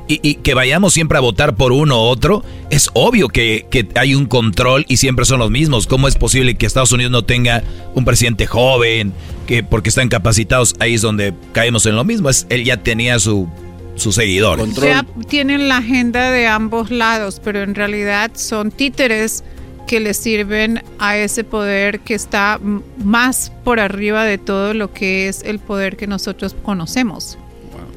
Y, 0.08 0.20
y 0.22 0.34
que 0.36 0.54
vayamos 0.54 0.94
siempre 0.94 1.18
a 1.18 1.20
votar 1.20 1.54
por 1.54 1.72
uno 1.72 1.96
u 1.96 2.06
otro, 2.06 2.42
es 2.70 2.90
obvio 2.94 3.28
que, 3.28 3.66
que 3.70 3.88
hay 3.94 4.14
un 4.14 4.26
control 4.26 4.84
y 4.88 4.96
siempre 4.96 5.24
son 5.24 5.38
los 5.38 5.50
mismos. 5.50 5.86
¿Cómo 5.86 6.08
es 6.08 6.16
posible 6.16 6.56
que 6.56 6.66
Estados 6.66 6.92
Unidos 6.92 7.12
no 7.12 7.22
tenga 7.22 7.62
un 7.94 8.04
presidente 8.04 8.46
joven? 8.46 9.12
Que 9.46 9.62
porque 9.62 9.90
están 9.90 10.08
capacitados, 10.08 10.74
ahí 10.80 10.94
es 10.94 11.02
donde 11.02 11.34
caemos 11.52 11.86
en 11.86 11.96
lo 11.96 12.04
mismo. 12.04 12.30
Es, 12.30 12.46
él 12.48 12.64
ya 12.64 12.78
tenía 12.78 13.18
su, 13.18 13.48
sus 13.96 14.14
seguidores. 14.14 14.74
Ya 14.76 15.04
tienen 15.28 15.68
la 15.68 15.78
agenda 15.78 16.30
de 16.30 16.46
ambos 16.46 16.90
lados, 16.90 17.40
pero 17.44 17.62
en 17.62 17.74
realidad 17.74 18.32
son 18.34 18.70
títeres 18.70 19.44
que 19.86 20.00
le 20.00 20.14
sirven 20.14 20.82
a 20.98 21.16
ese 21.16 21.44
poder 21.44 22.00
que 22.00 22.14
está 22.14 22.60
más 23.02 23.52
por 23.64 23.80
arriba 23.80 24.24
de 24.24 24.36
todo 24.36 24.74
lo 24.74 24.92
que 24.92 25.28
es 25.28 25.42
el 25.42 25.58
poder 25.58 25.96
que 25.96 26.06
nosotros 26.06 26.54
conocemos. 26.62 27.38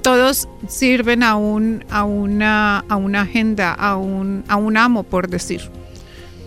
Todos 0.02 0.47
sirven 0.68 1.24
a 1.24 1.36
un 1.36 1.86
a 1.89 2.04
una 2.04 2.80
a 2.89 2.95
una 2.95 3.22
agenda, 3.22 3.74
a 3.74 3.95
un 3.97 4.43
a 4.47 4.56
un 4.56 4.78
amo 4.78 5.04
por 5.04 5.28
decir. 5.30 5.62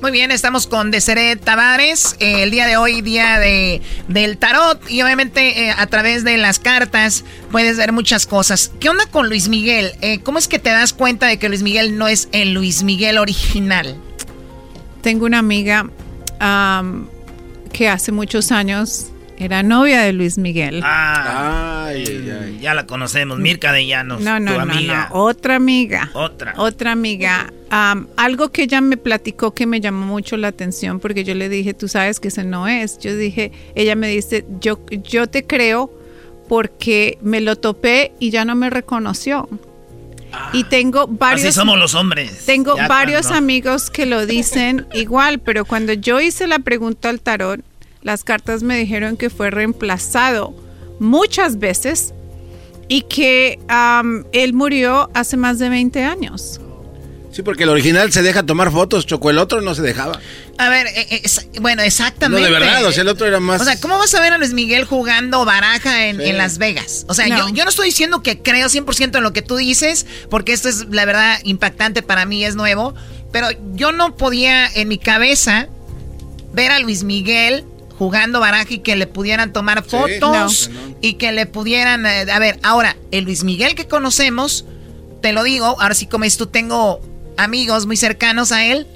Muy 0.05 0.11
bien, 0.11 0.31
estamos 0.33 0.67
con 0.67 0.91
Deseret 0.91 1.43
Tavares. 1.43 2.17
eh, 2.19 2.43
el 2.43 2.51
día 2.51 2.67
de 2.67 2.77
hoy, 2.77 3.01
día 3.01 3.39
de, 3.39 3.81
del 4.07 4.37
tarot. 4.37 4.79
Y 4.91 5.01
obviamente 5.01 5.65
eh, 5.65 5.75
a 5.75 5.87
través 5.87 6.25
de 6.25 6.37
las 6.37 6.59
cartas 6.59 7.25
puedes 7.51 7.79
ver 7.79 7.93
muchas 7.93 8.27
cosas. 8.27 8.71
¿Qué 8.81 8.91
onda 8.91 9.07
con 9.07 9.31
Luis 9.31 9.49
Miguel? 9.49 9.93
Eh, 10.03 10.19
¿Cómo 10.21 10.39
es 10.39 10.47
que 10.47 10.59
te 10.59 10.69
das 10.69 10.93
cuenta 10.93 11.27
de 11.27 11.39
que 11.39 11.49
Luis 11.49 11.63
Miguel 11.63 11.97
no 11.97 12.07
es 12.07 12.29
el 12.33 12.53
Luis 12.53 12.83
Miguel 12.83 13.17
original? 13.17 13.97
Tengo 15.01 15.25
una 15.25 15.39
amiga 15.39 15.89
am, 16.39 17.09
que 17.73 17.89
hace 17.89 18.13
muchos 18.13 18.53
años 18.53 19.07
era 19.45 19.63
novia 19.63 20.01
de 20.03 20.13
Luis 20.13 20.39
Miguel. 20.39 20.81
Ah, 20.83 21.91
ya 22.61 22.75
la 22.75 22.87
conocemos, 22.87 23.39
Mirka 23.39 23.73
de 23.73 23.87
Llanos. 23.87 24.21
No, 24.21 24.41
no, 24.41 24.53
tu 24.53 24.57
no, 24.57 24.63
amiga. 24.73 25.09
no, 25.11 25.21
otra 25.21 25.57
amiga. 25.57 26.11
Otra. 26.15 26.55
Otra 26.57 26.93
amiga. 26.93 27.53
Am, 27.71 28.09
algo 28.17 28.51
que 28.51 28.63
ella 28.63 28.81
me 28.81 28.97
platicó 28.97 29.53
que 29.53 29.67
me 29.67 29.81
llamó 29.81 30.07
mucho 30.07 30.37
la 30.37 30.49
atención 30.49 31.01
porque 31.01 31.25
yo 31.25 31.35
le 31.35 31.49
dije, 31.49 31.75
tú 31.75 31.89
sabes 31.89 32.21
que 32.21 32.29
ese 32.29 32.45
no 32.45 32.67
es. 32.69 32.99
Yo 32.99 33.15
dije, 33.17 33.53
ella 33.75 33.97
me 33.97 34.09
dice, 34.09 34.45
yo, 34.61 34.81
yo 34.91 35.27
te 35.27 35.47
creo 35.47 35.91
porque 36.49 37.19
me 37.23 37.41
lo 37.41 37.57
topé 37.57 38.13
y 38.19 38.31
ya 38.31 38.45
no 38.45 38.55
me 38.55 38.71
reconoció. 38.71 39.49
Y 40.53 40.65
tengo 40.65 41.07
varios... 41.07 41.43
Así 41.45 41.53
somos 41.53 41.79
los 41.79 41.95
hombres. 41.95 42.45
Tengo 42.45 42.77
Ya 42.77 42.89
varios 42.89 43.31
amigos 43.31 43.91
que 43.91 44.07
lo 44.07 44.27
dicen 44.27 44.87
igual, 44.95 45.39
pero 45.39 45.65
cuando 45.65 45.93
yo 45.93 46.21
hice 46.21 46.47
la 46.47 46.59
pregunta 46.59 47.09
al 47.09 47.21
tarot, 47.21 47.61
las 48.05 48.23
cartas 48.23 48.63
me 48.63 48.77
dijeron 48.79 49.17
que 49.17 49.29
fue 49.31 49.51
reemplazado 49.51 50.55
muchas 51.01 51.59
veces 51.59 52.15
y 52.87 53.03
que 53.03 53.59
él 54.33 54.53
murió 54.53 55.11
hace 55.15 55.37
más 55.37 55.59
de 55.59 55.69
20 55.71 56.05
años. 56.05 56.61
Sí, 57.33 57.43
porque 57.43 57.65
el 57.65 57.71
original 57.71 58.13
se 58.13 58.23
deja 58.23 58.45
tomar 58.45 58.71
fotos, 58.71 59.07
Choco, 59.07 59.29
el 59.29 59.39
otro 59.39 59.61
no 59.61 59.75
se 59.75 59.83
dejaba. 59.83 60.21
A 60.57 60.69
ver, 60.69 60.87
eh, 60.87 61.07
eh, 61.11 61.21
es- 61.25 61.49
bueno, 61.61 61.83
No, 61.83 61.87
exactamente. 61.87 62.45
de 62.45 62.53
verdad, 62.53 62.85
o 62.85 62.93
sea, 62.93 63.03
el 63.03 63.09
otro 63.09 63.27
era 63.27 63.41
más... 63.41 63.61
O 63.61 63.65
sea, 63.65 63.81
¿cómo 63.81 63.99
vas 63.99 64.15
a 64.15 64.21
ver 64.21 64.33
a 64.35 64.39
Luis 64.39 64.53
Miguel 64.53 64.85
jugando 64.85 65.45
baraja 65.45 66.07
en, 66.07 66.19
Sí. 66.19 66.27
en 66.27 66.39
Las 66.39 66.59
Vegas? 66.59 67.05
O 67.09 67.15
sea, 67.15 67.27
No. 67.27 67.37
Yo, 67.37 67.49
yo 67.49 67.65
no 67.65 67.71
estoy 67.71 67.87
diciendo 67.87 68.23
que 68.23 68.39
creo 68.41 68.69
100% 68.69 69.17
en 69.19 69.25
lo 69.25 69.33
que 69.33 69.43
tú 69.43 69.57
dices, 69.57 70.07
porque 70.31 70.53
esto 70.53 70.69
es, 70.69 70.87
la 70.93 71.05
verdad, 71.07 71.41
impactante 71.43 72.03
para 72.03 72.25
mí, 72.25 72.45
es 72.45 72.55
nuevo, 72.55 72.95
pero 73.33 73.49
yo 73.75 73.91
no 73.91 74.15
podía 74.15 74.69
en 74.73 74.87
mi 74.87 74.99
cabeza 74.99 75.67
ver 76.53 76.71
a 76.71 76.79
Luis 76.79 77.03
Miguel 77.03 77.65
jugando 77.99 78.41
baraja 78.41 78.75
y 78.75 78.79
que 78.79 78.97
le 78.97 79.07
pudieran 79.07 79.53
tomar 79.53 79.85
fotos 79.85 80.71
y 81.01 81.15
que 81.15 81.33
le 81.33 81.47
pudieran... 81.47 82.07
eh, 82.07 82.27
a 82.31 82.39
ver, 82.39 82.59
ahora, 82.63 82.97
el 83.11 83.25
Luis 83.25 83.45
Miguel 83.45 83.75
que 83.75 83.87
conocemos, 83.87 84.65
te 85.23 85.33
lo 85.33 85.43
digo, 85.43 85.81
ahora 85.81 85.95
sí 85.95 86.07
como 86.07 86.25
es 86.25 86.37
tú, 86.37 86.47
tengo 86.47 87.01
amigos 87.37 87.87
muy 87.87 87.97
cercanos 87.97 88.53
a 88.53 88.65
él, 88.65 88.87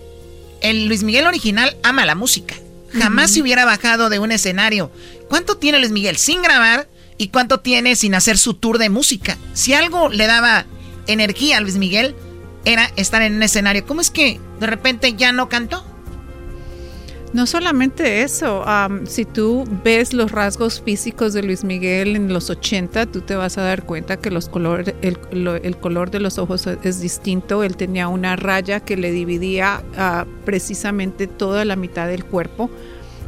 el 0.61 0.87
Luis 0.87 1.03
Miguel 1.03 1.27
original 1.27 1.77
ama 1.83 2.05
la 2.05 2.15
música. 2.15 2.55
Jamás 2.93 3.33
se 3.33 3.43
hubiera 3.43 3.65
bajado 3.65 4.09
de 4.09 4.19
un 4.19 4.33
escenario. 4.33 4.91
¿Cuánto 5.29 5.59
tiene 5.59 5.79
Luis 5.79 5.93
Miguel 5.93 6.17
sin 6.17 6.41
grabar 6.41 6.89
y 7.19 7.29
cuánto 7.29 7.61
tiene 7.61 7.97
sin 7.97 8.15
hacer 8.15 8.39
su 8.39 8.55
tour 8.55 8.79
de 8.79 8.89
música? 8.89 9.37
Si 9.53 9.75
algo 9.75 10.09
le 10.09 10.27
daba 10.27 10.65
energía 11.07 11.59
a 11.59 11.61
Luis 11.61 11.77
Miguel, 11.77 12.15
era 12.65 12.91
estar 12.97 13.23
en 13.23 13.35
un 13.35 13.43
escenario. 13.43 13.87
¿Cómo 13.87 14.01
es 14.01 14.11
que 14.11 14.41
de 14.59 14.67
repente 14.67 15.15
ya 15.15 15.33
no 15.33 15.49
cantó? 15.49 15.85
No 17.35 17.47
solamente 17.47 18.23
eso, 18.23 18.65
si 19.07 19.27
tú 19.27 19.65
ves 19.85 20.15
los 20.15 20.33
rasgos 20.33 20.81
físicos 20.81 21.35
de 21.35 21.43
Luis 21.43 21.63
Miguel 21.63 22.17
en 22.17 22.33
los 22.33 22.49
80, 22.49 23.05
tú 23.07 23.21
te 23.21 23.35
vas 23.35 23.59
a 23.59 23.63
dar 23.63 23.85
cuenta 23.85 24.17
que 24.17 24.31
el, 24.31 25.19
lo- 25.33 25.57
el 25.57 25.77
color 25.77 26.11
de 26.11 26.21
los 26.21 26.39
ojos 26.39 26.67
es 26.67 27.01
distinto. 27.01 27.63
Él 27.65 27.77
tenía 27.77 28.09
una 28.09 28.35
raya 28.37 28.81
que 28.81 28.97
le 28.97 29.13
dividía 29.13 29.83
ah, 29.99 30.25
precisamente 30.47 31.27
toda 31.27 31.67
la 31.67 31.77
mitad 31.77 32.09
del 32.09 32.25
cuerpo, 32.25 32.71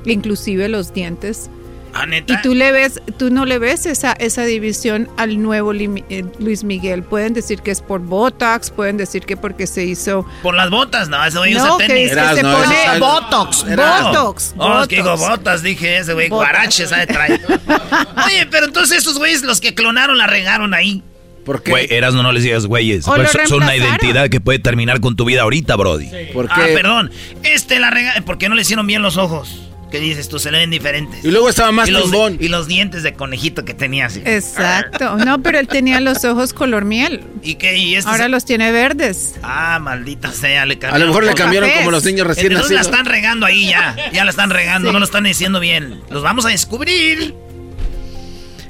inclusive 0.07 0.69
los 0.71 0.95
dientes. 0.95 1.51
Ah, 1.93 2.07
neta. 2.07 2.33
Y 2.35 2.43
tú 2.43 2.55
le 2.55 2.73
ves, 2.73 3.01
tú 3.19 3.31
no 3.31 3.45
le 3.45 3.59
ves 3.59 3.87
esa, 3.87 4.13
esa 4.13 4.45
división 4.45 5.09
al 5.17 5.43
nuevo 5.43 5.73
eh, 5.73 6.25
Luis 6.39 6.65
Miguel. 6.65 7.03
Pueden 7.03 7.35
decir 7.35 7.61
que 7.63 7.71
es 7.71 7.81
por 7.83 8.01
Botox, 8.01 8.71
pueden 8.71 8.97
decir 8.97 9.25
que 9.25 9.37
porque 9.37 9.67
se 9.67 9.85
hizo 9.85 10.25
Por 10.43 10.55
las 10.55 10.71
botas, 10.71 11.09
no, 11.09 11.25
ese 11.25 11.39
güey 11.39 11.55
No, 11.55 11.77
usa 11.77 11.87
que 11.87 11.93
tenis. 11.93 12.13
es 12.13 12.17
que 12.19 12.35
se 12.37 12.43
no, 12.43 12.53
pone 12.53 12.75
es- 12.95 13.01
Botox, 13.01 13.65
Botox, 13.77 14.55
Oh, 14.57 14.83
es 14.83 14.89
que 14.89 14.97
digo 14.97 15.17
botas, 15.17 15.63
dije 15.63 15.99
ese 15.99 16.15
güey, 16.15 16.29
Botox. 16.29 16.49
guaraches, 16.51 16.91
¿sabe? 16.91 17.07
Trae. 17.07 17.33
Oye, 18.27 18.47
pero 18.51 18.67
entonces 18.67 18.99
esos 18.99 19.19
güeyes, 19.19 19.43
los 19.43 19.61
que 19.61 19.75
clonaron, 19.75 20.19
la 20.19 20.27
regaron 20.27 20.75
ahí. 20.75 21.03
¿Por 21.45 21.63
Güey, 21.69 21.87
Erasno, 21.91 22.23
no 22.23 22.33
les 22.33 22.43
digas 22.45 22.67
güeyes. 22.67 23.07
Pues 23.07 23.31
son 23.49 23.63
una 23.63 23.75
identidad 23.75 24.29
que 24.29 24.41
puede 24.41 24.59
terminar 24.59 25.01
con 25.01 25.17
tu 25.17 25.25
vida 25.25 25.43
ahorita, 25.43 25.75
Brody. 25.75 26.09
Ah, 26.51 26.67
perdón. 26.75 27.11
Este 27.43 27.81
la 27.81 27.91
regaron. 27.91 28.23
¿Por 28.25 28.37
qué 28.39 28.49
no 28.49 28.55
le 28.55 28.63
hicieron 28.63 28.87
bien 28.87 29.01
los 29.03 29.17
ojos? 29.17 29.70
¿Qué 29.91 29.99
dices 29.99 30.29
tú? 30.29 30.39
Se 30.39 30.51
le 30.53 30.59
ven 30.59 30.71
diferentes. 30.71 31.25
Y 31.25 31.31
luego 31.31 31.49
estaba 31.49 31.73
más 31.73 31.89
y 31.89 31.93
los, 31.93 32.11
y 32.39 32.49
los 32.49 32.69
dientes 32.69 33.03
de 33.03 33.13
conejito 33.15 33.65
que 33.65 33.75
tenía 33.75 34.07
así. 34.07 34.23
Exacto. 34.25 35.17
No, 35.17 35.43
pero 35.43 35.59
él 35.59 35.67
tenía 35.67 36.01
los 36.01 36.25
ojos 36.25 36.53
color 36.53 36.85
miel. 36.85 37.23
¿Y 37.43 37.57
qué? 37.57 37.77
¿Y 37.77 37.97
estos? 37.97 38.13
Ahora 38.13 38.29
los 38.29 38.45
tiene 38.45 38.71
verdes. 38.71 39.35
Ah, 39.43 39.79
maldita 39.81 40.31
sea, 40.33 40.65
le 40.67 40.79
cambiaron. 40.79 40.97
A 40.97 40.99
lo 41.01 41.07
mejor 41.09 41.25
le 41.25 41.35
cambiaron 41.35 41.71
como 41.79 41.91
los 41.91 42.05
niños 42.05 42.27
recién 42.27 42.53
Entonces 42.53 42.71
la 42.73 42.79
nacidos. 42.79 42.99
están 42.99 43.13
regando 43.13 43.47
ahí 43.47 43.69
ya. 43.69 43.97
Ya 44.13 44.25
la 44.25 44.31
están 44.31 44.51
regando, 44.51 44.89
Sí. 44.89 44.93
no 44.93 44.99
lo 45.01 45.05
están 45.05 45.25
diciendo 45.25 45.59
bien. 45.61 46.01
Los 46.09 46.23
vamos 46.23 46.47
a 46.47 46.51
descubrir. 46.51 47.35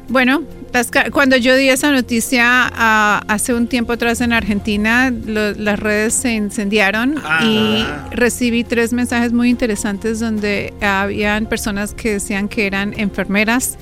Bueno, 0.09 0.43
las 0.73 0.91
cuando 1.13 1.37
yo 1.37 1.57
di 1.57 1.69
esa 1.69 1.91
noticia 1.91 2.45
ah, 2.73 3.23
hace 3.29 3.55
un 3.55 3.67
tiempo 3.67 3.93
atrás 3.93 4.21
en 4.21 4.33
Argentina, 4.33 5.11
lo- 5.11 5.53
las 5.53 5.79
redes 5.79 6.15
se 6.15 6.33
incendiaron 6.33 7.17
y 7.43 7.85
recibí 8.13 8.63
tres 8.65 8.93
mensajes 8.93 9.33
muy 9.33 9.51
interesantes 9.51 10.21
donde 10.21 10.73
habían 10.81 11.47
personas 11.47 11.93
que 11.95 12.13
decían 12.13 12.49
que 12.49 12.67
eran 12.67 12.95
enfermeras 12.99 13.79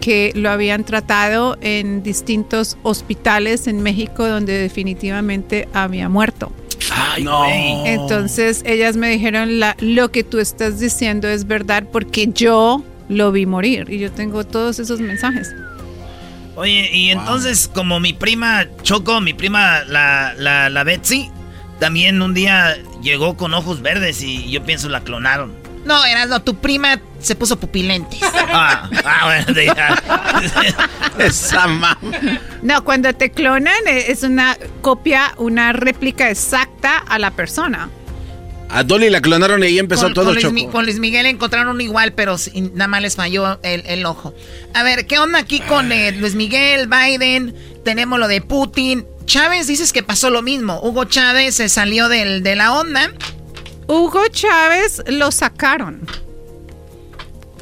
que 0.00 0.32
lo 0.34 0.48
habían 0.50 0.84
tratado 0.84 1.58
en 1.60 2.02
distintos 2.02 2.78
hospitales 2.82 3.66
en 3.66 3.82
México 3.82 4.26
donde 4.26 4.54
definitivamente 4.54 5.68
había 5.74 6.08
muerto. 6.08 6.50
Ay, 6.90 7.22
no. 7.22 7.44
Entonces 7.84 8.62
ellas 8.64 8.96
me 8.96 9.10
dijeron, 9.10 9.60
la, 9.60 9.76
lo 9.80 10.10
que 10.10 10.24
tú 10.24 10.38
estás 10.38 10.80
diciendo 10.80 11.28
es 11.28 11.46
verdad 11.46 11.84
porque 11.92 12.28
yo 12.32 12.82
lo 13.10 13.30
vi 13.30 13.44
morir 13.44 13.88
y 13.90 13.98
yo 13.98 14.10
tengo 14.10 14.44
todos 14.44 14.78
esos 14.78 15.00
mensajes. 15.00 15.54
Oye, 16.60 16.90
y 16.92 17.08
entonces, 17.08 17.70
como 17.72 18.00
mi 18.00 18.12
prima 18.12 18.66
Choco, 18.82 19.22
mi 19.22 19.32
prima 19.32 19.80
la, 19.86 20.34
la, 20.36 20.68
la 20.68 20.84
Betsy, 20.84 21.30
también 21.78 22.20
un 22.20 22.34
día 22.34 22.76
llegó 23.02 23.34
con 23.34 23.54
ojos 23.54 23.80
verdes 23.80 24.22
y 24.22 24.50
yo 24.50 24.62
pienso 24.62 24.90
la 24.90 25.00
clonaron. 25.00 25.54
No, 25.86 26.04
Erasno, 26.04 26.42
tu 26.42 26.56
prima 26.56 27.00
se 27.18 27.34
puso 27.34 27.58
pupilentes. 27.58 28.20
Ah, 28.52 28.90
ah 29.04 29.20
bueno, 29.26 29.54
de- 29.54 29.72
Esa 31.24 31.66
mamá. 31.66 31.96
No, 32.62 32.84
cuando 32.84 33.12
te 33.14 33.30
clonan 33.30 33.72
eh, 33.86 34.06
es 34.08 34.22
una 34.22 34.56
copia, 34.82 35.32
una 35.38 35.72
réplica 35.72 36.28
exacta 36.28 36.98
a 36.98 37.18
la 37.18 37.30
persona. 37.30 37.88
A 38.72 38.84
Dolly 38.84 39.10
la 39.10 39.20
clonaron 39.20 39.62
y 39.62 39.66
ahí 39.66 39.78
empezó 39.78 40.02
con, 40.04 40.14
todo 40.14 40.24
con 40.26 40.34
Luis, 40.34 40.42
choco. 40.44 40.54
Mi- 40.54 40.66
con 40.68 40.84
Luis 40.84 40.98
Miguel 41.00 41.26
encontraron 41.26 41.80
igual, 41.80 42.12
pero 42.12 42.38
sin- 42.38 42.72
nada 42.74 42.86
más 42.88 43.02
les 43.02 43.16
falló 43.16 43.58
el, 43.62 43.82
el 43.86 44.06
ojo. 44.06 44.32
A 44.74 44.82
ver, 44.82 45.06
¿qué 45.06 45.18
onda 45.18 45.38
aquí 45.40 45.60
con 45.60 45.90
eh, 45.92 46.12
Luis 46.12 46.34
Miguel, 46.34 46.88
Biden? 46.88 47.54
Tenemos 47.84 48.18
lo 48.18 48.28
de 48.28 48.40
Putin. 48.42 49.04
Chávez 49.26 49.66
dices 49.66 49.92
que 49.92 50.02
pasó 50.02 50.30
lo 50.30 50.42
mismo. 50.42 50.80
Hugo 50.82 51.04
Chávez 51.04 51.54
se 51.56 51.68
salió 51.68 52.08
del, 52.08 52.42
de 52.42 52.56
la 52.56 52.72
onda. 52.78 53.12
Hugo 53.88 54.22
Chávez 54.28 55.02
lo 55.08 55.30
sacaron. 55.32 56.06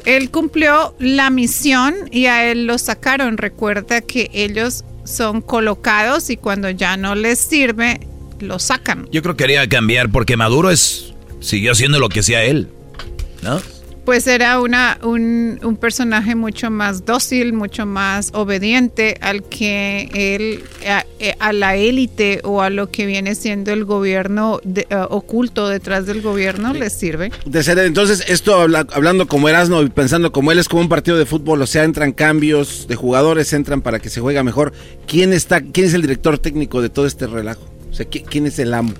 Él 0.05 0.31
cumplió 0.31 0.95
la 0.99 1.29
misión 1.29 1.95
y 2.11 2.25
a 2.27 2.45
él 2.49 2.65
lo 2.65 2.77
sacaron. 2.77 3.37
Recuerda 3.37 4.01
que 4.01 4.29
ellos 4.33 4.83
son 5.05 5.41
colocados 5.41 6.29
y 6.29 6.37
cuando 6.37 6.69
ya 6.69 6.97
no 6.97 7.15
les 7.15 7.39
sirve, 7.39 7.99
lo 8.41 8.59
sacan. 8.59 9.07
Yo 9.11 9.21
creo 9.21 9.35
que 9.35 9.43
quería 9.43 9.67
cambiar 9.69 10.09
porque 10.09 10.37
Maduro 10.37 10.69
es 10.71 11.13
siguió 11.39 11.71
haciendo 11.71 11.99
lo 11.99 12.09
que 12.09 12.19
hacía 12.19 12.43
él, 12.43 12.67
¿no? 13.43 13.59
Pues 14.05 14.25
era 14.25 14.59
una, 14.59 14.97
un, 15.03 15.59
un 15.61 15.77
personaje 15.77 16.33
mucho 16.33 16.71
más 16.71 17.05
dócil, 17.05 17.53
mucho 17.53 17.85
más 17.85 18.31
obediente 18.33 19.19
al 19.21 19.43
que 19.43 20.09
él, 20.15 20.63
a, 20.89 21.05
eh, 21.19 21.35
a 21.39 21.53
la 21.53 21.75
élite 21.75 22.41
o 22.43 22.63
a 22.63 22.71
lo 22.71 22.89
que 22.89 23.05
viene 23.05 23.35
siendo 23.35 23.71
el 23.71 23.85
gobierno 23.85 24.61
de- 24.63 24.87
eh, 24.89 24.95
oculto 25.09 25.67
detrás 25.69 26.07
del 26.07 26.23
gobierno 26.23 26.73
les 26.73 26.93
sirve. 26.93 27.31
De 27.45 27.61
ser- 27.61 27.77
entonces, 27.79 28.23
esto 28.27 28.59
habla- 28.59 28.87
hablando 28.93 29.27
como 29.27 29.47
Erasmo 29.47 29.83
y 29.83 29.89
pensando 29.89 30.31
como 30.31 30.51
él 30.51 30.57
es 30.57 30.67
como 30.67 30.81
un 30.81 30.89
partido 30.89 31.15
de 31.17 31.27
fútbol, 31.27 31.61
o 31.61 31.67
sea, 31.67 31.83
entran 31.83 32.11
cambios 32.11 32.87
de 32.87 32.95
jugadores, 32.95 33.53
entran 33.53 33.81
para 33.83 33.99
que 33.99 34.09
se 34.09 34.21
juega 34.21 34.41
mejor. 34.43 34.73
¿Quién 35.05 35.33
está, 35.33 35.61
quién 35.61 35.85
es 35.85 35.93
el 35.93 36.01
director 36.01 36.39
técnico 36.39 36.81
de 36.81 36.89
todo 36.89 37.05
este 37.05 37.27
relajo? 37.27 37.61
O 37.89 37.93
sea, 37.93 38.09
¿qui- 38.09 38.23
¿quién 38.27 38.45
es 38.47 38.59
el 38.59 38.73
amo? 38.73 38.93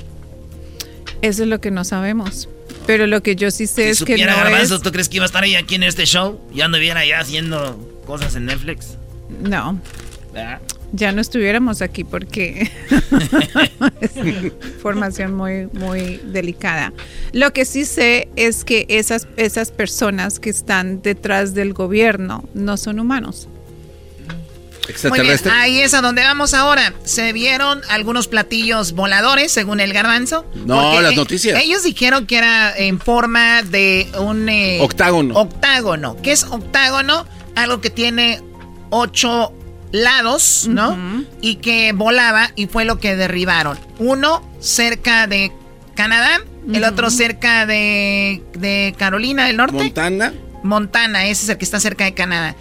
Eso 1.21 1.43
es 1.43 1.49
lo 1.49 1.59
que 1.61 1.71
no 1.71 1.83
sabemos. 1.83 2.49
Pero 2.85 3.05
lo 3.07 3.21
que 3.21 3.35
yo 3.35 3.51
sí 3.51 3.67
sé 3.67 3.83
Si 3.83 3.89
es 3.89 3.99
que 4.03 4.13
supiera 4.13 4.31
no 4.35 4.43
Garbanzo, 4.43 4.75
es... 4.77 4.81
¿tú 4.81 4.91
crees 4.91 5.09
que 5.09 5.17
iba 5.17 5.25
a 5.25 5.27
estar 5.27 5.43
ahí 5.43 5.55
aquí 5.55 5.75
en 5.75 5.83
este 5.83 6.05
show? 6.05 6.39
Ya 6.53 6.65
anduviera 6.65 7.01
allá 7.01 7.19
haciendo 7.19 7.77
cosas 8.05 8.35
en 8.35 8.45
Netflix. 8.45 8.97
No, 9.41 9.79
¿verdad? 10.33 10.59
ya 10.91 11.11
no 11.11 11.21
estuviéramos 11.21 11.83
aquí 11.83 12.03
porque 12.03 12.71
es 14.01 14.15
información 14.17 15.35
muy, 15.35 15.67
muy 15.73 16.19
delicada. 16.25 16.93
Lo 17.31 17.53
que 17.53 17.65
sí 17.65 17.85
sé 17.85 18.27
es 18.35 18.63
que 18.63 18.85
esas, 18.89 19.27
esas 19.37 19.71
personas 19.71 20.39
que 20.39 20.49
están 20.49 21.01
detrás 21.03 21.53
del 21.53 21.73
gobierno 21.73 22.43
no 22.55 22.75
son 22.77 22.99
humanos. 22.99 23.47
Muy 25.09 25.19
bien, 25.21 25.39
ahí 25.51 25.79
es 25.79 25.93
a 25.93 26.01
donde 26.01 26.23
vamos 26.23 26.53
ahora. 26.53 26.93
Se 27.03 27.33
vieron 27.33 27.81
algunos 27.89 28.27
platillos 28.27 28.93
voladores, 28.93 29.51
según 29.51 29.79
el 29.79 29.93
garbanzo. 29.93 30.45
No, 30.65 30.99
las 31.01 31.15
noticias. 31.15 31.61
ellos 31.61 31.83
dijeron 31.83 32.25
que 32.25 32.37
era 32.37 32.75
en 32.75 32.99
forma 32.99 33.63
de 33.63 34.07
un... 34.19 34.49
eh, 34.49 34.79
Octágono. 34.81 35.35
Octágono. 35.35 36.17
¿Qué 36.21 36.31
es 36.31 36.43
octágono? 36.43 37.25
Algo 37.55 37.81
que 37.81 37.89
tiene 37.89 38.41
ocho 38.89 39.53
lados, 39.91 40.67
¿no? 40.69 40.97
Y 41.41 41.55
que 41.55 41.93
volaba 41.93 42.51
y 42.55 42.67
fue 42.67 42.85
lo 42.85 42.99
que 42.99 43.15
derribaron. 43.15 43.77
Uno 43.97 44.47
cerca 44.59 45.27
de 45.27 45.51
Canadá, 45.95 46.39
el 46.71 46.83
otro 46.83 47.09
cerca 47.09 47.65
de, 47.65 48.43
de 48.53 48.95
Carolina 48.97 49.45
del 49.47 49.57
Norte. 49.57 49.75
Montana 49.83 50.33
Montana, 50.63 51.25
ese 51.25 51.43
es 51.43 51.49
el 51.49 51.57
que 51.57 51.65
está 51.65 51.79
cerca 51.79 52.03
de 52.03 52.13
Canadá. 52.13 52.55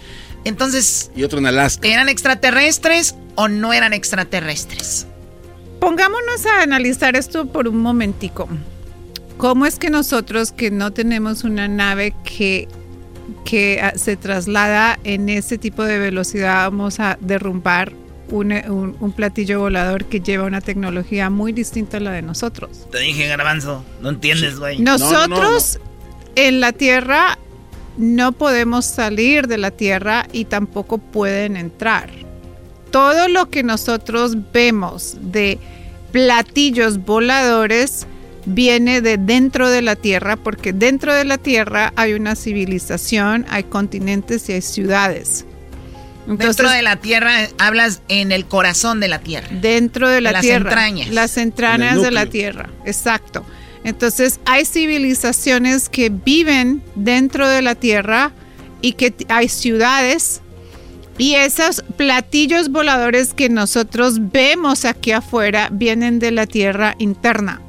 Entonces, 0.45 1.11
y 1.15 1.23
otro 1.23 1.39
en 1.39 1.45
Alaska. 1.47 1.87
¿eran 1.87 2.09
extraterrestres 2.09 3.15
o 3.35 3.47
no 3.47 3.73
eran 3.73 3.93
extraterrestres? 3.93 5.05
Pongámonos 5.79 6.45
a 6.45 6.61
analizar 6.63 7.15
esto 7.15 7.45
por 7.47 7.67
un 7.67 7.77
momentico. 7.77 8.47
¿Cómo 9.37 9.65
es 9.65 9.79
que 9.79 9.89
nosotros 9.89 10.51
que 10.51 10.71
no 10.71 10.91
tenemos 10.91 11.43
una 11.45 11.67
nave 11.69 12.13
que, 12.25 12.67
que 13.45 13.79
ah, 13.81 13.93
se 13.95 14.17
traslada 14.17 14.99
en 15.05 15.29
ese 15.29 15.57
tipo 15.57 15.83
de 15.85 15.97
velocidad 15.97 16.65
vamos 16.69 16.99
a 16.99 17.17
derrumbar 17.21 17.93
un, 18.29 18.51
un- 18.51 18.97
un 18.99 19.11
platillo 19.13 19.59
volador 19.61 20.05
que 20.05 20.19
lleva 20.19 20.43
una 20.45 20.59
tecnología 20.61 21.29
muy 21.29 21.53
distinta 21.53 21.97
a 21.97 21.99
la 22.01 22.11
de 22.11 22.21
nosotros? 22.21 22.85
Te 22.91 22.99
dije, 22.99 23.27
Garbanzo, 23.27 23.83
no 24.01 24.09
entiendes, 24.09 24.59
güey. 24.59 24.79
Nosotros 24.79 25.79
en 26.35 26.59
la 26.59 26.73
Tierra 26.73 27.39
no 27.99 28.31
podemos 28.31 28.85
salir 28.85 29.47
de 29.47 29.57
la 29.57 29.71
Tierra 29.71 30.25
y 30.31 30.45
tampoco 30.45 30.97
pueden 30.97 31.57
entrar. 31.57 32.09
Todo 32.91 33.27
lo 33.27 33.49
que 33.49 33.61
nosotros 33.61 34.37
vemos 34.53 35.17
de 35.19 35.59
platillos 36.13 37.05
voladores 37.05 38.07
viene 38.45 39.01
de 39.01 39.17
dentro 39.17 39.69
de 39.69 39.81
la 39.81 39.97
Tierra 39.97 40.37
porque 40.37 40.71
dentro 40.71 41.13
de 41.13 41.25
la 41.25 41.37
Tierra 41.37 41.91
hay 41.97 42.13
una 42.13 42.35
civilización, 42.35 43.45
hay 43.49 43.63
continentes 43.63 44.47
y 44.47 44.53
hay 44.53 44.61
ciudades. 44.61 45.45
Dentro 46.25 46.69
de 46.69 46.81
la 46.81 46.95
Tierra 46.95 47.49
hablas 47.57 48.01
en 48.07 48.31
el 48.31 48.45
corazón 48.45 49.01
de 49.01 49.09
la 49.09 49.19
Tierra. 49.19 49.49
Dentro 49.51 50.07
de 50.07 50.21
la 50.21 50.31
Las 50.31 50.41
Tierra. 50.41 50.69
entrañas. 50.69 51.09
Las 51.09 51.37
entrañas 51.37 51.93
En 51.93 51.97
el 51.97 52.03
de 52.03 52.11
la. 52.11 52.25
Tierra, 52.27 52.69
exacto. 52.85 53.43
Entonces 53.83 54.39
hay 54.45 54.65
civilizaciones 54.65 55.89
que 55.89 56.09
viven 56.09 56.83
dentro 56.95 57.47
de 57.47 57.61
la 57.61 57.75
Tierra 57.75 58.31
y 58.81 58.93
que 58.93 59.13
hay 59.29 59.47
ciudades 59.49 60.41
y 61.17 61.35
esos 61.35 61.83
platillos 61.97 62.69
voladores 62.69 63.33
que 63.33 63.49
nosotros 63.49 64.31
vemos 64.31 64.85
aquí 64.85 65.11
afuera 65.11 65.69
vienen 65.71 66.19
de 66.19 66.31
la 66.31 66.45
Tierra 66.47 66.95
interna, 66.99 67.61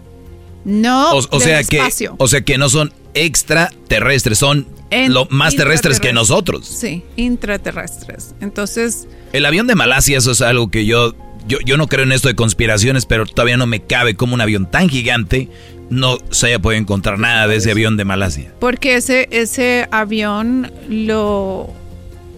no 0.64 1.12
O, 1.12 1.18
o 1.18 1.38
del 1.38 1.40
sea 1.40 1.64
que, 1.64 1.78
espacio. 1.78 2.14
o 2.18 2.28
sea 2.28 2.42
que 2.42 2.58
no 2.58 2.68
son 2.68 2.92
extraterrestres, 3.14 4.38
son 4.38 4.68
En- 4.90 5.12
lo 5.14 5.26
más 5.30 5.54
terrestres 5.56 6.00
que 6.00 6.12
nosotros. 6.12 6.66
Sí, 6.66 7.02
intraterrestres. 7.16 8.34
Entonces, 8.40 9.06
El 9.32 9.46
avión 9.46 9.66
de 9.66 9.74
Malasia, 9.74 10.18
eso 10.18 10.30
es 10.32 10.40
algo 10.42 10.70
que 10.70 10.86
yo, 10.86 11.14
yo, 11.48 11.58
yo 11.64 11.76
no 11.76 11.86
creo 11.88 12.04
en 12.04 12.12
esto 12.12 12.28
de 12.28 12.34
conspiraciones, 12.36 13.06
pero 13.06 13.26
todavía 13.26 13.56
no 13.56 13.66
me 13.66 13.80
cabe 13.82 14.14
como 14.14 14.34
un 14.34 14.40
avión 14.40 14.70
tan 14.70 14.88
gigante 14.88 15.48
no 15.90 16.18
se 16.30 16.46
haya 16.46 16.58
podido 16.58 16.80
encontrar 16.80 17.18
nada 17.18 17.46
de 17.46 17.56
ese 17.56 17.72
avión 17.72 17.96
de 17.96 18.04
Malasia. 18.04 18.52
Porque 18.60 18.94
ese, 18.94 19.28
ese 19.30 19.88
avión 19.90 20.72
lo, 20.88 21.72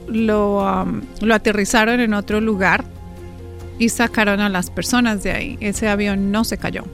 lo, 0.09 0.83
um, 0.83 1.03
lo 1.21 1.35
aterrizaron 1.35 2.01
en 2.01 2.15
otro 2.15 2.41
lugar 2.41 2.85
y 3.79 3.91
sacaron 3.91 4.41
a 4.41 4.49
las 4.49 4.71
personas 4.71 5.23
de 5.23 5.33
ahí. 5.33 5.59
Ese 5.61 5.89
avión 5.89 6.33
no 6.33 6.45
se 6.45 6.59
cayó. 6.59 6.85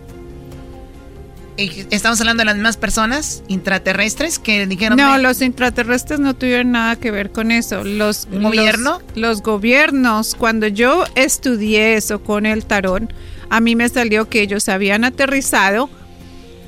¿Estamos 1.57 2.21
hablando 2.21 2.43
de 2.43 2.45
las 2.45 2.55
mismas 2.55 2.77
personas 2.77 3.43
intraterrestres 3.49 4.39
que 4.39 4.65
dijeron? 4.69 4.97
No, 4.97 5.19
los 5.19 5.43
intraterrestres 5.43 6.21
no 6.21 6.35
tuvieron 6.35 6.71
nada 6.71 6.95
que 6.95 7.11
ver 7.11 7.33
con 7.33 7.51
eso. 7.51 7.83
Los 7.83 8.29
gobierno, 8.31 9.01
los, 9.01 9.17
los, 9.17 9.43
gobiernos. 9.43 10.37
Cuando 10.37 10.69
yo 10.69 11.05
estudié 11.17 11.95
eso 11.97 12.23
con 12.23 12.47
el 12.47 12.65
tarón, 12.65 13.13
a 13.51 13.61
mí 13.61 13.75
me 13.75 13.89
salió 13.89 14.29
que 14.29 14.41
ellos 14.41 14.69
habían 14.69 15.05
aterrizado. 15.05 15.91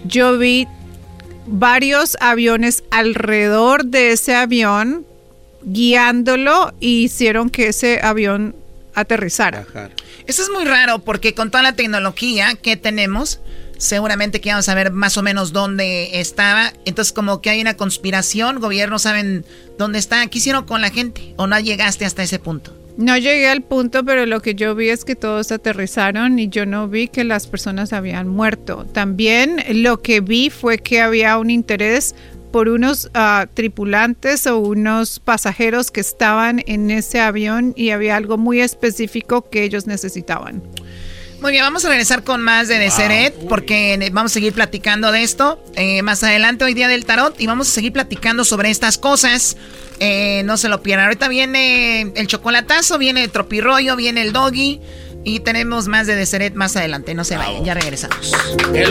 Yo 0.04 0.38
vi 0.38 0.66
varios 1.46 2.16
aviones 2.20 2.84
alrededor 2.90 3.84
de 3.84 4.12
ese 4.12 4.34
avión 4.34 5.06
guiándolo 5.62 6.72
y 6.80 7.04
hicieron 7.04 7.50
que 7.50 7.68
ese 7.68 8.00
avión 8.02 8.54
aterrizara. 8.94 9.66
Eso 10.26 10.42
es 10.42 10.50
muy 10.50 10.64
raro 10.64 11.00
porque 11.00 11.34
con 11.34 11.50
toda 11.50 11.62
la 11.62 11.74
tecnología 11.74 12.54
que 12.54 12.76
tenemos, 12.76 13.40
seguramente 13.78 14.40
que 14.40 14.50
vamos 14.50 14.68
a 14.68 14.74
ver 14.74 14.92
más 14.92 15.16
o 15.16 15.22
menos 15.22 15.52
dónde 15.52 16.20
estaba. 16.20 16.72
Entonces, 16.84 17.12
como 17.12 17.40
que 17.40 17.50
hay 17.50 17.60
una 17.60 17.76
conspiración, 17.76 18.60
gobiernos 18.60 19.02
saben 19.02 19.44
dónde 19.78 19.98
está. 19.98 20.26
¿Qué 20.28 20.38
hicieron 20.38 20.64
con 20.66 20.80
la 20.80 20.90
gente? 20.90 21.34
¿O 21.36 21.46
no 21.46 21.58
llegaste 21.58 22.04
hasta 22.04 22.22
ese 22.22 22.38
punto? 22.38 22.79
No 23.00 23.16
llegué 23.16 23.48
al 23.48 23.62
punto, 23.62 24.04
pero 24.04 24.26
lo 24.26 24.42
que 24.42 24.54
yo 24.54 24.74
vi 24.74 24.90
es 24.90 25.06
que 25.06 25.16
todos 25.16 25.50
aterrizaron 25.52 26.38
y 26.38 26.50
yo 26.50 26.66
no 26.66 26.86
vi 26.86 27.08
que 27.08 27.24
las 27.24 27.46
personas 27.46 27.94
habían 27.94 28.28
muerto. 28.28 28.84
También 28.92 29.64
lo 29.82 30.02
que 30.02 30.20
vi 30.20 30.50
fue 30.50 30.76
que 30.76 31.00
había 31.00 31.38
un 31.38 31.48
interés 31.48 32.14
por 32.52 32.68
unos 32.68 33.06
uh, 33.06 33.46
tripulantes 33.54 34.46
o 34.46 34.58
unos 34.58 35.18
pasajeros 35.18 35.90
que 35.90 36.02
estaban 36.02 36.62
en 36.66 36.90
ese 36.90 37.20
avión 37.20 37.72
y 37.74 37.88
había 37.88 38.16
algo 38.16 38.36
muy 38.36 38.60
específico 38.60 39.48
que 39.48 39.62
ellos 39.62 39.86
necesitaban. 39.86 40.62
Muy 41.40 41.52
bien, 41.52 41.64
vamos 41.64 41.86
a 41.86 41.88
regresar 41.88 42.22
con 42.22 42.42
más 42.42 42.68
de 42.68 42.78
Deseret 42.78 43.34
porque 43.48 44.10
vamos 44.12 44.32
a 44.32 44.34
seguir 44.34 44.52
platicando 44.52 45.10
de 45.10 45.22
esto 45.22 45.64
eh, 45.74 46.02
más 46.02 46.22
adelante 46.22 46.66
hoy 46.66 46.74
día 46.74 46.86
del 46.86 47.06
tarot 47.06 47.40
y 47.40 47.46
vamos 47.46 47.68
a 47.68 47.70
seguir 47.70 47.94
platicando 47.94 48.44
sobre 48.44 48.68
estas 48.68 48.98
cosas. 48.98 49.56
Eh, 50.00 50.42
no 50.44 50.56
se 50.56 50.68
lo 50.68 50.82
pierdan. 50.82 51.06
Ahorita 51.06 51.28
viene 51.28 52.12
el 52.14 52.26
chocolatazo, 52.26 52.98
viene 52.98 53.22
el 53.22 53.30
tropirroyo, 53.30 53.96
viene 53.96 54.22
el 54.22 54.32
doggy 54.32 54.80
y 55.24 55.40
tenemos 55.40 55.88
más 55.88 56.06
de 56.06 56.16
Deseret 56.16 56.54
más 56.54 56.76
adelante. 56.76 57.14
No 57.14 57.24
se 57.24 57.36
vayan, 57.36 57.64
ya 57.64 57.74
regresamos. 57.74 58.32
¡Qué 58.72 58.86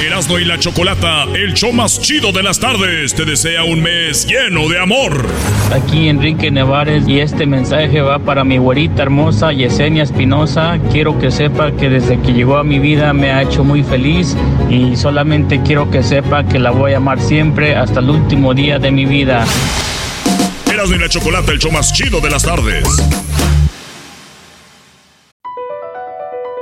Erasmo 0.00 0.38
y 0.38 0.46
la 0.46 0.58
Chocolata, 0.58 1.24
el 1.34 1.52
show 1.52 1.72
más 1.72 2.00
chido 2.00 2.32
de 2.32 2.42
las 2.42 2.58
tardes, 2.58 3.14
te 3.14 3.26
desea 3.26 3.64
un 3.64 3.82
mes 3.82 4.26
lleno 4.26 4.66
de 4.68 4.78
amor. 4.78 5.26
Aquí 5.74 6.08
Enrique 6.08 6.50
Nevares 6.50 7.06
y 7.06 7.20
este 7.20 7.44
mensaje 7.44 8.00
va 8.00 8.18
para 8.18 8.42
mi 8.42 8.56
güerita 8.56 9.02
hermosa 9.02 9.52
Yesenia 9.52 10.04
Espinosa. 10.04 10.78
Quiero 10.90 11.18
que 11.18 11.30
sepa 11.30 11.72
que 11.72 11.90
desde 11.90 12.18
que 12.18 12.32
llegó 12.32 12.56
a 12.56 12.64
mi 12.64 12.78
vida 12.78 13.12
me 13.12 13.30
ha 13.30 13.42
hecho 13.42 13.62
muy 13.62 13.82
feliz 13.82 14.34
y 14.70 14.96
solamente 14.96 15.60
quiero 15.62 15.90
que 15.90 16.02
sepa 16.02 16.44
que 16.44 16.58
la 16.58 16.70
voy 16.70 16.94
a 16.94 16.96
amar 16.96 17.20
siempre 17.20 17.76
hasta 17.76 18.00
el 18.00 18.08
último 18.08 18.54
día 18.54 18.78
de 18.78 18.90
mi 18.90 19.04
vida. 19.04 19.44
Erasmo 20.72 20.96
y 20.96 20.98
la 20.98 21.10
Chocolata, 21.10 21.52
el 21.52 21.58
show 21.58 21.70
más 21.70 21.92
chido 21.92 22.20
de 22.22 22.30
las 22.30 22.42
tardes. 22.42 23.29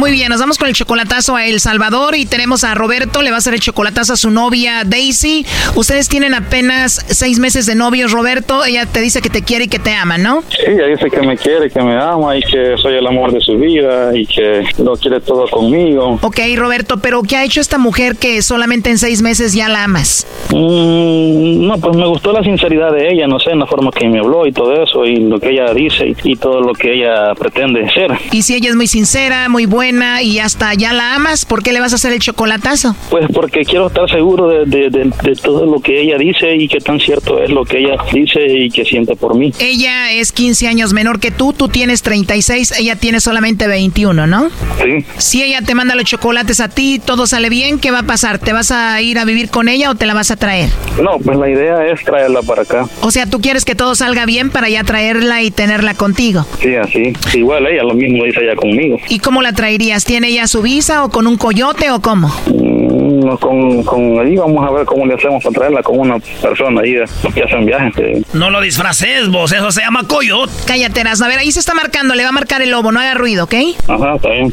Muy 0.00 0.12
bien, 0.12 0.30
nos 0.30 0.40
vamos 0.40 0.56
con 0.56 0.66
el 0.66 0.74
chocolatazo 0.74 1.36
a 1.36 1.44
El 1.44 1.60
Salvador 1.60 2.14
y 2.14 2.24
tenemos 2.24 2.64
a 2.64 2.72
Roberto, 2.72 3.20
le 3.20 3.28
va 3.28 3.36
a 3.36 3.38
hacer 3.40 3.52
el 3.52 3.60
chocolatazo 3.60 4.14
a 4.14 4.16
su 4.16 4.30
novia 4.30 4.82
Daisy. 4.86 5.44
Ustedes 5.74 6.08
tienen 6.08 6.32
apenas 6.32 7.04
seis 7.10 7.38
meses 7.38 7.66
de 7.66 7.74
novios, 7.74 8.10
Roberto. 8.10 8.64
Ella 8.64 8.86
te 8.86 9.02
dice 9.02 9.20
que 9.20 9.28
te 9.28 9.42
quiere 9.42 9.64
y 9.64 9.68
que 9.68 9.78
te 9.78 9.92
ama, 9.92 10.16
¿no? 10.16 10.42
Sí, 10.48 10.56
ella 10.68 10.86
dice 10.86 11.10
que 11.10 11.20
me 11.20 11.36
quiere, 11.36 11.68
que 11.68 11.82
me 11.82 12.00
ama 12.00 12.34
y 12.34 12.40
que 12.40 12.76
soy 12.80 12.94
el 12.94 13.06
amor 13.06 13.30
de 13.30 13.42
su 13.42 13.58
vida 13.58 14.16
y 14.16 14.24
que 14.24 14.64
lo 14.78 14.96
quiere 14.96 15.20
todo 15.20 15.46
conmigo. 15.50 16.18
Ok, 16.22 16.38
Roberto, 16.56 16.96
pero 16.96 17.22
¿qué 17.22 17.36
ha 17.36 17.44
hecho 17.44 17.60
esta 17.60 17.76
mujer 17.76 18.16
que 18.16 18.40
solamente 18.40 18.88
en 18.88 18.96
seis 18.96 19.20
meses 19.20 19.52
ya 19.52 19.68
la 19.68 19.84
amas? 19.84 20.26
Mm, 20.48 21.66
no, 21.66 21.78
pues 21.78 21.94
me 21.94 22.06
gustó 22.06 22.32
la 22.32 22.42
sinceridad 22.42 22.90
de 22.92 23.12
ella, 23.12 23.26
no 23.26 23.38
sé, 23.38 23.50
en 23.50 23.58
la 23.58 23.66
forma 23.66 23.90
que 23.90 24.08
me 24.08 24.20
habló 24.20 24.46
y 24.46 24.52
todo 24.52 24.82
eso 24.82 25.04
y 25.04 25.16
lo 25.16 25.38
que 25.38 25.50
ella 25.50 25.74
dice 25.74 26.06
y, 26.06 26.16
y 26.24 26.36
todo 26.36 26.62
lo 26.62 26.72
que 26.72 26.94
ella 26.94 27.34
pretende 27.34 27.86
ser. 27.92 28.12
Y 28.32 28.40
si 28.40 28.54
ella 28.54 28.70
es 28.70 28.76
muy 28.76 28.86
sincera, 28.86 29.50
muy 29.50 29.66
buena 29.66 29.89
y 30.22 30.38
hasta 30.38 30.72
ya 30.74 30.92
la 30.92 31.14
amas, 31.16 31.44
¿por 31.44 31.62
qué 31.62 31.72
le 31.72 31.80
vas 31.80 31.92
a 31.92 31.96
hacer 31.96 32.12
el 32.12 32.20
chocolatazo? 32.20 32.94
Pues 33.10 33.26
porque 33.34 33.64
quiero 33.64 33.88
estar 33.88 34.08
seguro 34.08 34.48
de, 34.48 34.66
de, 34.66 34.90
de, 34.90 35.10
de 35.22 35.34
todo 35.42 35.66
lo 35.66 35.80
que 35.80 36.00
ella 36.00 36.16
dice 36.16 36.54
y 36.54 36.68
que 36.68 36.78
tan 36.78 37.00
cierto 37.00 37.42
es 37.42 37.50
lo 37.50 37.64
que 37.64 37.78
ella 37.78 37.96
dice 38.12 38.40
y 38.46 38.70
que 38.70 38.84
siente 38.84 39.16
por 39.16 39.36
mí. 39.36 39.52
Ella 39.58 40.12
es 40.12 40.30
15 40.32 40.68
años 40.68 40.92
menor 40.92 41.18
que 41.18 41.30
tú, 41.32 41.52
tú 41.52 41.68
tienes 41.68 42.02
36, 42.02 42.74
ella 42.78 42.96
tiene 42.96 43.20
solamente 43.20 43.66
21, 43.66 44.26
¿no? 44.26 44.48
Sí. 44.82 45.04
Si 45.18 45.42
ella 45.42 45.62
te 45.62 45.74
manda 45.74 45.94
los 45.96 46.04
chocolates 46.04 46.60
a 46.60 46.68
ti, 46.68 47.00
todo 47.04 47.26
sale 47.26 47.48
bien, 47.48 47.78
¿qué 47.80 47.90
va 47.90 48.00
a 48.00 48.04
pasar? 48.04 48.38
¿Te 48.38 48.52
vas 48.52 48.70
a 48.70 49.00
ir 49.02 49.18
a 49.18 49.24
vivir 49.24 49.50
con 49.50 49.68
ella 49.68 49.90
o 49.90 49.96
te 49.96 50.06
la 50.06 50.14
vas 50.14 50.30
a 50.30 50.36
traer? 50.36 50.70
No, 51.02 51.18
pues 51.18 51.36
la 51.36 51.50
idea 51.50 51.86
es 51.86 52.02
traerla 52.04 52.42
para 52.42 52.62
acá. 52.62 52.86
O 53.02 53.10
sea, 53.10 53.26
tú 53.26 53.40
quieres 53.40 53.64
que 53.64 53.74
todo 53.74 53.94
salga 53.96 54.24
bien 54.24 54.50
para 54.50 54.68
ya 54.68 54.84
traerla 54.84 55.42
y 55.42 55.50
tenerla 55.50 55.94
contigo. 55.94 56.46
Sí, 56.60 56.76
así. 56.76 57.12
Igual 57.34 57.66
ella 57.66 57.82
lo 57.82 57.94
mismo 57.94 58.24
dice 58.24 58.40
ella 58.42 58.54
conmigo. 58.54 58.98
¿Y 59.08 59.18
cómo 59.18 59.42
la 59.42 59.52
traerías? 59.52 59.79
¿Tiene 59.80 60.28
ella 60.28 60.46
su 60.46 60.60
visa 60.60 61.04
o 61.04 61.08
con 61.08 61.26
un 61.26 61.38
coyote 61.38 61.90
o 61.90 62.00
cómo? 62.00 62.28
Mm, 62.48 63.36
con, 63.38 63.82
con 63.84 64.18
ahí 64.20 64.36
vamos 64.36 64.68
a 64.68 64.70
ver 64.72 64.84
cómo 64.84 65.06
le 65.06 65.14
hacemos 65.14 65.42
para 65.42 65.54
traerla 65.54 65.82
con 65.82 65.98
una 66.00 66.18
persona 66.18 66.82
ahí 66.82 66.96
que 67.34 67.42
hacen 67.42 67.64
viajes. 67.64 67.94
que- 67.94 68.22
No 68.34 68.50
lo 68.50 68.60
disfraces, 68.60 69.28
vos, 69.30 69.50
eso 69.52 69.70
se 69.72 69.80
llama 69.80 70.02
coyote. 70.06 70.52
Cállate, 70.66 71.00
Erasmo. 71.00 71.24
A 71.24 71.28
ver, 71.28 71.38
ahí 71.38 71.50
se 71.50 71.60
está 71.60 71.72
marcando, 71.72 72.14
le 72.14 72.22
va 72.24 72.28
a 72.28 72.32
marcar 72.32 72.60
el 72.60 72.70
lobo, 72.70 72.92
no 72.92 73.00
haga 73.00 73.14
ruido, 73.14 73.44
¿ok? 73.44 73.54
Ajá, 73.88 74.16
está 74.16 74.28
bien. 74.28 74.52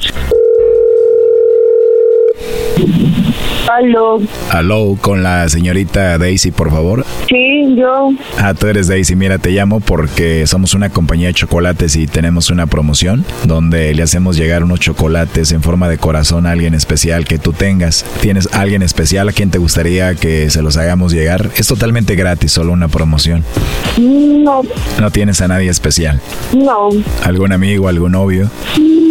Aló. 3.67 4.19
Aló, 4.49 4.97
con 5.01 5.23
la 5.23 5.49
señorita 5.49 6.17
Daisy, 6.17 6.51
por 6.51 6.71
favor. 6.71 7.05
Sí, 7.27 7.75
yo. 7.75 8.11
Ah, 8.37 8.53
tú 8.53 8.67
eres 8.67 8.87
Daisy. 8.87 9.15
Mira, 9.17 9.39
te 9.39 9.49
llamo 9.51 9.81
porque 9.81 10.47
somos 10.47 10.73
una 10.73 10.89
compañía 10.89 11.27
de 11.27 11.33
chocolates 11.33 11.95
y 11.97 12.07
tenemos 12.07 12.49
una 12.49 12.65
promoción 12.67 13.25
donde 13.43 13.93
le 13.93 14.03
hacemos 14.03 14.37
llegar 14.37 14.63
unos 14.63 14.79
chocolates 14.79 15.51
en 15.51 15.61
forma 15.61 15.89
de 15.89 15.97
corazón 15.97 16.45
a 16.45 16.51
alguien 16.51 16.73
especial 16.75 17.25
que 17.25 17.39
tú 17.39 17.51
tengas. 17.51 18.05
¿Tienes 18.21 18.47
alguien 18.53 18.81
especial 18.83 19.27
a 19.27 19.33
quien 19.33 19.51
te 19.51 19.57
gustaría 19.57 20.15
que 20.15 20.49
se 20.49 20.61
los 20.61 20.77
hagamos 20.77 21.11
llegar? 21.11 21.49
Es 21.57 21.67
totalmente 21.67 22.15
gratis, 22.15 22.53
solo 22.53 22.71
una 22.71 22.87
promoción. 22.87 23.43
No, 23.97 24.61
No 24.99 25.11
tienes 25.11 25.41
a 25.41 25.47
nadie 25.49 25.69
especial. 25.69 26.21
no, 26.53 26.89
¿Algún 27.23 27.51
amigo, 27.51 27.89
algún 27.89 28.13
novio? 28.13 28.49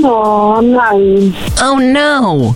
no, 0.00 0.62
nadie. 0.62 1.32
Oh, 1.62 1.78
no. 1.80 2.54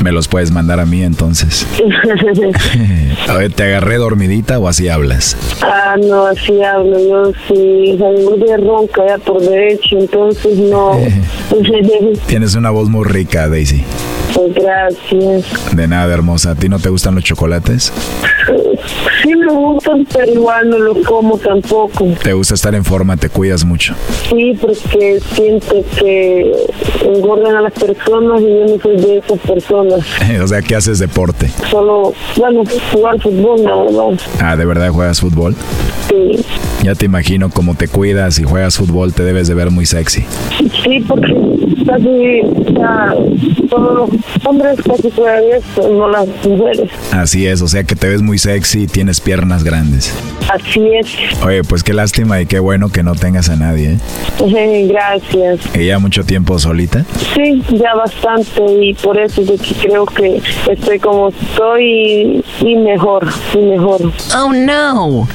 Me 0.00 0.12
los 0.12 0.28
puedes 0.28 0.43
mandar 0.50 0.80
a 0.80 0.86
mí 0.86 1.02
entonces. 1.02 1.66
a 3.28 3.36
ver, 3.36 3.52
¿te 3.52 3.64
agarré 3.64 3.96
dormidita 3.96 4.58
o 4.58 4.68
así 4.68 4.88
hablas? 4.88 5.36
ah, 5.62 5.96
no, 6.00 6.26
así 6.26 6.62
hablo. 6.62 6.98
Yo 6.98 7.32
sí, 7.48 7.98
muy 7.98 8.38
de 8.38 8.56
ronca 8.56 9.02
ya 9.06 9.18
por 9.18 9.40
derecho, 9.40 9.98
entonces 9.98 10.58
no. 10.58 10.98
Tienes 12.26 12.54
una 12.54 12.70
voz 12.70 12.88
muy 12.88 13.04
rica, 13.04 13.48
Daisy. 13.48 13.84
Pues 14.34 14.52
gracias. 14.54 15.76
De 15.76 15.86
nada, 15.86 16.12
hermosa. 16.12 16.52
¿A 16.52 16.54
ti 16.54 16.68
no 16.68 16.78
te 16.78 16.88
gustan 16.88 17.14
los 17.14 17.24
chocolates? 17.24 17.92
sí 19.22 19.34
me 19.34 19.46
gustan, 19.52 20.06
pero 20.12 20.32
igual 20.32 20.70
no 20.70 20.78
lo 20.78 21.02
como 21.02 21.38
tampoco. 21.38 22.06
¿Te 22.22 22.32
gusta 22.32 22.54
estar 22.54 22.74
en 22.74 22.84
forma? 22.84 23.16
¿Te 23.16 23.28
cuidas 23.28 23.64
mucho? 23.64 23.94
Sí, 24.28 24.58
porque 24.60 25.20
siento 25.34 25.76
que 25.98 26.52
engordan 27.04 27.56
a 27.56 27.62
las 27.62 27.72
personas 27.72 28.40
y 28.40 28.46
yo 28.46 28.66
no 28.66 28.82
soy 28.82 28.96
de 28.96 29.18
esas 29.18 29.38
personas. 29.38 30.00
o 30.40 30.48
sea, 30.48 30.62
¿qué 30.62 30.76
haces 30.76 30.98
deporte? 30.98 31.50
Solo, 31.70 32.12
bueno, 32.36 32.62
jugar 32.92 33.20
fútbol, 33.20 33.62
la 33.62 33.76
verdad. 33.76 34.20
Ah, 34.40 34.56
¿de 34.56 34.64
verdad 34.64 34.90
juegas 34.90 35.20
fútbol? 35.20 35.54
Sí. 36.08 36.44
Ya 36.82 36.94
te 36.94 37.06
imagino 37.06 37.50
cómo 37.50 37.74
te 37.74 37.88
cuidas 37.88 38.38
y 38.38 38.44
juegas 38.44 38.76
fútbol, 38.76 39.12
te 39.12 39.24
debes 39.24 39.48
de 39.48 39.54
ver 39.54 39.70
muy 39.70 39.86
sexy. 39.86 40.24
Sí, 40.82 41.00
porque 41.06 41.32
casi 41.86 42.42
ya, 42.74 43.14
todos 43.68 43.94
los 43.94 44.46
hombres 44.46 44.78
casi 44.82 45.08
esto, 45.08 45.88
no 45.88 46.08
las 46.08 46.26
mujeres. 46.44 46.90
Así 47.12 47.46
es, 47.46 47.62
o 47.62 47.68
sea 47.68 47.84
que 47.84 47.94
te 47.94 48.08
ves 48.08 48.22
muy 48.22 48.38
sexy 48.38 48.82
y 48.82 48.86
tienes 48.86 49.20
piernas 49.20 49.64
grandes. 49.64 50.12
Así 50.52 50.80
es. 50.94 51.06
Oye, 51.42 51.62
pues 51.64 51.82
qué 51.82 51.94
lástima 51.94 52.40
y 52.40 52.46
qué 52.46 52.58
bueno 52.58 52.90
que 52.90 53.02
no 53.02 53.14
tengas 53.14 53.48
a 53.48 53.56
nadie. 53.56 53.98
¿eh? 54.40 54.86
Gracias. 54.88 55.60
¿Y 55.74 55.86
ya 55.86 55.98
mucho 55.98 56.24
tiempo 56.24 56.58
solita? 56.58 57.04
Sí, 57.34 57.62
ya 57.70 57.94
bastante 57.94 58.62
y 58.80 58.94
por 58.94 59.18
eso 59.18 59.42
yo 59.42 59.54
creo 59.80 60.06
que 60.06 60.40
estoy 60.70 60.98
como 60.98 61.28
estoy 61.28 62.44
y 62.60 62.76
mejor, 62.76 63.26
y 63.54 63.58
mejor. 63.58 64.12
Oh 64.36 64.52
no. 64.52 65.26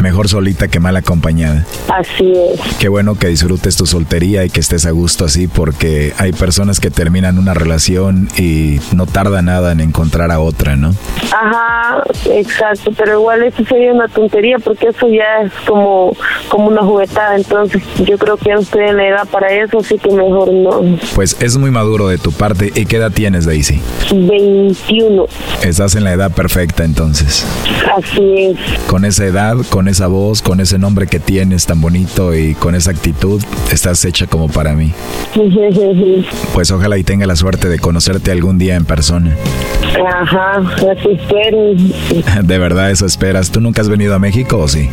Mejor 0.00 0.28
solita 0.28 0.68
que 0.68 0.80
mal 0.80 0.96
acompañada. 0.96 1.66
Así 1.88 2.32
es. 2.32 2.76
Qué 2.78 2.88
bueno 2.88 3.16
que 3.16 3.28
disfrutes 3.28 3.76
tu 3.76 3.86
soltería 3.86 4.44
y 4.44 4.50
que 4.50 4.60
estés 4.60 4.86
a 4.86 4.90
gusto 4.90 5.24
así 5.24 5.46
porque 5.46 6.14
hay 6.18 6.32
personas 6.32 6.80
que 6.80 6.90
terminan 6.90 7.38
una 7.38 7.54
relación 7.54 8.28
y 8.36 8.80
no 8.94 9.06
tarda 9.06 9.42
nada 9.42 9.72
en 9.72 9.80
encontrar 9.80 10.30
a 10.30 10.40
otra, 10.40 10.76
¿no? 10.76 10.94
Ajá, 11.32 12.02
exacto, 12.30 12.92
pero 12.96 13.20
igual 13.20 13.42
eso 13.42 13.64
sería 13.64 13.92
una 13.92 14.08
tontería 14.08 14.58
porque 14.58 14.88
eso 14.88 15.08
ya 15.08 15.42
es 15.44 15.52
como, 15.66 16.16
como 16.48 16.68
una 16.68 16.82
juguetada, 16.82 17.36
entonces 17.36 17.82
yo 18.04 18.18
creo 18.18 18.36
que 18.36 18.48
ya 18.48 18.54
no 18.54 18.60
estoy 18.60 18.84
en 18.84 18.96
la 18.96 19.08
edad 19.08 19.28
para 19.28 19.52
eso, 19.52 19.78
así 19.78 19.98
que 19.98 20.10
mejor 20.10 20.52
no. 20.52 20.98
Pues 21.14 21.36
es 21.40 21.56
muy 21.56 21.70
maduro 21.70 22.08
de 22.08 22.18
tu 22.18 22.32
parte. 22.32 22.72
¿Y 22.74 22.86
qué 22.86 22.96
edad 22.96 23.12
tienes, 23.12 23.44
Daisy? 23.44 23.80
21. 24.12 25.26
Estás 25.62 25.94
en 25.94 26.04
la 26.04 26.12
edad 26.12 26.32
perfecta 26.32 26.84
entonces. 26.84 27.46
Así 27.96 28.34
es. 28.36 28.80
Con 28.86 29.04
esa 29.04 29.24
edad, 29.24 29.56
con 29.68 29.88
esa 29.90 30.06
voz, 30.06 30.42
con 30.42 30.60
ese 30.60 30.78
nombre 30.78 31.06
que 31.06 31.20
tienes 31.20 31.66
tan 31.66 31.80
bonito 31.80 32.34
y 32.34 32.54
con 32.54 32.74
esa 32.74 32.90
actitud, 32.90 33.42
estás 33.70 34.04
hecha 34.04 34.26
como 34.26 34.48
para 34.48 34.74
mí. 34.74 34.92
Pues 36.54 36.70
ojalá 36.70 36.98
y 36.98 37.04
tenga 37.04 37.26
la 37.26 37.36
suerte 37.36 37.68
de 37.68 37.78
conocerte 37.78 38.30
algún 38.30 38.58
día 38.58 38.76
en 38.76 38.84
persona. 38.84 39.36
Ajá, 40.06 40.58
así 40.58 41.08
espero. 41.12 42.42
De 42.42 42.58
verdad, 42.58 42.90
eso 42.90 43.06
esperas. 43.06 43.50
¿Tú 43.50 43.60
nunca 43.60 43.80
has 43.80 43.88
venido 43.88 44.14
a 44.14 44.18
México 44.18 44.58
o 44.58 44.68
sí? 44.68 44.88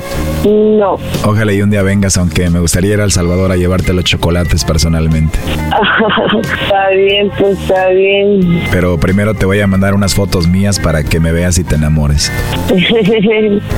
No. 0.45 0.97
Ojalá 1.23 1.53
y 1.53 1.61
un 1.61 1.69
día 1.69 1.81
vengas, 1.81 2.17
aunque 2.17 2.49
me 2.49 2.59
gustaría 2.59 2.93
ir 2.93 3.01
a 3.01 3.03
El 3.03 3.11
Salvador 3.11 3.51
a 3.51 3.57
llevarte 3.57 3.93
los 3.93 4.03
chocolates 4.03 4.63
personalmente. 4.63 5.37
está 6.41 6.89
bien, 6.89 7.31
pues 7.37 7.57
está 7.59 7.89
bien. 7.89 8.63
Pero 8.71 8.97
primero 8.97 9.33
te 9.33 9.45
voy 9.45 9.59
a 9.59 9.67
mandar 9.67 9.93
unas 9.93 10.13
fotos 10.15 10.47
mías 10.47 10.79
para 10.79 11.03
que 11.03 11.19
me 11.19 11.31
veas 11.31 11.57
y 11.57 11.63
te 11.63 11.75
enamores. 11.75 12.31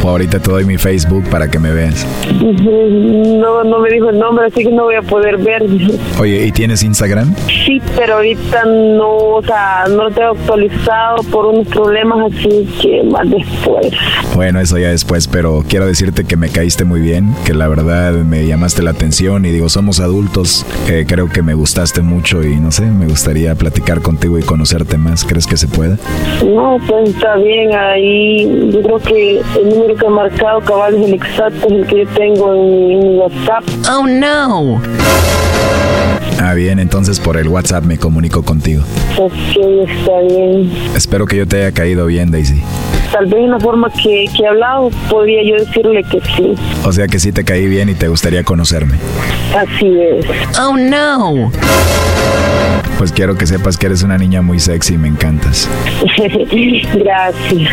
o 0.04 0.10
ahorita 0.10 0.40
te 0.40 0.52
doy 0.52 0.66
mi 0.66 0.78
Facebook 0.78 1.09
para 1.32 1.50
que 1.50 1.60
me 1.60 1.72
veas. 1.72 2.06
No, 2.42 3.64
no 3.64 3.80
me 3.80 3.90
dijo 3.90 4.10
el 4.10 4.20
nombre, 4.20 4.46
así 4.48 4.64
que 4.64 4.72
no 4.72 4.84
voy 4.84 4.96
a 4.96 5.02
poder 5.02 5.38
ver. 5.38 5.64
Oye, 6.20 6.46
¿y 6.46 6.52
tienes 6.52 6.84
Instagram? 6.84 7.36
Sí, 7.66 7.82
pero 7.96 8.16
ahorita 8.16 8.66
no, 8.66 9.10
o 9.10 9.44
sea, 9.44 9.86
no 9.90 10.06
lo 10.06 10.12
tengo 10.12 10.30
actualizado 10.32 11.24
por 11.32 11.48
unos 11.48 11.68
problemas, 11.68 12.32
así 12.32 12.68
que 12.82 13.04
más 13.04 13.30
después. 13.30 13.92
Bueno, 14.36 14.60
eso 14.60 14.78
ya 14.78 14.90
después, 14.90 15.28
pero 15.28 15.64
quiero 15.68 15.86
decirte 15.86 16.26
que 16.26 16.38
me 16.38 16.50
caíste 16.50 16.86
muy 16.86 17.02
bien, 17.02 17.34
que 17.46 17.54
la 17.54 17.68
verdad 17.68 18.14
me 18.14 18.46
llamaste 18.46 18.84
la 18.84 18.92
atención 18.92 19.46
y 19.46 19.52
digo, 19.52 19.70
somos 19.70 20.00
adultos, 20.00 20.66
eh, 20.88 21.06
creo 21.08 21.30
que 21.30 21.42
me 21.42 21.54
gustaste 21.54 22.02
mucho 22.02 22.44
y 22.44 22.56
no 22.58 22.72
sé, 22.72 22.86
me 22.86 23.08
gustaría 23.08 23.56
platicar 23.56 24.02
contigo 24.02 24.38
y 24.38 24.44
conocerte 24.44 24.98
más. 24.98 25.26
¿Crees 25.26 25.48
que 25.48 25.58
se 25.58 25.68
puede? 25.68 25.98
No, 26.46 26.78
pues 26.88 27.10
está 27.10 27.36
bien, 27.38 27.74
ahí 27.76 28.70
yo 28.72 28.82
creo 28.82 29.00
que 29.00 29.42
el 29.60 29.70
número 29.70 29.96
que 29.96 30.06
he 30.06 30.10
marcado 30.10 30.62
cabal 30.62 30.99
es 31.00 31.08
el 31.08 31.14
exacto, 31.14 31.68
es 31.68 31.74
el 31.74 31.88
que 31.88 32.00
yo 32.00 32.08
tengo 32.10 32.54
en, 32.56 33.00
mi 33.00 33.18
WhatsApp. 33.18 33.64
Oh 33.92 34.08
no. 34.08 34.82
Ah, 36.42 36.54
bien, 36.54 36.80
entonces 36.80 37.20
por 37.20 37.38
el 37.38 37.48
WhatsApp 37.48 37.84
me 37.84 37.98
comunico 37.98 38.44
contigo. 38.44 38.84
Ok, 39.18 39.32
está 39.88 40.20
bien. 40.22 40.72
Espero 40.96 41.26
que 41.26 41.38
yo 41.38 41.48
te 41.48 41.58
haya 41.58 41.72
caído 41.74 42.06
bien, 42.06 42.32
Daisy. 42.32 42.64
Tal 43.12 43.26
vez 43.26 43.40
en 43.40 43.52
la 43.52 43.60
forma 43.60 43.90
que, 43.90 44.26
que 44.36 44.44
he 44.44 44.48
hablado, 44.48 44.90
podría 45.10 45.44
yo 45.44 45.56
decirle 45.56 46.04
que 46.04 46.22
sí. 46.36 46.56
O 46.86 46.92
sea 46.92 47.08
que 47.08 47.20
sí 47.20 47.32
te 47.32 47.44
caí 47.44 47.68
bien 47.68 47.90
y 47.90 47.96
te 47.96 48.08
gustaría 48.08 48.44
conocerme. 48.44 48.98
Así 49.56 49.88
es. 50.00 50.26
Oh 50.60 50.78
no. 50.78 51.52
Pues 53.00 53.14
quiero 53.14 53.38
que 53.38 53.48
sepas 53.48 53.78
que 53.78 53.86
eres 53.86 54.04
una 54.04 54.18
niña 54.18 54.42
muy 54.42 54.60
sexy 54.60 54.96
y 54.96 54.98
me 54.98 55.08
encantas. 55.08 55.70
Gracias. 56.94 57.70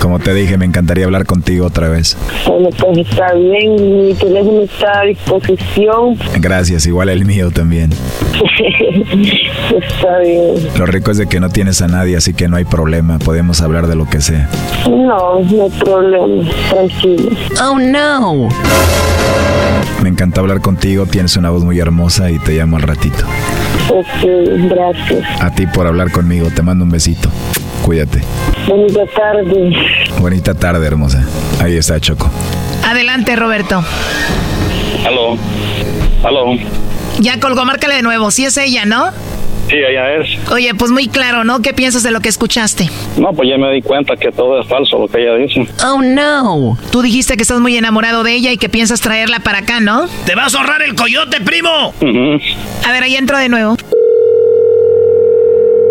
Como 0.00 0.18
te 0.18 0.32
dije, 0.32 0.56
me 0.56 0.64
encantaría 0.64 1.04
hablar 1.04 1.26
contigo 1.26 1.66
otra 1.66 1.90
vez. 1.90 2.16
Bueno, 2.46 2.70
pues 2.78 3.06
está 3.06 3.34
bien, 3.34 3.74
mi 4.06 4.14
teléfono 4.14 4.62
está 4.62 5.00
a 5.00 5.04
disposición. 5.04 6.16
Gracias, 6.38 6.86
igual 6.86 7.10
el 7.10 7.26
mío 7.26 7.50
también. 7.50 7.90
está 8.40 10.18
bien. 10.20 10.54
Lo 10.78 10.86
rico 10.86 11.10
es 11.10 11.18
de 11.18 11.26
que 11.26 11.40
no 11.40 11.50
tienes 11.50 11.82
a 11.82 11.86
nadie, 11.86 12.16
así 12.16 12.32
que 12.32 12.48
no 12.48 12.56
hay 12.56 12.64
problema, 12.64 13.18
podemos 13.18 13.60
hablar 13.60 13.86
de 13.86 13.96
lo 13.96 14.08
que 14.08 14.22
sea. 14.22 14.48
No, 14.88 15.40
no 15.40 15.62
hay 15.64 15.70
problema, 15.78 16.50
tranquilo. 16.70 17.30
Oh 17.62 17.78
no. 17.78 18.48
Me 20.02 20.08
encanta 20.08 20.40
hablar 20.40 20.60
contigo, 20.60 21.06
tienes 21.06 21.36
una 21.36 21.50
voz 21.50 21.64
muy 21.64 21.78
hermosa 21.78 22.30
y 22.30 22.38
te 22.38 22.52
llamo 22.52 22.76
al 22.76 22.82
ratito. 22.82 23.24
Ok, 23.90 24.06
gracias. 24.70 25.40
A 25.42 25.50
ti 25.50 25.66
por 25.66 25.86
hablar 25.86 26.10
conmigo, 26.10 26.48
te 26.54 26.62
mando 26.62 26.84
un 26.84 26.90
besito. 26.90 27.28
Cuídate. 27.82 28.22
Bonita 28.68 29.00
tarde. 29.14 29.72
Bonita 30.18 30.54
tarde, 30.54 30.86
hermosa. 30.86 31.24
Ahí 31.60 31.76
está 31.76 32.00
Choco. 32.00 32.30
Adelante, 32.86 33.36
Roberto. 33.36 33.82
Aló. 35.06 35.36
Aló. 36.24 36.56
Ya 37.18 37.38
colgó, 37.40 37.64
márcale 37.64 37.96
de 37.96 38.02
nuevo. 38.02 38.30
Sí 38.30 38.44
es 38.44 38.56
ella, 38.56 38.84
¿no? 38.84 39.10
Sí, 39.70 39.76
ella 39.76 40.16
es. 40.16 40.50
Oye, 40.50 40.74
pues 40.74 40.90
muy 40.90 41.06
claro, 41.06 41.44
¿no? 41.44 41.62
¿Qué 41.62 41.72
piensas 41.72 42.02
de 42.02 42.10
lo 42.10 42.20
que 42.20 42.28
escuchaste? 42.28 42.90
No, 43.16 43.32
pues 43.32 43.48
ya 43.48 43.56
me 43.56 43.70
di 43.72 43.82
cuenta 43.82 44.16
que 44.16 44.32
todo 44.32 44.60
es 44.60 44.66
falso 44.66 44.98
lo 44.98 45.06
que 45.06 45.22
ella 45.22 45.36
dice. 45.36 45.64
Oh, 45.86 46.02
no. 46.02 46.76
Tú 46.90 47.02
dijiste 47.02 47.36
que 47.36 47.42
estás 47.42 47.60
muy 47.60 47.76
enamorado 47.76 48.24
de 48.24 48.34
ella 48.34 48.50
y 48.50 48.58
que 48.58 48.68
piensas 48.68 49.00
traerla 49.00 49.38
para 49.38 49.58
acá, 49.58 49.78
¿no? 49.78 50.08
¡Te 50.26 50.34
vas 50.34 50.56
a 50.56 50.58
ahorrar 50.58 50.82
el 50.82 50.96
coyote, 50.96 51.40
primo! 51.40 51.94
A 52.84 52.92
ver, 52.92 53.02
ahí 53.04 53.14
entro 53.14 53.38
de 53.38 53.48
nuevo. 53.48 53.76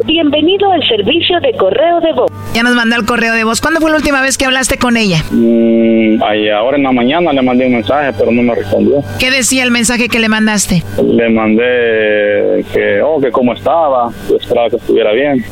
Bienvenido 0.05 0.71
al 0.71 0.81
servicio 0.87 1.39
de 1.39 1.53
correo 1.53 1.99
de 1.99 2.13
voz. 2.13 2.31
Ya 2.53 2.63
nos 2.63 2.75
mandó 2.75 2.95
el 2.95 3.05
correo 3.05 3.33
de 3.33 3.43
voz. 3.43 3.61
¿Cuándo 3.61 3.79
fue 3.79 3.89
la 3.91 3.97
última 3.97 4.21
vez 4.21 4.37
que 4.37 4.45
hablaste 4.45 4.77
con 4.77 4.97
ella? 4.97 5.23
Mm, 5.31 6.21
ahora 6.53 6.77
en 6.77 6.83
la 6.83 6.91
mañana 6.91 7.33
le 7.33 7.41
mandé 7.41 7.65
un 7.65 7.73
mensaje, 7.73 8.11
pero 8.17 8.31
no 8.31 8.41
me 8.41 8.55
respondió. 8.55 9.03
¿Qué 9.19 9.31
decía 9.31 9.63
el 9.63 9.71
mensaje 9.71 10.07
que 10.07 10.19
le 10.19 10.29
mandaste? 10.29 10.83
Le 11.03 11.29
mandé 11.29 12.65
que, 12.73 13.01
oh, 13.01 13.19
que 13.19 13.31
cómo 13.31 13.53
estaba, 13.53 14.09
que 14.27 14.35
esperaba 14.35 14.69
que 14.69 14.77
estuviera 14.77 15.11
bien. 15.11 15.43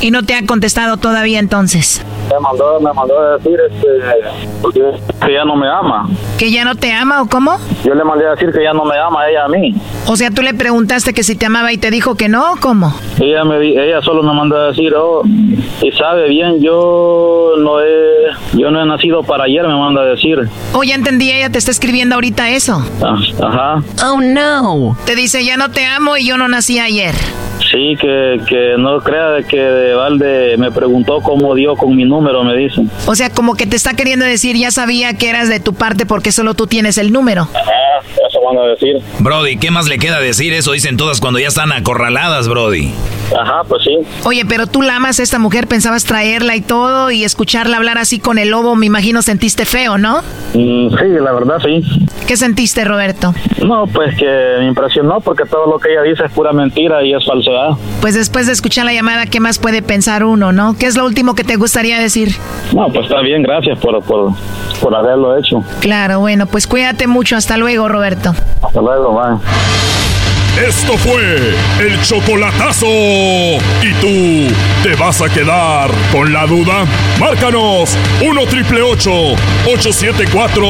¿Y 0.00 0.10
no 0.12 0.22
te 0.22 0.34
ha 0.34 0.46
contestado 0.46 0.96
todavía 0.96 1.38
entonces? 1.40 2.04
Me 2.30 2.38
mandó, 2.40 2.78
me 2.80 2.92
mandó 2.92 3.18
a 3.20 3.36
decir 3.38 3.58
este, 3.68 5.24
que 5.26 5.32
ya 5.32 5.44
no 5.44 5.56
me 5.56 5.68
ama. 5.68 6.08
¿Que 6.38 6.52
ya 6.52 6.64
no 6.64 6.76
te 6.76 6.92
ama 6.92 7.22
o 7.22 7.26
cómo? 7.26 7.58
Yo 7.84 7.94
le 7.94 8.04
mandé 8.04 8.26
a 8.26 8.30
decir 8.30 8.52
que 8.52 8.62
ya 8.62 8.72
no 8.72 8.84
me 8.84 8.96
ama 8.96 9.28
ella 9.28 9.46
a 9.46 9.48
mí. 9.48 9.74
O 10.06 10.14
sea, 10.16 10.30
tú 10.30 10.42
le 10.42 10.54
preguntaste 10.54 11.12
que 11.14 11.22
si 11.24 11.34
te 11.36 11.46
amaba 11.46 11.72
y 11.72 11.78
te 11.78 11.90
dijo 11.90 12.14
que 12.14 12.28
no, 12.28 12.52
¿o 12.52 12.56
¿cómo? 12.60 12.94
Ella 13.18 13.44
me 13.44 13.58
ella 13.58 14.00
solo 14.02 14.22
me 14.22 14.32
mandó 14.32 14.56
a 14.56 14.66
decir, 14.68 14.94
oh, 14.94 15.22
y 15.24 15.90
sabe 15.98 16.28
bien, 16.28 16.60
yo 16.62 17.54
no 17.58 17.80
he, 17.80 18.58
yo 18.58 18.70
no 18.70 18.82
he 18.82 18.86
nacido 18.86 19.22
para 19.24 19.44
ayer, 19.44 19.66
me 19.66 19.74
manda 19.74 20.02
a 20.02 20.04
decir. 20.04 20.48
Oh, 20.74 20.84
ya 20.84 20.94
entendí, 20.94 21.32
ella 21.32 21.50
te 21.50 21.58
está 21.58 21.70
escribiendo 21.72 22.14
ahorita 22.14 22.50
eso. 22.50 22.80
Ah, 23.02 23.16
Ajá. 23.42 23.82
Oh, 24.06 24.20
no. 24.20 24.96
Te 25.06 25.16
dice, 25.16 25.44
ya 25.44 25.56
no 25.56 25.70
te 25.70 25.84
amo 25.86 26.16
y 26.16 26.26
yo 26.26 26.36
no 26.36 26.46
nací 26.46 26.78
ayer. 26.78 27.14
Sí, 27.70 27.96
que, 28.00 28.40
que 28.48 28.76
no 28.78 28.98
crea 29.00 29.30
de 29.30 29.44
que 29.44 29.87
de 29.88 29.94
balde 29.94 30.56
me 30.58 30.70
preguntó 30.70 31.20
cómo 31.20 31.54
dio 31.54 31.74
con 31.76 31.96
mi 31.96 32.04
número, 32.04 32.44
me 32.44 32.56
dicen. 32.56 32.90
O 33.06 33.14
sea, 33.14 33.30
como 33.30 33.54
que 33.54 33.66
te 33.66 33.76
está 33.76 33.94
queriendo 33.94 34.24
decir, 34.24 34.56
ya 34.56 34.70
sabía 34.70 35.14
que 35.14 35.28
eras 35.28 35.48
de 35.48 35.60
tu 35.60 35.74
parte 35.74 36.06
porque 36.06 36.32
solo 36.32 36.54
tú 36.54 36.66
tienes 36.66 36.98
el 36.98 37.12
número. 37.12 37.48
Eso 38.48 38.56
van 38.56 38.64
a 38.64 38.70
decir. 38.70 38.96
Brody, 39.20 39.56
¿qué 39.56 39.70
más 39.70 39.88
le 39.88 39.98
queda 39.98 40.20
decir? 40.20 40.52
Eso 40.52 40.72
dicen 40.72 40.96
todas 40.96 41.20
cuando 41.20 41.38
ya 41.38 41.48
están 41.48 41.72
acorraladas, 41.72 42.48
Brody. 42.48 42.92
Ajá, 43.38 43.62
pues 43.68 43.82
sí. 43.84 43.98
Oye, 44.24 44.44
pero 44.46 44.66
tú 44.66 44.80
la 44.80 44.96
amas 44.96 45.20
a 45.20 45.22
esta 45.22 45.38
mujer, 45.38 45.66
pensabas 45.66 46.04
traerla 46.04 46.56
y 46.56 46.62
todo, 46.62 47.10
y 47.10 47.24
escucharla 47.24 47.76
hablar 47.76 47.98
así 47.98 48.18
con 48.18 48.38
el 48.38 48.50
lobo, 48.50 48.74
me 48.74 48.86
imagino 48.86 49.20
sentiste 49.20 49.66
feo, 49.66 49.98
¿no? 49.98 50.22
Mm, 50.54 50.88
sí, 50.90 51.06
la 51.22 51.32
verdad 51.32 51.58
sí. 51.62 51.82
¿Qué 52.26 52.36
sentiste, 52.36 52.84
Roberto? 52.84 53.34
No, 53.64 53.86
pues 53.86 54.16
que 54.16 54.56
me 54.60 54.68
impresionó 54.68 55.20
porque 55.20 55.44
todo 55.44 55.66
lo 55.66 55.78
que 55.78 55.92
ella 55.92 56.02
dice 56.02 56.24
es 56.24 56.32
pura 56.32 56.52
mentira 56.52 57.04
y 57.04 57.12
es 57.12 57.24
falsedad. 57.26 57.70
Pues 58.00 58.14
después 58.14 58.46
de 58.46 58.52
escuchar 58.52 58.86
la 58.86 58.94
llamada, 58.94 59.26
¿qué 59.26 59.40
más 59.40 59.58
puede 59.58 59.82
pensar 59.82 60.24
uno, 60.24 60.52
no? 60.52 60.76
¿Qué 60.78 60.86
es 60.86 60.96
lo 60.96 61.04
último 61.04 61.34
que 61.34 61.44
te 61.44 61.56
gustaría 61.56 61.98
decir? 61.98 62.30
No, 62.72 62.88
pues 62.88 63.06
está 63.06 63.20
bien, 63.20 63.42
gracias 63.42 63.78
por, 63.78 64.02
por, 64.04 64.32
por 64.80 64.94
haberlo 64.94 65.36
hecho. 65.36 65.62
Claro, 65.80 66.20
bueno, 66.20 66.46
pues 66.46 66.66
cuídate 66.66 67.06
mucho. 67.06 67.36
Hasta 67.36 67.56
luego, 67.56 67.88
Roberto. 67.88 68.34
Hasta 68.62 68.80
luego, 68.80 69.14
bye. 69.14 69.38
Esto 70.66 70.96
fue 70.98 71.54
el 71.78 72.02
chocolatazo. 72.02 72.86
¿Y 72.88 73.92
tú 74.00 74.48
te 74.82 74.96
vas 74.96 75.22
a 75.22 75.28
quedar 75.28 75.88
con 76.10 76.32
la 76.32 76.46
duda? 76.46 76.84
Márcanos 77.20 77.96
1 78.20 78.46
triple 78.46 78.82
874 78.82 80.62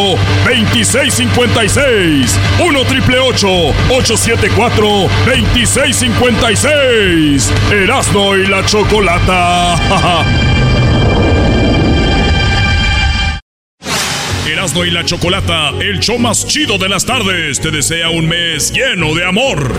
2656. 0.45 2.39
1 2.67 2.85
triple 2.85 3.19
874 3.19 4.87
2656. 5.27 7.51
Erasno 7.73 8.37
y 8.37 8.47
la 8.47 8.63
chocolata. 8.67 9.75
Erasno 14.49 14.87
y 14.87 14.91
la 14.91 15.05
Chocolata, 15.05 15.75
el 15.79 16.01
show 16.01 16.19
más 16.19 16.47
chido 16.47 16.79
de 16.79 16.89
las 16.89 17.05
tardes, 17.05 17.61
te 17.61 17.71
desea 17.71 18.09
un 18.09 18.27
mes 18.27 18.73
lleno 18.73 19.15
de 19.15 19.27
amor. 19.27 19.75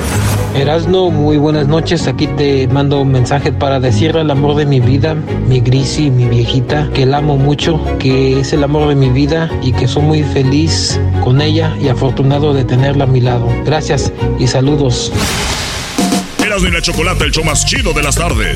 Erasno, 0.54 1.10
muy 1.10 1.38
buenas 1.38 1.68
noches. 1.68 2.06
Aquí 2.06 2.28
te 2.28 2.68
mando 2.68 3.02
un 3.02 3.12
mensaje 3.12 3.52
para 3.52 3.80
decirle 3.80 4.22
al 4.22 4.30
amor 4.30 4.56
de 4.56 4.68
mi 4.68 4.80
vida, 4.80 5.16
mi 5.48 5.60
Grisi, 5.60 6.12
mi 6.12 6.26
viejita, 6.26 6.88
que 6.94 7.08
la 7.08 7.18
amo 7.18 7.36
mucho, 7.36 7.84
que 7.98 8.40
es 8.42 8.54
el 8.54 8.64
amor 8.64 8.88
de 8.90 8.96
mi 8.96 9.10
vida 9.10 9.50
y 9.64 9.72
que 9.72 9.88
soy 9.88 10.04
muy 10.04 10.24
feliz 10.24 11.00
con 11.24 11.42
ella 11.42 11.76
y 11.82 11.88
afortunado 11.88 12.54
de 12.54 12.64
tenerla 12.64 13.06
a 13.06 13.08
mi 13.08 13.22
lado. 13.22 13.48
Gracias 13.66 14.14
y 14.38 14.46
saludos. 14.46 15.12
Erasno 16.46 16.68
y 16.68 16.72
la 16.72 16.82
Chocolata, 16.82 17.26
el 17.26 17.32
show 17.32 17.44
más 17.44 17.66
chido 17.66 17.92
de 17.94 18.04
las 18.04 18.16
tardes. 18.16 18.56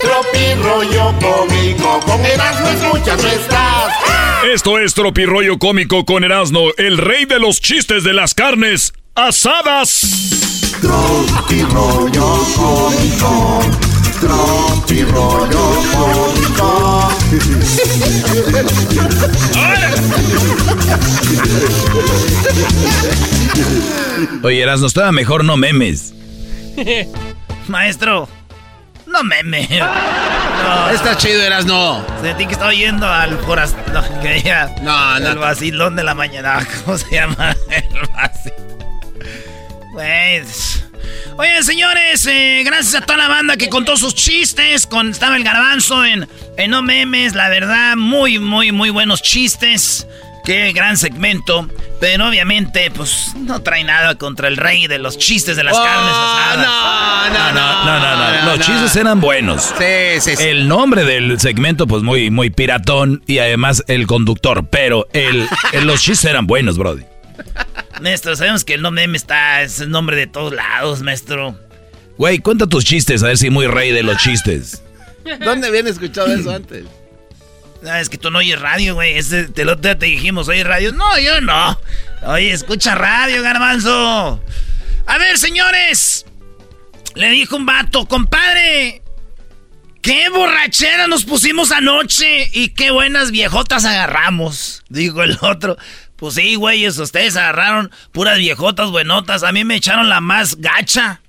Tropi 0.00 0.54
rollo 0.62 1.14
cómico, 1.20 2.00
con 2.06 2.24
Erasmo 2.24 2.68
escuchas 2.68 3.22
no 3.22 3.28
estás. 3.28 3.92
Esto 4.52 4.78
es 4.78 4.94
Tropirollo 4.94 5.58
Cómico 5.58 6.04
con 6.06 6.24
Erasno, 6.24 6.60
el 6.78 6.96
rey 6.96 7.26
de 7.26 7.38
los 7.38 7.60
chistes 7.60 8.04
de 8.04 8.14
las 8.14 8.32
carnes 8.34 8.92
asadas. 9.14 10.00
Tropirollo 10.80 12.38
cómico, 12.56 13.60
tropirollo 14.20 15.82
cómico. 15.92 17.10
Oye, 24.42 24.62
Erasno, 24.62 24.86
estaba 24.86 25.12
mejor 25.12 25.44
no 25.44 25.56
memes. 25.58 26.14
Maestro, 27.68 28.28
no 29.10 29.22
meme. 29.22 29.68
Está 30.92 31.16
chido, 31.16 31.42
eras 31.42 31.66
no. 31.66 32.04
Sentí 32.22 32.46
que 32.46 32.52
estaba 32.52 32.72
yendo 32.72 33.06
al 33.06 33.38
foras... 33.38 33.74
No, 33.92 34.20
que 34.20 34.34
diga, 34.34 34.74
No, 34.82 35.18
no. 35.18 35.30
El 35.30 35.38
vacilón 35.38 35.96
de 35.96 36.04
la 36.04 36.14
mañana. 36.14 36.66
¿Cómo 36.84 36.98
se 36.98 37.14
llama? 37.14 37.56
El 37.70 38.08
vacilón. 38.14 38.78
Pues... 39.92 40.84
Oye, 41.36 41.62
señores, 41.62 42.26
eh, 42.26 42.62
gracias 42.64 43.02
a 43.02 43.06
toda 43.06 43.16
la 43.16 43.28
banda 43.28 43.56
que 43.56 43.68
contó 43.68 43.96
sus 43.96 44.14
chistes. 44.14 44.86
Con, 44.86 45.10
estaba 45.10 45.36
el 45.36 45.44
garbanzo 45.44 46.04
en, 46.04 46.28
en 46.56 46.70
No 46.70 46.82
Memes. 46.82 47.34
La 47.34 47.48
verdad, 47.48 47.96
muy, 47.96 48.38
muy, 48.38 48.72
muy 48.72 48.90
buenos 48.90 49.22
chistes. 49.22 50.06
Qué 50.44 50.72
gran 50.72 50.98
segmento. 50.98 51.68
Pero 52.00 52.28
obviamente, 52.28 52.90
pues, 52.90 53.32
no 53.36 53.60
trae 53.62 53.84
nada 53.84 54.14
contra 54.16 54.48
el 54.48 54.56
rey 54.56 54.86
de 54.86 54.98
los 54.98 55.18
chistes 55.18 55.54
de 55.56 55.64
las 55.64 55.76
Oh, 55.76 55.82
carnes 55.84 56.12
asadas. 56.14 56.56
no, 56.56 57.30
no, 57.30 57.52
No, 57.52 58.00
no, 58.00 58.16
no, 58.16 58.44
no. 58.46 58.56
Los 58.56 58.66
chistes 58.66 58.96
eran 58.96 59.20
buenos. 59.20 59.62
Sí, 59.78 60.20
sí, 60.20 60.34
sí. 60.36 60.42
El 60.44 60.66
nombre 60.66 61.04
del 61.04 61.38
segmento, 61.38 61.86
pues 61.86 62.02
muy, 62.02 62.30
muy 62.30 62.48
piratón 62.50 63.22
y 63.26 63.38
además 63.38 63.84
el 63.86 64.06
conductor. 64.06 64.66
Pero 64.70 65.06
el, 65.12 65.46
el- 65.72 65.86
los 65.86 66.00
chistes 66.00 66.24
eran 66.30 66.46
buenos, 66.46 66.78
Brody. 66.78 67.04
Maestro, 68.00 68.34
sabemos 68.34 68.64
que 68.64 68.74
el 68.74 68.82
no 68.82 68.90
meme 68.90 69.18
está, 69.18 69.60
es 69.62 69.80
el 69.80 69.90
nombre 69.90 70.16
de 70.16 70.26
todos 70.26 70.54
lados, 70.54 71.02
maestro. 71.02 71.58
Güey, 72.16 72.38
cuenta 72.38 72.66
tus 72.66 72.84
chistes, 72.84 73.22
a 73.22 73.26
ver 73.28 73.36
si 73.38 73.50
muy 73.50 73.66
rey 73.66 73.92
de 73.92 74.02
los 74.02 74.16
chistes. 74.18 74.82
¿Dónde 75.44 75.68
habían 75.68 75.86
escuchado 75.86 76.32
eso 76.32 76.50
antes? 76.50 76.84
Ah, 77.86 78.00
es 78.00 78.08
que 78.08 78.18
tú 78.18 78.30
no 78.30 78.38
oyes 78.38 78.60
radio, 78.60 78.94
güey. 78.94 79.16
Ese, 79.16 79.44
te 79.44 79.64
lo 79.64 79.78
te, 79.78 79.94
te 79.94 80.06
dijimos, 80.06 80.48
¿oyes 80.48 80.66
radio? 80.66 80.92
No, 80.92 81.18
yo 81.18 81.40
no. 81.40 81.78
Oye, 82.26 82.52
escucha 82.52 82.94
radio, 82.94 83.42
garbanzo. 83.42 84.42
A 85.06 85.18
ver, 85.18 85.38
señores. 85.38 86.26
Le 87.14 87.30
dijo 87.30 87.56
un 87.56 87.66
vato, 87.66 88.06
compadre. 88.06 89.02
Qué 90.02 90.28
borrachera 90.30 91.06
nos 91.06 91.24
pusimos 91.24 91.72
anoche 91.72 92.48
y 92.52 92.70
qué 92.70 92.90
buenas 92.90 93.30
viejotas 93.30 93.84
agarramos. 93.84 94.82
Dijo 94.88 95.22
el 95.22 95.36
otro. 95.42 95.76
Pues 96.16 96.34
sí, 96.34 96.54
güeyes, 96.54 96.98
ustedes 96.98 97.36
agarraron 97.36 97.90
puras 98.12 98.38
viejotas 98.38 98.90
buenotas. 98.90 99.42
A 99.42 99.52
mí 99.52 99.64
me 99.64 99.76
echaron 99.76 100.08
la 100.08 100.20
más 100.20 100.56
gacha. 100.56 101.20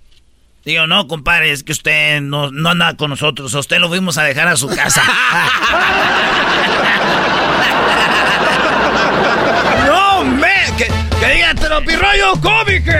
Digo, 0.63 0.85
no, 0.85 1.07
compadre, 1.07 1.51
es 1.51 1.63
que 1.63 1.71
usted 1.71 2.21
no, 2.21 2.51
no 2.51 2.69
anda 2.69 2.95
con 2.95 3.09
nosotros. 3.09 3.55
A 3.55 3.59
usted 3.59 3.79
lo 3.79 3.89
fuimos 3.89 4.19
a 4.19 4.23
dejar 4.23 4.47
a 4.47 4.55
su 4.55 4.67
casa. 4.67 5.01
¡No 9.87 10.23
me! 10.23 10.53
¡Que, 10.77 10.85
que 11.19 11.33
diga 11.33 11.55
Tropirollo 11.55 12.33
Cómico! 12.41 12.91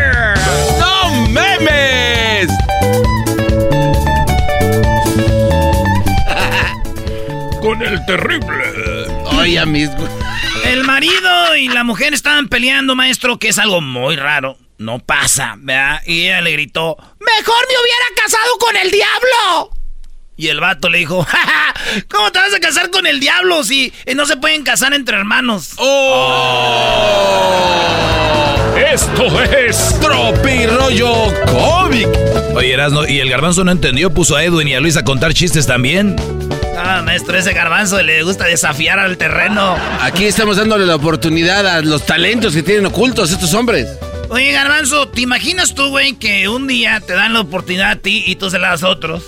¡No 0.79 1.27
memes! 1.27 2.49
Con 7.61 7.83
el 7.83 8.03
terrible. 8.07 8.63
Oye, 9.37 9.63
mis... 9.67 9.91
El 10.65 10.83
marido 10.83 11.55
y 11.55 11.67
la 11.67 11.83
mujer 11.83 12.15
estaban 12.15 12.47
peleando, 12.47 12.95
maestro, 12.95 13.37
que 13.37 13.49
es 13.49 13.59
algo 13.59 13.81
muy 13.81 14.15
raro. 14.15 14.57
No 14.81 14.97
pasa, 14.97 15.53
¿verdad? 15.59 16.01
Y 16.07 16.23
ella 16.25 16.41
le 16.41 16.53
gritó, 16.53 16.97
¡Mejor 16.97 17.67
me 17.67 17.75
hubiera 17.83 18.05
casado 18.15 18.57
con 18.57 18.75
el 18.77 18.89
diablo! 18.89 19.69
Y 20.35 20.47
el 20.47 20.59
vato 20.59 20.89
le 20.89 20.97
dijo, 20.97 21.21
"Ja, 21.29 21.37
ja, 21.37 21.73
¿cómo 22.09 22.31
te 22.31 22.39
vas 22.39 22.51
a 22.55 22.59
casar 22.59 22.89
con 22.89 23.05
el 23.05 23.19
diablo 23.19 23.63
si 23.63 23.93
eh, 24.07 24.15
no 24.15 24.25
se 24.25 24.37
pueden 24.37 24.63
casar 24.63 24.95
entre 24.95 25.17
hermanos? 25.17 25.73
Esto 28.91 29.39
es 29.43 29.99
Tropirollo 29.99 31.31
Cómic. 31.45 32.07
Oye, 32.55 32.73
Erasno, 32.73 33.07
¿y 33.07 33.19
el 33.19 33.29
garbanzo 33.29 33.63
no 33.63 33.71
entendió? 33.71 34.11
Puso 34.11 34.35
a 34.35 34.43
Edwin 34.43 34.67
y 34.67 34.73
a 34.73 34.79
Luis 34.79 34.97
a 34.97 35.03
contar 35.03 35.31
chistes 35.35 35.67
también. 35.67 36.15
Ah, 36.75 37.03
maestro, 37.05 37.37
ese 37.37 37.53
garbanzo 37.53 38.01
le 38.01 38.23
gusta 38.23 38.45
desafiar 38.45 38.97
al 38.97 39.19
terreno. 39.19 39.77
Aquí 40.01 40.25
estamos 40.25 40.57
dándole 40.57 40.87
la 40.87 40.95
oportunidad 40.95 41.67
a 41.67 41.81
los 41.81 42.03
talentos 42.07 42.55
que 42.55 42.63
tienen 42.63 42.87
ocultos 42.87 43.29
estos 43.29 43.53
hombres. 43.53 43.87
Oye, 44.31 44.51
Garbanzo, 44.53 45.07
¿te 45.09 45.21
imaginas 45.21 45.75
tú, 45.75 45.89
güey, 45.89 46.13
que 46.13 46.47
un 46.47 46.65
día 46.65 47.01
te 47.05 47.13
dan 47.13 47.33
la 47.33 47.41
oportunidad 47.41 47.91
a 47.91 47.95
ti 47.97 48.23
y 48.25 48.35
tú 48.37 48.49
se 48.49 48.59
la 48.59 48.69
das 48.69 48.83
a 48.83 48.87
otros? 48.89 49.23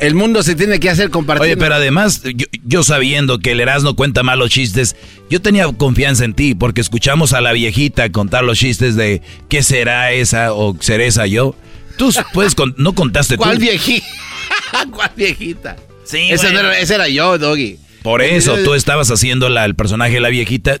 El 0.00 0.14
mundo 0.14 0.42
se 0.42 0.54
tiene 0.56 0.78
que 0.80 0.90
hacer 0.90 1.10
compartir. 1.10 1.42
Oye, 1.42 1.56
pero 1.56 1.76
además, 1.76 2.22
yo, 2.24 2.46
yo 2.64 2.82
sabiendo 2.82 3.38
que 3.38 3.52
el 3.52 3.60
Erasmo 3.60 3.94
cuenta 3.94 4.22
malos 4.22 4.50
chistes, 4.50 4.96
yo 5.30 5.40
tenía 5.40 5.66
confianza 5.72 6.24
en 6.24 6.34
ti 6.34 6.54
porque 6.54 6.80
escuchamos 6.80 7.32
a 7.32 7.40
la 7.40 7.52
viejita 7.52 8.10
contar 8.10 8.44
los 8.44 8.58
chistes 8.58 8.96
de 8.96 9.22
¿qué 9.48 9.62
será 9.62 10.12
esa 10.12 10.52
o 10.52 10.76
seré 10.80 11.06
esa 11.06 11.26
yo? 11.26 11.54
Tú 11.96 12.12
puedes 12.34 12.54
con- 12.54 12.74
no 12.76 12.94
contaste 12.94 13.36
¿Cuál 13.38 13.54
tú. 13.56 13.62
viejita? 13.62 14.06
¿Cuál 14.92 15.10
viejita? 15.16 15.76
Sí, 16.04 16.18
ese, 16.30 16.48
güey. 16.50 16.52
no 16.54 16.60
era, 16.60 16.78
ese 16.78 16.94
era 16.96 17.08
yo, 17.08 17.38
Doggy. 17.38 17.78
Por 18.02 18.22
eso, 18.22 18.56
tú 18.64 18.74
estabas 18.74 19.10
haciendo 19.10 19.48
la, 19.48 19.64
el 19.64 19.74
personaje 19.74 20.14
de 20.14 20.20
la 20.20 20.28
viejita, 20.28 20.78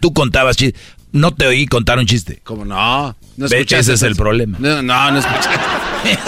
tú 0.00 0.12
contabas 0.12 0.56
chistes. 0.56 0.80
No 1.12 1.32
te 1.32 1.46
oí 1.46 1.66
contar 1.66 1.98
un 1.98 2.06
chiste. 2.06 2.40
¿Cómo 2.44 2.64
no? 2.64 3.16
no 3.36 3.48
Ve, 3.48 3.66
ese 3.68 3.92
es 3.92 4.02
el 4.02 4.16
problema. 4.16 4.58
No, 4.60 4.82
no, 4.82 5.10
no 5.10 5.18
escuchaste. 5.18 5.58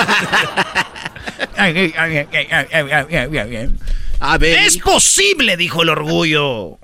A 4.20 4.38
ver, 4.38 4.58
es 4.60 4.78
posible, 4.78 5.56
dijo 5.56 5.82
el 5.82 5.90
orgullo. 5.90 6.78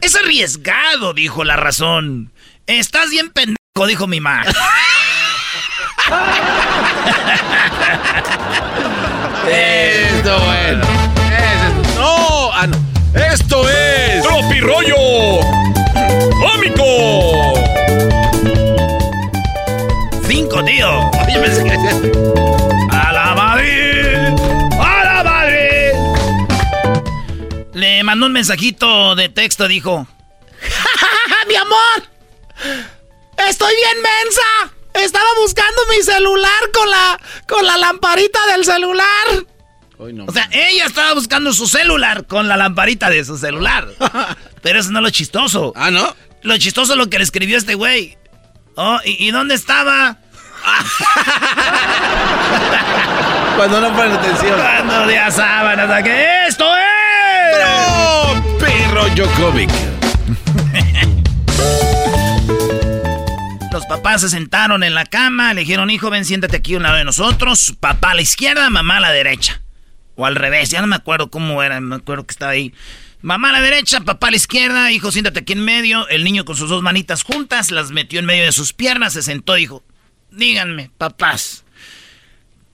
Es 0.00 0.14
arriesgado, 0.14 1.12
dijo 1.14 1.44
la 1.44 1.56
razón. 1.56 2.32
Estás 2.66 3.10
bien 3.10 3.30
pendejo, 3.30 3.86
dijo 3.86 4.06
mi 4.06 4.20
mamá. 4.20 4.44
Esto 9.50 10.40
bueno. 10.40 10.84
No, 11.96 12.52
ah, 12.52 12.66
no. 12.66 12.76
Esto 13.14 13.68
es. 13.68 14.22
¡Tropirollo! 14.22 15.83
Cinco, 20.26 20.64
tío. 20.64 21.10
A 22.90 23.12
la 23.12 23.34
Madrid. 23.34 24.38
A 24.80 25.04
la 25.04 25.24
Madrid. 25.24 25.92
Le 27.72 28.02
mandó 28.04 28.26
un 28.26 28.32
mensajito 28.32 29.14
de 29.14 29.28
texto, 29.28 29.68
dijo. 29.68 30.06
¡Mi 31.48 31.56
amor! 31.56 32.08
¡Estoy 33.48 33.74
bien 33.74 33.96
mensa! 34.02 34.74
Estaba 34.94 35.28
buscando 35.40 35.82
mi 35.90 36.02
celular 36.02 36.70
con 36.72 36.88
la, 36.90 37.20
con 37.48 37.66
la 37.66 37.76
lamparita 37.76 38.38
del 38.52 38.64
celular. 38.64 39.44
o 39.98 40.32
sea, 40.32 40.48
ella 40.52 40.86
estaba 40.86 41.14
buscando 41.14 41.52
su 41.52 41.66
celular 41.66 42.26
con 42.26 42.46
la 42.48 42.56
lamparita 42.56 43.10
de 43.10 43.24
su 43.24 43.36
celular. 43.36 43.88
Pero 44.62 44.78
eso 44.78 44.92
no 44.92 45.00
es 45.00 45.02
lo 45.02 45.10
chistoso. 45.10 45.72
Ah, 45.76 45.90
¿no? 45.90 46.14
Lo 46.44 46.56
chistoso 46.58 46.92
es 46.92 46.98
lo 46.98 47.08
que 47.08 47.16
le 47.16 47.24
escribió 47.24 47.56
este 47.56 47.74
güey. 47.74 48.18
Oh, 48.76 48.98
¿y, 49.02 49.30
dónde 49.30 49.54
estaba? 49.54 50.18
Cuando 53.56 53.80
no 53.80 53.96
ponen 53.96 54.12
atención. 54.12 54.60
Cuando 54.60 55.10
ya 55.10 55.30
sábanas, 55.30 56.02
que 56.02 56.46
esto 56.46 56.66
es. 56.76 56.84
¡No! 57.64 58.58
Perro 58.58 59.04
Jokovic. 59.16 59.70
Los 63.72 63.86
papás 63.86 64.20
se 64.20 64.28
sentaron 64.28 64.82
en 64.82 64.94
la 64.94 65.06
cama, 65.06 65.54
le 65.54 65.62
dijeron, 65.62 65.88
hijo, 65.88 66.10
ven, 66.10 66.26
siéntate 66.26 66.58
aquí 66.58 66.74
a 66.74 66.76
un 66.76 66.82
lado 66.82 66.96
de 66.96 67.04
nosotros. 67.04 67.72
Papá 67.80 68.10
a 68.10 68.14
la 68.14 68.22
izquierda, 68.22 68.68
mamá 68.68 68.98
a 68.98 69.00
la 69.00 69.12
derecha. 69.12 69.62
O 70.14 70.26
al 70.26 70.36
revés, 70.36 70.70
ya 70.70 70.82
no 70.82 70.88
me 70.88 70.96
acuerdo 70.96 71.30
cómo 71.30 71.62
era, 71.62 71.80
me 71.80 71.96
acuerdo 71.96 72.26
que 72.26 72.32
estaba 72.32 72.52
ahí. 72.52 72.74
Mamá 73.24 73.48
a 73.48 73.52
la 73.52 73.62
derecha, 73.62 74.00
papá 74.02 74.28
a 74.28 74.32
la 74.32 74.36
izquierda, 74.36 74.92
hijo, 74.92 75.10
siéntate 75.10 75.40
aquí 75.40 75.54
en 75.54 75.64
medio. 75.64 76.06
El 76.08 76.24
niño 76.24 76.44
con 76.44 76.56
sus 76.56 76.68
dos 76.68 76.82
manitas 76.82 77.22
juntas 77.22 77.70
las 77.70 77.90
metió 77.90 78.18
en 78.18 78.26
medio 78.26 78.44
de 78.44 78.52
sus 78.52 78.74
piernas, 78.74 79.14
se 79.14 79.22
sentó 79.22 79.56
y 79.56 79.60
dijo, 79.60 79.82
díganme, 80.30 80.90
papás, 80.98 81.64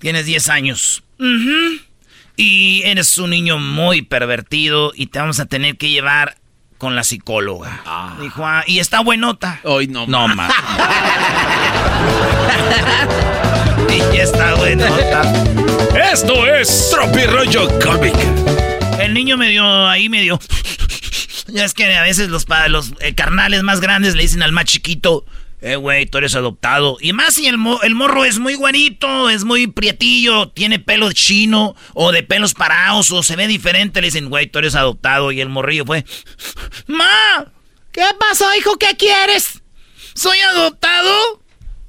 tienes 0.00 0.26
10 0.26 0.48
años. 0.48 1.04
Y 2.34 2.82
eres 2.84 3.16
un 3.18 3.30
niño 3.30 3.60
muy 3.60 4.02
pervertido 4.02 4.90
y 4.92 5.06
te 5.06 5.20
vamos 5.20 5.38
a 5.38 5.46
tener 5.46 5.76
que 5.76 5.88
llevar 5.88 6.36
con 6.78 6.96
la 6.96 7.04
psicóloga. 7.04 7.82
Ah. 7.86 8.16
Dijo, 8.20 8.44
ah, 8.44 8.64
y 8.66 8.80
está 8.80 9.02
buenota. 9.02 9.60
Hoy 9.62 9.86
no, 9.86 10.08
no 10.08 10.26
más. 10.26 10.52
y 13.88 14.16
está 14.16 14.56
buenota. 14.56 15.32
Esto 16.12 16.44
es 16.44 16.92
Rollo 17.28 17.68
Comic. 17.78 18.59
El 19.10 19.14
niño 19.14 19.36
me 19.36 19.48
dio 19.48 19.88
ahí, 19.88 20.08
me 20.08 20.22
dio. 20.22 20.38
Ya 21.48 21.64
es 21.64 21.74
que 21.74 21.96
a 21.96 22.02
veces 22.02 22.28
los, 22.28 22.46
los 22.68 22.92
eh, 23.00 23.16
carnales 23.16 23.64
más 23.64 23.80
grandes 23.80 24.14
le 24.14 24.22
dicen 24.22 24.40
al 24.40 24.52
más 24.52 24.66
chiquito, 24.66 25.24
eh, 25.60 25.74
güey, 25.74 26.06
tú 26.06 26.18
eres 26.18 26.36
adoptado. 26.36 26.96
Y 27.00 27.12
más 27.12 27.34
si 27.34 27.48
el, 27.48 27.56
el 27.82 27.94
morro 27.96 28.24
es 28.24 28.38
muy 28.38 28.54
guanito, 28.54 29.28
es 29.28 29.42
muy 29.42 29.66
prietillo, 29.66 30.50
tiene 30.50 30.78
pelo 30.78 31.12
chino 31.12 31.74
o 31.92 32.12
de 32.12 32.22
pelos 32.22 32.54
parados 32.54 33.10
o 33.10 33.24
se 33.24 33.34
ve 33.34 33.48
diferente, 33.48 34.00
le 34.00 34.06
dicen, 34.06 34.28
güey, 34.28 34.46
tú 34.46 34.60
eres 34.60 34.76
adoptado. 34.76 35.32
Y 35.32 35.40
el 35.40 35.48
morrillo 35.48 35.84
fue, 35.84 36.04
¡Ma! 36.86 37.46
¿Qué 37.90 38.04
pasó, 38.16 38.46
hijo? 38.54 38.78
¿Qué 38.78 38.96
quieres? 38.96 39.60
¿Soy 40.14 40.38
adoptado? 40.38 41.42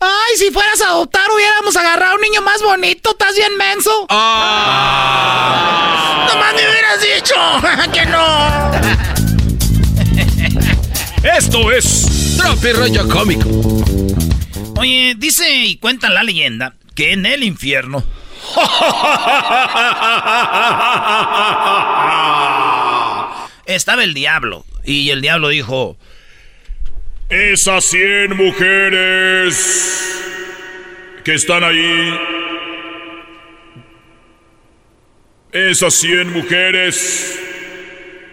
Ay, 0.04 0.36
si 0.36 0.50
fueras 0.50 0.82
a 0.82 0.88
adoptar 0.88 1.30
hubiéramos 1.32 1.78
agarrado 1.78 2.14
a 2.14 2.16
un 2.16 2.22
niño 2.22 2.42
más 2.42 2.60
bonito, 2.64 3.12
estás 3.12 3.36
bien 3.36 3.56
menso. 3.56 4.08
Ah. 4.10 6.26
¡Nomás 6.28 6.56
me 6.56 6.68
hubieras 6.68 7.00
dicho 7.02 7.36
que 7.94 8.04
no! 8.08 8.72
Esto 11.38 11.72
es 11.72 12.36
Tropi 12.36 12.72
Rollo 12.74 13.08
Cómico. 13.08 13.48
Oye, 14.80 15.14
dice 15.16 15.48
y 15.48 15.76
cuenta 15.78 16.10
la 16.10 16.24
leyenda 16.24 16.74
que 16.96 17.14
en 17.14 17.28
el 17.28 17.44
infierno. 17.44 18.04
Estaba 23.68 24.04
el 24.04 24.16
diablo. 24.16 24.66
Y 24.84 25.12
el 25.12 25.22
diablo 25.22 25.50
dijo: 25.50 25.96
Esas 27.32 27.86
cien 27.86 28.36
mujeres 28.36 30.22
que 31.24 31.34
están 31.34 31.64
ahí. 31.64 32.20
Esas 35.54 35.94
cien 35.94 36.34
mujeres. 36.34 37.40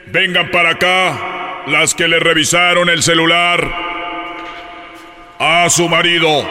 Vengan 0.09 0.51
para 0.51 0.71
acá 0.71 1.63
las 1.69 1.95
que 1.95 2.09
le 2.09 2.19
revisaron 2.19 2.89
el 2.89 3.05
celular 3.05 3.73
a 5.39 5.71
su 5.71 5.89
marido. 5.89 6.45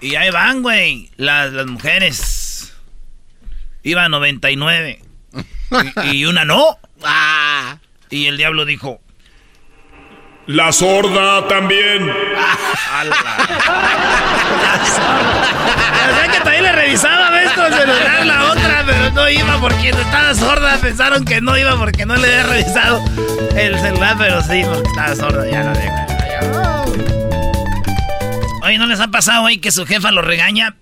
Y 0.00 0.14
ahí 0.14 0.30
van, 0.30 0.62
güey, 0.62 1.10
las, 1.16 1.52
las 1.52 1.66
mujeres. 1.66 2.76
Iba 3.82 4.08
99. 4.08 5.00
y, 6.04 6.10
y 6.10 6.26
una 6.26 6.44
no. 6.44 6.78
Ah. 7.02 7.78
Y 8.08 8.26
el 8.26 8.36
diablo 8.36 8.64
dijo, 8.64 9.00
la 10.46 10.72
sorda 10.72 11.46
también. 11.48 12.08
O 12.08 12.14
sea 16.14 16.28
que 16.30 16.38
también 16.40 16.62
le 16.62 16.72
revisaba 16.72 17.42
esto 17.42 17.66
el 17.66 17.74
celular 17.74 18.26
la 18.26 18.52
otra, 18.52 18.84
pero 18.86 19.10
no 19.10 19.28
iba 19.28 19.60
porque 19.60 19.90
estaba 19.90 20.34
sorda. 20.34 20.78
Pensaron 20.78 21.24
que 21.24 21.40
no 21.40 21.56
iba 21.58 21.76
porque 21.76 22.06
no 22.06 22.16
le 22.16 22.26
había 22.28 22.42
revisado 22.44 23.04
el 23.56 23.78
celular, 23.78 24.16
pero 24.18 24.42
sí, 24.42 24.62
porque 24.64 24.88
estaba 24.88 25.14
sorda. 25.16 25.50
Ya 25.50 25.64
no 25.64 25.72
digo. 25.72 25.94
Oye, 28.62 28.78
¿no 28.78 28.86
les 28.86 29.00
ha 29.00 29.08
pasado 29.08 29.44
hoy 29.44 29.58
que 29.58 29.70
su 29.70 29.86
jefa 29.86 30.10
lo 30.10 30.22
regaña? 30.22 30.76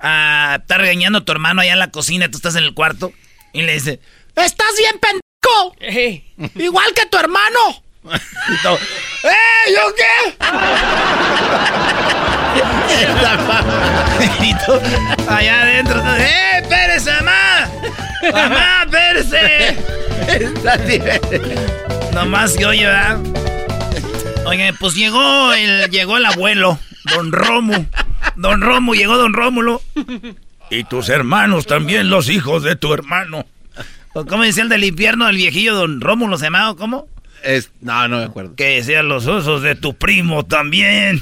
Ah, 0.00 0.58
está 0.60 0.78
regañando 0.78 1.18
a 1.18 1.24
tu 1.24 1.32
hermano 1.32 1.60
allá 1.60 1.72
en 1.72 1.78
la 1.78 1.90
cocina, 1.90 2.30
tú 2.30 2.38
estás 2.38 2.56
en 2.56 2.64
el 2.64 2.72
cuarto, 2.72 3.12
y 3.52 3.62
le 3.62 3.74
dice: 3.74 4.00
¡Estás 4.36 4.74
bien, 4.78 4.98
pendejo! 5.00 5.74
Igual 6.54 6.94
que 6.94 7.04
tu 7.06 7.18
hermano. 7.18 7.82
¡Eh! 8.04 9.74
¿Yo 9.74 9.94
qué? 9.94 10.36
allá 15.28 15.62
adentro, 15.62 16.02
¡eh! 16.16 16.58
¡Espérese, 16.62 17.10
mamá! 17.12 17.68
¡Mamá, 18.32 18.84
espérese! 18.84 19.76
Nomás 22.12 22.56
que 22.56 22.66
oye. 22.66 22.88
Oye, 24.46 24.72
pues 24.78 24.94
llegó 24.94 25.52
el, 25.52 25.90
llegó 25.90 26.16
el 26.16 26.24
abuelo, 26.24 26.78
don 27.14 27.32
Romo. 27.32 27.86
Don 28.36 28.60
Romo, 28.60 28.94
llegó 28.94 29.18
don 29.18 29.32
Rómulo. 29.32 29.82
Y 30.70 30.84
tus 30.84 31.08
hermanos 31.08 31.66
también, 31.66 32.10
los 32.10 32.28
hijos 32.28 32.62
de 32.62 32.76
tu 32.76 32.94
hermano. 32.94 33.46
¿Cómo 34.12 34.42
decía 34.42 34.62
el 34.62 34.68
del 34.68 34.84
infierno, 34.84 35.28
el 35.28 35.36
viejillo 35.36 35.74
don 35.74 36.00
Rómulo 36.00 36.38
se 36.38 36.46
llamaba? 36.46 36.76
¿Cómo? 36.76 37.08
Es, 37.42 37.70
no, 37.80 38.08
no 38.08 38.18
me 38.18 38.24
acuerdo. 38.24 38.54
Que 38.54 38.82
sean 38.82 39.08
los 39.08 39.26
osos 39.26 39.62
de 39.62 39.74
tu 39.74 39.94
primo 39.94 40.44
también. 40.44 41.20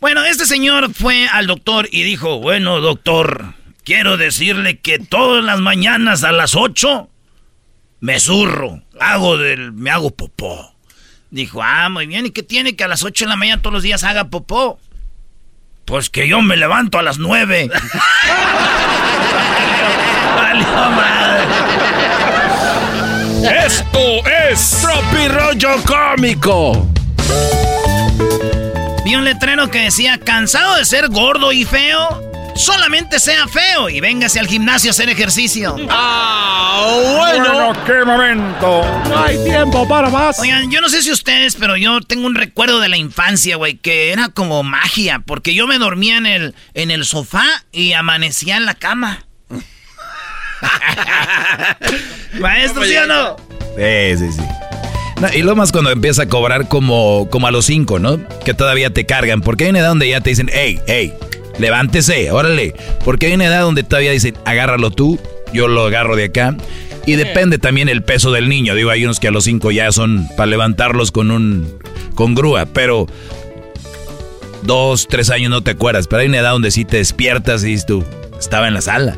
Bueno, 0.00 0.24
este 0.24 0.46
señor 0.46 0.92
fue 0.94 1.28
al 1.28 1.46
doctor 1.46 1.88
y 1.90 2.02
dijo, 2.02 2.38
bueno, 2.38 2.80
doctor, 2.80 3.54
quiero 3.84 4.16
decirle 4.16 4.78
que 4.78 4.98
todas 4.98 5.44
las 5.44 5.60
mañanas 5.60 6.22
a 6.22 6.30
las 6.30 6.54
8 6.54 7.08
me 8.00 8.20
zurro, 8.20 8.82
hago 9.00 9.38
del, 9.38 9.72
me 9.72 9.90
hago 9.90 10.10
popó. 10.10 10.74
Dijo, 11.30 11.62
ah, 11.62 11.88
muy 11.88 12.06
bien, 12.06 12.26
¿y 12.26 12.30
qué 12.30 12.42
tiene 12.42 12.76
que 12.76 12.84
a 12.84 12.88
las 12.88 13.02
8 13.02 13.24
de 13.24 13.28
la 13.28 13.36
mañana 13.36 13.60
todos 13.60 13.74
los 13.74 13.82
días 13.82 14.04
haga 14.04 14.30
popó? 14.30 14.78
Pues 15.84 16.10
que 16.10 16.28
yo 16.28 16.42
me 16.42 16.56
levanto 16.56 16.98
a 16.98 17.02
las 17.02 17.18
9. 17.18 17.70
Esto 23.44 24.26
es 24.50 24.84
Rollo 25.28 25.82
Cómico. 25.84 26.88
Vi 29.04 29.14
un 29.14 29.24
letrero 29.24 29.70
que 29.70 29.82
decía, 29.82 30.18
cansado 30.18 30.74
de 30.74 30.84
ser 30.84 31.08
gordo 31.08 31.52
y 31.52 31.64
feo, 31.64 32.20
solamente 32.56 33.20
sea 33.20 33.46
feo 33.46 33.88
y 33.88 34.00
véngase 34.00 34.40
al 34.40 34.48
gimnasio 34.48 34.90
a 34.90 34.92
hacer 34.92 35.08
ejercicio. 35.08 35.76
Ah, 35.88 36.98
bueno. 37.16 37.72
qué 37.86 38.04
momento. 38.04 38.82
No 39.08 39.18
hay 39.24 39.42
tiempo 39.44 39.86
para 39.86 40.10
más. 40.10 40.40
Oigan, 40.40 40.68
yo 40.72 40.80
no 40.80 40.88
sé 40.88 41.02
si 41.02 41.12
ustedes, 41.12 41.54
pero 41.54 41.76
yo 41.76 42.00
tengo 42.00 42.26
un 42.26 42.34
recuerdo 42.34 42.80
de 42.80 42.88
la 42.88 42.96
infancia, 42.96 43.54
güey, 43.56 43.76
que 43.76 44.10
era 44.12 44.30
como 44.30 44.64
magia, 44.64 45.20
porque 45.24 45.54
yo 45.54 45.68
me 45.68 45.78
dormía 45.78 46.16
en 46.18 46.26
el, 46.26 46.54
en 46.74 46.90
el 46.90 47.04
sofá 47.04 47.46
y 47.70 47.92
amanecía 47.92 48.56
en 48.56 48.66
la 48.66 48.74
cama. 48.74 49.27
Maestro, 52.40 52.84
¿sí 52.84 52.96
o 52.96 53.06
no? 53.06 53.36
Sí, 53.76 54.16
sí, 54.18 54.32
sí. 54.32 54.42
No, 55.20 55.28
y 55.34 55.42
lo 55.42 55.56
más 55.56 55.72
cuando 55.72 55.90
empieza 55.90 56.22
a 56.22 56.28
cobrar 56.28 56.68
como, 56.68 57.28
como 57.30 57.46
a 57.48 57.50
los 57.50 57.66
cinco, 57.66 57.98
¿no? 57.98 58.20
Que 58.44 58.54
todavía 58.54 58.90
te 58.90 59.04
cargan. 59.04 59.40
Porque 59.40 59.64
hay 59.64 59.70
una 59.70 59.80
edad 59.80 59.88
donde 59.88 60.08
ya 60.08 60.20
te 60.20 60.30
dicen, 60.30 60.48
hey, 60.52 60.78
hey, 60.86 61.12
levántese, 61.58 62.30
órale. 62.30 62.74
Porque 63.04 63.26
hay 63.26 63.32
una 63.32 63.46
edad 63.46 63.62
donde 63.62 63.82
todavía 63.82 64.12
dicen, 64.12 64.36
agárralo 64.44 64.90
tú, 64.90 65.18
yo 65.52 65.66
lo 65.66 65.86
agarro 65.86 66.14
de 66.14 66.24
acá. 66.24 66.56
Y 67.04 67.16
depende 67.16 67.58
también 67.58 67.88
el 67.88 68.02
peso 68.02 68.30
del 68.30 68.48
niño. 68.48 68.74
Digo, 68.74 68.90
hay 68.90 69.04
unos 69.04 69.18
que 69.18 69.28
a 69.28 69.30
los 69.30 69.44
cinco 69.44 69.70
ya 69.70 69.90
son 69.92 70.28
para 70.36 70.46
levantarlos 70.46 71.10
con 71.10 71.30
un 71.30 71.78
con 72.14 72.34
grúa, 72.34 72.66
pero 72.66 73.06
dos, 74.62 75.06
tres 75.08 75.30
años 75.30 75.50
no 75.50 75.62
te 75.62 75.70
acuerdas. 75.72 76.06
Pero 76.06 76.20
hay 76.20 76.28
una 76.28 76.38
edad 76.38 76.52
donde 76.52 76.70
sí 76.70 76.84
te 76.84 76.98
despiertas 76.98 77.64
y 77.64 77.68
dices 77.68 77.86
tú, 77.86 78.04
estaba 78.38 78.68
en 78.68 78.74
la 78.74 78.82
sala. 78.82 79.16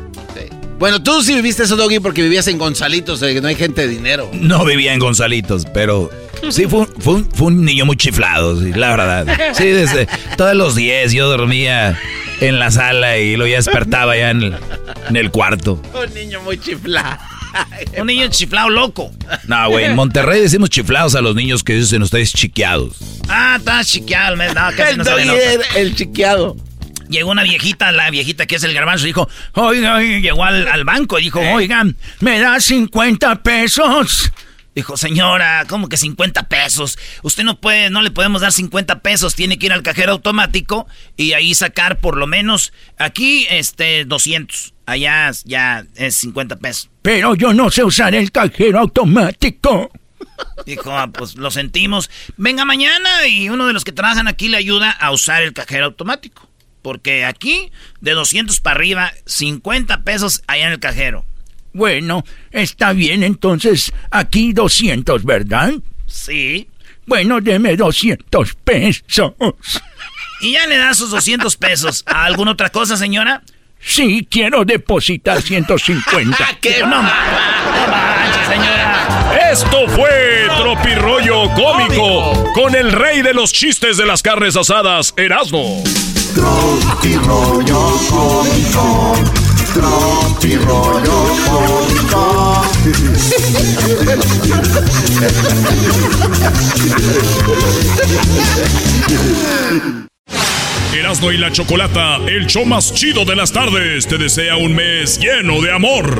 Bueno, 0.81 1.03
tú 1.03 1.21
sí 1.21 1.35
viviste 1.35 1.61
eso, 1.61 1.75
Doggy, 1.75 1.99
porque 1.99 2.23
vivías 2.23 2.47
en 2.47 2.57
Gonzalitos, 2.57 3.19
que 3.19 3.39
no 3.39 3.47
hay 3.47 3.53
gente 3.53 3.81
de 3.81 3.87
dinero. 3.87 4.31
No 4.33 4.65
vivía 4.65 4.95
en 4.95 4.99
Gonzalitos, 4.99 5.67
pero 5.71 6.09
sí 6.49 6.65
fue, 6.65 6.87
fue, 6.97 7.13
un, 7.13 7.31
fue 7.31 7.47
un 7.49 7.63
niño 7.63 7.85
muy 7.85 7.95
chiflado, 7.97 8.59
sí, 8.59 8.73
la 8.73 8.89
verdad. 8.89 9.53
Sí, 9.53 9.65
desde 9.65 10.07
todos 10.37 10.55
los 10.55 10.73
10 10.75 11.13
yo 11.13 11.29
dormía 11.29 11.99
en 12.39 12.57
la 12.57 12.71
sala 12.71 13.19
y 13.19 13.37
lo 13.37 13.45
ya 13.45 13.57
despertaba 13.57 14.17
ya 14.17 14.31
en 14.31 14.41
el, 14.41 14.57
en 15.07 15.15
el 15.17 15.29
cuarto. 15.29 15.79
Un 15.93 16.11
niño 16.15 16.41
muy 16.41 16.59
chiflado. 16.59 17.19
Un 17.99 18.07
niño 18.07 18.27
chiflado 18.29 18.71
loco. 18.71 19.11
No, 19.45 19.69
güey, 19.69 19.85
en 19.85 19.95
Monterrey 19.95 20.41
decimos 20.41 20.71
chiflados 20.71 21.13
a 21.13 21.21
los 21.21 21.35
niños 21.35 21.63
que 21.63 21.75
dicen 21.75 22.01
ustedes 22.01 22.33
chiqueados. 22.33 22.95
Ah, 23.29 23.57
está 23.59 23.83
chiqueado, 23.83 24.35
no, 24.35 24.43
casi 24.75 24.93
El 24.93 24.97
no 24.97 25.35
el 25.75 25.95
chiqueado. 25.95 26.57
Llegó 27.11 27.29
una 27.31 27.43
viejita, 27.43 27.91
la 27.91 28.09
viejita 28.09 28.45
que 28.45 28.55
es 28.55 28.63
el 28.63 28.73
garbanzo, 28.73 29.05
dijo, 29.05 29.29
oiga, 29.53 29.95
oiga", 29.95 30.19
llegó 30.19 30.43
al, 30.45 30.67
al 30.67 30.83
banco 30.85 31.19
y 31.19 31.23
dijo, 31.23 31.39
oigan, 31.41 31.97
¿me 32.21 32.39
da 32.39 32.59
50 32.59 33.43
pesos? 33.43 34.31
Dijo, 34.73 34.95
señora, 34.95 35.65
¿cómo 35.67 35.89
que 35.89 35.97
50 35.97 36.47
pesos? 36.47 36.97
Usted 37.23 37.43
no 37.43 37.59
puede, 37.59 37.89
no 37.89 38.01
le 38.01 38.09
podemos 38.09 38.41
dar 38.41 38.53
50 38.53 39.01
pesos, 39.01 39.35
tiene 39.35 39.59
que 39.59 39.65
ir 39.65 39.73
al 39.73 39.83
cajero 39.83 40.13
automático 40.13 40.87
y 41.17 41.33
ahí 41.33 41.53
sacar 41.53 41.99
por 41.99 42.15
lo 42.15 42.25
menos, 42.25 42.71
aquí, 42.97 43.45
este, 43.49 44.05
200. 44.05 44.73
Allá 44.85 45.29
ya 45.43 45.85
es 45.95 46.15
50 46.15 46.55
pesos. 46.57 46.89
Pero 47.01 47.35
yo 47.35 47.53
no 47.53 47.69
sé 47.69 47.83
usar 47.83 48.15
el 48.15 48.31
cajero 48.31 48.79
automático. 48.79 49.91
Dijo, 50.65 50.97
"Ah, 50.97 51.07
pues 51.11 51.35
lo 51.35 51.51
sentimos. 51.51 52.09
Venga 52.37 52.63
mañana 52.65 53.27
y 53.27 53.49
uno 53.49 53.67
de 53.67 53.73
los 53.73 53.83
que 53.83 53.91
trabajan 53.91 54.27
aquí 54.27 54.47
le 54.47 54.57
ayuda 54.57 54.89
a 54.91 55.11
usar 55.11 55.43
el 55.43 55.53
cajero 55.53 55.85
automático. 55.85 56.47
Porque 56.81 57.25
aquí, 57.25 57.71
de 57.99 58.11
200 58.11 58.59
para 58.59 58.75
arriba, 58.75 59.11
50 59.25 60.03
pesos 60.03 60.41
allá 60.47 60.67
en 60.67 60.73
el 60.73 60.79
cajero. 60.79 61.25
Bueno, 61.73 62.23
está 62.51 62.91
bien, 62.93 63.23
entonces 63.23 63.93
aquí 64.09 64.51
200, 64.53 65.23
¿verdad? 65.23 65.73
Sí. 66.07 66.67
Bueno, 67.05 67.39
deme 67.41 67.75
200 67.75 68.55
pesos. 68.55 69.33
Y 70.41 70.53
ya 70.53 70.65
le 70.65 70.75
da 70.75 70.95
sus 70.95 71.11
200 71.11 71.55
pesos. 71.57 72.03
¿A 72.07 72.25
alguna 72.25 72.53
otra 72.53 72.71
cosa, 72.71 72.97
señora? 72.97 73.43
Sí, 73.79 74.27
quiero 74.29 74.65
depositar 74.65 75.39
150. 75.39 76.35
¿Qué? 76.61 76.79
No, 76.79 76.87
no 76.87 77.01
manches, 77.03 78.47
señora. 78.47 79.51
Esto 79.51 79.87
fue 79.89 80.47
Tropirollo 80.57 81.20
Cómico 81.55 82.43
con 82.53 82.75
el 82.75 82.91
rey 82.91 83.21
de 83.21 83.33
los 83.33 83.51
chistes 83.51 83.97
de 83.97 84.05
las 84.05 84.21
carnes 84.21 84.55
asadas, 84.55 85.13
Erasmo. 85.17 85.83
Cómico. 86.35 87.51
Cómico. 88.09 89.21
Erasmo 100.93 101.31
y 101.31 101.37
la 101.37 101.49
Chocolata, 101.51 102.17
el 102.27 102.47
show 102.47 102.65
más 102.65 102.93
chido 102.93 103.23
de 103.23 103.37
las 103.37 103.53
tardes, 103.53 104.07
te 104.07 104.17
desea 104.17 104.57
un 104.57 104.75
mes 104.75 105.19
lleno 105.19 105.61
de 105.61 105.71
amor. 105.71 106.19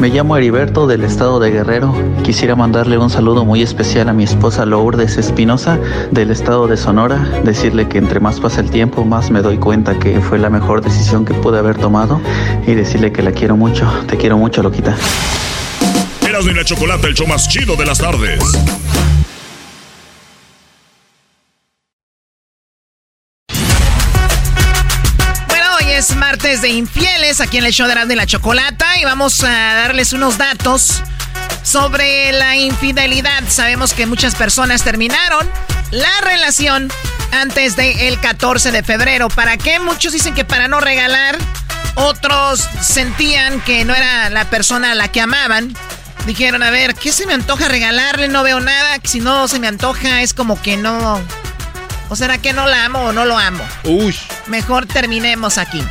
Me 0.00 0.10
llamo 0.10 0.36
Heriberto 0.36 0.86
del 0.86 1.02
estado 1.02 1.40
de 1.40 1.50
Guerrero. 1.50 1.94
Quisiera 2.22 2.54
mandarle 2.54 2.98
un 2.98 3.08
saludo 3.08 3.46
muy 3.46 3.62
especial 3.62 4.10
a 4.10 4.12
mi 4.12 4.24
esposa 4.24 4.66
Lourdes 4.66 5.16
Espinosa 5.16 5.78
del 6.10 6.30
estado 6.30 6.66
de 6.66 6.76
Sonora. 6.76 7.40
Decirle 7.42 7.88
que 7.88 7.96
entre 7.96 8.20
más 8.20 8.38
pasa 8.38 8.60
el 8.60 8.70
tiempo, 8.70 9.06
más 9.06 9.30
me 9.30 9.40
doy 9.40 9.56
cuenta 9.56 9.98
que 9.98 10.20
fue 10.20 10.38
la 10.38 10.50
mejor 10.50 10.82
decisión 10.82 11.24
que 11.24 11.32
pude 11.32 11.58
haber 11.58 11.78
tomado. 11.78 12.20
Y 12.66 12.74
decirle 12.74 13.12
que 13.12 13.22
la 13.22 13.32
quiero 13.32 13.56
mucho. 13.56 13.90
Te 14.08 14.18
quiero 14.18 14.36
mucho, 14.36 14.62
Loquita. 14.62 14.94
Erasmo 16.28 16.50
y 16.50 16.54
la 16.54 16.64
Chocolata, 16.64 17.08
el 17.08 17.14
show 17.14 17.26
más 17.26 17.48
chido 17.48 17.76
de 17.76 17.86
las 17.86 17.98
tardes. 17.98 18.42
De 26.60 26.68
infieles 26.68 27.40
aquí 27.40 27.56
en 27.56 27.64
el 27.64 27.72
show 27.72 27.86
de 27.86 27.92
Erasmo 27.92 28.12
y 28.12 28.16
la 28.16 28.26
Chocolata 28.26 28.98
y 28.98 29.04
vamos 29.04 29.42
a 29.42 29.48
darles 29.48 30.12
unos 30.12 30.36
datos 30.36 31.02
sobre 31.62 32.30
la 32.32 32.56
infidelidad. 32.56 33.42
Sabemos 33.48 33.94
que 33.94 34.04
muchas 34.04 34.34
personas 34.34 34.82
terminaron 34.82 35.48
la 35.90 36.20
relación 36.20 36.92
antes 37.30 37.76
del 37.76 38.20
14 38.20 38.70
de 38.70 38.82
febrero. 38.82 39.28
¿Para 39.30 39.56
qué? 39.56 39.78
Muchos 39.78 40.12
dicen 40.12 40.34
que 40.34 40.44
para 40.44 40.68
no 40.68 40.80
regalar. 40.80 41.38
Otros 41.94 42.68
sentían 42.82 43.60
que 43.62 43.86
no 43.86 43.94
era 43.94 44.28
la 44.28 44.44
persona 44.50 44.92
a 44.92 44.94
la 44.94 45.08
que 45.08 45.22
amaban. 45.22 45.74
Dijeron, 46.26 46.62
a 46.62 46.70
ver, 46.70 46.94
¿qué 46.94 47.12
se 47.12 47.26
me 47.26 47.32
antoja 47.32 47.68
regalarle? 47.68 48.28
No 48.28 48.42
veo 48.42 48.60
nada. 48.60 48.98
Si 49.04 49.20
no 49.20 49.48
se 49.48 49.58
me 49.58 49.68
antoja, 49.68 50.20
es 50.20 50.34
como 50.34 50.60
que 50.60 50.76
no... 50.76 51.18
¿O 52.10 52.16
será 52.16 52.36
que 52.36 52.52
no 52.52 52.66
la 52.66 52.84
amo 52.84 53.00
o 53.00 53.12
no 53.12 53.24
lo 53.24 53.38
amo? 53.38 53.64
Uy. 53.84 54.14
Mejor 54.48 54.84
terminemos 54.84 55.56
aquí. 55.56 55.82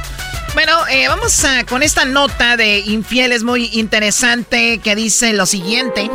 Bueno, 0.54 0.86
eh, 0.90 1.08
vamos 1.08 1.44
a, 1.46 1.66
con 1.66 1.82
esta 1.82 2.04
nota 2.06 2.58
de 2.58 2.80
infieles 2.80 3.44
muy 3.44 3.70
interesante 3.74 4.80
que 4.80 4.96
dice 4.96 5.34
lo 5.34 5.46
siguiente. 5.46 6.10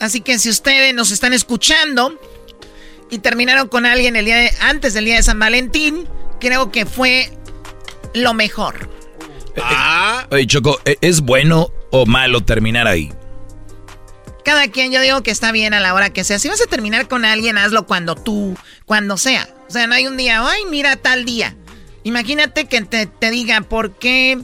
Así 0.00 0.20
que 0.20 0.38
si 0.38 0.50
ustedes 0.50 0.92
nos 0.94 1.10
están 1.12 1.32
escuchando 1.32 2.18
y 3.10 3.18
terminaron 3.18 3.68
con 3.68 3.86
alguien 3.86 4.16
el 4.16 4.26
día 4.26 4.36
de- 4.36 4.52
antes 4.60 4.92
del 4.92 5.06
día 5.06 5.16
de 5.16 5.22
San 5.22 5.38
Valentín, 5.38 6.06
creo 6.40 6.70
que 6.70 6.84
fue 6.84 7.30
lo 8.12 8.34
mejor. 8.34 8.90
Oye, 10.30 10.46
Choco, 10.46 10.78
¿e- 10.84 10.98
¿es 11.00 11.20
bueno 11.22 11.70
o 11.90 12.04
malo 12.04 12.42
terminar 12.42 12.86
ahí? 12.86 13.12
Cada 14.44 14.68
quien, 14.68 14.92
yo 14.92 15.00
digo 15.00 15.22
que 15.22 15.30
está 15.30 15.52
bien 15.52 15.72
a 15.72 15.80
la 15.80 15.94
hora 15.94 16.10
que 16.12 16.22
sea. 16.22 16.38
Si 16.38 16.48
vas 16.48 16.60
a 16.60 16.66
terminar 16.66 17.08
con 17.08 17.24
alguien, 17.24 17.56
hazlo 17.56 17.86
cuando 17.86 18.14
tú, 18.14 18.58
cuando 18.84 19.16
sea. 19.16 19.48
O 19.68 19.72
sea, 19.72 19.86
no 19.86 19.94
hay 19.94 20.06
un 20.06 20.18
día, 20.18 20.46
ay, 20.46 20.64
mira 20.68 20.96
tal 20.96 21.24
día. 21.24 21.56
Imagínate 22.04 22.66
que 22.66 22.82
te, 22.82 23.06
te 23.06 23.30
diga, 23.30 23.60
¿por 23.62 23.92
qué 23.92 24.38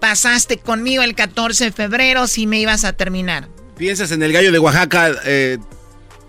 pasaste 0.00 0.58
conmigo 0.58 1.02
el 1.02 1.14
14 1.14 1.64
de 1.66 1.72
febrero 1.72 2.26
si 2.26 2.46
me 2.46 2.58
ibas 2.58 2.84
a 2.84 2.92
terminar? 2.92 3.48
Piensas 3.76 4.10
en 4.10 4.22
el 4.22 4.32
gallo 4.32 4.50
de 4.52 4.58
Oaxaca 4.58 5.12
eh, 5.24 5.58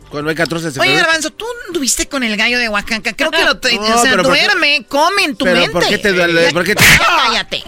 cuando 0.10 0.30
hay 0.30 0.36
14 0.36 0.72
de 0.72 0.80
Oye, 0.80 0.90
febrero. 0.90 1.06
Garbanzo, 1.08 1.30
tú 1.32 1.46
anduviste 1.68 2.08
con 2.08 2.24
el 2.24 2.36
gallo 2.38 2.60
de 2.60 2.70
Oaxaca. 2.70 3.14
Creo 3.14 3.32
que 3.32 3.44
lo... 3.44 3.58
te- 3.60 3.76
No, 3.76 3.82
o 3.82 4.02
sea, 4.02 4.12
pero 4.12 4.24
¿por 4.24 4.34
qué- 4.34 4.44
duerme, 4.44 4.86
come 4.88 5.24
en 5.24 5.36
tu 5.36 5.46
Pero, 5.46 5.58
mente. 5.58 5.72
¿por 5.74 5.88
qué 5.88 5.98
te 5.98 6.12
duele? 6.12 6.52
¿Por 6.52 6.64
qué 6.64 6.76
te- 6.76 6.84
cállate. 7.18 7.64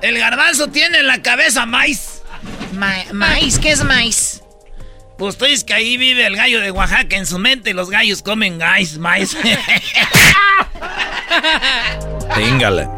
El 0.00 0.18
garbanzo 0.18 0.68
tiene 0.68 0.98
en 0.98 1.06
la 1.06 1.22
cabeza 1.22 1.64
maíz. 1.66 2.22
Ma- 2.74 3.04
maíz, 3.12 3.58
¿qué 3.58 3.70
es 3.72 3.84
maíz? 3.84 4.42
Pues 5.22 5.38
tú 5.38 5.44
dices 5.44 5.62
que 5.62 5.72
ahí 5.72 5.96
vive 5.98 6.26
el 6.26 6.34
gallo 6.34 6.60
de 6.60 6.72
Oaxaca 6.72 7.14
en 7.14 7.26
su 7.26 7.38
mente 7.38 7.70
y 7.70 7.74
los 7.74 7.90
gallos 7.90 8.22
comen 8.22 8.58
maíz, 8.58 8.98
maíz. 8.98 9.36
Téngala. 12.34 12.90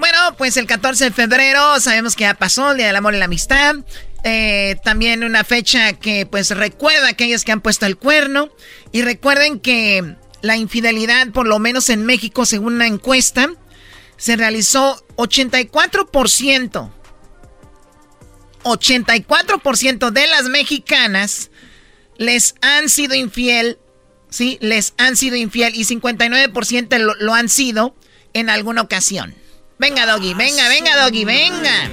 Bueno, 0.00 0.18
pues 0.36 0.56
el 0.56 0.66
14 0.66 1.04
de 1.04 1.10
febrero 1.12 1.78
sabemos 1.78 2.16
que 2.16 2.22
ya 2.22 2.34
pasó 2.34 2.72
el 2.72 2.78
Día 2.78 2.88
del 2.88 2.96
Amor 2.96 3.14
y 3.14 3.18
la 3.18 3.26
Amistad. 3.26 3.76
Eh, 4.24 4.74
también 4.82 5.22
una 5.22 5.44
fecha 5.44 5.92
que 5.92 6.26
pues 6.26 6.50
recuerda 6.50 7.06
a 7.06 7.10
aquellos 7.10 7.44
que 7.44 7.52
han 7.52 7.60
puesto 7.60 7.86
el 7.86 7.96
cuerno. 7.96 8.50
Y 8.90 9.02
recuerden 9.02 9.60
que 9.60 10.16
la 10.42 10.56
infidelidad, 10.56 11.28
por 11.28 11.46
lo 11.46 11.60
menos 11.60 11.88
en 11.88 12.04
México, 12.04 12.46
según 12.46 12.74
una 12.74 12.88
encuesta, 12.88 13.48
se 14.16 14.34
realizó 14.34 15.06
84%. 15.14 16.97
84% 18.74 20.10
de 20.10 20.26
las 20.26 20.44
mexicanas 20.44 21.50
les 22.16 22.54
han 22.60 22.88
sido 22.88 23.14
infiel, 23.14 23.78
¿sí? 24.30 24.58
Les 24.60 24.94
han 24.98 25.16
sido 25.16 25.36
infiel 25.36 25.74
y 25.74 25.84
59% 25.84 26.98
lo, 26.98 27.14
lo 27.14 27.34
han 27.34 27.48
sido 27.48 27.94
en 28.32 28.50
alguna 28.50 28.82
ocasión. 28.82 29.34
Venga, 29.78 30.06
Doggy, 30.06 30.34
venga, 30.34 30.68
venga, 30.68 31.04
Doggy, 31.04 31.24
venga. 31.24 31.90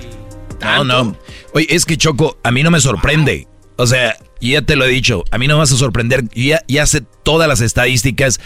No, 0.61 0.83
no. 0.83 1.17
Oye, 1.53 1.67
es 1.69 1.85
que 1.85 1.97
Choco, 1.97 2.37
a 2.43 2.51
mí 2.51 2.63
no 2.63 2.71
me 2.71 2.79
sorprende. 2.79 3.47
O 3.77 3.85
sea, 3.85 4.17
ya 4.41 4.61
te 4.61 4.75
lo 4.75 4.85
he 4.85 4.89
dicho, 4.89 5.23
a 5.31 5.37
mí 5.37 5.47
no 5.47 5.55
me 5.55 5.59
vas 5.59 5.71
a 5.71 5.77
sorprender. 5.77 6.23
Ya, 6.33 6.63
ya 6.67 6.85
sé 6.85 7.01
todas 7.23 7.47
las 7.47 7.61
estadísticas 7.61 8.39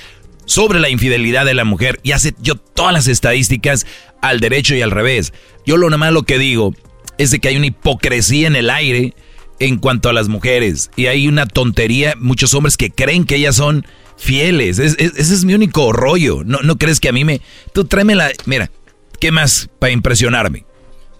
sobre 0.45 0.79
la 0.79 0.89
infidelidad 0.89 1.45
de 1.45 1.53
la 1.53 1.63
mujer. 1.63 1.99
Ya 2.03 2.19
sé 2.19 2.33
yo 2.39 2.55
todas 2.55 2.93
las 2.93 3.07
estadísticas 3.07 3.85
al 4.21 4.39
derecho 4.39 4.75
y 4.75 4.81
al 4.81 4.91
revés. 4.91 5.33
Yo 5.65 5.77
lo 5.77 5.89
nomás 5.89 6.11
lo 6.11 6.23
que 6.23 6.37
digo 6.37 6.73
es 7.19 7.31
de 7.31 7.39
que 7.39 7.49
hay 7.49 7.57
una 7.57 7.67
hipocresía 7.67 8.47
en 8.47 8.55
el 8.55 8.69
aire 8.71 9.13
en 9.59 9.77
cuanto 9.77 10.09
a 10.09 10.13
las 10.13 10.29
mujeres. 10.29 10.89
Y 10.95 11.07
hay 11.07 11.27
una 11.27 11.45
tontería, 11.45 12.15
muchos 12.17 12.53
hombres 12.53 12.77
que 12.77 12.89
creen 12.89 13.25
que 13.25 13.35
ellas 13.35 13.57
son 13.57 13.85
fieles. 14.17 14.79
ese 14.79 15.19
es 15.19 15.43
mi 15.43 15.53
único 15.53 15.91
rollo. 15.91 16.43
No, 16.45 16.59
no 16.61 16.77
crees 16.77 16.99
que 16.99 17.09
a 17.09 17.11
mí 17.11 17.25
me... 17.25 17.41
Tú 17.73 17.85
tráeme 17.85 18.15
la... 18.15 18.31
Mira, 18.45 18.71
¿qué 19.19 19.31
más 19.31 19.69
para 19.79 19.91
impresionarme? 19.91 20.65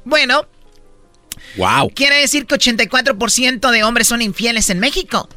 Bueno. 0.06 0.48
Wow. 1.58 1.92
Quiere 1.94 2.16
decir 2.16 2.46
que 2.46 2.56
84% 2.56 3.70
de 3.70 3.84
hombres 3.84 4.08
son 4.08 4.22
infieles 4.22 4.70
en 4.70 4.80
México. 4.80 5.28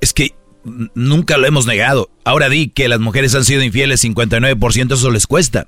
Es 0.00 0.12
que 0.12 0.36
nunca 0.94 1.38
lo 1.38 1.46
hemos 1.48 1.66
negado. 1.66 2.08
Ahora 2.24 2.48
di 2.48 2.68
que 2.68 2.88
las 2.88 3.00
mujeres 3.00 3.34
han 3.34 3.44
sido 3.44 3.64
infieles 3.64 4.04
59%, 4.04 4.94
eso 4.94 5.10
les 5.10 5.26
cuesta. 5.26 5.66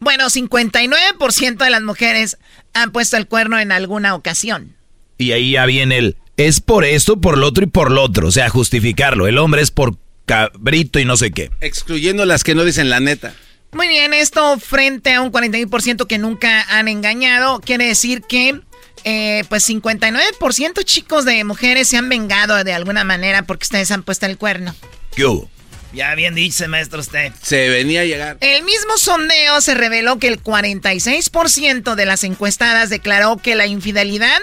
Bueno, 0.00 0.26
59% 0.26 1.56
de 1.56 1.70
las 1.70 1.82
mujeres 1.82 2.38
han 2.72 2.90
puesto 2.90 3.16
el 3.16 3.26
cuerno 3.26 3.58
en 3.58 3.70
alguna 3.70 4.14
ocasión. 4.14 4.76
Y 5.18 5.32
ahí 5.32 5.52
ya 5.52 5.66
viene 5.66 5.98
el, 5.98 6.16
es 6.36 6.60
por 6.60 6.84
esto, 6.84 7.20
por 7.20 7.36
lo 7.36 7.46
otro 7.46 7.64
y 7.64 7.66
por 7.66 7.90
lo 7.90 8.02
otro. 8.02 8.28
O 8.28 8.32
sea, 8.32 8.48
justificarlo. 8.48 9.26
El 9.26 9.38
hombre 9.38 9.60
es 9.60 9.70
por 9.70 9.96
cabrito 10.24 10.98
y 10.98 11.04
no 11.04 11.16
sé 11.16 11.30
qué. 11.30 11.50
Excluyendo 11.60 12.24
las 12.24 12.44
que 12.44 12.54
no 12.54 12.64
dicen 12.64 12.88
la 12.88 13.00
neta. 13.00 13.34
Muy 13.72 13.88
bien, 13.88 14.14
esto 14.14 14.58
frente 14.58 15.12
a 15.12 15.20
un 15.20 15.30
41% 15.30 16.06
que 16.06 16.18
nunca 16.18 16.62
han 16.76 16.88
engañado, 16.88 17.60
quiere 17.60 17.86
decir 17.86 18.22
que 18.22 18.60
eh, 19.04 19.44
pues 19.48 19.68
59% 19.68 20.84
chicos 20.84 21.24
de 21.24 21.44
mujeres 21.44 21.86
se 21.86 21.96
han 21.96 22.08
vengado 22.08 22.64
de 22.64 22.72
alguna 22.72 23.04
manera 23.04 23.42
porque 23.42 23.64
ustedes 23.64 23.90
han 23.92 24.02
puesto 24.02 24.26
el 24.26 24.38
cuerno. 24.38 24.74
¿Qué 25.14 25.24
hubo? 25.24 25.48
Ya 25.92 26.14
bien 26.14 26.34
dicho, 26.34 26.68
maestro, 26.68 27.00
usted. 27.00 27.32
Se 27.42 27.68
venía 27.68 28.02
a 28.02 28.04
llegar. 28.04 28.36
El 28.40 28.62
mismo 28.62 28.96
sondeo 28.96 29.60
se 29.60 29.74
reveló 29.74 30.18
que 30.18 30.28
el 30.28 30.42
46% 30.42 31.94
de 31.94 32.06
las 32.06 32.24
encuestadas 32.24 32.90
declaró 32.90 33.38
que 33.38 33.56
la 33.56 33.66
infidelidad 33.66 34.40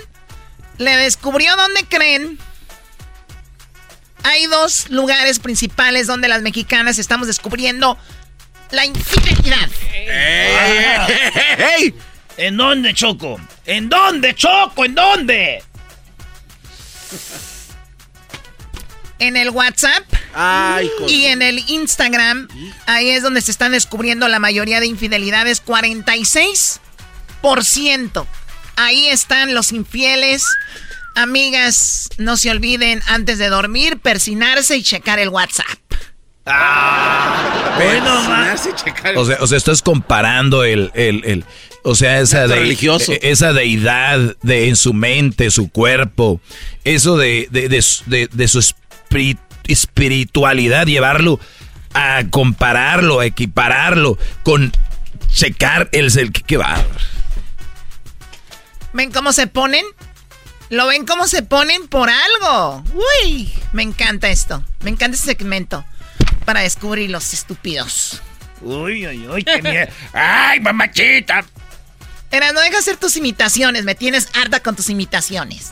le 0.77 0.97
descubrió 0.97 1.55
dónde 1.55 1.85
creen. 1.85 2.37
Hay 4.23 4.45
dos 4.47 4.89
lugares 4.89 5.39
principales 5.39 6.07
donde 6.07 6.27
las 6.27 6.41
mexicanas 6.41 6.99
estamos 6.99 7.27
descubriendo 7.27 7.97
la 8.71 8.85
infidelidad. 8.85 9.69
¡Ey! 9.93 11.95
¿En 12.35 12.57
dónde, 12.57 12.93
Choco? 12.93 13.39
¿En 13.65 13.87
dónde, 13.87 14.35
Choco? 14.35 14.83
¿En 14.83 14.95
dónde? 14.95 15.63
En 19.19 19.35
el 19.35 19.49
WhatsApp 19.49 20.03
Ay, 20.34 20.89
y 21.07 21.26
en 21.26 21.41
el 21.41 21.60
Instagram. 21.69 22.48
Ahí 22.85 23.10
es 23.10 23.23
donde 23.23 23.41
se 23.41 23.49
están 23.52 23.72
descubriendo 23.72 24.27
la 24.27 24.38
mayoría 24.39 24.80
de 24.80 24.85
infidelidades. 24.88 25.65
46%. 25.65 28.27
Ahí 28.76 29.07
están 29.07 29.56
los 29.56 29.72
infieles. 29.72 30.45
Amigas, 31.15 32.10
no 32.18 32.38
se 32.38 32.52
olviden 32.52 33.02
antes 33.07 33.39
de 33.39 33.49
dormir, 33.49 33.98
persinarse 33.98 34.77
y 34.77 34.84
checar 34.84 35.18
el 35.18 35.30
WhatsApp. 35.30 35.65
Ah, 36.45 37.73
bueno, 37.76 38.22
o 39.19 39.26
sea, 39.26 39.38
o 39.41 39.48
sea, 39.48 39.57
estás 39.57 39.81
comparando 39.81 40.64
el, 40.64 40.91
el, 40.94 41.23
el 41.26 41.44
o 41.84 41.95
sea, 41.95 42.22
esa, 42.22 42.48
religioso. 42.48 43.11
E, 43.11 43.19
esa 43.23 43.52
deidad 43.52 44.38
de, 44.44 44.69
en 44.69 44.76
su 44.76 44.94
mente, 44.94 45.49
su 45.52 45.69
cuerpo, 45.69 46.39
eso 46.85 47.18
de, 47.18 47.49
de, 47.52 48.30
de 48.31 48.48
su 48.48 48.60
espiritualidad, 49.67 50.85
llevarlo 50.85 51.39
a 51.93 52.23
compararlo, 52.29 53.19
a 53.19 53.25
equipararlo 53.25 54.17
con 54.43 54.71
checar 55.29 55.89
el, 55.91 56.17
el 56.17 56.31
que 56.31 56.57
va. 56.57 56.84
¿Ven 58.93 59.11
cómo 59.11 59.34
se 59.34 59.47
ponen? 59.47 59.85
¿Lo 60.69 60.88
ven 60.88 61.05
cómo 61.05 61.27
se 61.27 61.43
ponen 61.43 61.88
por 61.88 62.09
algo? 62.09 62.84
Uy, 63.23 63.53
me 63.71 63.84
encanta 63.84 64.29
esto. 64.29 64.63
Me 64.81 64.89
encanta 64.89 65.15
este 65.15 65.31
segmento 65.31 65.85
para 66.45 66.61
descubrir 66.61 67.09
los 67.09 67.34
estúpidos. 67.34 68.21
Uy, 68.61 69.07
uy, 69.07 69.27
uy, 69.27 69.43
qué 69.43 69.61
miedo. 69.61 69.88
¡Ay, 70.13 70.59
mamachita! 70.59 71.45
Era, 72.31 72.51
no 72.51 72.59
dejas 72.59 72.79
hacer 72.79 72.97
tus 72.97 73.15
imitaciones, 73.15 73.83
me 73.85 73.95
tienes 73.95 74.27
harta 74.33 74.59
con 74.59 74.75
tus 74.75 74.89
imitaciones. 74.89 75.71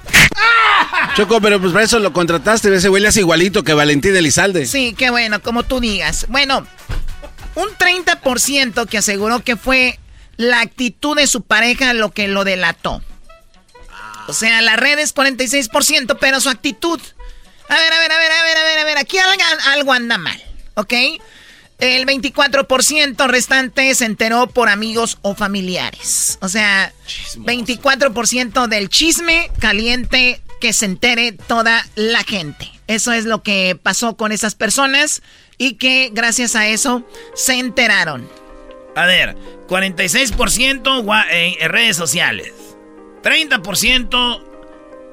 Choco, 1.15 1.41
pero 1.41 1.60
pues 1.60 1.73
para 1.73 1.86
eso 1.86 1.99
lo 1.99 2.14
contrataste, 2.14 2.73
ese 2.73 2.90
güey 2.90 3.02
le 3.02 3.10
hace 3.10 3.19
igualito 3.19 3.64
que 3.64 3.73
Valentín 3.73 4.15
Elizalde. 4.15 4.65
Sí, 4.65 4.95
qué 4.98 5.10
bueno, 5.10 5.41
como 5.41 5.64
tú 5.64 5.80
digas. 5.80 6.26
Bueno, 6.30 6.65
un 7.56 7.69
30% 7.69 8.88
que 8.88 8.98
aseguró 8.98 9.41
que 9.41 9.57
fue 9.57 9.99
la 10.38 10.61
actitud 10.61 11.15
de 11.15 11.27
su 11.27 11.41
pareja 11.41 11.94
lo 11.94 12.11
que 12.11 12.27
lo 12.27 12.44
delató. 12.44 13.02
O 14.27 14.34
sea, 14.34 14.61
la 14.61 14.76
red 14.76 14.98
es 14.99 15.14
46%, 15.14 16.18
pero 16.19 16.40
su 16.40 16.49
actitud. 16.49 16.99
A 17.69 17.76
ver, 17.76 17.94
a 17.94 17.99
ver, 17.99 18.11
a 18.11 18.18
ver, 18.18 18.32
a 18.32 18.44
ver, 18.44 18.57
a 18.57 18.64
ver, 18.64 18.80
a 18.80 18.84
ver, 18.86 18.98
aquí 18.98 19.18
algo 19.18 19.94
anda 19.94 20.18
mal, 20.18 20.41
¿ok? 20.76 20.94
El 21.80 22.06
24% 22.06 23.27
restante 23.27 23.93
se 23.95 24.06
enteró 24.06 24.47
por 24.47 24.69
amigos 24.69 25.18
o 25.22 25.35
familiares. 25.35 26.38
O 26.41 26.47
sea, 26.47 26.93
24% 27.35 28.68
del 28.68 28.89
chisme 28.89 29.52
caliente 29.60 30.41
que 30.61 30.72
se 30.72 30.85
entere 30.85 31.34
toda 31.34 31.85
la 31.95 32.23
gente. 32.23 32.72
Eso 32.88 33.11
es 33.11 33.26
lo 33.26 33.43
que 33.43 33.77
pasó 33.81 34.15
con 34.15 34.31
esas 34.31 34.56
personas 34.56 35.22
y 35.57 35.73
que 35.73 36.10
gracias 36.14 36.56
a 36.56 36.68
eso 36.68 37.03
se 37.34 37.56
enteraron. 37.56 38.30
A 38.95 39.06
ver, 39.06 39.35
46% 39.68 41.26
en 41.30 41.69
redes 41.69 41.97
sociales. 41.97 42.53
30% 43.22 44.43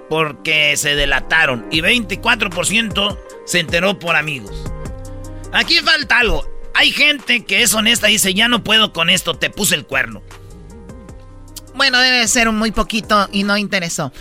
porque 0.09 0.77
se 0.77 0.95
delataron 0.95 1.67
y 1.71 1.81
24% 1.81 3.19
se 3.47 3.59
enteró 3.59 3.99
por 3.99 4.15
amigos. 4.15 4.55
Aquí 5.53 5.79
falta 5.79 6.19
algo. 6.19 6.52
Hay 6.75 6.93
gente 6.93 7.45
que 7.45 7.63
es 7.63 7.75
honesta 7.75 8.09
y 8.09 8.15
dice, 8.15 8.35
ya 8.35 8.49
no 8.49 8.65
puedo 8.65 8.93
con 8.93 9.11
esto, 9.11 9.35
te 9.35 9.51
puse 9.51 9.75
el 9.75 9.87
cuerno. 9.87 10.23
Bueno, 11.75 11.99
debe 11.99 12.27
ser 12.29 12.49
un 12.49 12.57
muy 12.57 12.71
poquito 12.71 13.29
y 13.33 13.45
no 13.45 13.57
interesó. 13.57 14.13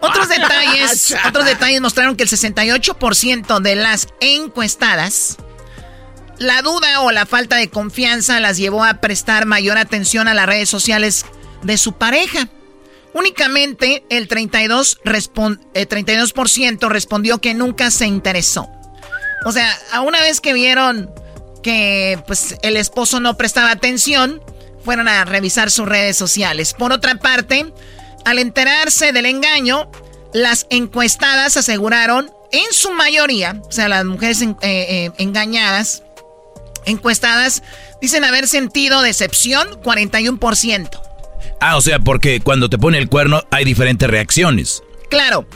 Otros 0.00 0.28
detalles, 0.30 1.14
otros 1.26 1.44
detalles 1.44 1.80
mostraron 1.80 2.16
que 2.16 2.24
el 2.24 2.28
68% 2.28 3.60
de 3.60 3.76
las 3.76 4.08
encuestadas, 4.20 5.36
la 6.38 6.62
duda 6.62 7.00
o 7.00 7.12
la 7.12 7.26
falta 7.26 7.56
de 7.56 7.70
confianza 7.70 8.40
las 8.40 8.56
llevó 8.56 8.84
a 8.84 8.94
prestar 9.00 9.46
mayor 9.46 9.78
atención 9.78 10.28
a 10.28 10.34
las 10.34 10.46
redes 10.46 10.68
sociales 10.68 11.24
de 11.62 11.78
su 11.78 11.94
pareja. 11.94 12.48
Únicamente 13.14 14.04
el 14.10 14.28
32, 14.28 15.00
el 15.72 15.88
32 15.88 16.34
respondió 16.90 17.40
que 17.40 17.54
nunca 17.54 17.90
se 17.90 18.06
interesó. 18.06 18.68
O 19.46 19.52
sea, 19.52 19.74
a 19.92 20.02
una 20.02 20.20
vez 20.20 20.42
que 20.42 20.52
vieron 20.52 21.10
que 21.66 22.22
pues 22.28 22.54
el 22.62 22.76
esposo 22.76 23.18
no 23.18 23.36
prestaba 23.36 23.72
atención, 23.72 24.40
fueron 24.84 25.08
a 25.08 25.24
revisar 25.24 25.68
sus 25.72 25.88
redes 25.88 26.16
sociales. 26.16 26.74
Por 26.74 26.92
otra 26.92 27.16
parte, 27.16 27.66
al 28.24 28.38
enterarse 28.38 29.10
del 29.10 29.26
engaño, 29.26 29.90
las 30.32 30.68
encuestadas 30.70 31.56
aseguraron, 31.56 32.30
en 32.52 32.72
su 32.72 32.92
mayoría, 32.92 33.60
o 33.68 33.72
sea, 33.72 33.88
las 33.88 34.04
mujeres 34.04 34.42
eh, 34.42 34.54
eh, 34.62 35.10
engañadas, 35.18 36.04
encuestadas, 36.84 37.64
dicen 38.00 38.22
haber 38.22 38.46
sentido 38.46 39.02
decepción 39.02 39.68
41%. 39.82 41.00
Ah, 41.60 41.76
o 41.76 41.80
sea, 41.80 41.98
porque 41.98 42.38
cuando 42.38 42.70
te 42.70 42.78
pone 42.78 42.98
el 42.98 43.08
cuerno 43.08 43.42
hay 43.50 43.64
diferentes 43.64 44.08
reacciones. 44.08 44.84
Claro, 45.10 45.48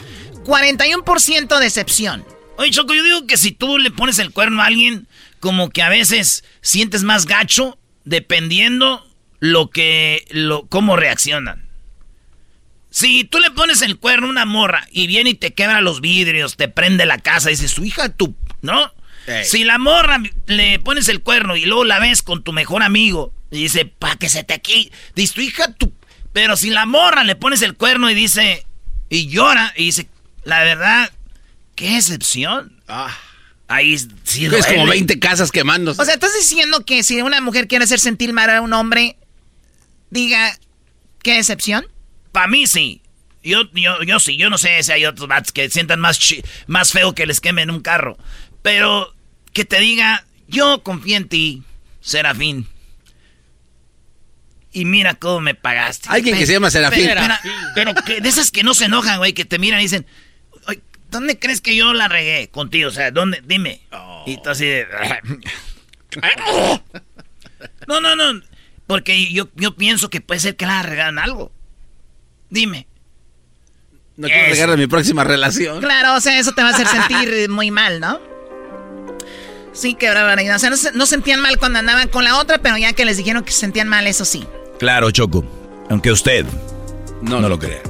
41% 0.45 1.61
decepción. 1.61 2.25
Oye, 2.57 2.73
Choco, 2.73 2.95
yo 2.95 3.05
digo 3.05 3.29
que 3.29 3.37
si 3.37 3.53
tú 3.53 3.79
le 3.79 3.93
pones 3.93 4.19
el 4.19 4.33
cuerno 4.33 4.61
a 4.61 4.67
alguien, 4.67 5.07
como 5.41 5.71
que 5.71 5.83
a 5.83 5.89
veces 5.89 6.45
sientes 6.61 7.03
más 7.03 7.27
gacho 7.27 7.79
dependiendo 8.05 9.07
lo 9.41 9.71
que, 9.71 10.27
lo, 10.31 10.67
cómo 10.67 10.97
reaccionan. 10.97 11.69
Si 12.91 13.25
tú 13.25 13.39
le 13.39 13.51
pones 13.51 13.83
el 13.83 13.99
cuerno 13.99 14.27
a 14.27 14.31
una 14.31 14.45
morra 14.45 14.87
y 14.91 15.07
viene 15.07 15.31
y 15.31 15.35
te 15.35 15.55
quebra 15.55 15.81
los 15.81 16.01
vidrios, 16.01 16.57
te 16.57 16.69
prende 16.69 17.07
la 17.07 17.19
casa, 17.19 17.49
dices, 17.49 17.71
su 17.71 17.85
hija, 17.85 18.11
tú, 18.11 18.35
¿no? 18.63 18.93
Si 19.45 19.63
la 19.63 19.79
morra 19.79 20.21
le 20.47 20.81
pones 20.81 21.09
el 21.09 21.23
cuerno 21.23 21.55
y 21.55 21.65
luego 21.65 21.85
la 21.85 22.01
ves 22.01 22.21
con 22.23 22.43
tu 22.43 22.53
mejor 22.53 22.83
amigo 22.83 23.33
y 23.53 23.63
dice, 23.63 23.85
pa' 23.85 24.17
que 24.17 24.29
se 24.29 24.43
te 24.43 24.55
aquí, 24.55 24.91
dice, 25.15 25.35
tu 25.35 25.41
hija, 25.41 25.73
tú. 25.73 25.93
Pero 26.33 26.57
si 26.57 26.71
la 26.71 26.85
morra 26.85 27.23
le 27.23 27.37
pones 27.37 27.63
el 27.63 27.77
cuerno 27.77 28.11
y 28.11 28.15
dice, 28.15 28.67
y 29.09 29.29
llora, 29.29 29.73
y 29.77 29.87
dice, 29.87 30.09
la 30.43 30.65
verdad, 30.65 31.13
qué 31.77 31.97
excepción. 31.97 32.83
Ah. 32.89 33.17
Ahí 33.71 33.97
sí 34.25 34.47
Es 34.47 34.67
como 34.67 34.85
20 34.85 35.21
casas 35.21 35.53
quemando. 35.53 35.93
O 35.93 36.05
sea, 36.05 36.15
estás 36.15 36.35
diciendo 36.35 36.85
que 36.85 37.05
si 37.05 37.23
una 37.23 37.41
mujer 37.41 37.69
quiere 37.69 37.85
hacer 37.85 38.01
sentir 38.01 38.33
mal 38.33 38.51
a 38.51 38.61
un 38.63 38.73
hombre, 38.73 39.17
diga, 40.11 40.59
¿qué 41.23 41.35
decepción? 41.35 41.87
Para 42.33 42.49
mí 42.49 42.67
sí. 42.67 43.01
Yo, 43.45 43.71
yo, 43.73 44.03
yo 44.03 44.19
sí, 44.19 44.37
yo 44.37 44.51
no 44.51 44.59
sé 44.59 44.83
si 44.83 44.91
hay 44.91 45.07
otros 45.07 45.29
bats 45.29 45.53
que 45.53 45.71
sientan 45.71 46.01
más, 46.01 46.19
más 46.67 46.91
feo 46.91 47.15
que 47.15 47.27
les 47.27 47.41
quemen 47.41 47.71
un 47.71 47.81
carro. 47.81 48.19
Pero 48.61 49.15
que 49.53 49.65
te 49.65 49.79
diga, 49.79 50.27
yo 50.49 50.83
confío 50.83 51.17
en 51.17 51.29
ti, 51.29 51.63
Serafín. 52.01 52.67
Y 54.73 54.85
mira 54.85 55.15
cómo 55.15 55.39
me 55.39 55.55
pagaste. 55.55 56.09
Alguien 56.09 56.37
que 56.37 56.47
se 56.47 56.55
llama 56.55 56.73
Serafín. 56.73 57.09
Pero, 57.77 57.95
de 57.95 58.29
esas 58.29 58.51
que 58.51 58.65
no 58.65 58.75
se 58.75 58.87
enojan, 58.87 59.19
güey, 59.19 59.33
que 59.33 59.45
te 59.45 59.61
miran 59.61 59.79
y 59.79 59.85
dicen, 59.85 60.07
¿dónde 61.11 61.39
crees 61.39 61.61
que 61.61 61.77
yo 61.77 61.93
la 61.93 62.09
regué 62.09 62.49
contigo? 62.49 62.89
O 62.89 62.93
sea, 62.93 63.11
¿dónde? 63.11 63.43
Dime. 63.45 63.83
Y 64.27 64.41
tú 64.43 64.51
así 64.51 64.67
de... 64.67 64.87
no, 67.87 68.01
no, 68.01 68.17
no. 68.17 68.41
Porque 68.87 69.33
yo, 69.33 69.49
yo 69.55 69.77
pienso 69.77 70.11
que 70.11 70.21
puede 70.21 70.41
ser 70.41 70.57
que 70.57 70.67
la 70.67 70.83
regalan 70.83 71.19
algo. 71.19 71.53
Dime. 72.49 72.87
No 74.17 74.29
quiero 74.29 74.49
regalar 74.49 74.79
mi 74.79 74.87
próxima 74.87 75.25
relación. 75.25 75.81
Claro, 75.81 76.15
o 76.15 76.21
sea, 76.21 76.39
eso 76.39 76.53
te 76.53 76.63
va 76.63 76.69
a 76.69 76.73
hacer 76.73 76.87
sentir 77.09 77.49
muy 77.49 77.71
mal, 77.71 78.01
¿no? 78.01 78.21
Sí, 79.73 79.95
qué 79.95 80.09
barbaridad. 80.09 80.57
O 80.57 80.59
sea, 80.59 80.71
no, 80.95 81.07
sentían 81.07 81.41
mal 81.41 81.59
cuando 81.59 81.79
andaban 81.79 82.09
con 82.09 82.25
la 82.25 82.39
otra, 82.39 82.59
pero 82.59 82.77
ya 82.77 82.93
que 82.93 83.05
les 83.05 83.17
dijeron 83.17 83.45
que 83.45 83.53
se 83.53 83.61
sentían 83.61 83.89
mal, 83.89 84.07
eso 84.07 84.25
sí. 84.25 84.45
Claro, 84.79 85.11
Choco. 85.11 85.45
Aunque 85.89 86.11
usted 86.11 86.45
no, 87.23 87.41
no 87.41 87.49
lo 87.49 87.59
crea. 87.59 87.81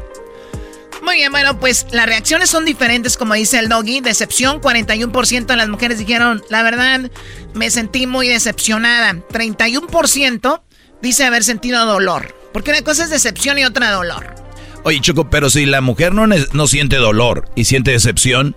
Muy 1.10 1.26
bueno, 1.28 1.58
pues 1.58 1.88
las 1.90 2.06
reacciones 2.06 2.50
son 2.50 2.64
diferentes, 2.64 3.16
como 3.16 3.34
dice 3.34 3.58
el 3.58 3.68
doggy. 3.68 4.00
Decepción, 4.00 4.60
41% 4.60 5.46
de 5.46 5.56
las 5.56 5.68
mujeres 5.68 5.98
dijeron, 5.98 6.40
la 6.50 6.62
verdad, 6.62 7.10
me 7.52 7.68
sentí 7.72 8.06
muy 8.06 8.28
decepcionada. 8.28 9.14
31% 9.14 10.62
dice 11.02 11.24
haber 11.24 11.42
sentido 11.42 11.84
dolor. 11.84 12.32
Porque 12.52 12.70
una 12.70 12.82
cosa 12.82 13.02
es 13.02 13.10
decepción 13.10 13.58
y 13.58 13.64
otra 13.64 13.90
dolor. 13.90 14.36
Oye, 14.84 15.00
Choco, 15.00 15.28
pero 15.28 15.50
si 15.50 15.66
la 15.66 15.80
mujer 15.80 16.14
no, 16.14 16.28
no 16.28 16.66
siente 16.68 16.94
dolor 16.98 17.50
y 17.56 17.64
siente 17.64 17.90
decepción, 17.90 18.54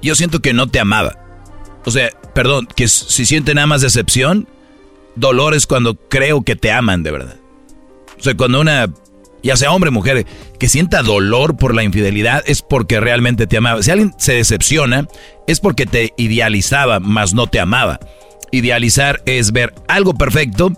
yo 0.00 0.14
siento 0.14 0.40
que 0.40 0.54
no 0.54 0.68
te 0.68 0.80
amaba. 0.80 1.18
O 1.84 1.90
sea, 1.90 2.08
perdón, 2.34 2.68
que 2.74 2.88
si 2.88 3.26
sienten 3.26 3.56
nada 3.56 3.66
más 3.66 3.82
decepción, 3.82 4.48
dolor 5.14 5.52
es 5.52 5.66
cuando 5.66 5.94
creo 5.94 6.42
que 6.42 6.56
te 6.56 6.72
aman 6.72 7.02
de 7.02 7.10
verdad. 7.10 7.36
O 8.18 8.22
sea, 8.22 8.34
cuando 8.34 8.62
una, 8.62 8.88
ya 9.46 9.56
sea 9.56 9.72
hombre 9.72 9.88
o 9.88 9.92
mujer, 9.92 10.26
que 10.58 10.68
sienta 10.68 11.02
dolor 11.02 11.56
por 11.56 11.74
la 11.74 11.82
infidelidad 11.82 12.42
es 12.46 12.62
porque 12.62 13.00
realmente 13.00 13.46
te 13.46 13.56
amaba. 13.56 13.82
Si 13.82 13.90
alguien 13.90 14.14
se 14.18 14.34
decepciona, 14.34 15.06
es 15.46 15.60
porque 15.60 15.86
te 15.86 16.12
idealizaba, 16.16 17.00
mas 17.00 17.32
no 17.32 17.46
te 17.46 17.60
amaba. 17.60 18.00
Idealizar 18.50 19.22
es 19.24 19.52
ver 19.52 19.74
algo 19.88 20.14
perfecto 20.14 20.72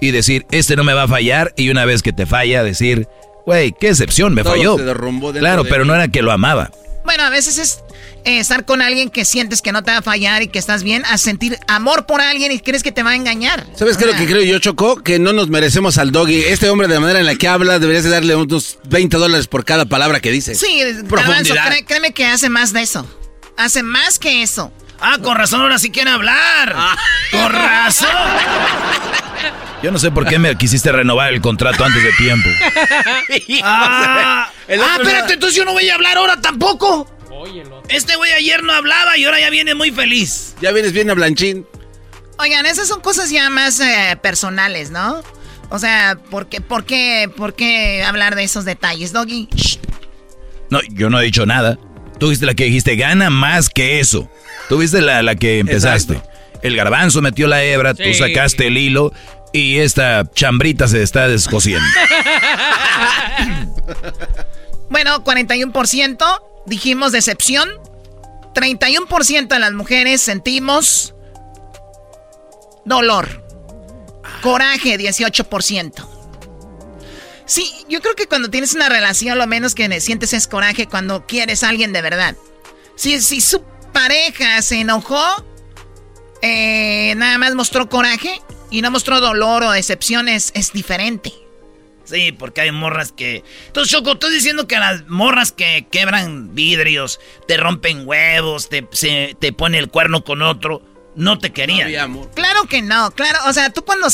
y 0.00 0.10
decir, 0.10 0.46
este 0.50 0.76
no 0.76 0.84
me 0.84 0.94
va 0.94 1.04
a 1.04 1.08
fallar, 1.08 1.52
y 1.56 1.70
una 1.70 1.84
vez 1.84 2.02
que 2.02 2.12
te 2.12 2.26
falla, 2.26 2.62
decir, 2.62 3.08
güey, 3.46 3.72
qué 3.72 3.88
decepción, 3.88 4.34
me 4.34 4.44
falló. 4.44 4.76
claro, 4.76 5.64
pero 5.64 5.84
no 5.84 5.94
era 5.94 6.08
que 6.08 6.22
lo 6.22 6.32
amaba. 6.32 6.70
Bueno, 7.04 7.24
a 7.24 7.30
veces 7.30 7.58
es 7.58 7.84
eh, 8.24 8.38
estar 8.38 8.64
con 8.64 8.82
alguien 8.82 9.10
que 9.10 9.24
sientes 9.24 9.62
que 9.62 9.72
no 9.72 9.82
te 9.82 9.90
va 9.90 9.98
a 9.98 10.02
fallar 10.02 10.42
y 10.42 10.48
que 10.48 10.58
estás 10.58 10.82
bien, 10.82 11.04
a 11.04 11.18
sentir 11.18 11.58
amor 11.68 12.06
por 12.06 12.20
alguien 12.20 12.52
y 12.52 12.60
crees 12.60 12.82
que 12.82 12.92
te 12.92 13.02
va 13.02 13.10
a 13.10 13.16
engañar. 13.16 13.66
¿Sabes 13.76 13.96
qué 13.96 14.04
es 14.04 14.12
lo 14.12 14.16
que 14.16 14.26
creo 14.26 14.42
yo, 14.42 14.58
Choco? 14.58 15.02
Que 15.02 15.18
no 15.18 15.32
nos 15.32 15.48
merecemos 15.48 15.98
al 15.98 16.12
doggy. 16.12 16.42
Este 16.44 16.68
hombre, 16.68 16.88
de 16.88 16.94
la 16.94 17.00
manera 17.00 17.20
en 17.20 17.26
la 17.26 17.36
que 17.36 17.48
habla, 17.48 17.78
deberías 17.78 18.04
de 18.04 18.10
darle 18.10 18.34
unos 18.34 18.78
20 18.84 19.16
dólares 19.16 19.46
por 19.46 19.64
cada 19.64 19.84
palabra 19.84 20.20
que 20.20 20.30
dice. 20.30 20.54
Sí, 20.54 20.80
profundidad. 21.08 21.72
créeme 21.86 22.12
que 22.12 22.26
hace 22.26 22.48
más 22.48 22.72
de 22.72 22.82
eso. 22.82 23.06
Hace 23.56 23.82
más 23.82 24.18
que 24.18 24.42
eso. 24.42 24.72
Ah, 25.00 25.18
con 25.22 25.36
razón, 25.36 25.60
ahora 25.60 25.78
sí 25.78 25.90
quiere 25.90 26.10
hablar. 26.10 26.72
Ah. 26.74 26.96
Con 27.30 27.52
razón. 27.52 28.08
Yo 29.82 29.90
no 29.90 29.98
sé 29.98 30.10
por 30.10 30.26
qué 30.26 30.38
me 30.38 30.56
quisiste 30.56 30.90
renovar 30.92 31.34
el 31.34 31.42
contrato 31.42 31.84
antes 31.84 32.02
de 32.02 32.12
tiempo. 32.12 32.48
ah, 33.62 34.48
ah 34.58 34.96
espérate, 34.96 35.34
entonces 35.34 35.54
yo 35.54 35.66
no 35.66 35.72
voy 35.72 35.90
a 35.90 35.94
hablar 35.94 36.16
ahora 36.16 36.40
tampoco. 36.40 37.06
Este 37.88 38.16
güey 38.16 38.32
ayer 38.32 38.62
no 38.62 38.72
hablaba 38.72 39.18
y 39.18 39.24
ahora 39.24 39.40
ya 39.40 39.50
viene 39.50 39.74
muy 39.74 39.90
feliz. 39.90 40.54
Ya 40.60 40.72
vienes 40.72 40.92
bien 40.92 41.10
a 41.10 41.14
Blanchín. 41.14 41.66
Oigan, 42.38 42.66
esas 42.66 42.88
son 42.88 43.00
cosas 43.00 43.30
ya 43.30 43.48
más 43.50 43.80
eh, 43.80 44.18
personales, 44.20 44.90
¿no? 44.90 45.22
O 45.70 45.78
sea, 45.78 46.18
¿por 46.30 46.48
qué, 46.48 46.60
por, 46.60 46.84
qué, 46.84 47.30
¿por 47.36 47.54
qué 47.54 48.02
hablar 48.02 48.34
de 48.34 48.44
esos 48.44 48.64
detalles, 48.64 49.12
Doggy? 49.12 49.48
No, 50.70 50.80
yo 50.90 51.10
no 51.10 51.20
he 51.20 51.24
dicho 51.24 51.46
nada. 51.46 51.78
Tú 52.18 52.26
fuiste 52.26 52.46
la 52.46 52.54
que 52.54 52.64
dijiste, 52.64 52.96
gana 52.96 53.30
más 53.30 53.68
que 53.68 54.00
eso. 54.00 54.28
Tú 54.68 54.78
viste 54.78 55.00
la, 55.00 55.22
la 55.22 55.36
que 55.36 55.58
empezaste. 55.58 56.20
El 56.62 56.76
garbanzo 56.76 57.20
metió 57.20 57.46
la 57.46 57.62
hebra, 57.62 57.94
tú 57.94 58.14
sacaste 58.14 58.68
el 58.68 58.78
hilo 58.78 59.12
y 59.52 59.78
esta 59.78 60.28
chambrita 60.32 60.88
se 60.88 61.02
está 61.02 61.28
descosiendo. 61.28 61.84
bueno, 64.90 65.22
41% 65.22 66.53
dijimos 66.66 67.12
decepción. 67.12 67.68
31% 68.54 69.48
de 69.48 69.58
las 69.58 69.72
mujeres 69.72 70.20
sentimos 70.20 71.14
dolor. 72.84 73.44
Coraje, 74.42 74.98
18%. 74.98 76.08
Sí, 77.46 77.70
yo 77.88 78.00
creo 78.00 78.14
que 78.14 78.26
cuando 78.26 78.48
tienes 78.48 78.74
una 78.74 78.88
relación 78.88 79.36
lo 79.38 79.46
menos 79.46 79.74
que 79.74 80.00
sientes 80.00 80.32
es 80.32 80.46
coraje 80.46 80.86
cuando 80.86 81.26
quieres 81.26 81.62
a 81.62 81.68
alguien 81.68 81.92
de 81.92 82.00
verdad. 82.00 82.36
Si, 82.96 83.20
si 83.20 83.40
su 83.40 83.62
pareja 83.92 84.62
se 84.62 84.80
enojó, 84.80 85.44
eh, 86.42 87.14
nada 87.16 87.38
más 87.38 87.54
mostró 87.54 87.88
coraje 87.88 88.40
y 88.70 88.82
no 88.82 88.90
mostró 88.90 89.20
dolor 89.20 89.62
o 89.62 89.70
decepción, 89.70 90.28
es, 90.28 90.52
diferente. 90.72 91.32
Sí, 92.04 92.32
porque 92.32 92.60
hay 92.60 92.70
morras 92.70 93.12
que... 93.12 93.42
Entonces, 93.66 93.92
Choco, 93.92 94.12
estás 94.12 94.30
diciendo 94.30 94.68
que 94.68 94.78
las 94.78 95.06
morras 95.08 95.52
que 95.52 95.86
quebran 95.90 96.54
vidrios, 96.54 97.18
te 97.48 97.56
rompen 97.56 98.06
huevos, 98.06 98.68
te, 98.68 98.86
se, 98.92 99.36
te 99.38 99.52
pone 99.52 99.78
el 99.78 99.88
cuerno 99.88 100.22
con 100.22 100.42
otro, 100.42 100.82
no 101.16 101.38
te 101.38 101.52
querían. 101.52 101.88
claro 102.34 102.64
que 102.68 102.82
no, 102.82 103.10
claro. 103.12 103.38
O 103.48 103.52
sea, 103.52 103.70
tú 103.70 103.84
cuando... 103.84 104.08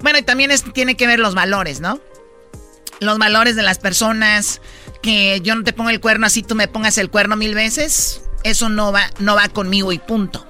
Bueno, 0.00 0.18
y 0.18 0.22
también 0.22 0.50
tiene 0.72 0.96
que 0.96 1.06
ver 1.06 1.20
los 1.20 1.34
valores, 1.34 1.80
¿no? 1.80 2.00
Los 3.00 3.18
valores 3.18 3.54
de 3.54 3.62
las 3.62 3.78
personas, 3.78 4.60
que 5.00 5.40
yo 5.42 5.54
no 5.54 5.62
te 5.62 5.72
pongo 5.72 5.90
el 5.90 6.00
cuerno 6.00 6.26
así, 6.26 6.42
tú 6.42 6.56
me 6.56 6.66
pongas 6.66 6.98
el 6.98 7.10
cuerno 7.10 7.36
mil 7.36 7.54
veces. 7.54 8.22
Eso 8.42 8.68
no 8.68 8.90
va, 8.90 9.10
no 9.20 9.36
va 9.36 9.48
conmigo 9.48 9.92
y 9.92 9.98
punto. 9.98 10.44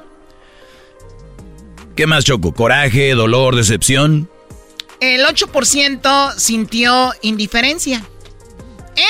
¿Qué 1.94 2.06
más, 2.06 2.24
Choco? 2.24 2.54
¿Coraje, 2.54 3.10
dolor, 3.14 3.56
decepción? 3.56 4.30
El 5.00 5.24
8% 5.24 6.34
sintió 6.36 7.12
indiferencia. 7.22 8.02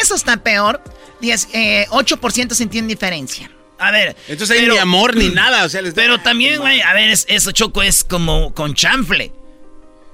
Eso 0.01 0.15
está 0.15 0.37
peor. 0.39 0.83
8% 1.21 2.53
eh, 2.53 2.55
sintió 2.55 2.81
indiferencia. 2.81 3.51
A 3.79 3.91
ver. 3.91 4.17
Entonces 4.27 4.59
hay 4.59 4.69
ni 4.69 4.77
amor 4.77 5.17
ni 5.17 5.29
nada. 5.31 5.65
O 5.65 5.69
sea, 5.69 5.83
pero 5.95 6.19
también, 6.19 6.61
güey, 6.61 6.81
a 6.81 6.93
ver, 6.93 7.11
eso, 7.11 7.53
Choco, 7.53 7.83
es 7.83 8.05
como 8.05 8.53
con 8.55 8.75
chanfle. 8.75 9.33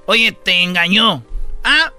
Oye, 0.06 0.32
te 0.32 0.62
engañó. 0.62 1.24
Ah, 1.64 1.92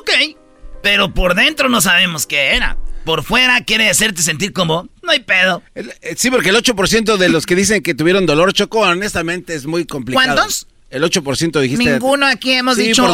ok. 0.00 0.36
Pero 0.82 1.12
por 1.12 1.34
dentro 1.34 1.68
no 1.68 1.80
sabemos 1.80 2.26
qué 2.26 2.56
era 2.56 2.78
por 3.04 3.24
fuera 3.24 3.64
quiere 3.64 3.88
hacerte 3.88 4.22
sentir 4.22 4.52
como, 4.52 4.88
no 5.02 5.10
hay 5.10 5.20
pedo. 5.20 5.62
Eh, 5.74 6.14
sí, 6.16 6.30
porque 6.30 6.50
el 6.50 6.56
8% 6.56 7.16
de 7.16 7.28
los 7.28 7.46
que 7.46 7.54
dicen 7.54 7.82
que 7.82 7.94
tuvieron 7.94 8.26
dolor 8.26 8.52
choco, 8.52 8.80
honestamente 8.80 9.54
es 9.54 9.66
muy 9.66 9.84
complicado. 9.84 10.34
¿Cuántos? 10.34 10.66
El 10.90 11.04
8% 11.04 11.60
dijiste. 11.60 11.84
Ninguno 11.84 12.26
aquí 12.26 12.52
hemos 12.52 12.76
dicho. 12.76 13.06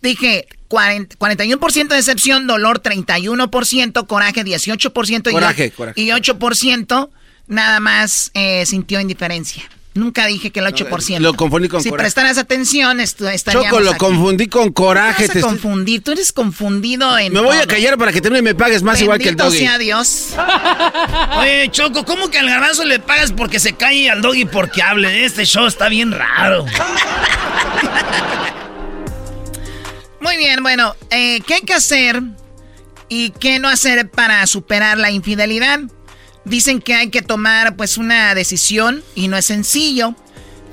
Dije 0.00 0.46
41% 0.68 1.88
decepción, 1.88 2.46
dolor 2.46 2.80
31%, 2.82 4.06
coraje 4.06 4.44
18% 4.44 5.32
coraje, 5.32 5.66
y, 5.66 5.70
coraje. 5.70 6.00
y 6.00 6.08
8% 6.08 7.10
nada 7.46 7.80
más 7.80 8.30
eh, 8.34 8.64
sintió 8.66 9.00
indiferencia. 9.00 9.64
Nunca 9.96 10.26
dije 10.26 10.50
que 10.50 10.60
el 10.60 10.66
8%. 10.66 11.18
lo 11.20 11.34
confundí 11.34 11.68
con 11.68 11.82
si 11.82 11.90
coraje. 11.90 12.08
Si 12.08 12.14
prestaras 12.14 12.38
atención, 12.38 13.00
estaríamos 13.00 13.66
Choco, 13.68 13.80
lo 13.80 13.96
confundí 13.96 14.46
con 14.46 14.72
coraje. 14.72 15.28
te 15.28 15.40
confundir, 15.40 16.02
tú 16.02 16.12
eres 16.12 16.32
confundido 16.32 17.18
en 17.18 17.32
Me 17.32 17.40
voy 17.40 17.56
a 17.56 17.66
callar 17.66 17.96
para 17.98 18.12
que 18.12 18.20
también 18.20 18.44
me 18.44 18.54
pagues 18.54 18.82
más 18.82 19.00
igual 19.00 19.18
que 19.18 19.30
el 19.30 19.36
doggy. 19.36 19.58
sea 19.58 19.78
Dios. 19.78 20.28
Oye, 21.38 21.68
Choco, 21.70 22.04
¿cómo 22.04 22.28
que 22.28 22.38
al 22.38 22.48
garbanzo 22.48 22.84
le 22.84 22.98
pagas 22.98 23.32
porque 23.32 23.58
se 23.58 23.72
calle 23.74 23.96
y 23.96 24.08
al 24.08 24.22
doggy 24.22 24.44
porque 24.44 24.82
hable? 24.82 25.24
Este 25.24 25.44
show 25.44 25.66
está 25.66 25.88
bien 25.88 26.12
raro. 26.12 26.66
Muy 30.20 30.36
bien, 30.36 30.62
bueno, 30.62 30.94
eh, 31.10 31.40
¿qué 31.46 31.54
hay 31.54 31.60
que 31.60 31.74
hacer 31.74 32.22
y 33.08 33.30
qué 33.30 33.58
no 33.58 33.68
hacer 33.68 34.10
para 34.10 34.46
superar 34.46 34.98
la 34.98 35.10
infidelidad? 35.10 35.80
Dicen 36.46 36.80
que 36.80 36.94
hay 36.94 37.10
que 37.10 37.22
tomar 37.22 37.76
pues 37.76 37.98
una 37.98 38.34
decisión 38.34 39.02
y 39.16 39.26
no 39.28 39.36
es 39.36 39.44
sencillo. 39.44 40.14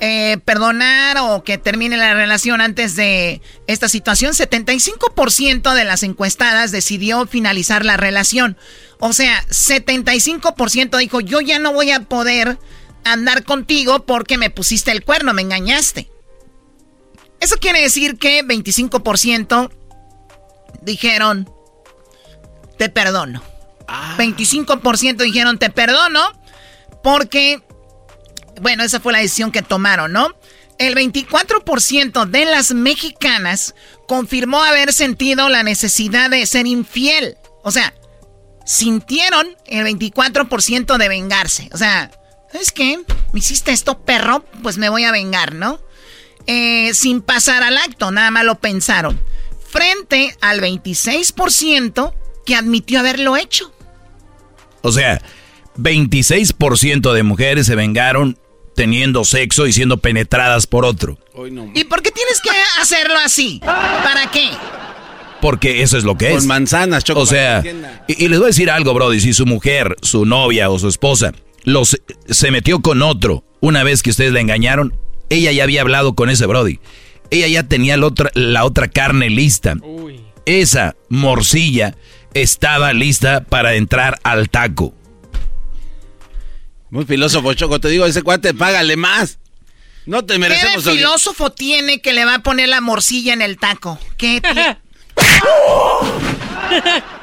Eh, 0.00 0.38
perdonar 0.44 1.18
o 1.20 1.44
que 1.44 1.56
termine 1.56 1.96
la 1.96 2.14
relación 2.14 2.60
antes 2.60 2.94
de 2.94 3.40
esta 3.66 3.88
situación. 3.88 4.32
75% 4.32 5.74
de 5.74 5.84
las 5.84 6.04
encuestadas 6.04 6.70
decidió 6.70 7.26
finalizar 7.26 7.84
la 7.84 7.96
relación. 7.96 8.56
O 9.00 9.12
sea, 9.12 9.44
75% 9.48 10.96
dijo, 10.98 11.20
yo 11.20 11.40
ya 11.40 11.58
no 11.58 11.72
voy 11.72 11.90
a 11.90 12.00
poder 12.00 12.58
andar 13.04 13.44
contigo 13.44 14.06
porque 14.06 14.38
me 14.38 14.50
pusiste 14.50 14.92
el 14.92 15.04
cuerno, 15.04 15.34
me 15.34 15.42
engañaste. 15.42 16.08
Eso 17.40 17.56
quiere 17.56 17.80
decir 17.80 18.16
que 18.16 18.44
25% 18.44 19.70
dijeron, 20.82 21.50
te 22.78 22.88
perdono. 22.88 23.42
25% 23.86 25.16
dijeron, 25.16 25.58
te 25.58 25.70
perdono, 25.70 26.20
porque, 27.02 27.62
bueno, 28.60 28.84
esa 28.84 29.00
fue 29.00 29.12
la 29.12 29.18
decisión 29.18 29.52
que 29.52 29.62
tomaron, 29.62 30.12
¿no? 30.12 30.28
El 30.78 30.94
24% 30.96 32.26
de 32.26 32.44
las 32.46 32.72
mexicanas 32.72 33.74
confirmó 34.08 34.62
haber 34.62 34.92
sentido 34.92 35.48
la 35.48 35.62
necesidad 35.62 36.30
de 36.30 36.44
ser 36.46 36.66
infiel. 36.66 37.36
O 37.62 37.70
sea, 37.70 37.94
sintieron 38.64 39.46
el 39.66 39.86
24% 39.86 40.96
de 40.96 41.08
vengarse. 41.08 41.68
O 41.72 41.78
sea, 41.78 42.10
¿sabes 42.50 42.72
qué? 42.72 43.00
Me 43.32 43.38
hiciste 43.38 43.72
esto, 43.72 44.00
perro, 44.00 44.44
pues 44.62 44.78
me 44.78 44.88
voy 44.88 45.04
a 45.04 45.12
vengar, 45.12 45.54
¿no? 45.54 45.80
Eh, 46.46 46.92
sin 46.94 47.22
pasar 47.22 47.62
al 47.62 47.78
acto, 47.78 48.10
nada 48.10 48.30
más 48.30 48.44
lo 48.44 48.56
pensaron. 48.56 49.20
Frente 49.70 50.36
al 50.40 50.60
26% 50.60 52.14
que 52.44 52.54
admitió 52.54 53.00
haberlo 53.00 53.36
hecho. 53.36 53.73
O 54.84 54.92
sea, 54.92 55.20
26% 55.78 57.12
de 57.12 57.22
mujeres 57.22 57.66
se 57.66 57.74
vengaron 57.74 58.38
teniendo 58.76 59.24
sexo 59.24 59.66
y 59.66 59.72
siendo 59.72 59.98
penetradas 59.98 60.66
por 60.66 60.84
otro. 60.84 61.18
¿Y 61.74 61.84
por 61.84 62.02
qué 62.02 62.10
tienes 62.10 62.40
que 62.40 62.50
hacerlo 62.80 63.16
así? 63.24 63.60
¿Para 63.64 64.30
qué? 64.30 64.50
Porque 65.40 65.82
eso 65.82 65.98
es 65.98 66.04
lo 66.04 66.16
que 66.16 66.28
es. 66.28 66.36
Con 66.38 66.46
manzanas, 66.46 67.02
choco. 67.04 67.20
O 67.20 67.26
sea, 67.26 67.62
y, 68.08 68.24
y 68.24 68.28
les 68.28 68.38
voy 68.38 68.46
a 68.46 68.48
decir 68.48 68.70
algo, 68.70 68.94
Brody. 68.94 69.20
Si 69.20 69.32
su 69.32 69.46
mujer, 69.46 69.96
su 70.02 70.24
novia 70.24 70.70
o 70.70 70.78
su 70.78 70.88
esposa 70.88 71.32
los, 71.64 72.00
se 72.28 72.50
metió 72.50 72.80
con 72.80 73.02
otro 73.02 73.44
una 73.60 73.82
vez 73.82 74.02
que 74.02 74.10
ustedes 74.10 74.32
la 74.32 74.40
engañaron, 74.40 74.94
ella 75.30 75.52
ya 75.52 75.64
había 75.64 75.80
hablado 75.80 76.14
con 76.14 76.30
ese 76.30 76.46
Brody. 76.46 76.78
Ella 77.30 77.48
ya 77.48 77.62
tenía 77.64 77.96
la 77.96 78.06
otra, 78.06 78.30
la 78.34 78.64
otra 78.64 78.88
carne 78.88 79.30
lista. 79.30 79.76
Esa 80.46 80.94
morcilla 81.08 81.96
estaba 82.34 82.92
lista 82.92 83.44
para 83.44 83.74
entrar 83.74 84.18
al 84.22 84.50
taco. 84.50 84.94
Muy 86.90 87.04
filósofo, 87.04 87.54
Choco. 87.54 87.80
Te 87.80 87.88
digo, 87.88 88.06
ese 88.06 88.22
cuate, 88.22 88.54
págale 88.54 88.96
más. 88.96 89.38
No 90.06 90.24
te 90.24 90.34
¿Qué 90.34 90.38
merecemos. 90.38 90.84
de 90.84 90.92
filósofo 90.92 91.50
tiene 91.50 92.00
que 92.00 92.12
le 92.12 92.24
va 92.24 92.34
a 92.34 92.38
poner 92.40 92.68
la 92.68 92.80
morcilla 92.80 93.32
en 93.32 93.42
el 93.42 93.58
taco? 93.58 93.98
¿Qué? 94.18 94.40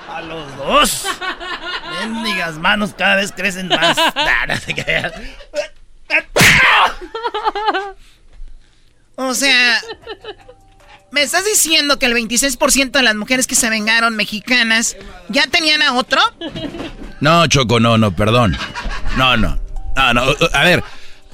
A 0.10 0.22
los 0.22 0.58
dos. 0.58 1.04
Mendigas 2.02 2.58
manos 2.58 2.94
cada 2.98 3.18
vez 3.18 3.32
crecen 3.32 3.68
más. 3.68 3.98
O 9.16 9.36
sea, 9.36 9.80
¿me 11.12 11.22
estás 11.22 11.46
diciendo 11.46 12.00
que 12.00 12.06
el 12.06 12.14
26% 12.14 12.92
de 12.92 13.04
las 13.04 13.16
mujeres 13.16 13.48
que 13.48 13.56
se 13.56 13.70
vengaron 13.70 14.16
mexicanas 14.16 14.96
ya 15.30 15.48
tenían 15.48 15.82
a 15.82 15.94
otro? 15.94 16.22
No, 17.20 17.46
Choco, 17.48 17.80
no, 17.80 17.98
no, 17.98 18.16
perdón. 18.16 18.58
No, 19.18 19.38
no. 19.38 19.60
No, 19.96 20.14
no. 20.14 20.24
A 20.54 20.64
ver, 20.64 20.84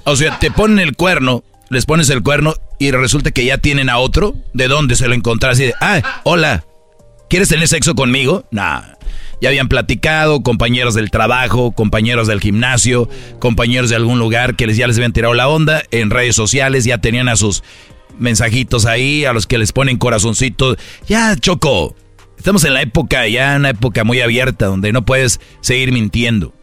o 0.03 0.15
sea, 0.15 0.39
te 0.39 0.51
ponen 0.51 0.79
el 0.79 0.95
cuerno, 0.95 1.43
les 1.69 1.85
pones 1.85 2.09
el 2.09 2.23
cuerno 2.23 2.55
y 2.79 2.91
resulta 2.91 3.31
que 3.31 3.45
ya 3.45 3.57
tienen 3.57 3.89
a 3.89 3.97
otro. 3.97 4.35
¿De 4.53 4.67
dónde 4.67 4.95
se 4.95 5.07
lo 5.07 5.13
encontraste? 5.13 5.63
Y 5.63 5.67
de, 5.67 5.73
ah, 5.79 6.21
hola, 6.23 6.65
¿quieres 7.29 7.49
tener 7.49 7.67
sexo 7.67 7.95
conmigo? 7.95 8.45
Nah. 8.51 8.81
Ya 9.39 9.49
habían 9.49 9.67
platicado, 9.67 10.41
compañeros 10.41 10.95
del 10.95 11.11
trabajo, 11.11 11.71
compañeros 11.71 12.27
del 12.27 12.41
gimnasio, 12.41 13.07
compañeros 13.37 13.91
de 13.91 13.95
algún 13.95 14.17
lugar 14.17 14.55
que 14.55 14.65
les, 14.65 14.77
ya 14.77 14.87
les 14.87 14.97
habían 14.97 15.13
tirado 15.13 15.35
la 15.35 15.47
onda 15.47 15.83
en 15.91 16.09
redes 16.09 16.35
sociales, 16.35 16.85
ya 16.85 16.97
tenían 16.97 17.29
a 17.29 17.35
sus 17.35 17.63
mensajitos 18.19 18.85
ahí, 18.85 19.25
a 19.25 19.33
los 19.33 19.47
que 19.47 19.57
les 19.57 19.71
ponen 19.71 19.97
corazoncitos. 19.97 20.77
Ya, 21.07 21.35
Choco, 21.35 21.95
estamos 22.37 22.63
en 22.63 22.73
la 22.73 22.81
época, 22.81 23.27
ya 23.27 23.55
una 23.55 23.69
época 23.69 24.03
muy 24.03 24.21
abierta, 24.21 24.67
donde 24.67 24.91
no 24.91 25.05
puedes 25.05 25.39
seguir 25.61 25.91
mintiendo. 25.91 26.53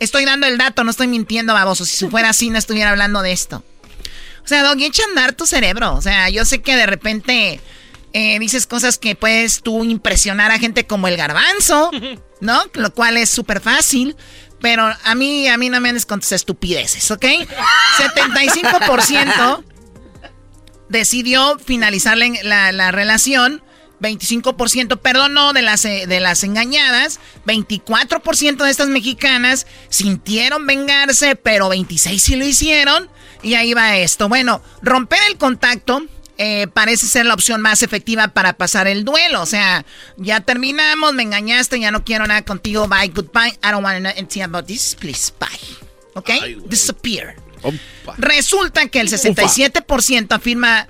Estoy 0.00 0.24
dando 0.24 0.46
el 0.46 0.58
dato, 0.58 0.82
no 0.82 0.90
estoy 0.90 1.06
mintiendo, 1.06 1.54
baboso. 1.54 1.84
Si 1.84 2.08
fuera 2.08 2.30
así, 2.30 2.50
no 2.50 2.58
estuviera 2.58 2.90
hablando 2.90 3.22
de 3.22 3.32
esto. 3.32 3.62
O 4.44 4.48
sea, 4.48 4.64
Doggy, 4.64 4.86
echa 4.86 5.04
a 5.04 5.06
andar 5.06 5.32
tu 5.34 5.46
cerebro. 5.46 5.94
O 5.94 6.02
sea, 6.02 6.28
yo 6.28 6.44
sé 6.44 6.60
que 6.60 6.74
de 6.74 6.86
repente 6.86 7.60
eh, 8.12 8.38
dices 8.38 8.66
cosas 8.66 8.98
que 8.98 9.14
puedes 9.14 9.62
tú 9.62 9.84
impresionar 9.84 10.50
a 10.50 10.58
gente 10.58 10.86
como 10.86 11.06
el 11.08 11.16
garbanzo, 11.16 11.90
¿no? 12.40 12.62
Lo 12.74 12.92
cual 12.92 13.16
es 13.16 13.30
súper 13.30 13.60
fácil. 13.60 14.16
Pero 14.60 14.84
a 15.04 15.14
mí, 15.14 15.48
a 15.48 15.56
mí 15.56 15.68
no 15.70 15.80
me 15.80 15.88
andes 15.88 16.06
con 16.06 16.20
tus 16.20 16.32
estupideces, 16.32 17.10
¿ok? 17.10 17.24
75% 17.98 19.64
decidió 20.92 21.58
finalizar 21.58 22.16
la, 22.16 22.28
la- 22.44 22.70
la 22.72 22.92
relación. 22.92 23.62
25% 24.00 24.98
perdonó 24.98 25.52
de 25.52 25.62
las, 25.62 25.84
eh, 25.84 26.06
de 26.08 26.18
las 26.20 26.42
engañadas. 26.42 27.20
24% 27.46 28.64
de 28.64 28.70
estas 28.70 28.88
mexicanas 28.88 29.66
sintieron 29.90 30.66
vengarse, 30.66 31.36
pero 31.36 31.68
26 31.68 32.20
sí 32.22 32.36
lo 32.36 32.44
hicieron. 32.44 33.08
Y 33.42 33.54
ahí 33.54 33.74
va 33.74 33.96
esto. 33.96 34.28
Bueno, 34.28 34.60
romper 34.82 35.20
el 35.28 35.36
contacto 35.38 36.04
eh, 36.38 36.66
parece 36.72 37.06
ser 37.06 37.26
la 37.26 37.34
opción 37.34 37.60
más 37.60 37.82
efectiva 37.84 38.28
para 38.28 38.54
pasar 38.54 38.88
el 38.88 39.04
duelo. 39.04 39.40
O 39.42 39.46
sea, 39.46 39.84
ya 40.16 40.40
terminamos, 40.40 41.12
me 41.14 41.22
engañaste, 41.22 41.78
ya 41.78 41.92
no 41.92 42.02
quiero 42.04 42.26
nada 42.26 42.42
contigo. 42.42 42.88
Bye, 42.88 43.08
goodbye. 43.14 43.50
I 43.62 43.70
don't 43.70 43.84
want 43.84 43.96
to 43.98 44.00
know 44.00 44.12
anything 44.16 44.42
about 44.42 44.66
this. 44.66 44.96
Please, 44.96 45.32
bye. 45.38 45.48
¿Ok? 46.14 46.30
Disappear. 46.68 47.36
Resulta 48.18 48.88
que 48.88 49.00
el 49.00 49.08
67% 49.08 50.34
afirma 50.34 50.88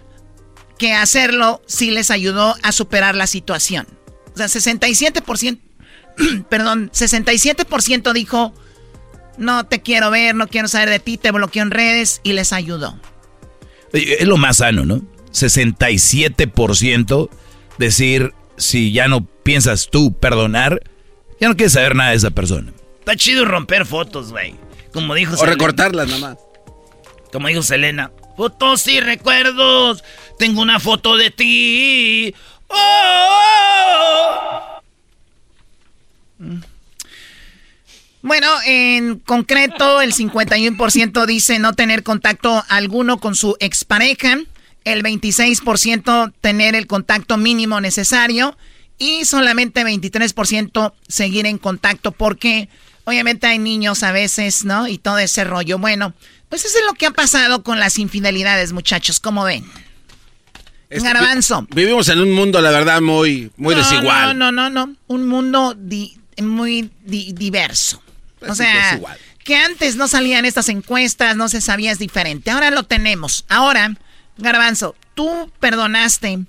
que 0.78 0.92
hacerlo 0.92 1.62
sí 1.66 1.90
les 1.90 2.10
ayudó 2.10 2.56
a 2.62 2.72
superar 2.72 3.14
la 3.14 3.26
situación. 3.26 3.86
O 4.34 4.36
sea, 4.36 4.46
67%, 4.46 5.58
perdón, 6.48 6.90
67% 6.90 8.12
dijo, 8.12 8.54
no 9.36 9.64
te 9.64 9.80
quiero 9.82 10.10
ver, 10.10 10.34
no 10.34 10.48
quiero 10.48 10.68
saber 10.68 10.90
de 10.90 10.98
ti, 10.98 11.18
te 11.18 11.30
bloqueo 11.30 11.62
en 11.62 11.70
redes 11.70 12.20
y 12.24 12.32
les 12.32 12.52
ayudó. 12.52 12.98
Es 13.92 14.26
lo 14.26 14.36
más 14.38 14.56
sano, 14.58 14.84
¿no? 14.84 15.02
67% 15.32 17.30
decir, 17.78 18.32
si 18.56 18.92
ya 18.92 19.08
no 19.08 19.24
piensas 19.24 19.88
tú 19.90 20.12
perdonar, 20.12 20.82
ya 21.40 21.48
no 21.48 21.56
quieres 21.56 21.72
saber 21.72 21.94
nada 21.94 22.10
de 22.10 22.16
esa 22.16 22.30
persona. 22.30 22.72
Está 23.00 23.16
chido 23.16 23.44
romper 23.44 23.86
fotos, 23.86 24.30
güey. 24.30 24.54
Como 24.92 25.14
dijo 25.14 25.34
O 25.36 25.46
recortarlas 25.46 26.06
nada 26.08 26.20
más. 26.20 26.38
Como 27.32 27.48
dijo 27.48 27.62
Selena. 27.62 28.10
Fotos 28.36 28.86
y 28.86 29.00
recuerdos. 29.00 30.04
Tengo 30.38 30.60
una 30.60 30.78
foto 30.78 31.16
de 31.16 31.30
ti. 31.30 32.34
¡Oh! 32.68 33.22
Bueno, 38.22 38.48
en 38.64 39.18
concreto, 39.18 40.00
el 40.00 40.14
51% 40.14 41.26
dice 41.26 41.58
no 41.58 41.72
tener 41.72 42.04
contacto 42.04 42.64
alguno 42.68 43.18
con 43.18 43.34
su 43.34 43.56
expareja, 43.58 44.38
el 44.84 45.02
26% 45.02 46.32
tener 46.40 46.76
el 46.76 46.86
contacto 46.86 47.36
mínimo 47.36 47.80
necesario 47.80 48.56
y 48.96 49.24
solamente 49.24 49.84
23% 49.84 50.92
seguir 51.08 51.46
en 51.46 51.58
contacto 51.58 52.12
porque 52.12 52.68
obviamente 53.04 53.48
hay 53.48 53.58
niños 53.58 54.04
a 54.04 54.12
veces, 54.12 54.64
¿no? 54.64 54.86
Y 54.86 54.98
todo 54.98 55.18
ese 55.18 55.42
rollo. 55.42 55.78
Bueno, 55.78 56.14
pues 56.52 56.66
eso 56.66 56.78
es 56.80 56.84
lo 56.84 56.92
que 56.92 57.06
ha 57.06 57.12
pasado 57.12 57.62
con 57.62 57.80
las 57.80 57.98
infidelidades, 57.98 58.74
muchachos, 58.74 59.20
¿cómo 59.20 59.42
ven? 59.44 59.64
Garbanzo. 60.90 61.66
Vivimos 61.70 62.08
en 62.08 62.18
un 62.20 62.32
mundo, 62.32 62.60
la 62.60 62.70
verdad, 62.70 63.00
muy, 63.00 63.50
muy 63.56 63.74
No, 63.74 63.80
desigual. 63.80 64.36
No, 64.38 64.52
no, 64.52 64.68
no, 64.68 64.86
no. 64.86 64.94
Un 65.06 65.26
mundo 65.26 65.74
di- 65.74 66.18
muy 66.42 66.90
di- 67.04 67.32
diverso. 67.32 68.02
O 68.42 68.46
Pues 68.46 68.58
sea, 68.58 68.90
desigual. 68.90 69.18
que 69.42 69.56
antes 69.56 69.96
no 69.96 70.06
salían 70.08 70.44
estas 70.44 70.68
encuestas, 70.68 71.34
no 71.36 71.48
se 71.48 71.62
sabía 71.62 71.90
es 71.92 71.98
diferente. 71.98 72.50
Ahora 72.50 72.70
lo 72.70 72.82
tenemos. 72.82 73.46
Ahora, 73.48 73.96
Garbanzo, 74.36 74.94
tú 75.14 75.50
perdonaste 75.60 76.40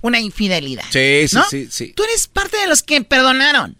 una 0.00 0.20
infidelidad. 0.20 0.84
Sí, 0.88 1.28
sí, 1.28 1.36
¿no? 1.36 1.44
sí, 1.50 1.68
sí. 1.70 1.92
Tú 1.94 2.02
eres 2.04 2.26
parte 2.26 2.56
de 2.56 2.66
los 2.68 2.82
que 2.82 3.02
perdonaron. 3.02 3.76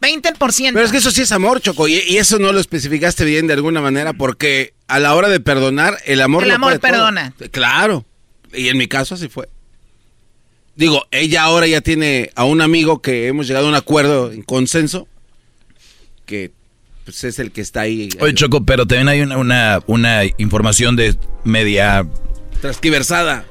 20%. 0.00 0.72
Pero 0.72 0.84
es 0.84 0.92
que 0.92 0.98
eso 0.98 1.10
sí 1.10 1.22
es 1.22 1.32
amor, 1.32 1.60
Choco, 1.60 1.88
y, 1.88 1.94
y 2.06 2.18
eso 2.18 2.38
no 2.38 2.52
lo 2.52 2.60
especificaste 2.60 3.24
bien 3.24 3.46
de 3.46 3.54
alguna 3.54 3.80
manera, 3.80 4.12
porque 4.12 4.74
a 4.88 4.98
la 4.98 5.14
hora 5.14 5.28
de 5.28 5.40
perdonar, 5.40 5.98
el 6.04 6.20
amor 6.20 6.42
El 6.42 6.50
lo 6.50 6.54
amor 6.56 6.72
todo. 6.72 6.80
perdona. 6.80 7.32
Claro, 7.50 8.04
y 8.52 8.68
en 8.68 8.76
mi 8.76 8.86
caso 8.88 9.14
así 9.14 9.28
fue. 9.28 9.48
Digo, 10.76 11.06
ella 11.10 11.42
ahora 11.44 11.66
ya 11.66 11.80
tiene 11.80 12.30
a 12.34 12.44
un 12.44 12.60
amigo 12.60 13.00
que 13.00 13.28
hemos 13.28 13.46
llegado 13.46 13.66
a 13.66 13.68
un 13.70 13.74
acuerdo 13.74 14.30
en 14.30 14.42
consenso, 14.42 15.08
que 16.26 16.50
pues, 17.04 17.24
es 17.24 17.38
el 17.38 17.50
que 17.50 17.62
está 17.62 17.80
ahí. 17.80 18.10
Oye, 18.20 18.34
Choco, 18.34 18.64
pero 18.66 18.86
también 18.86 19.08
hay 19.08 19.22
una, 19.22 19.38
una, 19.38 19.80
una 19.86 20.22
información 20.36 20.94
de 20.96 21.16
media... 21.44 22.06
Transquiversada. 22.60 23.46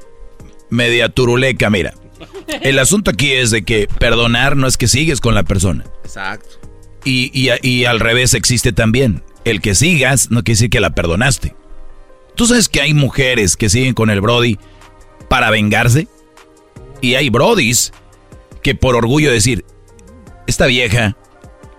Media 0.70 1.10
turuleca, 1.10 1.70
mira. 1.72 1.94
El 2.62 2.80
asunto 2.80 3.12
aquí 3.12 3.32
es 3.32 3.52
de 3.52 3.64
que 3.64 3.88
perdonar 4.00 4.56
no 4.56 4.68
es 4.68 4.78
que 4.78 4.88
sigues 4.88 5.22
con 5.22 5.36
la 5.36 5.44
persona. 5.44 5.86
Exacto. 6.04 6.60
Y, 7.04 7.32
y, 7.34 7.52
y 7.62 7.86
al 7.86 8.00
revés 8.00 8.34
existe 8.34 8.72
también. 8.74 9.24
El 9.44 9.62
que 9.62 9.76
sigas 9.76 10.32
no 10.32 10.44
quiere 10.44 10.56
decir 10.56 10.70
que 10.70 10.80
la 10.80 10.96
perdonaste. 10.96 11.56
¿Tú 12.36 12.48
sabes 12.48 12.68
que 12.68 12.82
hay 12.82 12.94
mujeres 12.94 13.56
que 13.56 13.70
siguen 13.70 13.94
con 13.94 14.10
el 14.10 14.22
Brody 14.22 14.58
para 15.30 15.52
vengarse? 15.52 16.08
Y 17.02 17.16
hay 17.16 17.30
Brodis 17.30 17.94
que 18.64 18.74
por 18.74 18.96
orgullo 18.96 19.32
decir, 19.32 19.64
esta 20.48 20.66
vieja, 20.66 21.16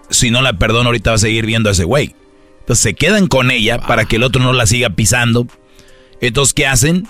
si 0.08 0.30
no 0.30 0.40
la 0.42 0.52
perdono 0.52 0.90
ahorita 0.90 1.10
va 1.10 1.16
a 1.16 1.18
seguir 1.18 1.44
viendo 1.44 1.68
a 1.68 1.72
ese 1.72 1.82
güey. 1.82 2.14
Entonces 2.60 2.82
se 2.82 2.94
quedan 2.94 3.26
con 3.26 3.50
ella 3.50 3.78
para 3.78 4.04
que 4.04 4.16
el 4.16 4.22
otro 4.22 4.42
no 4.42 4.52
la 4.52 4.66
siga 4.66 4.90
pisando. 4.90 5.46
Entonces, 6.20 6.54
¿qué 6.54 6.66
hacen? 6.66 7.06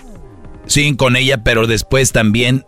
Siguen 0.65 0.95
con 0.95 1.15
ella, 1.15 1.43
pero 1.43 1.67
después 1.67 2.11
también 2.11 2.65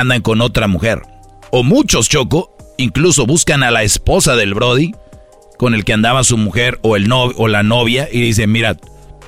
andan 0.00 0.22
con 0.22 0.40
otra 0.40 0.68
mujer. 0.68 1.02
O 1.50 1.62
muchos, 1.62 2.08
Choco, 2.08 2.56
incluso 2.76 3.26
buscan 3.26 3.62
a 3.62 3.70
la 3.70 3.82
esposa 3.82 4.36
del 4.36 4.54
Brody 4.54 4.94
con 5.58 5.74
el 5.74 5.84
que 5.84 5.94
andaba 5.94 6.22
su 6.22 6.36
mujer 6.36 6.78
o, 6.82 6.96
el 6.96 7.08
novio, 7.08 7.34
o 7.38 7.48
la 7.48 7.62
novia 7.62 8.08
y 8.10 8.20
dicen, 8.20 8.52
mira, 8.52 8.76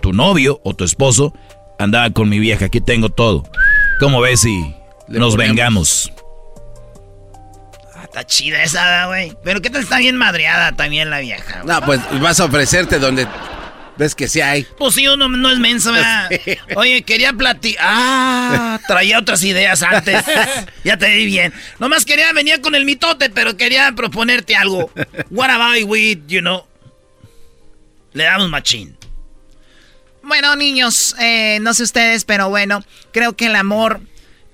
tu 0.00 0.12
novio 0.12 0.60
o 0.62 0.74
tu 0.74 0.84
esposo 0.84 1.32
andaba 1.78 2.10
con 2.10 2.28
mi 2.28 2.38
vieja, 2.38 2.66
aquí 2.66 2.80
tengo 2.80 3.08
todo. 3.08 3.44
¿Cómo 3.98 4.20
ves 4.20 4.40
si 4.40 4.74
nos 5.08 5.36
vengamos? 5.36 6.12
Ah, 7.94 8.04
está 8.04 8.24
chida 8.24 8.62
esa, 8.62 9.06
güey. 9.06 9.32
Pero 9.42 9.62
¿qué 9.62 9.70
tal 9.70 9.82
está 9.82 9.98
bien 9.98 10.16
madreada 10.16 10.72
también 10.72 11.08
la 11.08 11.20
vieja? 11.20 11.62
No, 11.64 11.80
pues 11.82 12.00
vas 12.20 12.40
a 12.40 12.44
ofrecerte 12.44 12.98
donde 12.98 13.26
ves 13.98 14.14
que 14.14 14.28
sí 14.28 14.40
hay. 14.40 14.66
Pues 14.78 14.94
sí, 14.94 15.06
uno 15.06 15.28
no 15.28 15.50
es 15.50 15.58
menso, 15.58 15.92
¿verdad? 15.92 16.30
Oye, 16.76 17.02
quería 17.02 17.32
platicar. 17.32 17.84
Ah, 17.86 18.80
traía 18.86 19.18
otras 19.18 19.42
ideas 19.42 19.82
antes. 19.82 20.24
ya 20.84 20.96
te 20.96 21.08
di 21.08 21.26
bien. 21.26 21.52
Nomás 21.78 22.04
quería 22.04 22.32
venir 22.32 22.60
con 22.60 22.74
el 22.74 22.84
mitote, 22.84 23.28
pero 23.28 23.56
quería 23.56 23.92
proponerte 23.92 24.56
algo. 24.56 24.90
What 25.30 25.50
about 25.50 25.82
we, 25.84 26.20
you 26.26 26.40
know? 26.40 26.64
Le 28.12 28.24
damos 28.24 28.48
machín. 28.48 28.96
Bueno, 30.22 30.54
niños, 30.56 31.14
eh, 31.18 31.58
no 31.62 31.72
sé 31.72 31.82
ustedes, 31.84 32.24
pero 32.24 32.50
bueno, 32.50 32.84
creo 33.12 33.34
que 33.34 33.46
el 33.46 33.56
amor, 33.56 34.00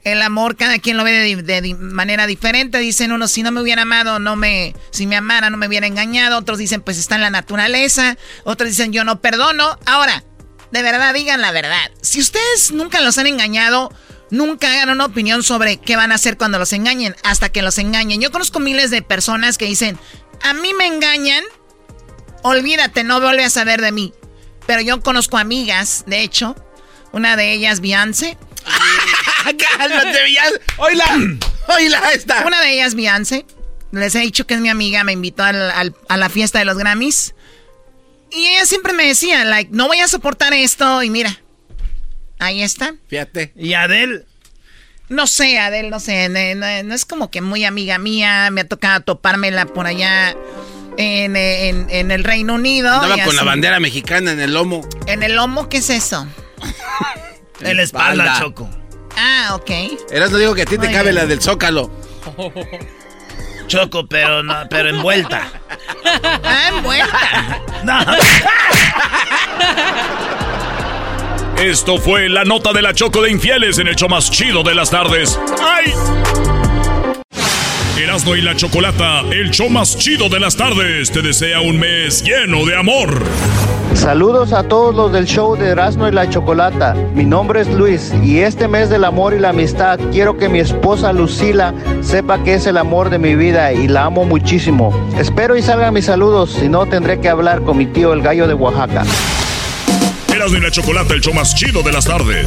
el 0.04 0.20
amor, 0.22 0.56
cada 0.56 0.78
quien 0.78 0.96
lo 0.96 1.04
ve 1.04 1.34
de, 1.34 1.74
manera 1.74 2.26
diferente. 2.26 2.78
Dicen 2.78 3.12
unos, 3.12 3.32
si 3.32 3.42
no 3.42 3.50
me 3.50 3.60
hubiera 3.60 3.82
amado, 3.82 4.18
no 4.18 4.36
me, 4.36 4.74
si 4.90 5.06
me 5.06 5.16
amara, 5.16 5.50
no 5.50 5.56
me 5.56 5.66
hubiera 5.66 5.86
engañado. 5.86 6.38
Otros 6.38 6.58
dicen, 6.58 6.82
pues 6.82 6.98
está 6.98 7.16
en 7.16 7.22
la 7.22 7.30
naturaleza. 7.30 8.16
Otros 8.44 8.68
dicen, 8.68 8.92
yo 8.92 9.04
no 9.04 9.20
perdono. 9.20 9.78
Ahora, 9.86 10.22
de 10.70 10.82
verdad, 10.82 11.14
digan 11.14 11.40
la 11.40 11.52
verdad. 11.52 11.90
Si 12.02 12.20
ustedes 12.20 12.70
nunca 12.70 13.00
los 13.00 13.16
han 13.16 13.26
engañado, 13.26 13.92
nunca 14.30 14.72
hagan 14.72 14.90
una 14.90 15.06
opinión 15.06 15.42
sobre 15.42 15.78
qué 15.78 15.96
van 15.96 16.12
a 16.12 16.16
hacer 16.16 16.36
cuando 16.36 16.58
los 16.58 16.72
engañen, 16.72 17.16
hasta 17.22 17.48
que 17.48 17.62
los 17.62 17.78
engañen. 17.78 18.20
Yo 18.20 18.30
conozco 18.30 18.60
miles 18.60 18.90
de 18.90 19.00
personas 19.00 19.56
que 19.56 19.66
dicen, 19.66 19.98
a 20.42 20.52
mí 20.52 20.74
me 20.74 20.86
engañan, 20.86 21.42
olvídate, 22.42 23.04
no 23.04 23.20
vuelve 23.20 23.44
a 23.44 23.50
saber 23.50 23.80
de 23.80 23.92
mí. 23.92 24.12
Pero 24.66 24.82
yo 24.82 25.00
conozco 25.00 25.38
amigas, 25.38 26.04
de 26.06 26.20
hecho. 26.20 26.56
Una 27.12 27.36
de 27.36 27.52
ellas, 27.52 27.80
Beyoncé. 27.80 28.36
¡Cálmate, 29.44 30.22
Beyoncé! 30.22 30.60
¡Oila! 30.78 31.04
¡Oila 31.68 32.12
esta! 32.12 32.44
Una 32.46 32.60
de 32.60 32.74
ellas, 32.74 32.94
Beyoncé. 32.94 33.46
Les 33.92 34.14
he 34.14 34.20
dicho 34.20 34.46
que 34.46 34.54
es 34.54 34.60
mi 34.60 34.68
amiga, 34.68 35.04
me 35.04 35.12
invitó 35.12 35.44
a 35.44 36.16
la 36.16 36.28
fiesta 36.28 36.58
de 36.58 36.64
los 36.64 36.76
Grammys. 36.76 37.34
Y 38.30 38.46
ella 38.48 38.66
siempre 38.66 38.92
me 38.92 39.06
decía, 39.06 39.44
like, 39.44 39.70
no 39.72 39.86
voy 39.86 40.00
a 40.00 40.08
soportar 40.08 40.52
esto. 40.52 41.02
Y 41.02 41.10
mira, 41.10 41.40
ahí 42.40 42.62
está. 42.62 42.94
Fíjate. 43.08 43.52
¿Y 43.56 43.74
Adele? 43.74 44.24
No 45.08 45.26
sé, 45.26 45.58
Adele, 45.58 45.90
no 45.90 46.00
sé. 46.00 46.28
No, 46.56 46.94
es 46.94 47.04
como 47.04 47.30
que 47.30 47.40
muy 47.40 47.64
amiga 47.64 47.98
mía. 47.98 48.50
Me 48.50 48.62
ha 48.62 48.68
tocado 48.68 49.02
topármela 49.02 49.66
por 49.66 49.86
allá 49.86 50.34
en, 50.96 51.36
en, 51.36 52.10
el 52.10 52.24
Reino 52.24 52.54
Unido. 52.54 52.90
Andaba 52.90 53.24
con 53.24 53.36
la 53.36 53.44
bandera 53.44 53.78
mexicana 53.78 54.32
en 54.32 54.40
el 54.40 54.54
lomo. 54.54 54.86
¿En 55.06 55.22
el 55.22 55.36
lomo 55.36 55.68
qué 55.68 55.76
es 55.76 55.90
eso? 55.90 56.26
en 57.60 57.76
la 57.76 57.82
espalda, 57.82 58.40
Choco. 58.40 58.68
Ah, 59.16 59.54
ok. 59.54 59.70
Eras 60.10 60.32
lo 60.32 60.38
digo 60.38 60.54
que 60.54 60.62
a 60.62 60.66
ti 60.66 60.78
te 60.78 60.90
cabe 60.90 61.12
la 61.12 61.26
del 61.26 61.40
zócalo. 61.40 61.90
Choco, 63.66 64.06
pero 64.06 64.42
no, 64.42 64.54
pero 64.68 64.88
envuelta. 64.90 65.48
Ah, 66.42 66.68
envuelta. 66.68 67.60
No. 67.84 67.98
Esto 71.62 71.98
fue 71.98 72.30
la 72.30 72.44
nota 72.44 72.72
de 72.72 72.80
la 72.80 72.94
Choco 72.94 73.20
de 73.20 73.30
Infieles 73.30 73.78
en 73.78 73.88
el 73.88 73.94
show 73.94 74.08
más 74.08 74.30
chido 74.30 74.62
de 74.62 74.74
las 74.74 74.90
tardes. 74.90 75.38
¡Ay! 75.62 75.92
Erasmo 77.96 78.34
y 78.34 78.42
la 78.42 78.56
Chocolata, 78.56 79.20
el 79.30 79.50
show 79.52 79.70
más 79.70 79.96
chido 79.96 80.28
de 80.28 80.40
las 80.40 80.56
tardes, 80.56 81.12
te 81.12 81.22
desea 81.22 81.60
un 81.60 81.78
mes 81.78 82.24
lleno 82.24 82.66
de 82.66 82.76
amor. 82.76 83.22
Saludos 83.94 84.52
a 84.52 84.64
todos 84.64 84.92
los 84.96 85.12
del 85.12 85.26
show 85.26 85.54
de 85.54 85.68
Erasmo 85.68 86.08
y 86.08 86.10
la 86.10 86.28
Chocolata. 86.28 86.94
Mi 87.14 87.24
nombre 87.24 87.60
es 87.60 87.68
Luis 87.68 88.12
y 88.24 88.40
este 88.40 88.66
mes 88.66 88.90
del 88.90 89.04
amor 89.04 89.32
y 89.32 89.38
la 89.38 89.50
amistad 89.50 90.00
quiero 90.10 90.36
que 90.36 90.48
mi 90.48 90.58
esposa 90.58 91.12
Lucila 91.12 91.72
sepa 92.02 92.42
que 92.42 92.54
es 92.54 92.66
el 92.66 92.78
amor 92.78 93.10
de 93.10 93.18
mi 93.20 93.36
vida 93.36 93.72
y 93.72 93.86
la 93.86 94.06
amo 94.06 94.24
muchísimo. 94.24 94.92
Espero 95.16 95.56
y 95.56 95.62
salgan 95.62 95.94
mis 95.94 96.06
saludos, 96.06 96.50
si 96.50 96.68
no 96.68 96.86
tendré 96.86 97.20
que 97.20 97.28
hablar 97.28 97.62
con 97.62 97.76
mi 97.76 97.86
tío 97.86 98.12
el 98.12 98.22
gallo 98.22 98.48
de 98.48 98.54
Oaxaca. 98.54 99.04
Erasmo 100.34 100.58
y 100.58 100.60
la 100.60 100.70
Chocolata, 100.72 101.14
el 101.14 101.20
show 101.20 101.32
más 101.32 101.54
chido 101.54 101.82
de 101.82 101.92
las 101.92 102.04
tardes. 102.06 102.46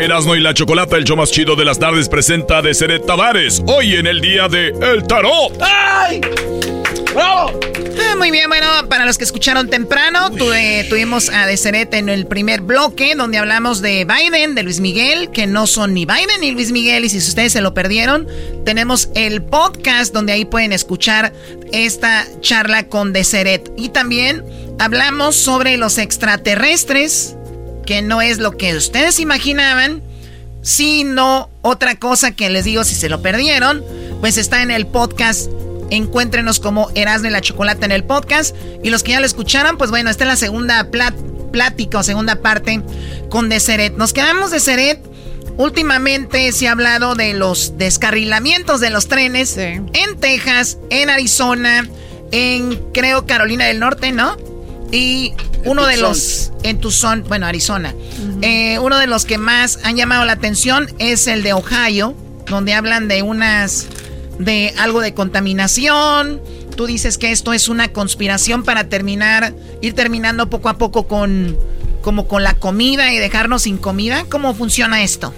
Erasmo 0.00 0.34
y 0.34 0.40
la 0.40 0.54
Chocolata, 0.54 0.96
el 0.96 1.04
show 1.04 1.14
más 1.14 1.30
chido 1.30 1.56
de 1.56 1.66
las 1.66 1.78
tardes, 1.78 2.08
presenta 2.08 2.62
de 2.62 2.72
Seret 2.72 3.04
Tavares. 3.04 3.62
Hoy 3.66 3.96
en 3.96 4.06
el 4.06 4.22
día 4.22 4.48
de 4.48 4.68
El 4.68 5.06
Tarot. 5.06 5.60
¡Ay! 5.60 6.22
¡Bravo! 7.12 7.60
Ah, 8.00 8.16
muy 8.16 8.30
bien, 8.30 8.48
bueno, 8.48 8.66
para 8.88 9.04
los 9.04 9.18
que 9.18 9.24
escucharon 9.24 9.68
temprano, 9.68 10.30
tuvimos 10.30 11.28
a 11.28 11.46
Deseret 11.46 11.92
en 11.92 12.08
el 12.08 12.26
primer 12.26 12.62
bloque 12.62 13.14
donde 13.14 13.36
hablamos 13.36 13.82
de 13.82 14.06
Biden, 14.06 14.54
de 14.54 14.62
Luis 14.62 14.80
Miguel, 14.80 15.30
que 15.32 15.46
no 15.46 15.66
son 15.66 15.92
ni 15.92 16.06
Biden 16.06 16.40
ni 16.40 16.52
Luis 16.52 16.72
Miguel, 16.72 17.04
y 17.04 17.10
si 17.10 17.18
ustedes 17.18 17.52
se 17.52 17.60
lo 17.60 17.74
perdieron, 17.74 18.26
tenemos 18.64 19.10
el 19.14 19.42
podcast 19.42 20.14
donde 20.14 20.32
ahí 20.32 20.46
pueden 20.46 20.72
escuchar 20.72 21.34
esta 21.72 22.26
charla 22.40 22.88
con 22.88 23.12
Deseret. 23.12 23.70
Y 23.76 23.90
también 23.90 24.46
hablamos 24.78 25.36
sobre 25.36 25.76
los 25.76 25.98
extraterrestres, 25.98 27.36
que 27.90 28.02
no 28.02 28.22
es 28.22 28.38
lo 28.38 28.56
que 28.56 28.76
ustedes 28.76 29.18
imaginaban, 29.18 30.00
sino 30.62 31.50
otra 31.60 31.96
cosa 31.96 32.30
que 32.30 32.48
les 32.48 32.62
digo 32.64 32.84
si 32.84 32.94
se 32.94 33.08
lo 33.08 33.20
perdieron, 33.20 33.84
pues 34.20 34.38
está 34.38 34.62
en 34.62 34.70
el 34.70 34.86
podcast. 34.86 35.50
Encuéntrenos 35.90 36.60
como 36.60 36.88
Erasmo 36.94 37.26
y 37.26 37.30
la 37.32 37.40
Chocolata 37.40 37.86
en 37.86 37.90
el 37.90 38.04
podcast. 38.04 38.54
Y 38.84 38.90
los 38.90 39.02
que 39.02 39.10
ya 39.10 39.18
lo 39.18 39.26
escucharon, 39.26 39.76
pues 39.76 39.90
bueno, 39.90 40.08
esta 40.08 40.22
es 40.22 40.28
la 40.28 40.36
segunda 40.36 40.88
plática 41.50 41.98
o 41.98 42.04
segunda 42.04 42.36
parte 42.36 42.80
con 43.28 43.48
Deseret. 43.48 43.96
Nos 43.96 44.12
quedamos 44.12 44.52
de 44.52 44.60
Seret. 44.60 45.00
Últimamente 45.56 46.52
se 46.52 46.68
ha 46.68 46.70
hablado 46.70 47.16
de 47.16 47.34
los 47.34 47.76
descarrilamientos 47.76 48.78
de 48.78 48.90
los 48.90 49.08
trenes 49.08 49.56
en 49.56 50.20
Texas, 50.20 50.78
en 50.90 51.10
Arizona, 51.10 51.88
en 52.30 52.76
creo 52.92 53.26
Carolina 53.26 53.64
del 53.64 53.80
Norte, 53.80 54.12
¿no? 54.12 54.36
Y 54.92 55.34
uno 55.64 55.86
de 55.86 55.96
los 55.96 56.52
en 56.62 56.78
Tucson, 56.78 57.24
bueno, 57.28 57.46
Arizona. 57.46 57.94
Eh, 58.42 58.78
uno 58.78 58.98
de 58.98 59.06
los 59.06 59.24
que 59.24 59.38
más 59.38 59.78
han 59.84 59.96
llamado 59.96 60.24
la 60.24 60.32
atención 60.32 60.88
es 60.98 61.26
el 61.26 61.42
de 61.42 61.52
Ohio, 61.52 62.14
donde 62.46 62.74
hablan 62.74 63.08
de 63.08 63.22
unas 63.22 63.86
de 64.38 64.74
algo 64.78 65.00
de 65.00 65.14
contaminación. 65.14 66.40
Tú 66.76 66.86
dices 66.86 67.18
que 67.18 67.30
esto 67.30 67.52
es 67.52 67.68
una 67.68 67.88
conspiración 67.88 68.64
para 68.64 68.88
terminar, 68.88 69.54
ir 69.82 69.94
terminando 69.94 70.48
poco 70.48 70.68
a 70.68 70.78
poco 70.78 71.06
con 71.06 71.56
como 72.00 72.26
con 72.26 72.42
la 72.42 72.54
comida 72.54 73.12
y 73.12 73.18
dejarnos 73.18 73.62
sin 73.62 73.76
comida. 73.76 74.24
¿Cómo 74.30 74.54
funciona 74.54 75.02
esto? 75.02 75.34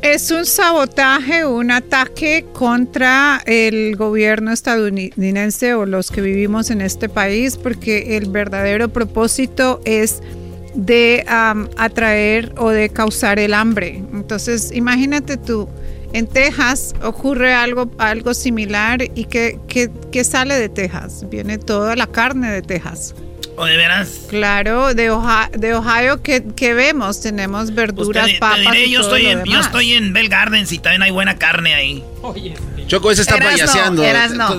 Es 0.00 0.30
un 0.30 0.46
sabotaje, 0.46 1.44
un 1.44 1.72
ataque 1.72 2.46
contra 2.52 3.42
el 3.46 3.96
gobierno 3.96 4.52
estadounidense 4.52 5.74
o 5.74 5.86
los 5.86 6.10
que 6.10 6.20
vivimos 6.20 6.70
en 6.70 6.80
este 6.80 7.08
país, 7.08 7.56
porque 7.56 8.16
el 8.16 8.30
verdadero 8.30 8.88
propósito 8.88 9.80
es 9.84 10.22
de 10.74 11.24
atraer 11.26 12.54
o 12.58 12.70
de 12.70 12.90
causar 12.90 13.40
el 13.40 13.52
hambre. 13.52 13.96
Entonces, 14.12 14.70
imagínate 14.72 15.36
tú, 15.36 15.68
en 16.12 16.28
Texas 16.28 16.94
ocurre 17.02 17.52
algo, 17.52 17.90
algo 17.98 18.34
similar 18.34 19.02
y 19.02 19.24
que, 19.24 19.58
sale 20.24 20.54
de 20.54 20.68
Texas, 20.68 21.26
viene 21.28 21.58
toda 21.58 21.96
la 21.96 22.06
carne 22.06 22.52
de 22.52 22.62
Texas. 22.62 23.14
¿O 23.58 23.64
de 23.64 23.76
veras? 23.76 24.20
Claro, 24.28 24.94
de, 24.94 25.10
de 25.58 25.74
Ohio 25.74 26.22
que, 26.22 26.74
vemos, 26.74 27.20
tenemos 27.20 27.74
verduras, 27.74 28.26
pues 28.26 28.38
papas. 28.38 28.76
yo, 28.88 29.00
estoy 29.00 29.26
en, 29.26 29.44
yo 29.44 29.58
estoy 29.58 29.94
en 29.94 30.12
Bell 30.12 30.28
Gardens 30.28 30.70
y 30.70 30.78
también 30.78 31.02
hay 31.02 31.10
buena 31.10 31.38
carne 31.38 31.74
ahí. 31.74 32.04
Oye, 32.22 32.54
Choco, 32.86 33.10
ese 33.10 33.22
está 33.22 33.36
payaseando. 33.38 34.02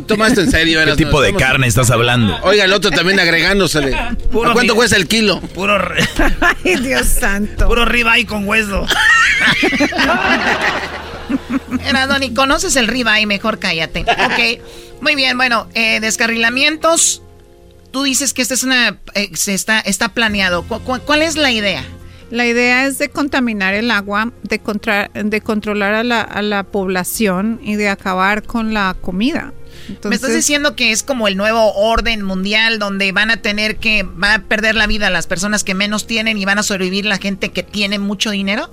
Toma 0.04 0.28
esto 0.28 0.42
en 0.42 0.52
serio. 0.52 0.82
¿Qué 0.84 0.96
tipo 0.96 1.22
de 1.22 1.34
carne 1.34 1.68
estás 1.68 1.90
hablando? 1.92 2.38
Oiga, 2.44 2.66
el 2.66 2.74
otro 2.74 2.92
también 2.92 3.20
agregándosele. 3.20 3.96
¿A 3.96 4.16
cuánto 4.54 4.76
cuesta 4.76 4.98
el 4.98 5.08
kilo? 5.08 5.40
Puro. 5.40 5.80
Ay, 6.66 6.76
Dios 6.76 7.08
santo. 7.08 7.68
Puro 7.68 7.86
ribeye 7.86 8.26
con 8.26 8.48
hueso. 8.48 8.86
Era, 11.88 12.20
ni 12.20 12.34
conoces 12.34 12.76
el 12.76 12.88
ribeye, 12.88 13.26
mejor 13.26 13.60
cállate. 13.60 14.02
Ok, 14.02 14.62
muy 15.02 15.16
bien, 15.16 15.38
bueno, 15.38 15.70
eh, 15.74 16.00
descarrilamientos 16.02 17.22
Tú 17.92 18.04
dices 18.04 18.34
que 18.34 18.42
esta 18.42 18.54
es 18.54 18.64
una, 18.64 19.00
eh, 19.16 19.32
se 19.34 19.54
está, 19.54 19.80
está 19.80 20.10
planeado. 20.10 20.64
¿Cuál, 20.64 21.22
es 21.22 21.36
la 21.36 21.52
idea? 21.52 21.84
La 22.30 22.46
idea 22.46 22.86
es 22.86 23.00
de 23.00 23.10
contaminar 23.10 23.74
el 23.74 23.90
agua, 23.90 24.32
de, 24.44 24.60
contra- 24.60 25.10
de 25.14 25.42
controlar 25.42 25.96
a 25.96 26.04
la, 26.04 26.22
a 26.22 26.42
la 26.44 26.64
población 26.64 27.60
y 27.64 27.76
de 27.76 27.90
acabar 27.90 28.44
con 28.44 28.74
la 28.74 28.96
comida. 29.02 29.54
Me 30.04 30.16
estás 30.16 30.34
diciendo 30.36 30.76
que 30.76 30.92
es 30.92 31.02
como 31.02 31.28
el 31.28 31.38
nuevo 31.38 31.74
orden 31.74 32.22
mundial 32.22 32.78
donde 32.78 33.12
van 33.12 33.32
a 33.32 33.38
tener 33.38 33.78
que, 33.78 34.04
va 34.04 34.36
a 34.36 34.40
perder 34.44 34.76
la 34.76 34.86
vida 34.88 35.10
las 35.10 35.26
personas 35.26 35.64
que 35.64 35.74
menos 35.74 36.06
tienen 36.06 36.38
y 36.38 36.46
van 36.46 36.60
a 36.60 36.64
sobrevivir 36.64 37.06
la 37.06 37.18
gente 37.18 37.50
que 37.50 37.64
tiene 37.64 37.98
mucho 37.98 38.30
dinero. 38.30 38.72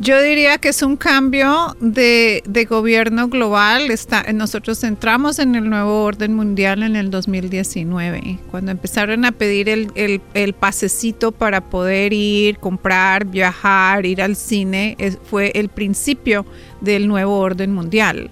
Yo 0.00 0.22
diría 0.22 0.56
que 0.56 0.70
es 0.70 0.80
un 0.80 0.96
cambio 0.96 1.76
de, 1.78 2.42
de 2.46 2.64
gobierno 2.64 3.28
global. 3.28 3.90
Está, 3.90 4.32
nosotros 4.32 4.82
entramos 4.82 5.38
en 5.38 5.54
el 5.54 5.68
nuevo 5.68 6.04
orden 6.04 6.34
mundial 6.34 6.82
en 6.82 6.96
el 6.96 7.10
2019, 7.10 8.38
cuando 8.50 8.70
empezaron 8.70 9.26
a 9.26 9.32
pedir 9.32 9.68
el, 9.68 10.22
el, 10.32 10.52
pasecito 10.54 11.32
para 11.32 11.60
poder 11.60 12.14
ir, 12.14 12.58
comprar, 12.58 13.26
viajar, 13.26 14.06
ir 14.06 14.22
al 14.22 14.36
cine. 14.36 14.96
fue 15.24 15.52
el 15.54 15.68
principio 15.68 16.46
del 16.80 17.06
nuevo 17.06 17.38
orden 17.38 17.74
mundial. 17.74 18.30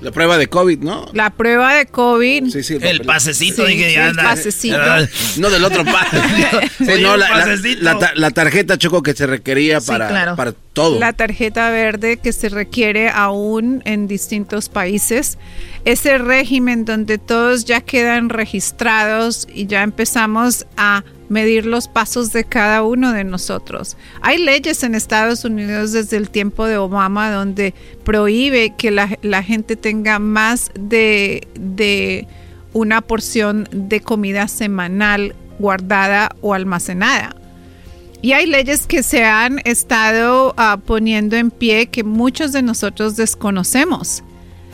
La 0.00 0.12
prueba 0.12 0.38
de 0.38 0.46
COVID, 0.48 0.78
¿no? 0.78 1.06
La 1.12 1.30
prueba 1.30 1.74
de 1.74 1.86
COVID. 1.86 2.50
Sí, 2.50 2.62
sí, 2.62 2.74
El 2.74 2.80
papel. 2.80 3.00
pasecito, 3.02 3.66
Sí, 3.66 3.72
dije, 3.72 3.88
sí, 3.88 3.94
ya 3.94 4.08
el 4.08 4.16
pasecito. 4.16 4.76
Ah, 4.80 5.00
No 5.38 5.50
del 5.50 5.64
otro 5.64 5.84
pase. 5.84 6.18
Sí, 6.78 7.02
no, 7.02 7.14
el 7.14 7.20
la, 7.82 8.12
la- 8.14 8.30
tarjeta 8.30 8.78
choco 8.78 9.02
que 9.02 9.12
se 9.14 9.26
requería 9.26 9.80
Sí, 9.80 9.88
para, 9.88 10.08
claro. 10.08 10.36
para 10.36 10.52
todo. 10.52 10.98
La 11.00 11.12
tarjeta 11.12 11.70
verde 11.70 12.18
que 12.18 12.32
se 12.32 12.48
requiere 12.48 13.08
aún 13.10 13.82
en 13.84 14.06
distintos 14.06 14.68
países. 14.68 15.36
Ese 15.84 16.18
régimen 16.18 16.84
donde 16.84 17.18
todos 17.18 17.64
ya 17.64 17.80
quedan 17.80 18.28
registrados 18.28 19.48
y 19.52 19.66
ya 19.66 19.82
empezamos 19.82 20.66
a 20.76 21.02
medir 21.28 21.66
los 21.66 21.88
pasos 21.88 22.32
de 22.32 22.44
cada 22.44 22.82
uno 22.82 23.12
de 23.12 23.24
nosotros. 23.24 23.96
Hay 24.20 24.38
leyes 24.38 24.82
en 24.82 24.94
Estados 24.94 25.44
Unidos 25.44 25.92
desde 25.92 26.16
el 26.16 26.30
tiempo 26.30 26.66
de 26.66 26.78
Obama 26.78 27.30
donde 27.30 27.74
prohíbe 28.04 28.74
que 28.76 28.90
la, 28.90 29.42
gente 29.42 29.76
tenga 29.76 30.18
más 30.18 30.70
de, 30.74 31.46
de 31.54 32.26
una 32.72 33.00
porción 33.00 33.68
de 33.72 34.00
comida 34.00 34.48
semanal 34.48 35.34
guardada 35.58 36.34
o 36.40 36.54
almacenada. 36.54 37.34
Y 38.20 38.32
hay 38.32 38.46
leyes 38.46 38.86
que 38.86 39.02
se 39.02 39.24
han 39.24 39.60
estado 39.64 40.54
ah, 40.56 40.78
poniendo 40.84 41.36
en 41.36 41.50
pie 41.50 41.86
que 41.86 42.02
muchos 42.02 42.52
de 42.52 42.62
nosotros 42.62 43.16
desconocemos. 43.16 44.24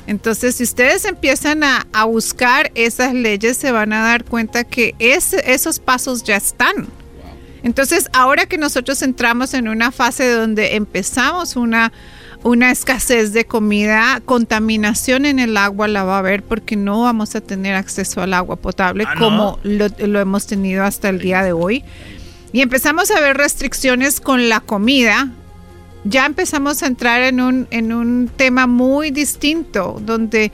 Entonces, 0.07 0.57
si 0.57 0.65
ustedes 0.65 1.05
empiezan 1.07 1.65
a, 1.65 1.87
a 1.93 2.05
buscar 2.05 2.71
esas 2.75 3.15
leyes, 3.15 3.57
se 3.57 3.73
van 3.73 3.93
a 3.93 4.01
dar 4.03 4.25
cuenta 4.25 4.65
que 4.65 4.95
ese- 4.99 5.53
esos 5.53 5.79
pasos 5.79 6.23
ya 6.25 6.37
están. 6.37 6.89
Entonces, 7.63 8.09
ahora 8.13 8.45
que 8.47 8.59
nosotros 8.59 9.01
entramos 9.03 9.55
en 9.55 9.69
una 9.69 9.91
fase 9.91 10.31
donde 10.31 10.77
empezamos 10.77 11.57
una, 11.57 11.91
una 12.43 12.71
escasez 12.71 13.33
de 13.33 13.47
comida, 13.47 14.21
contaminación 14.27 15.25
en 15.25 15.39
el 15.39 15.57
agua 15.57 15.89
la 15.89 16.05
va 16.05 16.17
a 16.17 16.19
haber 16.19 16.43
porque 16.43 16.77
no 16.77 17.01
vamos 17.01 17.35
a 17.35 17.41
tener 17.41 17.75
acceso 17.75 18.21
al 18.21 18.35
agua 18.35 18.57
potable 18.57 19.05
Ah, 19.09 19.15
¿no? 19.15 19.21
como 19.21 19.59
lo, 19.63 19.87
lo 20.07 20.21
hemos 20.21 20.47
tenido 20.47 20.85
hasta 20.85 21.09
el 21.09 21.21
día 21.21 21.43
de 21.43 21.53
hoy. 21.55 21.83
Y 22.53 22.61
empezamos 22.61 23.11
a 23.11 23.19
ver 23.21 23.39
restricciones 23.39 24.21
con 24.21 24.51
la 24.51 24.61
comida. 24.61 25.31
Ya 26.05 26.27
empezamos 26.27 26.83
a 26.83 26.87
entrar 26.87 27.23
en 27.23 27.41
un, 27.41 27.67
en 27.71 27.93
un 27.93 28.31
tema 28.37 28.67
muy 28.67 29.11
distinto, 29.11 30.01
donde 30.05 30.53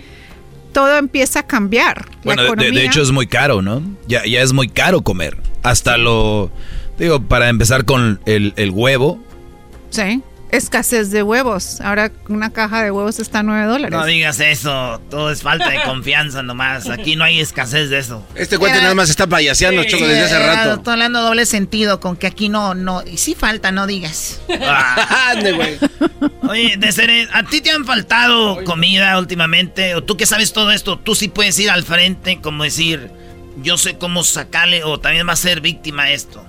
todo 0.72 0.96
empieza 0.96 1.40
a 1.40 1.42
cambiar. 1.46 2.06
Bueno, 2.24 2.42
de- 2.54 2.70
de, 2.70 2.84
hecho 2.84 3.02
es 3.02 3.10
muy 3.10 3.26
caro, 3.26 3.60
¿no? 3.60 3.82
Ya, 4.06 4.24
ya 4.24 4.42
es 4.42 4.52
muy 4.52 4.68
caro 4.68 5.02
comer. 5.02 5.36
Hasta 5.62 5.96
lo... 5.96 6.50
Digo, 6.98 7.20
para 7.22 7.48
empezar 7.48 7.84
con 7.84 8.20
el, 8.26 8.52
el 8.56 8.70
huevo. 8.70 9.18
Sí, 9.90 10.22
escasez 10.52 11.10
de 11.10 11.22
huevos. 11.22 11.80
Ahora 11.80 12.10
una 12.28 12.50
caja 12.50 12.82
de 12.82 12.90
huevos 12.90 13.18
está 13.18 13.40
a 13.40 13.42
9 13.42 13.66
dólares. 13.66 13.98
No 13.98 14.04
digas 14.04 14.40
eso, 14.40 15.00
todo 15.10 15.30
es 15.30 15.42
falta 15.42 15.68
de 15.70 15.82
confianza 15.82 16.42
nomás. 16.42 16.88
Aquí 16.88 17.16
no 17.16 17.24
hay 17.24 17.40
escasez 17.40 17.90
de 17.90 17.98
eso. 17.98 18.26
Este 18.34 18.58
cuate 18.58 18.80
nada 18.80 18.94
más 18.94 19.10
está 19.10 19.26
payaseando, 19.26 19.84
Choco, 19.84 20.06
desde 20.06 20.22
hace 20.22 20.38
rato. 20.38 20.74
Estoy 20.74 20.92
hablando 20.92 21.22
doble 21.22 21.46
sentido 21.46 22.00
con 22.00 22.16
que 22.16 22.26
aquí 22.26 22.48
no, 22.48 22.74
no, 22.74 23.02
y 23.06 23.16
sí 23.16 23.34
falta, 23.34 23.72
no 23.72 23.86
digas. 23.86 24.40
Ande, 25.28 25.52
güey. 25.52 25.78
Oye, 26.48 26.76
de 26.76 26.92
ser, 26.92 27.10
¿a 27.32 27.44
ti 27.44 27.60
te 27.60 27.70
han 27.70 27.84
faltado 27.84 28.64
comida 28.64 29.18
últimamente? 29.18 29.94
O 29.94 30.02
tú 30.02 30.16
que 30.16 30.26
sabes 30.26 30.52
todo 30.52 30.70
esto, 30.72 30.98
tú 30.98 31.14
sí 31.14 31.28
puedes 31.28 31.58
ir 31.58 31.70
al 31.70 31.84
frente, 31.84 32.40
como 32.40 32.64
decir, 32.64 33.10
yo 33.62 33.78
sé 33.78 33.98
cómo 33.98 34.24
sacarle, 34.24 34.84
o 34.84 34.98
también 34.98 35.28
va 35.28 35.32
a 35.32 35.36
ser 35.36 35.60
víctima 35.60 36.10
esto. 36.10 36.44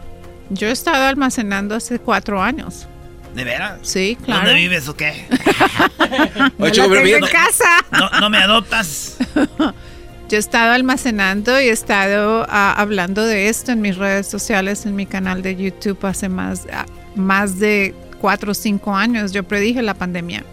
Yo 0.49 0.67
he 0.67 0.71
estado 0.71 1.05
almacenando 1.05 1.75
hace 1.75 1.99
cuatro 1.99 2.41
años. 2.41 2.87
¿De 3.33 3.43
veras? 3.43 3.79
Sí, 3.81 4.17
claro. 4.23 4.45
¿Dónde 4.45 4.55
vives 4.55 4.87
o 4.87 4.95
qué? 4.95 5.25
No 6.57 7.27
casa. 7.27 7.85
No, 7.91 8.09
no 8.19 8.29
me 8.29 8.37
adoptas. 8.37 9.17
Yo 10.29 10.37
he 10.37 10.39
estado 10.39 10.71
almacenando 10.71 11.59
y 11.59 11.65
he 11.65 11.71
estado 11.71 12.45
ah, 12.47 12.73
hablando 12.77 13.25
de 13.25 13.49
esto 13.49 13.71
en 13.71 13.81
mis 13.81 13.97
redes 13.97 14.27
sociales, 14.27 14.85
en 14.85 14.95
mi 14.95 15.05
canal 15.05 15.41
de 15.41 15.55
YouTube 15.55 16.05
hace 16.05 16.29
más, 16.29 16.67
ah, 16.71 16.85
más 17.15 17.59
de 17.59 17.93
cuatro 18.19 18.51
o 18.51 18.53
cinco 18.53 18.95
años. 18.95 19.33
Yo 19.33 19.43
predije 19.43 19.81
la 19.81 19.93
pandemia. 19.93 20.45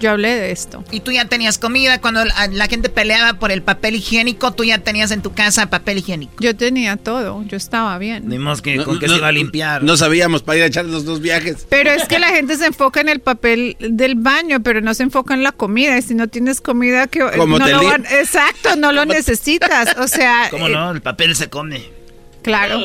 Yo 0.00 0.10
hablé 0.10 0.34
de 0.34 0.50
esto. 0.50 0.82
Y 0.90 1.00
tú 1.00 1.12
ya 1.12 1.26
tenías 1.26 1.58
comida 1.58 2.00
cuando 2.00 2.24
la, 2.24 2.46
la 2.50 2.66
gente 2.66 2.88
peleaba 2.88 3.34
por 3.38 3.52
el 3.52 3.62
papel 3.62 3.94
higiénico, 3.96 4.52
tú 4.52 4.64
ya 4.64 4.78
tenías 4.78 5.10
en 5.10 5.22
tu 5.22 5.32
casa 5.32 5.68
papel 5.70 5.98
higiénico. 5.98 6.32
Yo 6.40 6.56
tenía 6.56 6.96
todo, 6.96 7.44
yo 7.44 7.56
estaba 7.56 7.96
bien. 7.98 8.28
Ni 8.28 8.38
más 8.38 8.62
que 8.62 8.76
No, 8.76 8.84
con 8.84 8.98
qué 8.98 9.08
se 9.08 9.16
iba 9.16 9.28
a 9.28 9.32
limpiar. 9.32 9.82
No 9.82 9.96
sabíamos 9.96 10.42
para 10.42 10.58
ir 10.58 10.62
a 10.64 10.66
echar 10.66 10.86
los 10.86 11.04
dos 11.04 11.20
viajes. 11.20 11.66
Pero 11.68 11.90
es 11.90 12.08
que 12.08 12.18
la 12.18 12.28
gente 12.28 12.56
se 12.56 12.66
enfoca 12.66 13.00
en 13.00 13.08
el 13.08 13.20
papel 13.20 13.76
del 13.78 14.14
baño, 14.14 14.62
pero 14.62 14.80
no 14.80 14.94
se 14.94 15.02
enfoca 15.02 15.34
en 15.34 15.42
la 15.42 15.52
comida. 15.52 15.98
Y 15.98 16.02
si 16.02 16.14
no 16.14 16.28
tienes 16.28 16.60
comida, 16.60 17.06
que 17.06 17.20
Como 17.36 17.58
no 17.58 17.64
te 17.66 17.72
lo 17.72 17.84
van- 17.84 18.06
exacto, 18.06 18.76
no 18.76 18.92
lo 18.92 19.04
necesitas. 19.04 19.96
O 19.98 20.08
sea, 20.08 20.48
¿Cómo 20.50 20.68
eh, 20.68 20.72
no? 20.72 20.90
El 20.92 21.02
papel 21.02 21.36
se 21.36 21.48
come. 21.50 21.82
claro. 22.42 22.80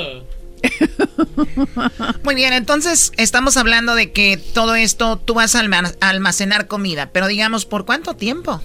Muy 2.23 2.35
bien, 2.35 2.53
entonces 2.53 3.11
estamos 3.17 3.57
hablando 3.57 3.95
de 3.95 4.11
que 4.11 4.37
todo 4.37 4.75
esto 4.75 5.17
tú 5.17 5.33
vas 5.35 5.55
a 5.55 5.59
alma- 5.59 5.91
a 6.01 6.09
almacenar 6.09 6.67
comida, 6.67 7.09
pero 7.11 7.27
digamos, 7.27 7.65
¿por 7.65 7.85
cuánto 7.85 8.13
tiempo? 8.15 8.61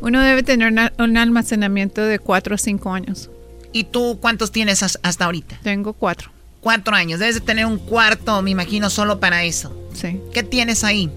Uno 0.00 0.20
debe 0.20 0.42
tener 0.42 0.70
una- 0.72 0.92
un 0.98 1.16
almacenamiento 1.16 2.02
de 2.02 2.18
cuatro 2.18 2.56
o 2.56 2.58
cinco 2.58 2.92
años. 2.92 3.30
¿Y 3.72 3.84
tú 3.84 4.18
cuántos 4.20 4.52
tienes 4.52 4.82
as- 4.82 4.98
hasta 5.02 5.24
ahorita? 5.26 5.60
Tengo 5.62 5.92
cuatro. 5.94 6.30
Cuatro 6.60 6.94
años. 6.94 7.18
Debes 7.20 7.36
de 7.36 7.40
tener 7.40 7.66
un 7.66 7.78
cuarto, 7.78 8.40
me 8.42 8.50
imagino, 8.50 8.90
solo 8.90 9.18
para 9.20 9.44
eso. 9.44 9.74
Sí. 9.94 10.20
¿Qué 10.32 10.42
tienes 10.42 10.84
ahí? 10.84 11.10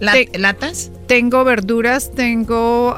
Te- 0.00 0.38
¿Latas? 0.38 0.90
Tengo 1.06 1.42
verduras, 1.44 2.10
tengo, 2.14 2.94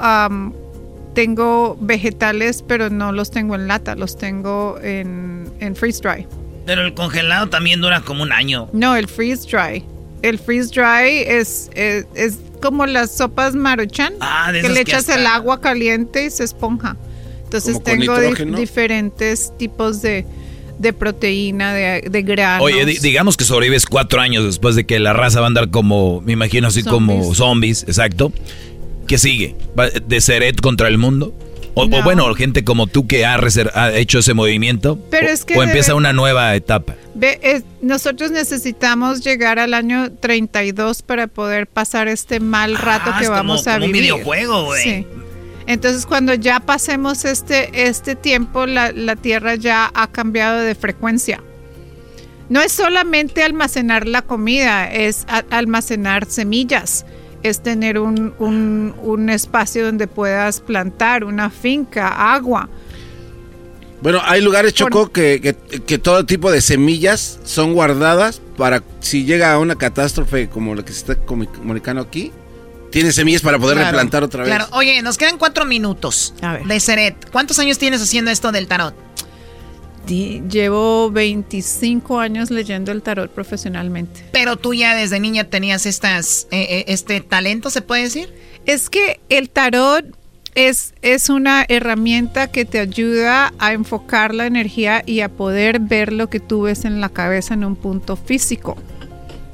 tengo 1.19 1.77
vegetales, 1.81 2.63
pero 2.67 2.91
no 2.91 3.11
los 3.11 3.33
tengo 3.33 3.57
en 3.57 3.67
lata, 3.67 3.97
los 3.97 4.17
tengo 4.17 4.79
en, 4.81 5.51
en 5.59 5.75
freeze 5.75 6.01
dry. 6.01 6.29
Pero 6.65 6.83
el 6.83 6.95
congelado 6.95 7.49
también 7.49 7.81
dura 7.81 8.03
como 8.03 8.23
un 8.23 8.31
año. 8.31 8.69
No, 8.73 8.95
el 8.95 9.09
freeze 9.09 9.49
dry. 9.51 9.83
El 10.23 10.39
freeze 10.39 10.71
dry 10.73 11.25
es, 11.27 11.71
es, 11.75 12.07
es 12.15 12.39
como 12.63 12.87
las 12.87 13.11
sopas 13.17 13.57
maruchan, 13.57 14.13
Ah, 14.21 14.53
de 14.53 14.61
que 14.63 14.69
le 14.69 14.75
que 14.77 14.81
echas 14.93 15.01
hasta- 15.09 15.17
el 15.17 15.27
agua 15.27 15.61
caliente 15.61 16.25
y 16.25 16.31
se 16.31 16.45
esponja. 16.45 16.97
Entonces 17.43 17.83
tengo 17.83 18.17
di- 18.21 18.45
diferentes 18.55 19.53
tipos 19.59 20.01
de, 20.03 20.25
de 20.79 20.93
proteína, 20.93 21.73
de, 21.75 22.03
de 22.09 22.23
granos. 22.23 22.65
Oye, 22.65 22.85
di- 22.87 22.99
digamos 22.99 23.37
que 23.37 23.43
sobrevives 23.45 23.87
cuatro 23.87 24.21
años 24.21 24.45
después 24.45 24.77
de 24.77 24.85
que 24.85 25.01
la 25.01 25.15
raza 25.15 25.41
va 25.41 25.47
a 25.47 25.49
andar 25.49 25.71
como, 25.71 26.21
me 26.21 26.33
imagino 26.35 26.69
así 26.69 26.85
como 26.85 27.15
Zombies. 27.25 27.37
zombies, 27.37 27.83
exacto. 27.89 28.33
¿Qué 29.09 29.19
sigue? 29.19 29.57
¿Va- 29.79 29.89
¿De 29.91 30.21
Seret 30.21 30.61
contra 30.61 30.87
el 30.89 30.99
mundo? 30.99 31.35
O, 31.75 31.83
o 31.85 31.89
No. 31.89 32.03
bueno, 32.03 32.33
gente 32.35 32.63
como 32.65 32.87
tú 32.87 33.07
que 33.07 33.25
ha, 33.25 33.39
hecho 33.97 34.19
ese 34.21 34.35
movimiento. 34.35 34.99
Pero 35.11 35.29
o, 35.29 35.31
es 35.31 35.45
que 35.45 35.57
o 35.57 35.63
empieza 35.63 35.93
debe- 35.93 35.97
una 35.99 36.13
nueva 36.13 36.55
etapa. 36.55 36.95
Ve, 37.15 37.39
es- 37.43 37.63
nosotros 37.83 38.31
necesitamos 38.31 39.25
llegar 39.25 39.59
al 39.59 39.75
año 39.75 40.11
32 40.13 41.03
para 41.03 41.27
poder 41.27 41.67
pasar 41.67 42.07
este 42.09 42.39
mal 42.41 42.77
rato 42.77 43.11
Ah, 43.13 43.19
que 43.19 43.25
es 43.25 43.31
como- 43.31 43.37
vamos 43.39 43.67
a 43.67 43.75
como 43.75 43.87
un 43.87 43.93
vivir. 43.93 44.13
videojuego, 44.13 44.65
güey. 44.67 44.83
Sí. 44.83 45.07
Entonces, 45.67 46.07
cuando 46.07 46.33
ya 46.35 46.61
pasemos 46.61 47.25
este, 47.25 47.87
este 47.89 48.17
tiempo, 48.17 48.67
la, 48.67 48.91
la 48.93 49.17
Tierra 49.17 49.55
ya 49.55 49.91
ha 49.95 50.07
cambiado 50.09 50.61
de 50.61 50.75
frecuencia. 50.75 51.43
No 52.49 52.61
es 52.63 52.73
solamente 52.73 53.43
almacenar 53.43 54.07
la 54.07 54.23
comida, 54.23 54.91
es 54.91 55.27
almacenar 55.51 56.25
semillas, 56.27 57.05
es 57.43 57.63
tener 57.63 57.99
un, 57.99 58.35
un- 58.39 58.95
un 59.03 59.31
espacio 59.31 59.85
donde 59.87 60.07
puedas 60.07 60.61
plantar, 60.61 61.25
una 61.25 61.51
finca, 61.51 62.35
agua. 62.35 62.69
Bueno, 64.01 64.21
hay 64.25 64.41
lugares, 64.41 64.75
Choco, 64.75 65.11
que, 65.11 65.41
que, 65.41 65.81
que 65.83 65.99
todo 65.99 66.25
tipo 66.25 66.53
de 66.53 66.61
semillas 66.61 67.41
son 67.45 67.73
guardadas 67.75 68.41
para 68.57 68.83
si 69.01 69.25
llega 69.25 69.53
a 69.53 69.59
una 69.59 69.75
catástrofe 69.75 70.49
como 70.49 70.75
la 70.77 70.85
que 70.85 70.93
se 70.93 70.99
está 71.01 71.27
comu- 71.27 71.51
comunicando 71.51 72.01
aquí, 72.03 72.31
tiene 72.93 73.11
semillas 73.13 73.43
para 73.43 73.59
poder 73.59 73.77
Claro, 73.77 73.91
replantar 73.91 74.23
otra 74.23 74.45
vez. 74.45 74.55
Claro, 74.55 74.67
oye, 74.73 75.03
nos 75.03 75.19
quedan 75.19 75.37
cuatro 75.37 75.65
minutos. 75.65 76.33
De 76.65 76.79
Seret, 76.81 77.29
¿cuántos 77.33 77.59
años 77.59 77.79
tienes 77.79 78.01
haciendo 78.01 78.31
esto 78.31 78.53
del 78.53 78.69
tarot? 78.69 78.95
Llevo 80.09 81.11
25 81.11 82.19
años 82.19 82.51
leyendo 82.51 82.93
el 82.93 83.03
tarot 83.03 83.31
profesionalmente. 83.31 84.25
Pero 84.33 84.57
tú 84.57 84.75
ya 84.75 84.95
desde 84.95 85.21
niña 85.21 85.45
tenías 85.45 85.87
estas, 85.87 86.49
eh, 86.51 86.67
eh, 86.71 86.85
este 86.89 87.21
talento, 87.21 87.71
¿se 87.71 87.83
puede 87.83 88.03
decir? 88.03 88.33
Es 88.67 88.91
que 88.91 89.21
el 89.29 89.51
tarot 89.51 90.05
es, 90.55 90.95
es 91.03 91.29
una 91.29 91.65
herramienta 91.69 92.51
que 92.51 92.65
te 92.65 92.81
ayuda 92.81 93.53
a 93.59 93.73
enfocar 93.73 94.35
la 94.35 94.47
energía 94.47 95.03
y 95.07 95.21
a 95.21 95.29
poder 95.29 95.79
ver 95.79 96.13
lo 96.13 96.29
que 96.29 96.41
tú 96.41 96.63
ves 96.63 96.85
en 96.85 97.01
la 97.01 97.09
cabeza 97.09 97.55
en 97.55 97.65
un 97.65 97.77
punto 97.77 98.17
físico. 98.17 98.77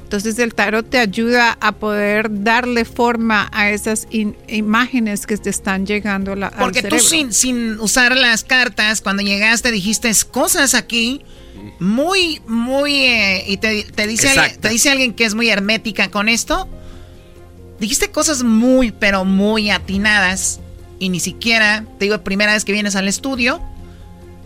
Entonces 0.05 0.37
el 0.37 0.53
tarot 0.53 0.87
te 0.87 0.99
ayuda 0.99 1.57
a 1.59 1.71
poder 1.71 2.27
darle 2.43 2.85
forma 2.85 3.49
a 3.51 3.71
esas 3.71 4.07
imágenes 4.11 5.25
que 5.25 5.35
te 5.35 5.49
están 5.49 5.87
llegando 5.87 6.33
a 6.33 6.35
la, 6.35 6.51
Porque 6.51 6.83
tú 6.83 6.99
sin, 6.99 7.33
sin 7.33 7.79
usar 7.79 8.15
las 8.15 8.43
cartas, 8.43 9.01
cuando 9.01 9.23
llegaste 9.23 9.71
dijiste 9.71 10.11
cosas 10.31 10.75
aquí 10.75 11.23
muy, 11.79 12.39
muy... 12.45 12.93
Eh, 13.01 13.45
y 13.47 13.57
te, 13.57 14.07
dice 14.07 14.29
alguien, 14.29 14.61
te 14.61 14.69
dice 14.69 14.91
alguien 14.91 15.15
que 15.15 15.25
es 15.25 15.33
muy 15.33 15.49
hermética 15.49 16.11
con 16.11 16.29
esto. 16.29 16.69
Dijiste 17.79 18.11
cosas 18.11 18.43
muy, 18.43 18.91
pero 18.91 19.25
muy 19.25 19.71
atinadas. 19.71 20.59
Y 20.99 21.09
ni 21.09 21.19
siquiera, 21.19 21.83
te 21.97 22.05
digo, 22.05 22.23
primera 22.23 22.53
vez 22.53 22.63
que 22.63 22.73
vienes 22.73 22.95
al 22.95 23.07
estudio, 23.07 23.59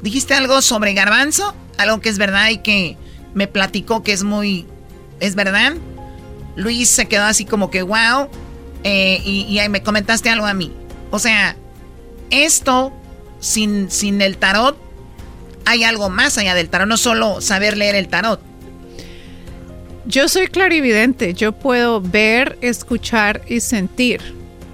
dijiste 0.02 0.36
algo 0.36 0.62
sobre 0.62 0.94
garbanzo, 0.94 1.54
algo 1.78 2.00
que 2.00 2.08
es 2.08 2.18
verdad 2.18 2.50
y 2.50 2.60
que 2.60 2.96
me 3.34 3.48
platicó 3.48 4.04
que 4.04 4.14
es 4.14 4.24
muy 4.24 4.66
¿Es 5.20 5.36
verdad? 5.36 5.74
Luis 6.56 6.90
se 6.90 7.08
quedó 7.08 7.24
así 7.24 7.46
como 7.46 7.72
que, 7.72 7.82
wow. 7.82 8.30
Eh, 8.84 9.22
y, 9.26 9.60
me 9.70 9.84
comentaste 9.84 10.30
algo 10.30 10.46
a 10.46 10.54
mí. 10.54 10.74
O 11.12 11.20
sea, 11.20 11.56
esto, 12.30 12.94
sin, 13.40 13.90
sin 13.92 14.22
el 14.22 14.38
tarot, 14.38 14.78
hay 15.66 15.84
algo 15.84 16.10
más 16.10 16.38
allá 16.38 16.56
del 16.56 16.70
tarot, 16.70 16.88
no 16.88 16.98
solo 16.98 17.42
saber 17.42 17.78
leer 17.78 17.96
el 17.96 18.08
tarot. 18.08 18.42
Yo 20.06 20.28
soy 20.28 20.48
clarividente, 20.48 21.34
yo 21.34 21.52
puedo 21.52 22.02
ver, 22.02 22.58
escuchar 22.62 23.42
y 23.48 23.60
sentir. 23.60 24.22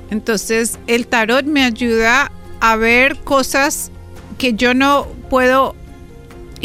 Entonces, 0.09 0.79
el 0.87 1.07
tarot 1.07 1.45
me 1.45 1.63
ayuda 1.63 2.31
a 2.61 2.75
ver 2.75 3.17
cosas 3.17 3.91
que 4.37 4.53
yo 4.53 4.73
no 4.73 5.07
puedo 5.29 5.75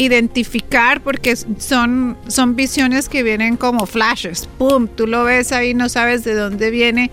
identificar 0.01 1.01
porque 1.01 1.35
son, 1.35 2.17
son 2.27 2.55
visiones 2.55 3.07
que 3.07 3.23
vienen 3.23 3.57
como 3.57 3.85
flashes. 3.85 4.49
¡Pum! 4.57 4.87
Tú 4.87 5.07
lo 5.07 5.23
ves 5.23 5.51
ahí, 5.51 5.73
no 5.73 5.89
sabes 5.89 6.23
de 6.23 6.33
dónde 6.33 6.71
viene, 6.71 7.11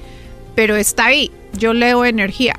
pero 0.54 0.76
está 0.76 1.06
ahí. 1.06 1.30
Yo 1.52 1.74
leo 1.74 2.04
energía. 2.04 2.58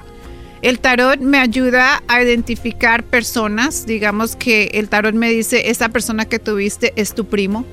El 0.62 0.80
tarot 0.80 1.20
me 1.20 1.40
ayuda 1.40 2.04
a 2.08 2.22
identificar 2.22 3.04
personas. 3.04 3.86
Digamos 3.86 4.36
que 4.36 4.72
el 4.74 4.90
tarot 4.90 5.16
me 5.16 5.30
dice, 5.30 5.70
esta 5.70 5.90
persona 5.90 6.26
que 6.26 6.38
tuviste 6.38 6.94
es 6.96 7.16
tu 7.16 7.26
primo. 7.26 7.66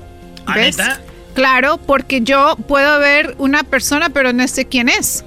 ¿Ah, 0.45 0.55
¿Ves? 0.55 0.77
Claro, 1.33 1.77
porque 1.77 2.21
yo 2.21 2.55
puedo 2.67 2.97
ver 2.99 3.35
una 3.37 3.63
persona, 3.63 4.09
pero 4.09 4.33
no 4.33 4.47
sé 4.47 4.65
quién 4.65 4.89
es 4.89 5.23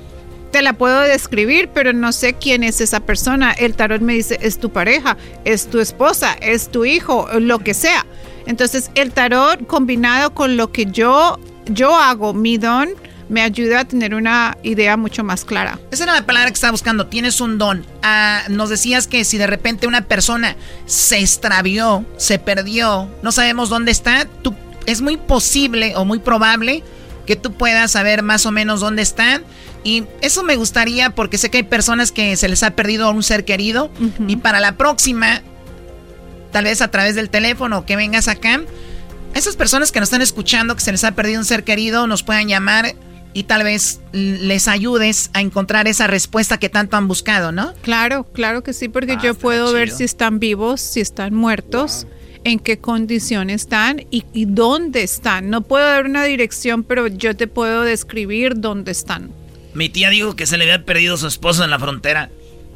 te 0.50 0.62
la 0.62 0.74
puedo 0.74 1.00
describir, 1.00 1.68
pero 1.72 1.92
no 1.92 2.12
sé 2.12 2.34
quién 2.34 2.64
es 2.64 2.80
esa 2.80 3.00
persona. 3.00 3.52
El 3.52 3.74
tarot 3.74 4.00
me 4.00 4.14
dice, 4.14 4.38
es 4.42 4.58
tu 4.58 4.70
pareja, 4.70 5.16
es 5.44 5.68
tu 5.68 5.80
esposa, 5.80 6.36
es 6.40 6.70
tu 6.70 6.84
hijo, 6.84 7.28
lo 7.38 7.60
que 7.60 7.74
sea. 7.74 8.04
Entonces, 8.46 8.90
el 8.94 9.12
tarot 9.12 9.66
combinado 9.66 10.34
con 10.34 10.56
lo 10.56 10.72
que 10.72 10.86
yo, 10.86 11.38
yo 11.66 11.94
hago, 11.96 12.34
mi 12.34 12.58
don, 12.58 12.90
me 13.28 13.42
ayuda 13.42 13.80
a 13.80 13.84
tener 13.84 14.14
una 14.14 14.58
idea 14.64 14.96
mucho 14.96 15.22
más 15.22 15.44
clara. 15.44 15.78
Esa 15.92 16.02
era 16.02 16.14
la 16.14 16.26
palabra 16.26 16.48
que 16.48 16.54
estaba 16.54 16.72
buscando. 16.72 17.06
Tienes 17.06 17.40
un 17.40 17.58
don. 17.58 17.86
Ah, 18.02 18.42
nos 18.48 18.70
decías 18.70 19.06
que 19.06 19.24
si 19.24 19.38
de 19.38 19.46
repente 19.46 19.86
una 19.86 20.02
persona 20.02 20.56
se 20.86 21.20
extravió, 21.20 22.04
se 22.16 22.40
perdió, 22.40 23.08
no 23.22 23.30
sabemos 23.30 23.68
dónde 23.68 23.92
está, 23.92 24.26
es 24.86 25.00
muy 25.00 25.16
posible 25.16 25.94
o 25.94 26.04
muy 26.04 26.18
probable 26.18 26.82
que 27.24 27.36
tú 27.36 27.52
puedas 27.52 27.92
saber 27.92 28.24
más 28.24 28.46
o 28.46 28.50
menos 28.50 28.80
dónde 28.80 29.02
están 29.02 29.44
y 29.82 30.04
eso 30.20 30.42
me 30.42 30.56
gustaría 30.56 31.10
porque 31.10 31.38
sé 31.38 31.50
que 31.50 31.58
hay 31.58 31.62
personas 31.64 32.12
que 32.12 32.36
se 32.36 32.48
les 32.48 32.62
ha 32.62 32.72
perdido 32.72 33.10
un 33.10 33.22
ser 33.22 33.44
querido. 33.44 33.90
Y 34.28 34.36
para 34.36 34.60
la 34.60 34.76
próxima, 34.76 35.42
tal 36.52 36.64
vez 36.64 36.82
a 36.82 36.90
través 36.90 37.14
del 37.14 37.30
teléfono 37.30 37.86
que 37.86 37.96
vengas 37.96 38.28
acá, 38.28 38.60
esas 39.34 39.56
personas 39.56 39.92
que 39.92 40.00
nos 40.00 40.08
están 40.08 40.22
escuchando, 40.22 40.74
que 40.74 40.82
se 40.82 40.92
les 40.92 41.04
ha 41.04 41.12
perdido 41.12 41.38
un 41.38 41.44
ser 41.44 41.64
querido, 41.64 42.06
nos 42.06 42.22
puedan 42.22 42.48
llamar 42.48 42.94
y 43.32 43.44
tal 43.44 43.62
vez 43.62 44.00
les 44.12 44.66
ayudes 44.66 45.30
a 45.34 45.40
encontrar 45.40 45.86
esa 45.86 46.06
respuesta 46.08 46.58
que 46.58 46.68
tanto 46.68 46.96
han 46.96 47.06
buscado, 47.06 47.52
¿no? 47.52 47.72
Claro, 47.82 48.24
claro 48.32 48.62
que 48.62 48.72
sí, 48.72 48.88
porque 48.88 49.12
ah, 49.12 49.20
yo 49.22 49.34
puedo 49.34 49.72
ver 49.72 49.90
si 49.90 50.04
están 50.04 50.40
vivos, 50.40 50.80
si 50.80 51.00
están 51.00 51.34
muertos. 51.34 52.06
en 52.42 52.58
qué 52.58 52.78
condición 52.78 53.50
están 53.50 54.00
y, 54.10 54.24
y, 54.32 54.46
dónde 54.46 55.02
están. 55.02 55.50
No 55.50 55.60
puedo 55.60 55.84
dar 55.84 56.06
una 56.06 56.24
dirección, 56.24 56.84
pero 56.84 57.06
yo 57.06 57.36
te 57.36 57.46
puedo 57.46 57.82
describir 57.82 58.58
dónde 58.58 58.92
están. 58.92 59.30
Mi 59.74 59.88
tía 59.88 60.10
dijo 60.10 60.36
que 60.36 60.46
se 60.46 60.56
le 60.58 60.64
había 60.64 60.84
perdido 60.84 61.16
su 61.16 61.26
esposo 61.26 61.64
en 61.64 61.70
la 61.70 61.78
frontera. 61.78 62.30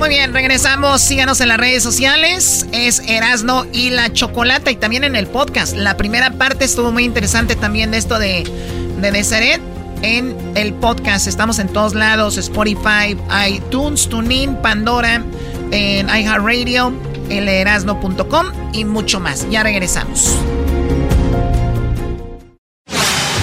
Muy 0.00 0.08
bien, 0.08 0.32
regresamos. 0.32 1.02
Síganos 1.02 1.42
en 1.42 1.48
las 1.48 1.58
redes 1.58 1.82
sociales. 1.82 2.66
Es 2.72 3.02
Erasno 3.06 3.66
y 3.70 3.90
la 3.90 4.10
Chocolata. 4.10 4.70
Y 4.70 4.76
también 4.76 5.04
en 5.04 5.14
el 5.14 5.26
podcast. 5.26 5.76
La 5.76 5.98
primera 5.98 6.30
parte 6.30 6.64
estuvo 6.64 6.90
muy 6.90 7.04
interesante 7.04 7.54
también 7.54 7.90
de 7.90 7.98
esto 7.98 8.18
de, 8.18 8.50
de 8.98 9.12
Deseret. 9.12 9.60
En 10.00 10.34
el 10.54 10.72
podcast. 10.72 11.26
Estamos 11.26 11.58
en 11.58 11.68
todos 11.68 11.92
lados. 11.92 12.38
Spotify, 12.38 13.14
iTunes, 13.46 14.08
TuneIn, 14.08 14.56
Pandora, 14.62 15.22
en 15.70 16.08
iHeartRadio, 16.08 16.94
elerasno.com 17.28 18.46
y 18.72 18.86
mucho 18.86 19.20
más. 19.20 19.46
Ya 19.50 19.62
regresamos. 19.62 20.34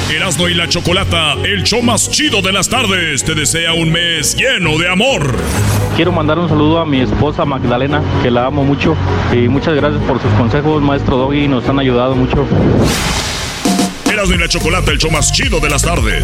Erasno 0.09 0.47
y 0.47 0.53
la 0.53 0.69
Chocolata, 0.69 1.33
el 1.43 1.63
show 1.63 1.81
más 1.81 2.09
chido 2.09 2.41
de 2.41 2.53
las 2.53 2.69
tardes, 2.69 3.25
te 3.25 3.35
desea 3.35 3.73
un 3.73 3.91
mes 3.91 4.37
lleno 4.37 4.77
de 4.77 4.89
amor. 4.89 5.35
Quiero 5.97 6.13
mandar 6.13 6.39
un 6.39 6.47
saludo 6.47 6.79
a 6.79 6.85
mi 6.85 7.01
esposa 7.01 7.43
Magdalena, 7.43 8.01
que 8.23 8.31
la 8.31 8.45
amo 8.45 8.63
mucho. 8.63 8.95
Y 9.33 9.49
muchas 9.49 9.75
gracias 9.75 10.01
por 10.03 10.21
sus 10.21 10.31
consejos, 10.33 10.81
maestro 10.81 11.17
Doggy, 11.17 11.49
nos 11.49 11.67
han 11.67 11.79
ayudado 11.79 12.15
mucho. 12.15 12.45
Erasno 14.09 14.35
y 14.35 14.37
la 14.37 14.47
Chocolata, 14.47 14.91
el 14.91 14.97
show 14.97 15.11
más 15.11 15.33
chido 15.33 15.59
de 15.59 15.69
las 15.69 15.81
tardes. 15.81 16.23